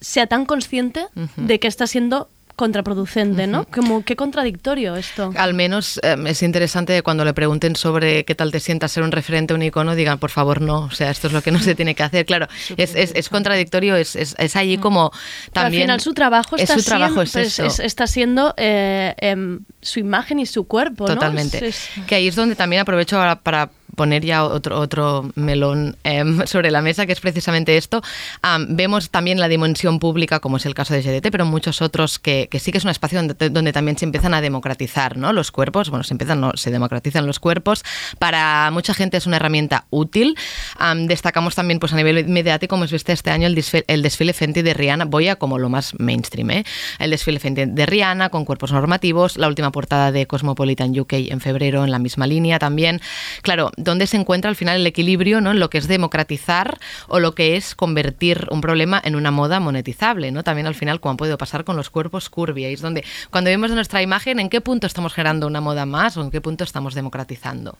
sea 0.01 0.27
tan 0.27 0.45
consciente 0.45 1.07
de 1.35 1.59
que 1.59 1.67
está 1.67 1.85
siendo 1.85 2.29
contraproducente, 2.59 3.47
¿no? 3.47 3.63
Como 3.65 4.03
qué 4.03 4.17
contradictorio 4.17 4.95
esto. 4.97 5.31
Al 5.37 5.53
menos 5.53 5.97
eh, 6.03 6.15
es 6.27 6.43
interesante 6.43 7.01
cuando 7.01 7.23
le 7.23 7.33
pregunten 7.33 7.75
sobre 7.77 8.25
qué 8.25 8.35
tal 8.35 8.51
te 8.51 8.59
sientas 8.59 8.91
ser 8.91 9.03
un 9.03 9.11
referente, 9.13 9.53
un 9.53 9.61
icono, 9.61 9.95
digan, 9.95 10.19
por 10.19 10.29
favor, 10.29 10.59
no. 10.59 10.81
O 10.81 10.91
sea, 10.91 11.09
esto 11.09 11.27
es 11.27 11.33
lo 11.33 11.41
que 11.41 11.51
no 11.51 11.59
se 11.59 11.73
tiene 11.73 11.95
que 11.95 12.03
hacer. 12.03 12.25
Claro, 12.25 12.47
es, 12.75 12.95
es, 12.95 13.13
es 13.15 13.29
contradictorio, 13.29 13.95
es, 13.95 14.15
es, 14.17 14.35
es 14.37 14.55
allí 14.57 14.77
como 14.77 15.09
Pero 15.11 15.53
también... 15.53 15.83
al 15.83 15.85
final 15.87 15.99
su 16.01 16.13
trabajo 16.13 16.57
es 16.57 16.63
está 16.63 16.75
su 16.75 16.83
trabajo, 16.83 17.21
es 17.21 17.31
siendo, 17.31 17.47
eso. 17.47 17.65
es- 17.65 17.79
está 17.79 18.05
siendo 18.07 18.53
eh, 18.57 19.15
em, 19.19 19.61
su 19.81 19.99
imagen 19.99 20.39
y 20.39 20.45
su 20.45 20.65
cuerpo, 20.65 21.07
¿no? 21.07 21.13
Totalmente. 21.15 21.57
Es- 21.67 21.89
es- 21.97 22.05
Que 22.05 22.15
ahí 22.15 22.27
es 22.27 22.35
donde 22.35 22.55
también 22.55 22.81
aprovecho 22.81 23.15
para, 23.17 23.35
para 23.37 23.69
poner 23.95 24.23
ya 24.23 24.45
otro, 24.45 24.79
otro 24.79 25.29
melón 25.35 25.97
em, 26.05 26.39
sobre 26.47 26.71
la 26.71 26.81
mesa, 26.81 27.05
que 27.05 27.11
es 27.11 27.19
precisamente 27.19 27.75
esto. 27.75 28.01
Am, 28.41 28.67
vemos 28.77 29.09
también 29.09 29.39
la 29.39 29.47
dimensión 29.49 29.99
pública, 29.99 30.39
como 30.39 30.57
es 30.57 30.65
el 30.65 30.73
caso 30.73 30.93
de 30.93 31.01
GDT, 31.01 31.31
pero 31.31 31.45
muchos 31.45 31.81
otros 31.81 32.17
que, 32.19 32.47
que 32.49 32.59
sí 32.59 32.71
que 32.71 32.77
es 32.77 32.83
un 32.85 32.91
espacio 32.91 33.19
donde, 33.21 33.49
donde 33.49 33.73
también 33.73 33.97
se 33.97 34.05
empiezan 34.05 34.33
a 34.33 34.41
democratizar 34.41 35.17
¿no? 35.17 35.33
los 35.33 35.51
cuerpos. 35.51 35.89
Bueno, 35.89 36.03
se 36.03 36.13
empiezan, 36.13 36.39
no, 36.39 36.51
se 36.55 36.71
democratizan 36.71 37.25
los 37.27 37.39
cuerpos. 37.39 37.83
Para 38.19 38.69
mucha 38.71 38.93
gente 38.93 39.17
es 39.17 39.25
una 39.27 39.35
herramienta 39.37 39.85
útil. 39.89 40.37
Am, 40.77 41.07
destacamos 41.07 41.55
también 41.55 41.79
pues, 41.79 41.91
a 41.91 41.95
nivel 41.97 42.25
mediático, 42.27 42.69
como 42.69 42.85
es 42.85 42.91
viste 42.91 43.11
este 43.11 43.31
año, 43.31 43.47
el 43.47 43.55
desfile, 43.55 43.83
el 43.87 44.01
desfile 44.01 44.33
Fenty 44.33 44.61
de 44.61 44.73
Rihanna. 44.73 45.05
Voy 45.05 45.27
a 45.27 45.35
como 45.37 45.57
lo 45.57 45.67
más 45.69 45.93
mainstream, 45.99 46.51
¿eh? 46.51 46.65
El 46.99 47.09
desfile 47.11 47.39
Fenty 47.39 47.65
de 47.65 47.85
Rihanna 47.85 48.29
con 48.29 48.45
cuerpos 48.45 48.71
normativos, 48.71 49.37
la 49.37 49.47
última 49.47 49.68
portada 49.71 50.11
de 50.11 50.27
Cosmopolitan 50.27 50.97
UK 50.97 51.13
en 51.13 51.41
febrero 51.41 51.83
en 51.83 51.91
la 51.91 51.99
misma 51.99 52.27
línea 52.27 52.59
también. 52.59 53.01
Claro, 53.41 53.71
dónde 53.77 54.07
se 54.07 54.17
encuentra 54.17 54.49
al 54.49 54.55
final 54.55 54.77
el 54.77 54.87
equilibrio 54.87 55.41
¿no? 55.41 55.51
en 55.51 55.59
lo 55.59 55.69
que 55.69 55.77
es 55.77 55.87
democratizar 55.87 56.79
o 57.07 57.19
lo 57.19 57.35
que 57.35 57.55
es 57.55 57.75
convertir 57.75 58.47
un 58.51 58.61
problema 58.61 59.01
en 59.03 59.15
una 59.15 59.31
moda 59.31 59.59
monetizable, 59.59 60.31
¿no? 60.31 60.43
También 60.43 60.67
al 60.67 60.75
final, 60.75 60.99
como 60.99 61.13
ha 61.13 61.17
podido 61.17 61.37
pasar 61.37 61.63
con 61.63 61.75
los 61.75 61.89
cuerpos 61.89 62.29
curvy, 62.29 62.65
es 62.65 62.81
donde 62.81 63.03
cuando 63.29 63.49
vemos 63.49 63.71
nuestra 63.71 64.01
imagen, 64.01 64.39
¿en 64.39 64.49
qué 64.49 64.61
punto 64.61 64.87
estamos 64.87 65.13
generando 65.13 65.47
una 65.47 65.61
moda 65.61 65.85
más 65.85 66.17
o 66.17 66.21
en 66.21 66.31
qué 66.31 66.41
punto 66.41 66.63
estamos 66.63 66.93
democratizando? 66.93 67.77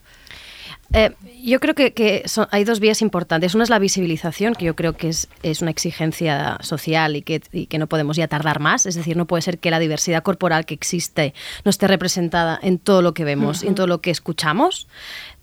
Eh, 0.94 1.12
yo 1.44 1.60
creo 1.60 1.76
que, 1.76 1.94
que 1.94 2.24
son- 2.26 2.48
hay 2.52 2.64
dos 2.64 2.80
vías 2.80 3.02
importantes. 3.02 3.54
Una 3.54 3.64
es 3.64 3.70
la 3.70 3.78
visibilización, 3.80 4.56
que 4.56 4.66
yo 4.66 4.76
creo 4.76 4.94
que 4.94 5.10
es, 5.10 5.28
es 5.44 5.62
una 5.62 5.70
exigencia 5.72 6.58
social 6.62 7.16
y 7.16 7.22
que, 7.22 7.42
y 7.52 7.68
que 7.68 7.78
no 7.78 7.88
podemos 7.88 8.18
ya 8.18 8.28
tardar 8.28 8.60
más. 8.60 8.86
Es 8.88 8.96
decir, 8.96 9.16
no 9.16 9.26
puede 9.26 9.42
ser 9.44 9.60
que 9.60 9.70
la 9.70 9.80
diversidad 9.80 10.24
corporal 10.24 10.66
que 10.66 10.74
existe 10.74 11.34
no 11.64 11.70
esté 11.70 11.88
representada 11.88 12.60
en 12.62 12.80
todo 12.80 13.02
lo 13.04 13.14
que 13.14 13.24
vemos 13.24 13.64
y 13.64 13.68
en 13.68 13.76
todo 13.76 13.88
lo 13.88 14.02
que 14.02 14.10
escuchamos. 14.12 14.88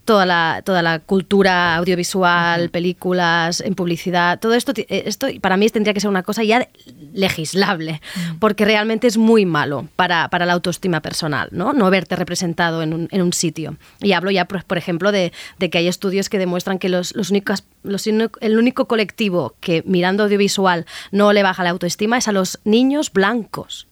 Toda 0.06 0.24
la, 0.24 0.62
toda 0.64 0.82
la 0.82 1.00
cultura 1.00 1.76
audiovisual, 1.76 2.70
películas, 2.70 3.60
en 3.60 3.74
publicidad, 3.74 4.38
todo 4.38 4.54
esto, 4.54 4.72
eh, 4.76 5.02
esto 5.04 5.26
para 5.42 5.58
mí 5.58 5.68
tendría 5.68 5.92
que 5.92 6.00
ser 6.00 6.08
una 6.08 6.22
cosa 6.22 6.42
ya 6.44 6.68
legislable, 7.12 8.00
porque 8.38 8.64
realmente 8.64 9.08
es 9.08 9.18
muy 9.18 9.44
malo 9.44 9.88
para, 9.96 10.28
para 10.28 10.46
la 10.46 10.54
autoestima 10.54 11.00
personal, 11.00 11.48
¿no? 11.50 11.72
No 11.72 11.90
verte 11.90 12.14
representado 12.16 12.82
en 12.82 12.94
un, 12.94 13.08
en 13.10 13.20
un 13.20 13.32
sitio. 13.32 13.76
Y 14.00 14.12
hablo 14.12 14.30
ya, 14.30 14.46
por, 14.46 14.64
por 14.64 14.78
ejemplo, 14.78 15.10
de, 15.12 15.32
de 15.58 15.70
que 15.70 15.78
hay 15.78 15.88
estudios 15.88 16.28
que 16.28 16.38
demuestran 16.38 16.78
que 16.78 16.88
los, 16.88 17.14
los 17.14 17.30
únicos, 17.30 17.64
los 17.82 18.06
el 18.06 18.58
único 18.58 18.86
colectivo 18.86 19.54
que 19.60 19.82
mirando 19.86 20.22
audiovisual 20.22 20.86
no 21.10 21.32
le 21.32 21.42
baja 21.42 21.64
la 21.64 21.70
autoestima 21.70 22.18
es 22.18 22.28
a 22.28 22.32
los 22.32 22.60
niños 22.64 23.12
blancos. 23.12 23.88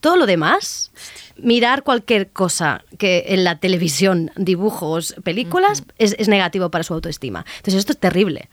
Todo 0.00 0.16
lo 0.16 0.26
demás, 0.26 0.92
mirar 1.38 1.82
cualquier 1.82 2.28
cosa 2.30 2.84
que 2.98 3.24
en 3.28 3.44
la 3.44 3.58
televisión, 3.58 4.30
dibujos, 4.36 5.14
películas, 5.22 5.84
es, 5.98 6.14
es 6.18 6.28
negativo 6.28 6.70
para 6.70 6.84
su 6.84 6.94
autoestima. 6.94 7.44
Entonces 7.58 7.74
esto 7.80 7.92
es 7.92 7.98
terrible. 7.98 8.48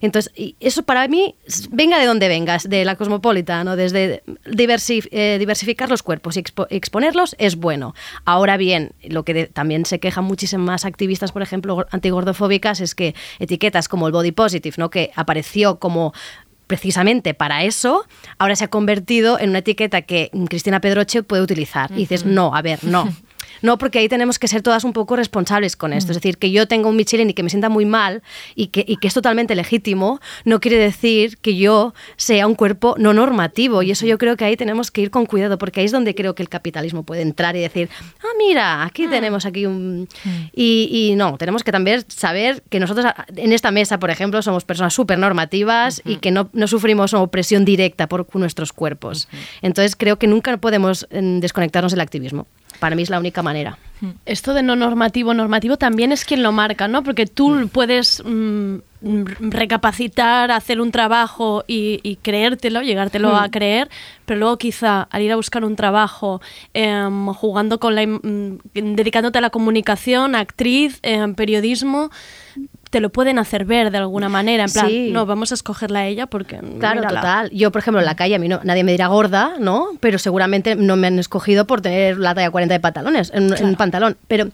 Entonces, 0.00 0.32
y 0.34 0.56
eso 0.58 0.82
para 0.82 1.06
mí, 1.06 1.36
venga 1.70 2.00
de 2.00 2.06
donde 2.06 2.26
vengas, 2.26 2.68
de 2.68 2.84
la 2.84 2.96
cosmopolita, 2.96 3.62
¿no? 3.62 3.76
desde 3.76 4.24
eh, 4.44 5.36
diversificar 5.38 5.88
los 5.88 6.02
cuerpos 6.02 6.36
y 6.36 6.42
expo- 6.42 6.66
exponerlos 6.70 7.36
es 7.38 7.54
bueno. 7.54 7.94
Ahora 8.24 8.56
bien, 8.56 8.92
lo 9.04 9.24
que 9.24 9.46
también 9.46 9.84
se 9.84 10.00
quejan 10.00 10.24
muchísimas 10.24 10.84
activistas, 10.84 11.30
por 11.30 11.42
ejemplo, 11.42 11.76
gor- 11.76 11.86
antigordofóbicas, 11.92 12.80
es 12.80 12.96
que 12.96 13.14
etiquetas 13.38 13.88
como 13.88 14.06
el 14.06 14.12
body 14.12 14.32
positive, 14.32 14.74
¿no? 14.78 14.90
que 14.90 15.12
apareció 15.14 15.78
como 15.78 16.12
precisamente 16.68 17.34
para 17.34 17.64
eso, 17.64 18.04
ahora 18.38 18.54
se 18.54 18.64
ha 18.64 18.68
convertido 18.68 19.40
en 19.40 19.50
una 19.50 19.58
etiqueta 19.58 20.02
que 20.02 20.30
Cristina 20.48 20.80
Pedroche 20.80 21.24
puede 21.24 21.42
utilizar. 21.42 21.90
Y 21.90 21.96
dices, 21.96 22.24
no, 22.24 22.54
a 22.54 22.62
ver, 22.62 22.84
no. 22.84 23.12
No, 23.62 23.78
porque 23.78 23.98
ahí 23.98 24.08
tenemos 24.08 24.38
que 24.38 24.48
ser 24.48 24.62
todas 24.62 24.84
un 24.84 24.92
poco 24.92 25.16
responsables 25.16 25.76
con 25.76 25.92
esto. 25.92 26.12
Es 26.12 26.16
decir, 26.18 26.38
que 26.38 26.50
yo 26.50 26.66
tengo 26.68 26.88
un 26.88 26.96
Michelin 26.96 27.30
y 27.30 27.34
que 27.34 27.42
me 27.42 27.50
sienta 27.50 27.68
muy 27.68 27.84
mal 27.84 28.22
y 28.54 28.68
que, 28.68 28.84
y 28.86 28.96
que 28.96 29.08
es 29.08 29.14
totalmente 29.14 29.54
legítimo, 29.54 30.20
no 30.44 30.60
quiere 30.60 30.76
decir 30.78 31.38
que 31.38 31.56
yo 31.56 31.94
sea 32.16 32.46
un 32.46 32.54
cuerpo 32.54 32.94
no 32.98 33.12
normativo. 33.12 33.82
Y 33.82 33.90
eso 33.90 34.06
yo 34.06 34.18
creo 34.18 34.36
que 34.36 34.44
ahí 34.44 34.56
tenemos 34.56 34.90
que 34.90 35.00
ir 35.02 35.10
con 35.10 35.26
cuidado, 35.26 35.58
porque 35.58 35.80
ahí 35.80 35.86
es 35.86 35.92
donde 35.92 36.14
creo 36.14 36.34
que 36.34 36.42
el 36.42 36.48
capitalismo 36.48 37.02
puede 37.02 37.22
entrar 37.22 37.56
y 37.56 37.60
decir, 37.60 37.88
ah, 38.20 38.26
mira, 38.38 38.84
aquí 38.84 39.06
tenemos 39.08 39.46
aquí 39.46 39.66
un... 39.66 40.08
Y, 40.54 40.88
y 41.12 41.16
no, 41.16 41.36
tenemos 41.38 41.62
que 41.64 41.72
también 41.72 42.04
saber 42.08 42.62
que 42.70 42.80
nosotros 42.80 43.06
a- 43.06 43.26
en 43.36 43.52
esta 43.52 43.70
mesa, 43.70 43.98
por 43.98 44.10
ejemplo, 44.10 44.40
somos 44.42 44.64
personas 44.64 44.94
súper 44.94 45.18
normativas 45.18 46.00
y 46.04 46.16
que 46.16 46.30
no, 46.30 46.48
no 46.52 46.66
sufrimos 46.68 47.14
opresión 47.14 47.64
directa 47.64 48.08
por 48.08 48.26
nuestros 48.36 48.72
cuerpos. 48.72 49.28
Entonces 49.62 49.96
creo 49.96 50.18
que 50.18 50.26
nunca 50.26 50.56
podemos 50.58 51.06
mm, 51.10 51.40
desconectarnos 51.40 51.92
del 51.92 52.00
activismo. 52.00 52.46
Para 52.80 52.94
mí 52.96 53.02
es 53.02 53.10
la 53.10 53.18
única 53.18 53.42
manera. 53.42 53.78
Esto 54.26 54.54
de 54.54 54.62
no 54.62 54.76
normativo, 54.76 55.34
normativo 55.34 55.76
también 55.76 56.12
es 56.12 56.24
quien 56.24 56.44
lo 56.44 56.52
marca, 56.52 56.86
¿no? 56.86 57.02
Porque 57.02 57.26
tú 57.26 57.68
puedes 57.72 58.22
mm, 58.24 58.74
mm, 59.00 59.24
recapacitar, 59.50 60.52
hacer 60.52 60.80
un 60.80 60.92
trabajo 60.92 61.64
y, 61.66 61.98
y 62.04 62.14
creértelo, 62.14 62.82
llegártelo 62.82 63.34
a 63.36 63.48
Mm. 63.48 63.50
creer, 63.50 63.90
pero 64.24 64.38
luego 64.38 64.56
quizá 64.56 65.02
al 65.10 65.22
ir 65.22 65.32
a 65.32 65.36
buscar 65.36 65.64
un 65.64 65.74
trabajo 65.74 66.40
em, 66.74 67.26
jugando 67.26 67.80
con 67.80 67.96
la... 67.96 68.06
mm, 68.06 68.58
dedicándote 68.72 69.38
a 69.38 69.40
la 69.40 69.50
comunicación, 69.50 70.36
actriz, 70.36 71.00
em, 71.02 71.34
periodismo, 71.34 72.10
te 72.90 73.00
lo 73.00 73.10
pueden 73.10 73.38
hacer 73.38 73.64
ver 73.64 73.90
de 73.90 73.98
alguna 73.98 74.28
manera, 74.28 74.64
en 74.64 74.72
plan, 74.72 74.86
Sí. 74.88 75.10
no, 75.12 75.26
vamos 75.26 75.50
a 75.52 75.54
escogerla 75.54 76.00
a 76.00 76.06
ella 76.06 76.26
porque... 76.26 76.58
Claro, 76.78 77.00
mírala. 77.00 77.20
total. 77.20 77.50
Yo, 77.50 77.70
por 77.70 77.80
ejemplo, 77.80 78.00
en 78.00 78.06
la 78.06 78.16
calle, 78.16 78.34
a 78.34 78.38
mí 78.38 78.48
no, 78.48 78.60
nadie 78.64 78.84
me 78.84 78.92
dirá 78.92 79.08
gorda, 79.08 79.54
¿no? 79.58 79.88
Pero 80.00 80.18
seguramente 80.18 80.74
no 80.76 80.96
me 80.96 81.06
han 81.08 81.18
escogido 81.18 81.66
por 81.66 81.80
tener 81.80 82.16
la 82.18 82.34
talla 82.34 82.50
40 82.50 82.74
de 82.74 82.80
pantalones, 82.80 83.30
en, 83.34 83.52
en 83.52 83.64
un 83.64 83.74
pantalón. 83.76 84.16
Pero, 84.26 84.48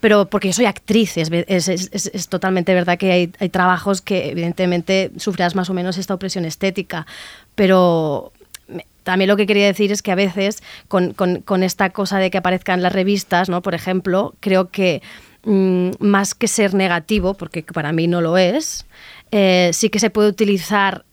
pero 0.00 0.26
porque 0.26 0.48
yo 0.48 0.52
soy 0.54 0.66
actriz, 0.66 1.16
es, 1.16 1.30
es, 1.32 1.68
es- 1.68 1.88
es- 1.92 2.10
es 2.12 2.28
totalmente 2.28 2.74
verdad 2.74 2.98
que 2.98 3.10
hay, 3.12 3.32
hay 3.40 3.48
trabajos 3.48 4.00
que 4.02 4.30
evidentemente 4.30 5.10
sufrirás 5.16 5.54
más 5.54 5.70
o 5.70 5.74
menos 5.74 5.96
esta 5.98 6.14
opresión 6.14 6.44
estética. 6.44 7.06
Pero 7.54 8.32
me- 8.68 8.86
también 9.02 9.28
lo 9.28 9.36
que 9.36 9.46
quería 9.46 9.66
decir 9.66 9.90
es 9.92 10.02
que 10.02 10.12
a 10.12 10.14
veces 10.14 10.62
con, 10.88 11.12
con- 11.14 11.40
con 11.42 11.62
esta 11.62 11.90
cosa 11.90 12.18
de 12.18 12.30
que 12.30 12.38
aparezcan 12.38 12.82
las 12.82 12.92
revistas, 12.92 13.48
¿no? 13.48 13.62
Por 13.62 13.74
ejemplo, 13.74 14.34
creo 14.40 14.68
que 14.70 15.02
mm, 15.44 15.90
más 16.00 16.34
que 16.34 16.48
ser 16.48 16.74
negativo, 16.74 17.34
porque 17.34 17.62
para 17.62 17.92
mí 17.92 18.06
no 18.06 18.20
lo 18.20 18.36
es, 18.38 18.86
eh, 19.30 19.70
sí 19.72 19.90
que 19.90 19.98
se 20.00 20.10
puede 20.10 20.28
utilizar 20.28 21.04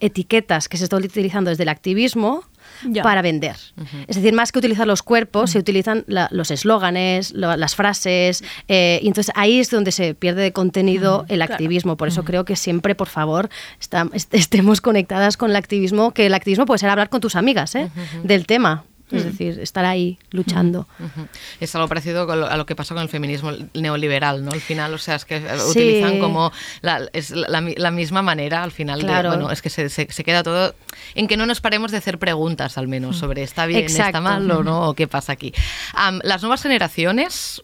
etiquetas 0.00 0.68
que 0.68 0.76
se 0.76 0.84
están 0.84 1.02
utilizando 1.04 1.50
desde 1.50 1.62
el 1.62 1.68
activismo 1.68 2.42
Ya. 2.88 3.02
para 3.02 3.22
vender. 3.22 3.56
Es 4.08 4.16
decir, 4.16 4.32
más 4.34 4.50
que 4.50 4.58
utilizar 4.58 4.86
los 4.86 5.02
cuerpos, 5.02 5.50
se 5.52 5.58
utilizan 5.58 6.04
la- 6.08 6.28
los 6.32 6.50
eslóganes, 6.50 7.32
lo- 7.32 7.56
las 7.56 7.76
frases, 7.76 8.42
eh, 8.68 8.98
y 9.02 9.06
entonces 9.06 9.32
ahí 9.36 9.60
es 9.60 9.70
donde 9.70 9.92
se 9.92 10.14
pierde 10.14 10.42
de 10.42 10.52
contenido 10.52 11.24
el 11.28 11.42
activismo. 11.42 11.96
Por 11.96 12.08
eso 12.08 12.24
creo 12.24 12.44
que 12.44 12.56
siempre, 12.56 12.94
por 12.94 13.08
favor, 13.08 13.48
esta- 13.80 14.08
est- 14.12 14.34
estemos 14.34 14.80
conectadas 14.80 15.36
con 15.36 15.50
el 15.50 15.56
activismo, 15.56 16.12
que 16.12 16.26
el 16.26 16.34
activismo 16.34 16.66
puede 16.66 16.78
ser 16.78 16.90
hablar 16.90 17.08
con 17.10 17.20
tus 17.20 17.36
amigas 17.36 17.74
¿eh? 17.76 17.88
del 18.24 18.46
tema. 18.46 18.84
Es 19.14 19.22
Ujú. 19.22 19.30
decir, 19.30 19.60
estar 19.60 19.84
ahí 19.84 20.18
luchando. 20.30 20.86
Es 21.60 21.74
algo 21.74 21.88
parecido 21.88 22.30
a 22.30 22.56
lo 22.56 22.66
que 22.66 22.74
pasa 22.74 22.94
con 22.94 23.02
el 23.02 23.08
feminismo 23.08 23.52
neoliberal, 23.74 24.44
¿no? 24.44 24.50
Al 24.52 24.60
final, 24.60 24.92
o 24.94 24.98
sea, 24.98 25.16
es 25.16 25.24
que 25.24 25.36
eh, 25.36 25.42
Sí. 25.58 25.70
utilizan 25.70 26.18
como 26.18 26.52
la, 26.80 27.08
es 27.12 27.30
la, 27.30 27.48
la 27.48 27.60
mi- 27.60 27.74
la 27.76 27.90
misma 27.90 28.22
manera, 28.22 28.62
al 28.62 28.72
final, 28.72 29.00
de- 29.00 29.06
Claro. 29.06 29.28
bueno, 29.30 29.50
es 29.50 29.62
que 29.62 29.70
se, 29.70 29.88
se- 29.88 30.08
se 30.10 30.24
queda 30.24 30.42
todo 30.42 30.74
en 31.14 31.26
que 31.28 31.36
no 31.36 31.46
nos 31.46 31.60
paremos 31.60 31.90
de 31.92 31.98
hacer 31.98 32.18
preguntas, 32.18 32.78
al 32.78 32.88
menos, 32.88 33.16
sobre 33.18 33.42
está 33.42 33.66
bien, 33.66 33.84
está 33.84 34.20
mal 34.20 34.50
o 34.50 34.62
no, 34.62 34.88
o 34.88 34.94
qué 34.94 35.06
pasa 35.06 35.32
aquí. 35.32 35.52
Las 36.22 36.42
nuevas 36.42 36.62
generaciones, 36.62 37.60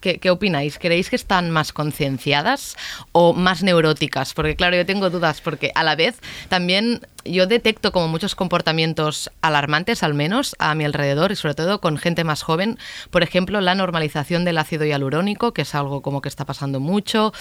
¿qué, 0.00 0.18
qué 0.18 0.30
opináis? 0.30 0.78
¿Creéis 0.78 1.10
que 1.10 1.16
están 1.16 1.50
más 1.50 1.72
concienciadas 1.72 2.76
o 3.12 3.32
más 3.32 3.62
neuróticas? 3.62 4.34
Porque, 4.34 4.56
claro, 4.56 4.76
yo 4.76 4.86
tengo 4.86 5.10
dudas, 5.10 5.40
porque 5.40 5.72
a 5.74 5.82
la 5.84 5.96
vez 5.96 6.16
también 6.48 7.00
yo 7.30 7.46
detecto 7.46 7.92
como 7.92 8.08
muchos 8.08 8.34
comportamientos 8.34 9.30
alarmantes, 9.40 10.02
al 10.02 10.14
menos 10.14 10.56
a 10.58 10.74
mi 10.74 10.84
alrededor, 10.84 11.32
y 11.32 11.36
sobre 11.36 11.54
todo 11.54 11.80
con 11.80 11.96
gente 11.96 12.24
más 12.24 12.42
joven. 12.42 12.78
Por 13.10 13.22
ejemplo, 13.22 13.60
la 13.60 13.74
normalización 13.74 14.44
del 14.44 14.58
ácido 14.58 14.84
hialurónico, 14.84 15.52
que 15.52 15.62
es 15.62 15.74
algo 15.74 16.02
como 16.02 16.22
que 16.22 16.28
está 16.28 16.44
pasando 16.44 16.80
mucho. 16.80 17.32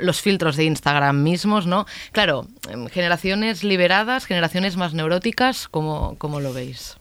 los 0.00 0.20
filtros 0.20 0.56
de 0.56 0.64
Instagram 0.64 1.22
mismos, 1.22 1.66
¿no? 1.66 1.86
Claro, 2.12 2.46
em, 2.68 2.86
generaciones 2.86 3.64
liberadas, 3.64 4.24
generaciones 4.24 4.76
más 4.76 4.94
neuróticas, 4.94 5.68
¿cómo, 5.68 6.16
cómo 6.18 6.40
lo 6.40 6.52
veis? 6.52 6.96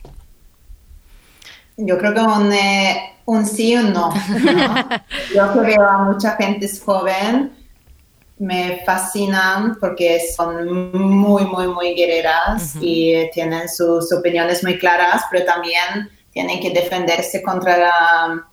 Yo 1.77 1.97
creo 1.97 2.13
que 2.13 2.19
un, 2.19 2.53
eh, 2.53 3.15
un 3.25 3.45
sí 3.45 3.75
o 3.75 3.81
un 3.81 3.93
no. 3.93 4.09
¿no? 4.13 4.13
Yo 5.35 5.53
que 5.53 5.59
veo 5.59 5.87
a 5.87 6.03
mucha 6.03 6.35
gente 6.35 6.69
joven, 6.79 7.51
me 8.39 8.81
fascinan 8.85 9.77
porque 9.79 10.19
son 10.35 10.91
muy, 10.91 11.45
muy, 11.45 11.67
muy 11.67 11.93
guerreras 11.93 12.73
y 12.81 13.29
tienen 13.31 13.69
sus 13.69 14.11
opiniones 14.11 14.63
muy 14.63 14.77
claras, 14.77 15.23
pero 15.31 15.45
también 15.45 16.09
tienen 16.31 16.59
que 16.59 16.71
defenderse 16.71 17.41
contra 17.43 17.77
la 17.77 18.47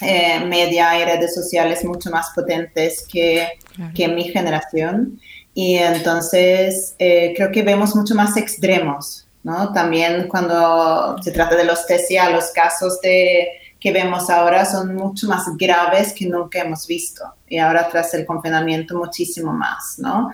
eh, 0.00 0.40
media 0.44 0.98
y 1.00 1.04
redes 1.04 1.34
sociales 1.34 1.84
mucho 1.84 2.10
más 2.10 2.30
potentes 2.34 3.06
que, 3.10 3.48
que 3.94 4.08
mi 4.08 4.24
generación. 4.24 5.18
Y 5.54 5.76
entonces 5.76 6.94
eh, 6.98 7.32
creo 7.36 7.50
que 7.50 7.62
vemos 7.62 7.94
mucho 7.94 8.14
más 8.14 8.36
extremos, 8.36 9.26
¿no? 9.42 9.72
También 9.72 10.28
cuando 10.28 11.16
se 11.22 11.30
trata 11.30 11.56
de 11.56 11.64
los 11.64 11.86
TCA, 11.86 12.30
los 12.30 12.50
casos 12.52 13.00
de, 13.00 13.48
que 13.82 13.90
vemos 13.90 14.30
ahora 14.30 14.64
son 14.64 14.94
mucho 14.94 15.26
más 15.26 15.44
graves 15.56 16.12
que 16.12 16.26
nunca 16.26 16.60
hemos 16.60 16.86
visto. 16.86 17.24
Y 17.48 17.58
ahora 17.58 17.88
tras 17.90 18.14
el 18.14 18.24
confinamiento 18.24 18.96
muchísimo 18.96 19.52
más, 19.52 19.98
¿no? 19.98 20.30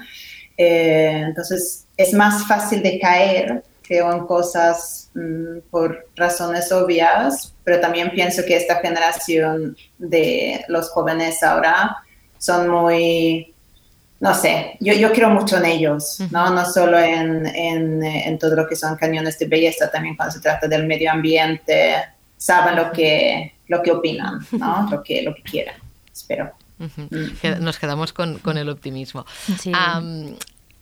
Eh, 0.56 1.22
entonces 1.24 1.86
es 1.96 2.12
más 2.12 2.46
fácil 2.46 2.82
de 2.82 2.98
caer, 3.00 3.62
creo, 3.82 4.12
en 4.12 4.26
cosas 4.26 5.10
mm, 5.14 5.60
por 5.70 6.08
razones 6.14 6.70
obvias, 6.72 7.54
pero 7.64 7.80
también 7.80 8.10
pienso 8.10 8.42
que 8.44 8.54
esta 8.54 8.80
generación 8.80 9.74
de 9.96 10.62
los 10.68 10.90
jóvenes 10.90 11.42
ahora 11.42 11.96
son 12.36 12.68
muy 12.68 13.54
no 14.20 14.34
sé, 14.34 14.76
yo, 14.80 14.94
yo 14.94 15.12
creo 15.12 15.30
mucho 15.30 15.58
en 15.58 15.64
ellos, 15.64 16.18
¿no? 16.32 16.50
No 16.50 16.64
solo 16.68 16.98
en, 16.98 17.46
en, 17.46 18.02
eh, 18.02 18.24
en 18.26 18.36
todo 18.36 18.56
lo 18.56 18.66
que 18.66 18.74
son 18.74 18.96
cañones 18.96 19.38
de 19.38 19.46
belleza, 19.46 19.88
también 19.92 20.16
cuando 20.16 20.34
se 20.34 20.40
trata 20.40 20.66
del 20.66 20.88
medio 20.88 21.12
ambiente, 21.12 21.94
saben 22.38 22.76
lo 22.76 22.90
que, 22.92 23.54
lo 23.68 23.82
que 23.82 23.90
opinan, 23.92 24.38
¿no? 24.52 24.88
Lo 24.90 25.02
que, 25.02 25.22
lo 25.22 25.34
que 25.34 25.42
quieren, 25.42 25.74
espero. 26.12 26.52
Qued- 27.42 27.58
Nos 27.58 27.78
quedamos 27.78 28.12
con, 28.12 28.38
con 28.38 28.56
el 28.56 28.68
optimismo. 28.70 29.26
Sí. 29.58 29.72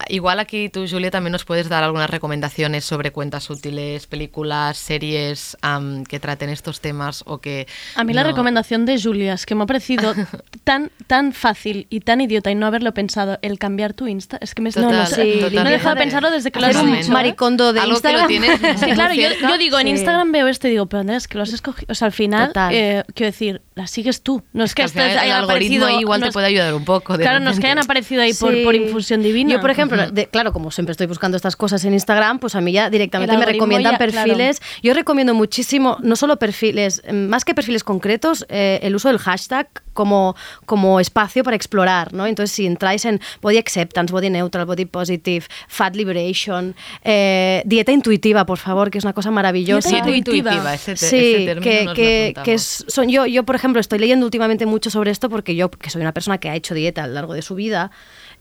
Igual 0.09 0.39
aquí 0.40 0.68
tú, 0.68 0.86
Julia, 0.89 1.10
también 1.10 1.32
nos 1.32 1.44
puedes 1.44 1.68
dar 1.68 1.82
algunas 1.82 2.10
recomendaciones 2.10 2.85
sobre 2.85 3.12
cuentas 3.12 3.48
útiles, 3.51 4.06
películas, 4.06 4.77
series 4.77 5.56
am, 5.62 6.05
que 6.05 6.20
traten 6.20 6.51
estos 6.51 6.81
temas 6.81 7.23
o 7.27 7.39
que... 7.40 7.66
A 7.94 8.05
mí 8.05 8.12
la 8.12 8.23
no- 8.23 8.28
recomendación 8.28 8.85
de 8.86 9.01
Julia 9.01 9.32
es 9.35 9.47
que 9.47 9.55
me 9.55 9.62
ha 9.64 9.66
parecido 9.66 10.14
tan, 10.64 10.90
tan 11.06 11.32
fácil 11.32 11.86
y 11.90 12.01
tan 12.01 12.20
idiota 12.20 12.51
y 12.51 12.55
no 12.55 12.66
haberlo 12.66 12.93
pensado, 12.93 13.39
el 13.43 13.59
cambiar 13.59 13.94
tu 13.94 14.06
Insta. 14.06 14.39
Es 14.40 14.55
que 14.55 14.62
me 14.62 14.70
Total, 14.70 14.90
no, 14.90 14.98
no 14.98 15.06
sé, 15.06 15.39
total. 15.40 15.64
no 15.64 15.70
he 15.70 15.73
dejado 15.73 15.94
de 15.94 16.01
pensarlo 16.02 16.31
desde 16.31 16.51
que 16.51 16.60
lo 16.60 16.66
has 16.66 16.85
dicho. 16.85 17.09
¿eh? 17.09 17.10
maricondo 17.10 17.73
de 17.73 17.81
Algo 17.81 18.01
que 18.01 18.12
lo 18.12 18.18
Instagram. 18.20 18.59
tienes 18.60 18.81
Sí, 18.81 18.90
claro, 18.93 19.14
yo, 19.14 19.28
yo 19.40 19.59
digo, 19.59 19.78
en 19.78 19.86
Sí. 19.86 19.90
Instagram 19.93 20.32
veo 20.32 20.48
esto 20.48 20.66
y 20.68 20.73
digo, 20.73 20.86
pero 20.86 21.01
Andrés, 21.01 21.27
que 21.28 21.39
lo 21.39 21.43
has 21.44 21.52
escogido. 21.52 21.86
O 21.90 21.94
sea, 21.94 22.06
al 22.06 22.12
final, 22.12 22.52
eh, 22.70 23.02
quiero 23.14 23.31
decir, 23.32 23.62
la 23.74 23.86
sigues 23.86 24.23
tú. 24.23 24.43
No 24.52 24.64
es 24.64 24.74
que, 24.74 24.86
final 24.89 25.09
estés- 25.10 25.23
el 25.24 25.32
algoritmo 25.32 25.44
aparecido. 25.44 25.86
ahí 25.86 26.01
igual 26.01 26.23
te 26.23 26.32
puede 26.32 26.47
ayudar 26.48 26.74
un 26.74 26.85
poco. 26.85 27.16
de 27.16 27.24
Claro, 27.24 27.40
no 27.40 27.51
es 27.51 27.60
que 27.60 27.66
hayan 27.66 27.78
aparecido 27.78 28.20
ahí 28.23 28.35
por, 28.35 28.52
Sí. 28.52 28.62
por 28.64 28.74
infusión 28.74 29.23
divina. 29.23 29.52
Yo, 29.52 29.60
por 29.60 29.70
ejemplo, 29.70 29.85
de- 29.88 30.26
claro, 30.28 30.52
como 30.52 30.70
siempre 30.70 30.92
estoy 30.92 31.06
buscando 31.06 31.36
estas 31.36 31.56
cosas 31.56 31.84
en 31.84 31.92
Instagram, 31.92 32.38
pues 32.38 32.54
a 32.54 32.60
mí 32.60 32.72
ya 32.72 32.90
directamente 32.90 33.36
me 33.36 33.46
recomiendan 33.46 33.92
ya, 33.92 33.98
perfiles. 33.98 34.60
Yo 34.82 34.94
recomiendo 34.94 35.34
muchísimo, 35.34 35.96
no 36.02 36.16
solo 36.16 36.38
perfiles, 36.38 37.02
más 37.12 37.44
que 37.44 37.54
perfiles 37.54 37.84
concretos, 37.84 38.44
eh, 38.48 38.80
el 38.82 38.94
uso 38.94 39.08
del 39.08 39.18
hashtag 39.18 39.68
como, 39.92 40.36
como 40.66 41.00
espacio 41.00 41.42
para 41.44 41.56
explorar, 41.56 42.12
¿no? 42.12 42.26
Entonces, 42.26 42.54
si 42.54 42.66
entráis 42.66 43.04
en 43.04 43.20
body 43.40 43.56
acceptance, 43.58 44.12
body 44.12 44.28
neutral, 44.30 44.66
body 44.66 44.84
positive, 44.84 45.46
fat 45.68 45.94
liberation, 45.96 46.74
eh, 47.04 47.62
dieta 47.64 47.92
intuitiva, 47.92 48.44
por 48.44 48.58
favor, 48.58 48.90
que 48.90 48.98
es 48.98 49.04
una 49.04 49.12
cosa 49.14 49.30
maravillosa. 49.30 49.88
Dieta 49.88 50.10
intuitiva. 50.10 50.74
ese, 50.74 50.92
te- 50.92 50.96
Sí, 50.96 51.16
ese 51.16 51.44
término 51.46 51.62
que, 51.62 51.84
nos 51.84 51.94
que, 51.94 52.22
apuntamos. 52.24 52.44
que 52.44 52.52
es- 52.54 52.84
son 52.88 53.08
yo, 53.08 53.26
yo, 53.26 53.44
por 53.44 53.54
ejemplo, 53.56 53.80
estoy 53.80 53.98
leyendo 53.98 54.26
últimamente 54.26 54.66
mucho 54.66 54.90
sobre 54.90 55.10
esto 55.10 55.28
porque 55.30 55.54
yo, 55.56 55.70
que 55.70 55.90
soy 55.90 56.02
una 56.02 56.12
persona 56.12 56.38
que 56.38 56.50
ha 56.50 56.54
hecho 56.56 56.74
dieta 56.74 57.04
a 57.04 57.06
lo 57.06 57.14
largo 57.14 57.34
de 57.34 57.42
su 57.42 57.54
vida, 57.54 57.90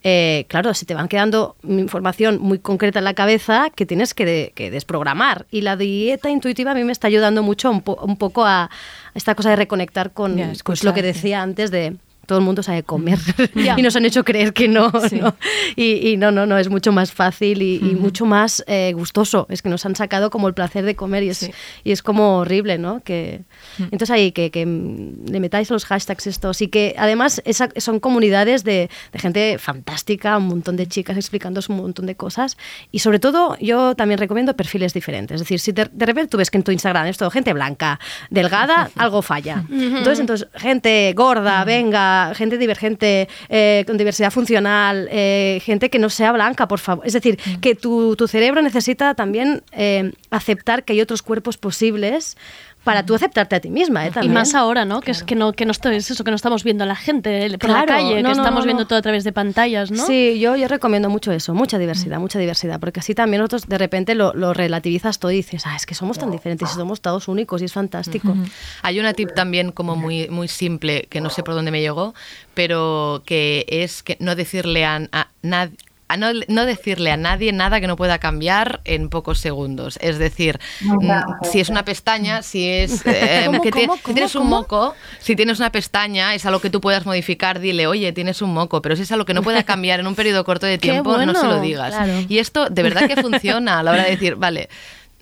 eh, 0.07 0.45
claro, 0.49 0.73
se 0.75 0.85
te 0.85 0.93
van 0.93 1.07
quedando 1.07 1.55
información 1.67 2.37
muy 2.39 2.59
concreta 2.59 2.99
en 2.99 3.05
la 3.05 3.15
cabeza 3.15 3.71
que 3.75 3.87
tienes 3.87 4.13
que, 4.13 4.23
de- 4.25 4.51
que 4.53 4.69
desprogramar. 4.69 5.47
Y 5.49 5.61
la 5.61 5.75
dieta 5.77 6.29
intuitiva 6.29 6.71
a 6.71 6.75
mí 6.75 6.83
me 6.83 6.91
está 6.91 7.07
ayudando 7.07 7.41
mucho 7.41 7.71
un, 7.71 7.81
po- 7.81 7.97
un 8.03 8.15
poco 8.15 8.45
a 8.45 8.69
esta 9.15 9.33
cosa 9.33 9.49
de 9.49 9.55
reconectar 9.55 10.11
con 10.13 10.37
pues, 10.63 10.83
lo 10.83 10.93
que 10.93 11.01
decía 11.01 11.41
antes 11.41 11.71
de 11.71 11.95
todo 12.25 12.39
el 12.39 12.43
mundo 12.45 12.63
sabe 12.63 12.83
comer 12.83 13.19
Ya. 13.55 13.75
y 13.77 13.81
nos 13.81 13.95
han 13.95 14.05
hecho 14.05 14.23
creer 14.23 14.53
que 14.53 14.67
no, 14.67 14.91
Sí. 15.09 15.17
¿no? 15.19 15.35
Y, 15.75 16.09
y 16.09 16.17
no, 16.17 16.31
no, 16.31 16.45
no, 16.45 16.57
es 16.57 16.69
mucho 16.69 16.91
más 16.91 17.11
fácil 17.11 17.61
y, 17.61 17.75
y 17.77 17.95
mucho 17.95 18.25
más 18.25 18.63
eh, 18.67 18.93
gustoso. 18.95 19.45
Es 19.49 19.61
que 19.61 19.69
nos 19.69 19.85
han 19.85 19.95
sacado 19.95 20.29
como 20.29 20.47
el 20.47 20.53
placer 20.53 20.85
de 20.85 20.95
comer 20.95 21.23
y 21.23 21.29
es, 21.29 21.37
Sí. 21.37 21.51
y 21.83 21.91
es 21.91 22.01
como 22.01 22.37
horrible, 22.39 22.77
¿no? 22.77 23.01
Que, 23.03 23.41
Entonces 23.79 24.09
ahí 24.11 24.31
que, 24.31 24.51
que, 24.51 24.65
le 24.65 25.39
metáis 25.39 25.69
los 25.69 25.85
hashtags 25.85 26.27
estos 26.27 26.61
y 26.61 26.67
que 26.67 26.95
además 26.97 27.41
esa- 27.45 27.69
son 27.77 27.99
comunidades 27.99 28.63
de, 28.63 28.89
de 29.11 29.19
gente 29.19 29.57
fantástica, 29.59 30.37
un 30.37 30.47
montón 30.47 30.75
de 30.77 30.87
chicas 30.87 31.17
explicando 31.17 31.59
un 31.69 31.77
montón 31.77 32.05
de 32.05 32.15
cosas 32.15 32.57
y 32.91 32.99
sobre 32.99 33.19
todo 33.19 33.57
yo 33.59 33.95
también 33.95 34.17
recomiendo 34.19 34.55
perfiles 34.55 34.93
diferentes. 34.93 35.35
Es 35.35 35.41
decir, 35.41 35.59
si 35.59 35.71
de, 35.71 35.89
de 35.91 36.05
repente 36.05 36.29
tú 36.29 36.37
ves 36.37 36.49
que 36.51 36.57
en 36.57 36.63
tu 36.63 36.71
Instagram 36.71 37.07
es 37.07 37.17
todo 37.17 37.29
gente 37.29 37.53
blanca, 37.53 37.99
delgada, 38.29 38.89
algo 38.95 39.21
falla. 39.21 39.63
Entonces, 39.71 40.19
entonces 40.19 40.47
gente 40.55 41.13
gorda, 41.15 41.63
venga, 41.65 42.14
gente 42.35 42.57
divergente, 42.57 43.27
eh, 43.49 43.83
con 43.87 43.97
diversidad 43.97 44.31
funcional, 44.31 45.07
eh, 45.11 45.59
gente 45.63 45.89
que 45.89 45.99
no 45.99 46.09
sea 46.09 46.31
blanca, 46.31 46.67
por 46.67 46.79
favor. 46.79 47.05
Es 47.05 47.13
decir, 47.13 47.37
que 47.61 47.75
tu, 47.75 48.15
tu 48.15 48.27
cerebro 48.27 48.61
necesita 48.61 49.13
también 49.13 49.63
eh, 49.71 50.11
aceptar 50.29 50.83
que 50.83 50.93
hay 50.93 51.01
otros 51.01 51.21
cuerpos 51.21 51.57
posibles 51.57 52.37
para 52.85 53.05
tú 53.05 53.13
aceptarte 53.15 53.55
a 53.55 53.59
ti 53.59 53.69
misma. 53.69 54.05
¿eh? 54.05 54.09
Y 54.09 54.13
También. 54.13 54.33
más 54.33 54.55
ahora, 54.55 54.85
¿no? 54.85 55.01
Que 55.01 55.11
es 55.11 55.23
que 55.23 55.35
no, 55.35 55.51
que 55.51 55.65
no 55.65 55.71
es 55.73 56.11
eso, 56.11 56.23
que 56.23 56.31
no 56.31 56.35
estamos 56.37 56.63
viendo 56.63 56.85
a 56.85 56.87
la 56.87 56.95
gente 56.95 57.49
por 57.49 57.59
Claro, 57.59 57.79
la 57.91 57.97
calle, 57.97 58.09
no, 58.09 58.15
que 58.15 58.21
no, 58.23 58.31
estamos 58.31 58.59
no, 58.61 58.65
viendo 58.65 58.85
todo 58.87 58.99
a 58.99 59.01
través 59.01 59.23
de 59.25 59.33
pantallas, 59.33 59.91
¿no? 59.91 60.05
Sí, 60.05 60.39
yo, 60.39 60.55
yo 60.55 60.67
recomiendo 60.69 61.09
mucho 61.09 61.33
eso, 61.33 61.53
mucha 61.53 61.77
diversidad, 61.79 62.19
mucha 62.19 62.39
diversidad, 62.39 62.79
porque 62.79 63.01
así 63.01 63.13
también 63.13 63.41
nosotros 63.41 63.67
de 63.67 63.77
repente 63.77 64.15
lo, 64.15 64.33
lo 64.33 64.53
relativizas 64.53 65.19
todo 65.19 65.31
y 65.31 65.37
dices, 65.37 65.63
ah, 65.65 65.75
es 65.75 65.85
que 65.85 65.95
somos 65.95 66.17
tan 66.17 66.31
diferentes 66.31 66.71
y 66.71 66.73
somos 66.75 67.01
todos 67.01 67.27
únicos 67.27 67.61
y 67.61 67.65
es 67.65 67.73
fantástico. 67.73 68.35
Hay 68.83 68.99
una 68.99 69.13
tip 69.13 69.33
también 69.33 69.71
como 69.71 69.95
muy, 69.95 70.29
muy 70.29 70.47
simple, 70.47 71.07
que 71.09 71.19
no 71.21 71.29
sé 71.31 71.41
por 71.43 71.55
dónde 71.55 71.71
me 71.71 71.81
llegó, 71.81 72.13
pero 72.53 73.23
que 73.25 73.65
es 73.67 74.03
que 74.03 74.17
no 74.19 74.35
decirle 74.35 74.85
a, 74.85 75.01
a 75.11 75.27
nad- 75.43 75.71
a 76.07 76.17
no, 76.17 76.27
no 76.47 76.65
decirle 76.65 77.11
a 77.11 77.17
nadie 77.17 77.51
nada 77.51 77.81
que 77.81 77.87
no 77.87 77.95
pueda 77.95 78.19
cambiar 78.19 78.81
en 78.85 79.09
pocos 79.09 79.39
segundos. 79.39 79.97
Es 80.01 80.19
decir, 80.19 80.59
mm, 80.81 81.11
si 81.51 81.59
es 81.59 81.69
una 81.69 81.83
pestaña, 81.83 82.41
si 82.43 82.69
es 82.69 83.01
eh, 83.05 83.43
¿Cómo, 83.47 83.61
que 83.61 83.71
tie- 83.71 83.87
cómo, 83.87 83.97
si 83.97 84.13
tienes 84.13 84.33
cómo, 84.33 84.43
un 84.43 84.49
moco, 84.51 84.95
si 85.19 85.35
tienes 85.35 85.59
una 85.59 85.71
pestaña, 85.71 86.35
es 86.35 86.45
algo 86.45 86.59
que 86.61 86.69
tú 86.69 86.79
puedas 86.81 87.05
modificar, 87.05 87.59
dile, 87.59 87.87
oye, 87.87 88.11
tienes 88.13 88.41
un 88.41 88.53
moco, 88.53 88.81
pero 88.81 88.95
si 88.95 89.01
es 89.03 89.11
algo 89.11 89.25
que 89.25 89.33
no 89.33 89.41
pueda 89.41 89.63
cambiar 89.65 89.99
en 89.99 90.07
un 90.07 90.15
periodo 90.15 90.43
corto 90.45 90.65
de 90.67 90.77
tiempo, 90.77 91.17
no 91.17 91.33
se 91.33 91.47
lo 91.47 91.59
digas. 91.59 91.95
claro. 91.95 92.13
Y 92.29 92.37
esto 92.37 92.69
de 92.69 92.83
verdad 92.83 93.07
que 93.07 93.15
funciona 93.21 93.79
a 93.79 93.83
la 93.83 93.91
hora 93.91 94.03
de 94.03 94.11
decir, 94.11 94.35
vale, 94.35 94.69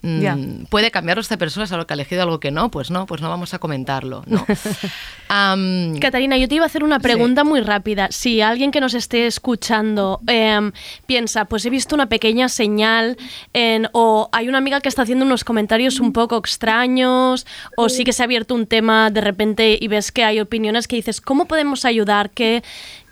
mm, 0.04 0.64
puede 0.68 0.90
cambiarlo 0.90 1.20
esta 1.20 1.36
persona, 1.36 1.64
es 1.64 1.72
algo 1.72 1.86
que 1.86 1.94
ha 1.94 1.96
elegido 1.96 2.22
algo 2.22 2.40
que 2.40 2.50
no, 2.50 2.70
pues 2.70 2.90
no, 2.90 3.06
pues 3.06 3.20
no 3.20 3.28
vamos 3.28 3.54
a 3.54 3.58
comentarlo. 3.58 4.22
No. 4.26 4.44
Catarina, 6.00 6.36
yo 6.36 6.46
te 6.48 6.56
iba 6.56 6.64
a 6.64 6.66
hacer 6.66 6.84
una 6.84 7.00
pregunta 7.00 7.44
muy 7.44 7.60
rápida. 7.60 8.08
Si 8.10 8.40
alguien 8.40 8.70
que 8.70 8.80
nos 8.80 8.94
esté 8.94 9.26
escuchando 9.26 10.20
em, 10.26 10.72
piensa, 11.06 11.46
pues 11.46 11.66
he 11.66 11.70
visto 11.70 11.94
una 11.94 12.08
pequeña 12.08 12.48
señal 12.48 13.16
en, 13.52 13.88
o 13.92 14.28
hay 14.32 14.48
una 14.48 14.58
amiga 14.58 14.80
que 14.80 14.88
está 14.88 15.02
haciendo 15.02 15.24
unos 15.24 15.42
comentarios 15.42 15.98
un 15.98 16.12
poco 16.12 16.36
extraños 16.36 17.46
o 17.76 17.88
sí 17.88 18.04
que 18.04 18.12
se 18.12 18.22
ha 18.22 18.24
abierto 18.24 18.54
un 18.54 18.66
tema 18.66 19.10
de 19.10 19.20
repente 19.20 19.78
y 19.80 19.88
ves 19.88 20.12
que 20.12 20.24
hay 20.24 20.40
opiniones 20.40 20.86
que 20.86 20.96
dices, 20.96 21.20
¿cómo 21.20 21.46
podemos 21.46 21.84
ayudar? 21.84 22.30
¿Qué, 22.30 22.62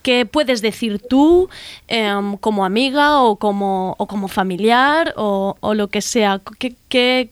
qué 0.02 0.26
puedes 0.26 0.60
decir 0.62 1.00
tú 1.08 1.48
em, 1.88 2.36
como 2.36 2.64
amiga 2.64 3.22
o 3.22 3.36
como, 3.36 3.94
o 3.98 4.06
como 4.06 4.28
familiar 4.28 5.14
o, 5.16 5.56
o 5.60 5.74
lo 5.74 5.88
que 5.88 6.00
sea? 6.02 6.40
¿Qué, 6.58 6.74
qué, 6.88 7.30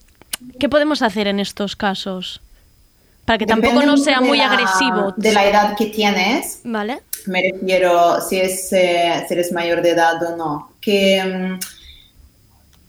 qué 0.59 0.69
podemos 0.69 1.01
hacer 1.01 1.27
en 1.27 1.39
estos 1.39 1.75
casos? 1.75 2.41
Para 3.25 3.37
que 3.37 3.45
tampoco 3.45 3.83
no 3.83 3.97
sea 3.97 4.19
muy 4.21 4.39
la- 4.39 4.51
agresivo. 4.51 5.13
De 5.15 5.31
la 5.31 5.45
edad 5.45 5.75
que 5.77 5.85
tienes, 5.87 6.61
¿Vale? 6.63 7.01
me 7.27 7.41
refiero 7.51 8.19
si, 8.21 8.39
es, 8.39 8.73
eh, 8.73 9.23
si 9.27 9.33
eres 9.35 9.51
mayor 9.51 9.81
de 9.83 9.91
edad 9.91 10.21
o 10.23 10.35
no, 10.35 10.71
que 10.81 11.23
mm, 11.23 11.59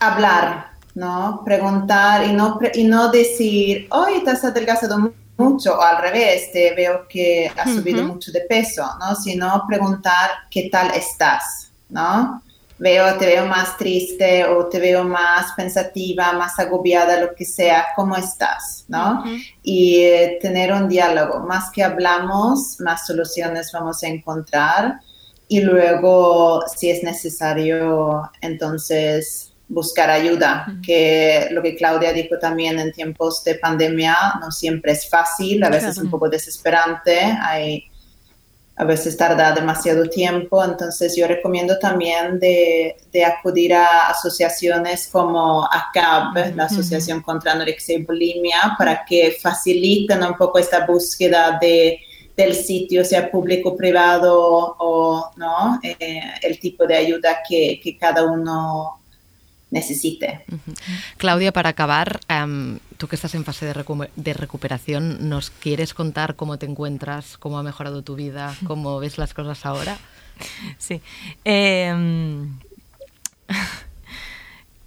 hablar, 0.00 0.70
¿no? 0.94 1.42
Preguntar 1.44 2.24
y 2.26 2.32
no, 2.32 2.58
y 2.74 2.84
no 2.84 3.10
decir, 3.10 3.86
hoy 3.90 4.22
te 4.24 4.30
has 4.30 4.44
adelgazado 4.44 5.12
mucho, 5.42 5.78
o 5.78 5.82
al 5.82 5.98
revés, 6.00 6.52
te 6.52 6.74
veo 6.74 7.06
que 7.08 7.50
has 7.56 7.74
subido 7.74 8.02
Ujú. 8.02 8.14
mucho 8.14 8.32
de 8.32 8.42
peso, 8.42 8.84
¿no? 8.98 9.14
Sino 9.14 9.64
preguntar 9.68 10.30
qué 10.50 10.68
tal 10.70 10.92
estás, 10.94 11.70
¿no? 11.88 12.42
Veo, 12.78 13.16
te 13.16 13.26
veo 13.26 13.46
más 13.46 13.76
triste 13.76 14.44
o 14.44 14.66
te 14.66 14.80
veo 14.80 15.04
más 15.04 15.52
pensativa, 15.56 16.32
más 16.32 16.58
agobiada, 16.58 17.20
lo 17.20 17.32
que 17.34 17.44
sea, 17.44 17.86
¿cómo 17.94 18.16
estás? 18.16 18.84
¿no? 18.88 19.24
y 19.62 19.98
eh, 19.98 20.38
tener 20.40 20.72
un 20.72 20.88
diálogo. 20.88 21.40
Más 21.40 21.70
que 21.70 21.84
hablamos, 21.84 22.80
más 22.80 23.06
soluciones 23.06 23.70
vamos 23.72 24.02
a 24.02 24.08
encontrar 24.08 25.00
y 25.48 25.60
luego, 25.60 26.64
si 26.76 26.90
es 26.90 27.02
necesario, 27.02 28.30
entonces 28.40 29.51
buscar 29.72 30.10
ayuda, 30.10 30.66
que 30.84 31.48
lo 31.50 31.62
que 31.62 31.74
Claudia 31.74 32.12
dijo 32.12 32.38
también 32.38 32.78
en 32.78 32.92
tiempos 32.92 33.42
de 33.42 33.54
pandemia 33.54 34.16
no 34.40 34.50
siempre 34.52 34.92
es 34.92 35.08
fácil, 35.08 35.64
a 35.64 35.70
veces 35.70 35.94
Claro. 35.94 36.04
un 36.04 36.10
poco 36.10 36.28
desesperante, 36.28 37.18
hay 37.40 37.84
a 38.74 38.84
veces 38.84 39.16
tarda 39.16 39.52
demasiado 39.52 40.08
tiempo, 40.08 40.64
entonces 40.64 41.14
yo 41.14 41.26
recomiendo 41.28 41.78
también 41.78 42.38
de, 42.40 42.96
de 43.12 43.24
acudir 43.24 43.74
a 43.74 44.08
asociaciones 44.08 45.08
como 45.12 45.64
ACAB, 45.70 46.56
la 46.56 46.64
Asociación 46.64 47.20
contra 47.20 47.52
Anorexia 47.52 47.96
y 47.96 48.02
Bulimia, 48.02 48.74
para 48.78 49.04
que 49.04 49.36
faciliten 49.40 50.22
un 50.22 50.36
poco 50.36 50.58
esta 50.58 50.86
búsqueda 50.86 51.58
de, 51.60 52.00
del 52.34 52.54
sitio, 52.54 53.04
sea 53.04 53.30
público 53.30 53.76
privado, 53.76 54.74
o 54.78 55.30
¿no? 55.36 55.78
Eh, 55.82 56.20
el 56.42 56.58
tipo 56.58 56.86
de 56.86 56.96
ayuda 56.96 57.40
que, 57.46 57.78
que 57.82 57.96
cada 57.98 58.24
uno 58.24 59.01
necesite. 59.72 60.44
Claudia, 61.16 61.50
para 61.52 61.70
acabar, 61.70 62.20
em, 62.28 62.78
tú 62.98 63.08
que 63.08 63.16
estás 63.16 63.34
en 63.34 63.44
fase 63.44 63.66
de, 63.66 63.74
recu- 63.74 64.08
de 64.14 64.32
recuperación, 64.34 65.28
¿nos 65.28 65.50
quieres 65.50 65.94
contar 65.94 66.36
cómo 66.36 66.58
te 66.58 66.66
encuentras, 66.66 67.36
cómo 67.38 67.58
ha 67.58 67.62
mejorado 67.64 68.02
tu 68.02 68.14
vida, 68.14 68.54
cómo 68.66 69.00
ves 69.00 69.18
las 69.18 69.34
cosas 69.34 69.66
ahora? 69.66 69.98
Sí. 70.78 71.00
Eh, 71.44 72.46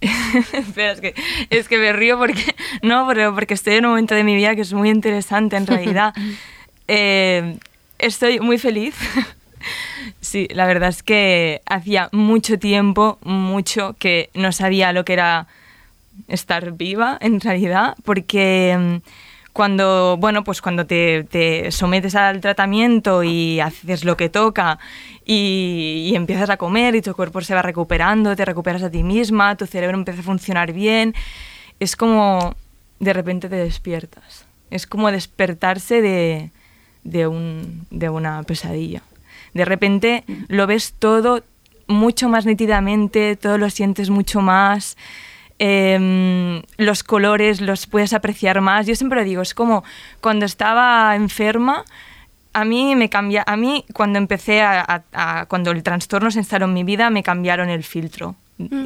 Espera, 0.52 0.92
es 0.92 1.00
que, 1.00 1.14
es 1.50 1.68
que 1.68 1.78
me 1.78 1.92
río 1.92 2.18
porque, 2.18 2.54
no, 2.82 3.06
pero 3.08 3.34
porque 3.34 3.54
estoy 3.54 3.74
en 3.74 3.86
un 3.86 3.92
momento 3.92 4.14
de 4.14 4.24
mi 4.24 4.36
vida 4.36 4.54
que 4.54 4.60
es 4.62 4.72
muy 4.72 4.90
interesante 4.90 5.56
en 5.56 5.66
realidad. 5.66 6.14
Eh, 6.88 7.58
estoy 7.98 8.38
muy 8.38 8.58
feliz. 8.58 8.94
Sí, 10.20 10.48
la 10.50 10.66
verdad 10.66 10.88
es 10.88 11.02
que 11.02 11.62
hacía 11.66 12.08
mucho 12.12 12.58
tiempo, 12.58 13.18
mucho, 13.22 13.94
que 13.98 14.30
no 14.34 14.52
sabía 14.52 14.92
lo 14.92 15.04
que 15.04 15.14
era 15.14 15.46
estar 16.28 16.72
viva 16.72 17.18
en 17.20 17.40
realidad, 17.40 17.94
porque 18.04 18.76
mm, 18.78 18.96
cuando, 19.52 20.16
bueno, 20.18 20.44
pues 20.44 20.60
cuando 20.60 20.86
te, 20.86 21.24
te 21.24 21.70
sometes 21.70 22.14
al 22.14 22.40
tratamiento 22.40 23.24
y 23.24 23.58
haces 23.60 24.04
lo 24.04 24.16
que 24.16 24.28
toca 24.28 24.78
y, 25.24 26.12
empiezas 26.14 26.50
a 26.50 26.56
comer 26.56 26.94
y 26.94 27.02
tu 27.02 27.14
cuerpo 27.14 27.40
se 27.40 27.54
va 27.54 27.62
recuperando, 27.62 28.36
te 28.36 28.44
recuperas 28.44 28.82
a 28.82 28.90
ti 28.90 29.02
misma, 29.02 29.56
tu 29.56 29.66
cerebro 29.66 29.96
empieza 29.96 30.20
a 30.20 30.24
funcionar 30.24 30.72
bien, 30.72 31.14
es 31.80 31.96
como 31.96 32.54
de 33.00 33.12
repente 33.12 33.48
te 33.48 33.56
despiertas. 33.56 34.46
Es 34.70 34.86
como 34.86 35.10
despertarse 35.10 36.02
de, 36.02 36.50
de, 37.04 37.26
un, 37.26 37.86
de 37.90 38.08
una 38.08 38.42
pesadilla. 38.42 39.02
De 39.56 39.64
repente 39.64 40.24
lo 40.48 40.66
ves 40.66 40.94
todo 40.98 41.42
mucho 41.88 42.28
más 42.28 42.46
nítidamente, 42.46 43.36
todo 43.36 43.58
lo 43.58 43.70
sientes 43.70 44.10
mucho 44.10 44.40
más, 44.40 44.96
em, 45.58 46.62
los 46.76 47.02
colores 47.02 47.60
los 47.60 47.86
puedes 47.86 48.12
apreciar 48.12 48.60
más. 48.60 48.86
Yo 48.86 48.94
siempre 48.94 49.18
lo 49.20 49.24
digo, 49.24 49.42
es 49.42 49.54
como 49.54 49.84
cuando 50.20 50.44
estaba 50.46 51.14
enferma, 51.16 51.84
a 52.52 52.64
mí 52.64 52.94
me 52.96 53.08
cambia, 53.08 53.44
a 53.46 53.56
mí 53.56 53.84
cuando 53.92 54.18
empecé 54.18 54.62
a, 54.62 54.80
a- 54.80 55.02
a- 55.40 55.46
cuando 55.46 55.70
el 55.70 55.82
trastorno 55.82 56.30
se 56.30 56.38
instaló 56.40 56.66
en 56.66 56.74
mi 56.74 56.84
vida, 56.84 57.10
me 57.10 57.22
cambiaron 57.22 57.68
el 57.68 57.84
filtro 57.84 58.34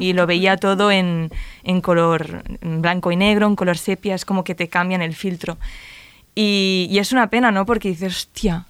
y 0.01 0.11
lo 0.11 0.27
veía 0.27 0.57
todo 0.57 0.91
en, 0.91 1.31
en 1.63 1.79
color 1.79 2.43
en 2.61 2.81
blanco 2.81 3.09
y 3.13 3.15
negro, 3.15 3.47
en 3.47 3.55
color 3.55 3.77
sepia, 3.77 4.15
es 4.15 4.25
como 4.25 4.43
que 4.43 4.53
te 4.53 4.67
cambian 4.67 5.01
el 5.01 5.15
filtro. 5.15 5.57
Y, 6.35 6.87
y 6.91 6.99
es 6.99 7.13
una 7.13 7.29
pena, 7.29 7.51
¿no? 7.51 7.65
Porque 7.65 7.87
dices, 7.89 8.13
hostia, 8.13 8.65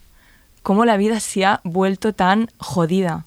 cómo 0.62 0.84
la 0.84 0.96
vida 0.96 1.20
se 1.20 1.44
ha 1.44 1.60
vuelto 1.64 2.12
tan 2.12 2.48
jodida. 2.58 3.24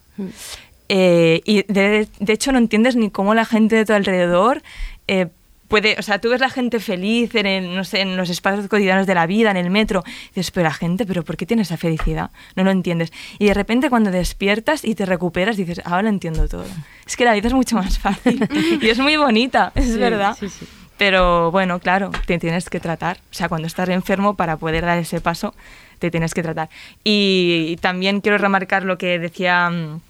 Eh, 0.88 1.40
y 1.44 1.62
de, 1.64 2.08
de 2.18 2.32
hecho 2.32 2.52
no 2.52 2.58
entiendes 2.58 2.96
ni 2.96 3.10
cómo 3.10 3.34
la 3.34 3.44
gente 3.44 3.74
de 3.76 3.84
tu 3.84 3.92
alrededor 3.92 4.62
eh, 5.08 5.26
puede, 5.66 5.96
o 5.98 6.02
sea, 6.02 6.20
tú 6.20 6.30
ves 6.30 6.40
la 6.40 6.48
gente 6.48 6.78
feliz 6.78 7.34
en, 7.34 7.44
el- 7.46 7.74
no 7.74 7.82
sé, 7.82 8.00
en 8.00 8.16
los 8.16 8.30
espacios 8.30 8.68
cotidianos 8.68 9.04
de 9.08 9.14
la 9.16 9.26
vida, 9.26 9.50
en 9.50 9.56
el 9.56 9.68
metro, 9.68 10.04
y 10.06 10.36
dices, 10.36 10.52
pero 10.52 10.62
la 10.68 10.72
gente, 10.72 11.04
pero 11.04 11.24
¿por 11.24 11.36
qué 11.36 11.44
tiene 11.44 11.62
esa 11.62 11.76
felicidad? 11.76 12.30
No 12.54 12.62
lo 12.62 12.70
entiendes. 12.70 13.12
Y 13.40 13.46
de 13.46 13.54
repente 13.54 13.90
cuando 13.90 14.12
despiertas 14.12 14.84
y 14.84 14.94
te 14.94 15.06
recuperas, 15.06 15.56
dices, 15.56 15.80
ahora 15.84 16.02
lo 16.02 16.08
entiendo 16.10 16.46
todo. 16.46 16.64
Es 17.04 17.16
que 17.16 17.24
la 17.24 17.34
vida 17.34 17.48
es 17.48 17.54
mucho 17.54 17.74
más 17.74 17.98
fácil 17.98 18.48
y 18.80 18.88
es 18.88 18.98
muy 19.00 19.16
bonita, 19.16 19.72
es 19.74 19.86
Sí, 19.92 19.98
verdad. 19.98 20.36
sí, 20.38 20.48
sí. 20.48 20.66
Pero 20.98 21.50
bueno, 21.50 21.78
claro, 21.80 22.10
te 22.26 22.38
tienes 22.38 22.70
que 22.70 22.80
tratar. 22.80 23.18
O 23.30 23.34
sea, 23.34 23.48
cuando 23.50 23.66
estás 23.66 23.88
enfermo, 23.90 24.34
para 24.34 24.56
poder 24.56 24.84
dar 24.86 24.96
ese 24.98 25.20
paso, 25.20 25.52
te 25.98 26.10
tienes 26.10 26.34
que 26.34 26.42
tratar. 26.42 26.68
Y, 27.04 27.78
también 27.80 28.20
quiero 28.20 28.38
remarcar 28.38 28.84
lo 28.84 28.98
que 28.98 29.18
decía 29.18 29.70
mm, 29.70 30.00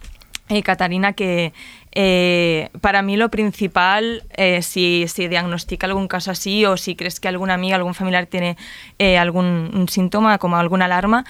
eh, 0.48 0.62
Catarina, 0.62 1.12
que 1.12 1.52
eh, 1.98 2.68
para 2.82 3.00
mí 3.00 3.16
lo 3.16 3.30
principal, 3.30 4.22
eh, 4.36 4.60
si 4.60 5.08
se 5.08 5.30
diagnostica 5.30 5.86
algún 5.86 6.08
caso 6.08 6.30
así 6.30 6.66
o 6.66 6.76
si 6.76 6.94
crees 6.94 7.20
que 7.20 7.28
alguna 7.28 7.54
amiga, 7.54 7.76
algún 7.76 7.94
familiar 7.94 8.26
tiene 8.26 8.58
eh, 8.98 9.16
algún 9.16 9.86
síntoma, 9.88 10.36
como 10.36 10.58
alguna 10.58 10.84
alarma, 10.84 11.24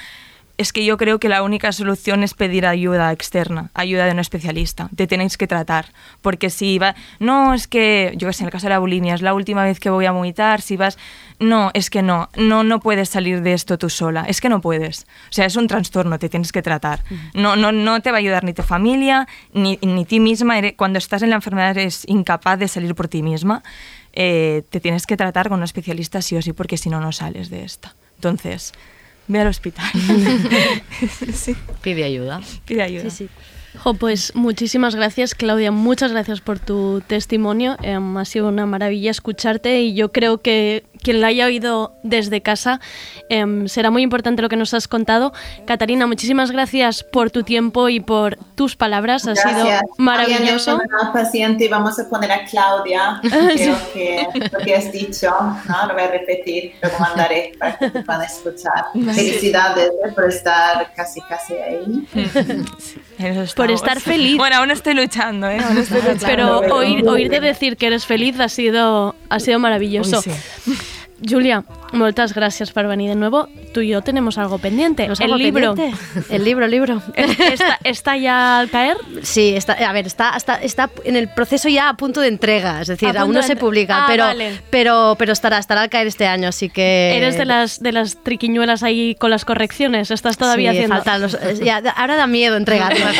es 0.58 0.72
que 0.72 0.84
yo 0.84 0.96
creo 0.96 1.18
que 1.18 1.28
la 1.28 1.42
única 1.42 1.72
solución 1.72 2.22
es 2.22 2.34
pedir 2.34 2.66
ayuda 2.66 3.12
externa, 3.12 3.70
ayuda 3.74 4.06
de 4.06 4.12
un 4.12 4.18
especialista. 4.18 4.88
Te 4.96 5.06
tenéis 5.06 5.36
que 5.36 5.46
tratar. 5.46 5.86
Porque 6.22 6.50
si 6.50 6.78
va. 6.78 6.94
No, 7.18 7.52
es 7.52 7.66
que. 7.66 8.14
Yo 8.16 8.26
que 8.26 8.32
sé, 8.32 8.42
en 8.42 8.46
el 8.46 8.52
caso 8.52 8.66
de 8.66 8.70
la 8.70 8.78
bulimia, 8.78 9.14
es 9.14 9.22
la 9.22 9.34
última 9.34 9.64
vez 9.64 9.80
que 9.80 9.90
voy 9.90 10.06
a 10.06 10.12
vomitar. 10.12 10.62
Si 10.62 10.76
vas. 10.76 10.98
No, 11.38 11.70
es 11.74 11.90
que 11.90 12.02
no. 12.02 12.30
No, 12.36 12.64
no 12.64 12.80
puedes 12.80 13.10
salir 13.10 13.42
de 13.42 13.52
esto 13.52 13.76
tú 13.76 13.90
sola. 13.90 14.24
Es 14.28 14.40
que 14.40 14.48
no 14.48 14.60
puedes. 14.60 15.02
O 15.02 15.32
sea, 15.32 15.44
es 15.44 15.56
un 15.56 15.66
trastorno, 15.66 16.18
te 16.18 16.28
tienes 16.28 16.52
que 16.52 16.62
tratar. 16.62 17.02
No, 17.34 17.56
no, 17.56 17.72
no 17.72 18.00
te 18.00 18.10
va 18.10 18.16
a 18.16 18.20
ayudar 18.20 18.44
ni 18.44 18.54
tu 18.54 18.62
familia, 18.62 19.28
ni, 19.52 19.78
ni 19.82 20.04
ti 20.06 20.20
misma. 20.20 20.56
Cuando 20.76 20.98
estás 20.98 21.22
en 21.22 21.30
la 21.30 21.36
enfermedad 21.36 21.72
eres 21.72 22.04
incapaz 22.06 22.58
de 22.58 22.68
salir 22.68 22.94
por 22.94 23.08
ti 23.08 23.22
misma. 23.22 23.62
Eh, 24.14 24.62
te 24.70 24.80
tienes 24.80 25.06
que 25.06 25.18
tratar 25.18 25.50
con 25.50 25.58
un 25.58 25.64
especialista 25.64 26.22
sí 26.22 26.36
o 26.36 26.40
sí, 26.40 26.54
porque 26.54 26.78
si 26.78 26.88
no, 26.88 27.00
no 27.00 27.12
sales 27.12 27.50
de 27.50 27.64
esta. 27.64 27.94
Entonces, 28.14 28.72
ve 29.28 29.40
al 29.40 29.48
hospital. 29.48 29.86
sí. 31.34 31.56
Pide 31.82 32.04
ayuda. 32.04 32.40
Pide 32.64 32.82
ayuda. 32.82 33.10
Jo, 33.76 33.94
pues 33.94 34.34
muchísimas 34.34 34.94
gracias, 34.94 35.34
Claudia. 35.34 35.70
Muchas 35.70 36.12
gracias 36.12 36.40
por 36.40 36.58
tu 36.58 37.02
testimonio. 37.06 37.76
Em, 37.82 38.16
ha 38.16 38.24
sido 38.24 38.48
una 38.48 38.66
maravilla 38.66 39.10
escucharte 39.10 39.80
y 39.80 39.94
yo 39.94 40.12
creo 40.12 40.38
que 40.38 40.84
quien 41.06 41.20
la 41.20 41.28
haya 41.28 41.46
oído 41.46 41.94
desde 42.02 42.40
casa 42.40 42.80
em, 43.28 43.68
será 43.68 43.92
muy 43.92 44.02
importante 44.02 44.42
lo 44.42 44.48
que 44.48 44.56
nos 44.56 44.74
has 44.74 44.88
contado. 44.88 45.32
Catarina, 45.64 46.08
muchísimas 46.08 46.50
gracias 46.50 47.04
por 47.04 47.30
tu 47.30 47.44
tiempo 47.44 47.88
y 47.88 48.00
por 48.00 48.38
tus 48.56 48.74
palabras. 48.74 49.24
Ha 49.28 49.36
sido 49.36 49.54
Gracias. 49.54 49.82
maravilloso. 49.98 50.78
Mañana, 50.78 50.98
una 51.02 51.12
paciente, 51.12 51.68
vamos 51.68 51.96
a 52.00 52.08
poner 52.08 52.32
a 52.32 52.44
Claudia. 52.44 53.20
Creo 53.22 53.76
que 53.94 54.26
lo 54.50 54.58
que 54.58 54.74
has 54.74 54.90
dicho, 54.90 55.30
¿no? 55.68 55.86
Lo 55.86 55.94
voy 55.94 56.02
a 56.02 56.08
repetir, 56.08 56.72
lo 56.82 56.88
mandaré 56.98 57.52
para 57.56 57.78
que 57.78 57.88
te 57.88 58.02
puedan 58.02 58.22
escuchar. 58.22 58.86
Felicidades 58.92 59.90
eh, 60.04 60.12
por 60.12 60.28
estar 60.28 60.92
casi, 60.96 61.20
casi 61.20 61.54
ahí. 61.54 62.64
Por 63.56 63.70
estar 63.70 63.98
feliz. 64.00 64.36
Bueno, 64.36 64.56
aún 64.56 64.70
estoy 64.70 64.92
luchando, 64.92 65.48
¿eh? 65.48 65.58
Aún 65.58 65.78
estoy 65.78 66.02
luchando. 66.02 66.26
Pero 66.26 66.58
oír, 66.74 67.08
oírte 67.08 67.40
decir 67.40 67.78
que 67.78 67.86
eres 67.86 68.04
feliz 68.04 68.38
ha 68.40 68.50
sido, 68.50 69.14
ha 69.30 69.40
sido 69.40 69.58
maravilloso. 69.58 70.22
Uy, 70.66 70.76
Julia, 71.22 71.64
muchas 71.92 72.34
gracias 72.34 72.70
por 72.72 72.86
venir 72.86 73.08
de 73.10 73.16
nuevo. 73.16 73.48
Tú 73.72 73.80
y 73.80 73.88
yo 73.88 74.02
tenemos 74.02 74.38
algo 74.38 74.58
pendiente. 74.58 75.04
¿Tenemos 75.04 75.20
el 75.20 75.24
algo 75.26 75.36
libro. 75.38 75.74
pendiente? 75.74 75.98
El 76.34 76.44
libro, 76.44 76.64
el 76.64 76.70
libro. 76.70 77.02
¿Está, 77.14 77.78
está 77.84 78.16
ya 78.16 78.58
al 78.60 78.70
caer? 78.70 78.96
Sí, 79.22 79.54
está, 79.56 79.74
a 79.74 79.92
ver, 79.92 80.06
está, 80.06 80.34
está, 80.36 80.56
está 80.56 80.90
en 81.04 81.16
el 81.16 81.28
proceso 81.28 81.68
ya 81.68 81.88
a 81.88 81.94
punto 81.96 82.20
de 82.20 82.28
entrega, 82.28 82.80
es 82.80 82.88
decir, 82.88 83.16
aún 83.16 83.32
no 83.34 83.40
de 83.40 83.46
se 83.46 83.56
publica, 83.56 84.04
Ah, 84.04 84.04
pero, 84.08 84.24
vale. 84.24 84.60
pero, 84.70 85.16
pero 85.18 85.32
estará, 85.32 85.58
estará 85.58 85.82
al 85.82 85.88
caer 85.90 86.06
este 86.06 86.26
año, 86.26 86.48
así 86.48 86.68
que... 86.70 87.16
Eres 87.16 87.36
de 87.38 87.44
las, 87.44 87.80
de 87.80 87.92
las 87.92 88.22
triquiñuelas 88.22 88.82
ahí 88.82 89.14
con 89.14 89.30
las 89.30 89.44
correcciones. 89.44 90.10
Estás 90.10 90.36
todavía 90.38 90.72
Sí, 90.72 90.78
haciendo. 90.78 90.96
faltan 90.96 91.22
los- 91.22 91.38
ya, 91.60 91.82
ahora 91.96 92.16
da 92.16 92.26
miedo 92.26 92.56
entregarlo. 92.56 93.04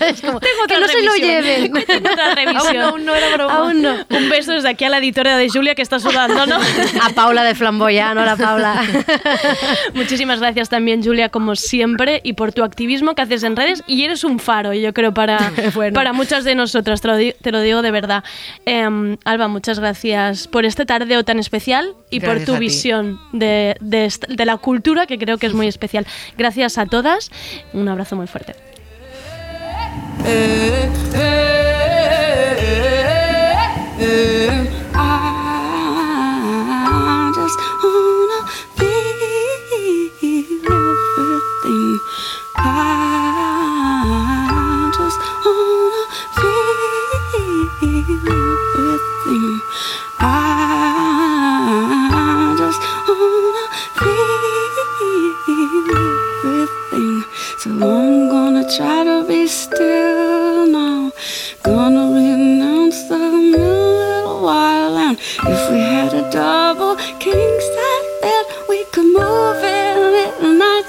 Es 0.00 0.20
como, 0.22 0.40
Tengo 0.40 0.66
que 0.66 0.74
otra 0.74 0.80
no 0.80 0.88
se 0.88 1.02
lo 1.02 1.12
revisión. 1.12 1.42
lleven. 1.42 1.72
Tengo 1.86 2.10
otra 2.12 2.34
revisión. 2.34 2.76
Aún 2.76 2.76
no, 2.76 2.88
aún 2.88 3.04
no 3.06 3.14
era 3.14 3.36
broma. 3.36 3.54
Aún 3.54 3.82
no. 3.82 3.94
Un 4.10 4.28
beso 4.30 4.52
desde 4.52 4.68
aquí 4.68 4.84
a 4.84 4.88
la 4.88 4.98
editora 4.98 5.36
de 5.36 5.48
Julia 5.48 5.74
que 5.74 5.82
está 5.82 6.00
sudando, 6.00 6.46
¿no? 6.46 6.56
A 7.02 7.10
Paula 7.14 7.42
de 7.44 7.54
Flamboyán, 7.90 8.18
hola 8.18 8.36
Paula. 8.36 8.82
Muchísimas 9.94 10.38
gracias 10.40 10.68
también, 10.68 11.02
Julia, 11.02 11.28
como 11.28 11.56
siempre, 11.56 12.20
y 12.22 12.34
por 12.34 12.52
tu 12.52 12.62
activismo 12.62 13.14
que 13.14 13.22
haces 13.22 13.42
en 13.42 13.56
redes. 13.56 13.82
Y 13.86 14.04
eres 14.04 14.22
un 14.24 14.38
faro, 14.38 14.72
yo 14.72 14.92
creo, 14.92 15.12
para, 15.12 15.52
para 15.94 16.12
muchas 16.12 16.44
de 16.44 16.54
nosotras, 16.54 17.00
te 17.00 17.08
lo, 17.08 17.16
di- 17.16 17.34
te 17.42 17.50
lo 17.52 17.60
digo 17.60 17.82
de 17.82 17.90
verdad. 17.90 18.22
Em, 18.64 19.16
Alba, 19.24 19.48
muchas 19.48 19.78
gracias 19.80 20.46
por 20.48 20.64
este 20.64 20.86
tardeo 20.86 21.24
tan 21.24 21.38
especial 21.38 21.94
y 22.10 22.18
Gracias 22.20 22.46
por 22.46 22.54
tu 22.54 22.60
visión 22.60 23.18
de, 23.32 23.76
de 23.80 24.44
la 24.46 24.56
cultura, 24.58 25.06
que 25.06 25.18
creo 25.18 25.38
que 25.38 25.46
es 25.46 25.54
muy 25.54 25.66
especial. 25.66 26.06
Gracias 26.38 26.78
a 26.78 26.86
todas. 26.86 27.30
Un 27.72 27.88
abrazo 27.88 28.16
muy 28.16 28.26
fuerte. 28.26 28.54
I 42.62 42.68
just 44.94 45.18
wanna 45.44 46.02
feel 46.36 47.70
everything. 48.52 49.60
I 50.18 50.22
just 52.58 52.82
wanna 53.08 53.64
feel 53.98 54.44
everything. 56.60 57.18
So 57.60 57.68
I'm 57.70 58.28
gonna 58.28 58.64
try 58.76 58.98
to 59.04 59.16
be 59.26 59.40
still 59.46 60.66
now. 60.66 61.12
Gonna 61.62 62.04
renounce 62.12 63.00
the 63.04 63.16
little 63.18 64.42
while 64.42 64.98
and 64.98 65.16
if 65.18 65.70
we 65.70 65.78
had 65.78 66.12
a 66.12 66.30
double 66.30 66.96
king 67.18 67.60
size 67.74 68.08
bed, 68.20 68.44
we 68.68 68.84
could 68.92 69.06
move 69.06 69.64
in 69.64 70.14
it 70.24 70.34
and 70.42 70.62
I'd 70.62 70.79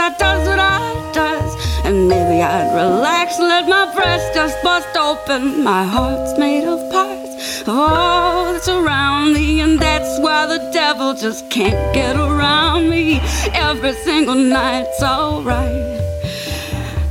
I 0.00 0.08
cause 0.08 0.16
I 0.16 0.18
does 0.18 0.48
what 0.48 0.58
I 0.58 1.12
does. 1.12 1.84
And 1.84 2.08
maybe 2.08 2.42
I'd 2.42 2.74
relax, 2.74 3.38
let 3.38 3.68
my 3.68 3.92
breast 3.94 4.32
just 4.34 4.56
bust 4.62 4.96
open. 4.96 5.62
My 5.62 5.84
heart's 5.84 6.38
made 6.38 6.64
of 6.64 6.80
parts 6.90 7.60
of 7.62 7.68
all 7.68 8.52
that's 8.52 8.68
around 8.68 9.34
me, 9.34 9.60
and 9.60 9.78
that's 9.78 10.18
why 10.20 10.46
the 10.46 10.70
devil 10.72 11.12
just 11.14 11.50
can't 11.50 11.94
get 11.94 12.16
around 12.16 12.88
me. 12.88 13.20
Every 13.52 13.92
single 13.92 14.34
night's 14.34 15.02
alright. 15.02 16.00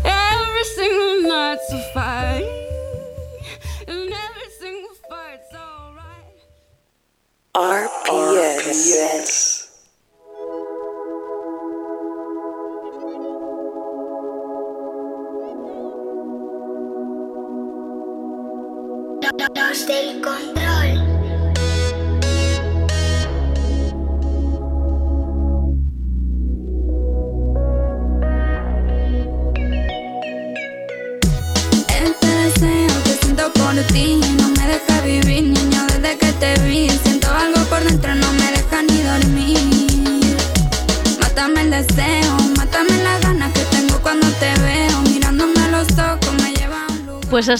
Every 0.03 0.63
single 0.75 1.29
night's 1.29 1.71
a 1.71 1.81
fight. 1.93 2.43
And 3.87 4.11
every 4.25 4.49
single 4.59 4.95
fight's 5.07 5.53
alright. 5.53 6.39
RPS. 7.53 9.18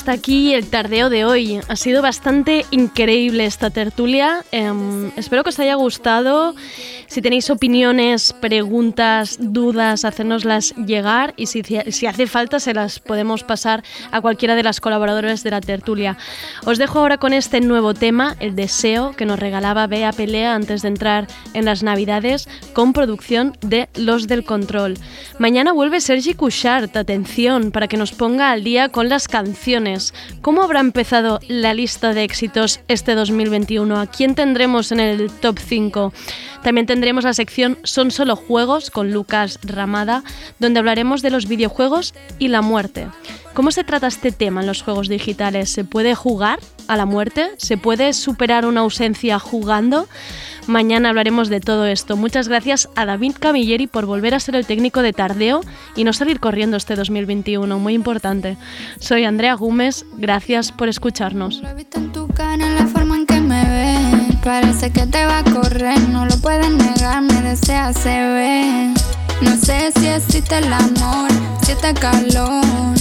Aquí 0.10 0.54
el 0.54 0.70
tardeo 0.70 1.10
de 1.10 1.26
hoy. 1.26 1.60
Ha 1.68 1.76
sido 1.76 2.02
bastante 2.02 2.66
increíble 2.72 3.46
esta 3.46 3.70
tertulia. 3.70 4.44
Em, 4.52 5.12
espero 5.16 5.44
que 5.44 5.50
os 5.50 5.60
haya 5.60 5.76
gustado. 5.76 6.56
Si 7.10 7.24
tenéis 7.24 7.50
opiniones, 7.50 8.34
preguntas, 8.34 9.38
dudas, 9.40 10.06
hacérnoslas 10.06 10.76
llegar 10.76 11.34
y 11.38 11.48
si, 11.48 11.64
si 11.64 12.06
hace 12.06 12.28
falta 12.28 12.60
se 12.60 12.76
las 12.76 13.00
podemos 13.00 13.44
pasar 13.44 13.84
a 14.12 14.22
cualquiera 14.22 14.54
de 14.54 14.62
las 14.62 14.80
colaboradoras 14.80 15.42
de 15.42 15.50
la 15.50 15.60
tertulia. 15.60 16.18
Os 16.66 16.78
dejo 16.78 17.00
ahora 17.00 17.18
con 17.18 17.34
este 17.34 17.62
nuevo 17.62 17.96
tema, 17.96 18.36
el 18.40 18.56
deseo 18.56 19.14
que 19.18 19.26
nos 19.26 19.40
regalaba 19.40 19.88
Bea 19.88 20.14
Pelea 20.14 20.54
antes 20.54 20.84
de 20.84 20.90
entrar 20.90 21.28
en 21.56 21.66
las 21.66 21.82
Navidades 21.82 22.48
con 22.74 22.94
producción 22.94 23.58
de 23.62 23.90
Los 23.96 24.28
del 24.28 24.44
Control. 24.44 24.94
Mañana 25.40 25.74
vuelve 25.74 26.02
Sergi 26.02 26.36
Couchard, 26.36 26.96
atención, 26.96 27.72
para 27.72 27.88
que 27.88 27.98
nos 27.98 28.12
ponga 28.12 28.52
al 28.52 28.64
día 28.64 28.90
con 28.90 29.10
las 29.10 29.28
canciones. 29.28 30.14
¿Cómo 30.42 30.62
habrá 30.62 30.80
empezado 30.80 31.40
la 31.48 31.74
lista 31.74 32.14
de 32.14 32.24
éxitos 32.24 32.82
este 32.88 33.16
2021? 33.16 34.00
¿A 34.00 34.06
quién 34.06 34.36
tendremos 34.36 34.92
en 34.92 35.00
el 35.00 35.32
top 35.32 35.58
5? 35.58 36.14
También 36.64 36.86
la 37.00 37.34
sección 37.34 37.78
Son 37.84 38.12
solo 38.12 38.36
juegos 38.36 38.92
con 38.92 39.12
Lucas 39.12 39.60
Ramada, 39.64 40.24
donde 40.60 40.80
hablaremos 40.80 41.22
de 41.22 41.30
los 41.30 41.48
videojuegos 41.48 42.14
y 42.40 42.50
la 42.50 42.62
muerte. 42.62 43.08
¿Cómo 43.54 43.72
se 43.72 43.84
trata 43.84 44.08
este 44.08 44.32
tema 44.32 44.62
en 44.62 44.68
los 44.68 44.82
juegos 44.82 45.08
digitales? 45.08 45.70
¿Se 45.70 45.84
puede 45.84 46.14
jugar 46.14 46.60
a 46.88 46.98
la 46.98 47.06
muerte? 47.06 47.50
¿Se 47.58 47.78
puede 47.78 48.14
superar 48.14 48.66
una 48.66 48.82
ausencia 48.82 49.40
jugando? 49.40 50.08
Mañana 50.68 51.10
hablaremos 51.10 51.50
de 51.50 51.62
todo 51.62 51.86
esto. 51.88 52.16
Muchas 52.16 52.48
gracias 52.48 52.90
a 52.96 53.06
David 53.06 53.34
Camilleri 53.40 53.88
por 53.88 54.06
volver 54.06 54.36
a 54.36 54.40
ser 54.40 54.56
el 54.56 54.66
técnico 54.66 55.02
de 55.02 55.14
Tardeo 55.14 55.62
y 55.96 56.04
no 56.04 56.14
salir 56.14 56.40
corriendo 56.40 56.78
este 56.78 56.96
2021, 56.96 57.80
muy 57.80 57.94
importante. 57.94 58.58
Soy 59.00 59.24
Andrea 59.24 59.56
Gómez, 59.56 60.06
gracias 60.18 60.72
por 60.72 60.90
escucharnos. 60.90 61.62
Parece 64.50 64.90
que 64.90 65.06
te 65.06 65.24
va 65.28 65.38
a 65.38 65.44
correr, 65.44 66.00
no 66.10 66.26
lo 66.26 66.36
puedes 66.38 66.72
negar, 66.72 67.22
me 67.22 67.40
desea, 67.44 67.94
se. 67.94 68.92
No 69.42 69.56
sé 69.56 69.92
si 69.96 70.08
existe 70.08 70.58
el 70.58 70.74
amor, 70.74 71.30
si 71.62 71.74
este 71.74 71.94
calor. 71.94 72.96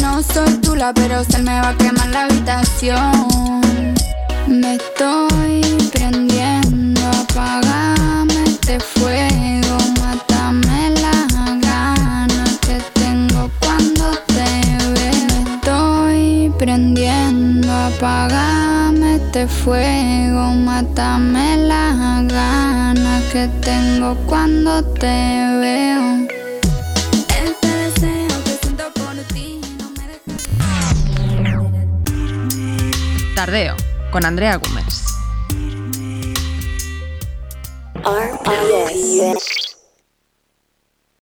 No 0.00 0.22
soy 0.22 0.54
tula, 0.62 0.94
pero 0.94 1.22
se 1.22 1.38
me 1.42 1.60
va 1.60 1.68
a 1.68 1.76
quemar 1.76 2.08
la 2.08 2.22
habitación. 2.22 3.92
Me 4.46 4.76
estoy 4.76 5.60
prendiendo, 5.92 7.02
apagame 7.08 8.44
este 8.46 8.80
fuego, 8.80 9.76
mátame 10.00 10.94
las 11.02 11.34
ganas 11.60 12.58
que 12.66 12.80
tengo 12.94 13.50
cuando 13.60 14.12
te 14.28 14.78
veo. 14.94 15.34
Me 15.34 15.56
estoy 15.56 16.52
prendiendo, 16.58 17.70
apagame 17.70 18.45
este 19.36 19.48
fuego, 19.48 20.54
mátame 20.54 21.58
las 21.58 22.26
ganas 22.26 23.22
que 23.24 23.46
tengo 23.60 24.14
cuando 24.26 24.82
te 24.82 25.06
veo. 25.60 26.26
Este 27.44 27.66
deseo 27.66 28.44
que 28.44 28.58
siento 28.62 28.84
por 28.94 29.14
ti 29.34 29.60
no 29.78 29.90
me 29.90 30.04
deja. 30.08 31.74
Tardeo, 33.34 33.76
con 34.10 34.24
Andrea 34.24 34.56
Gómez. 34.56 35.04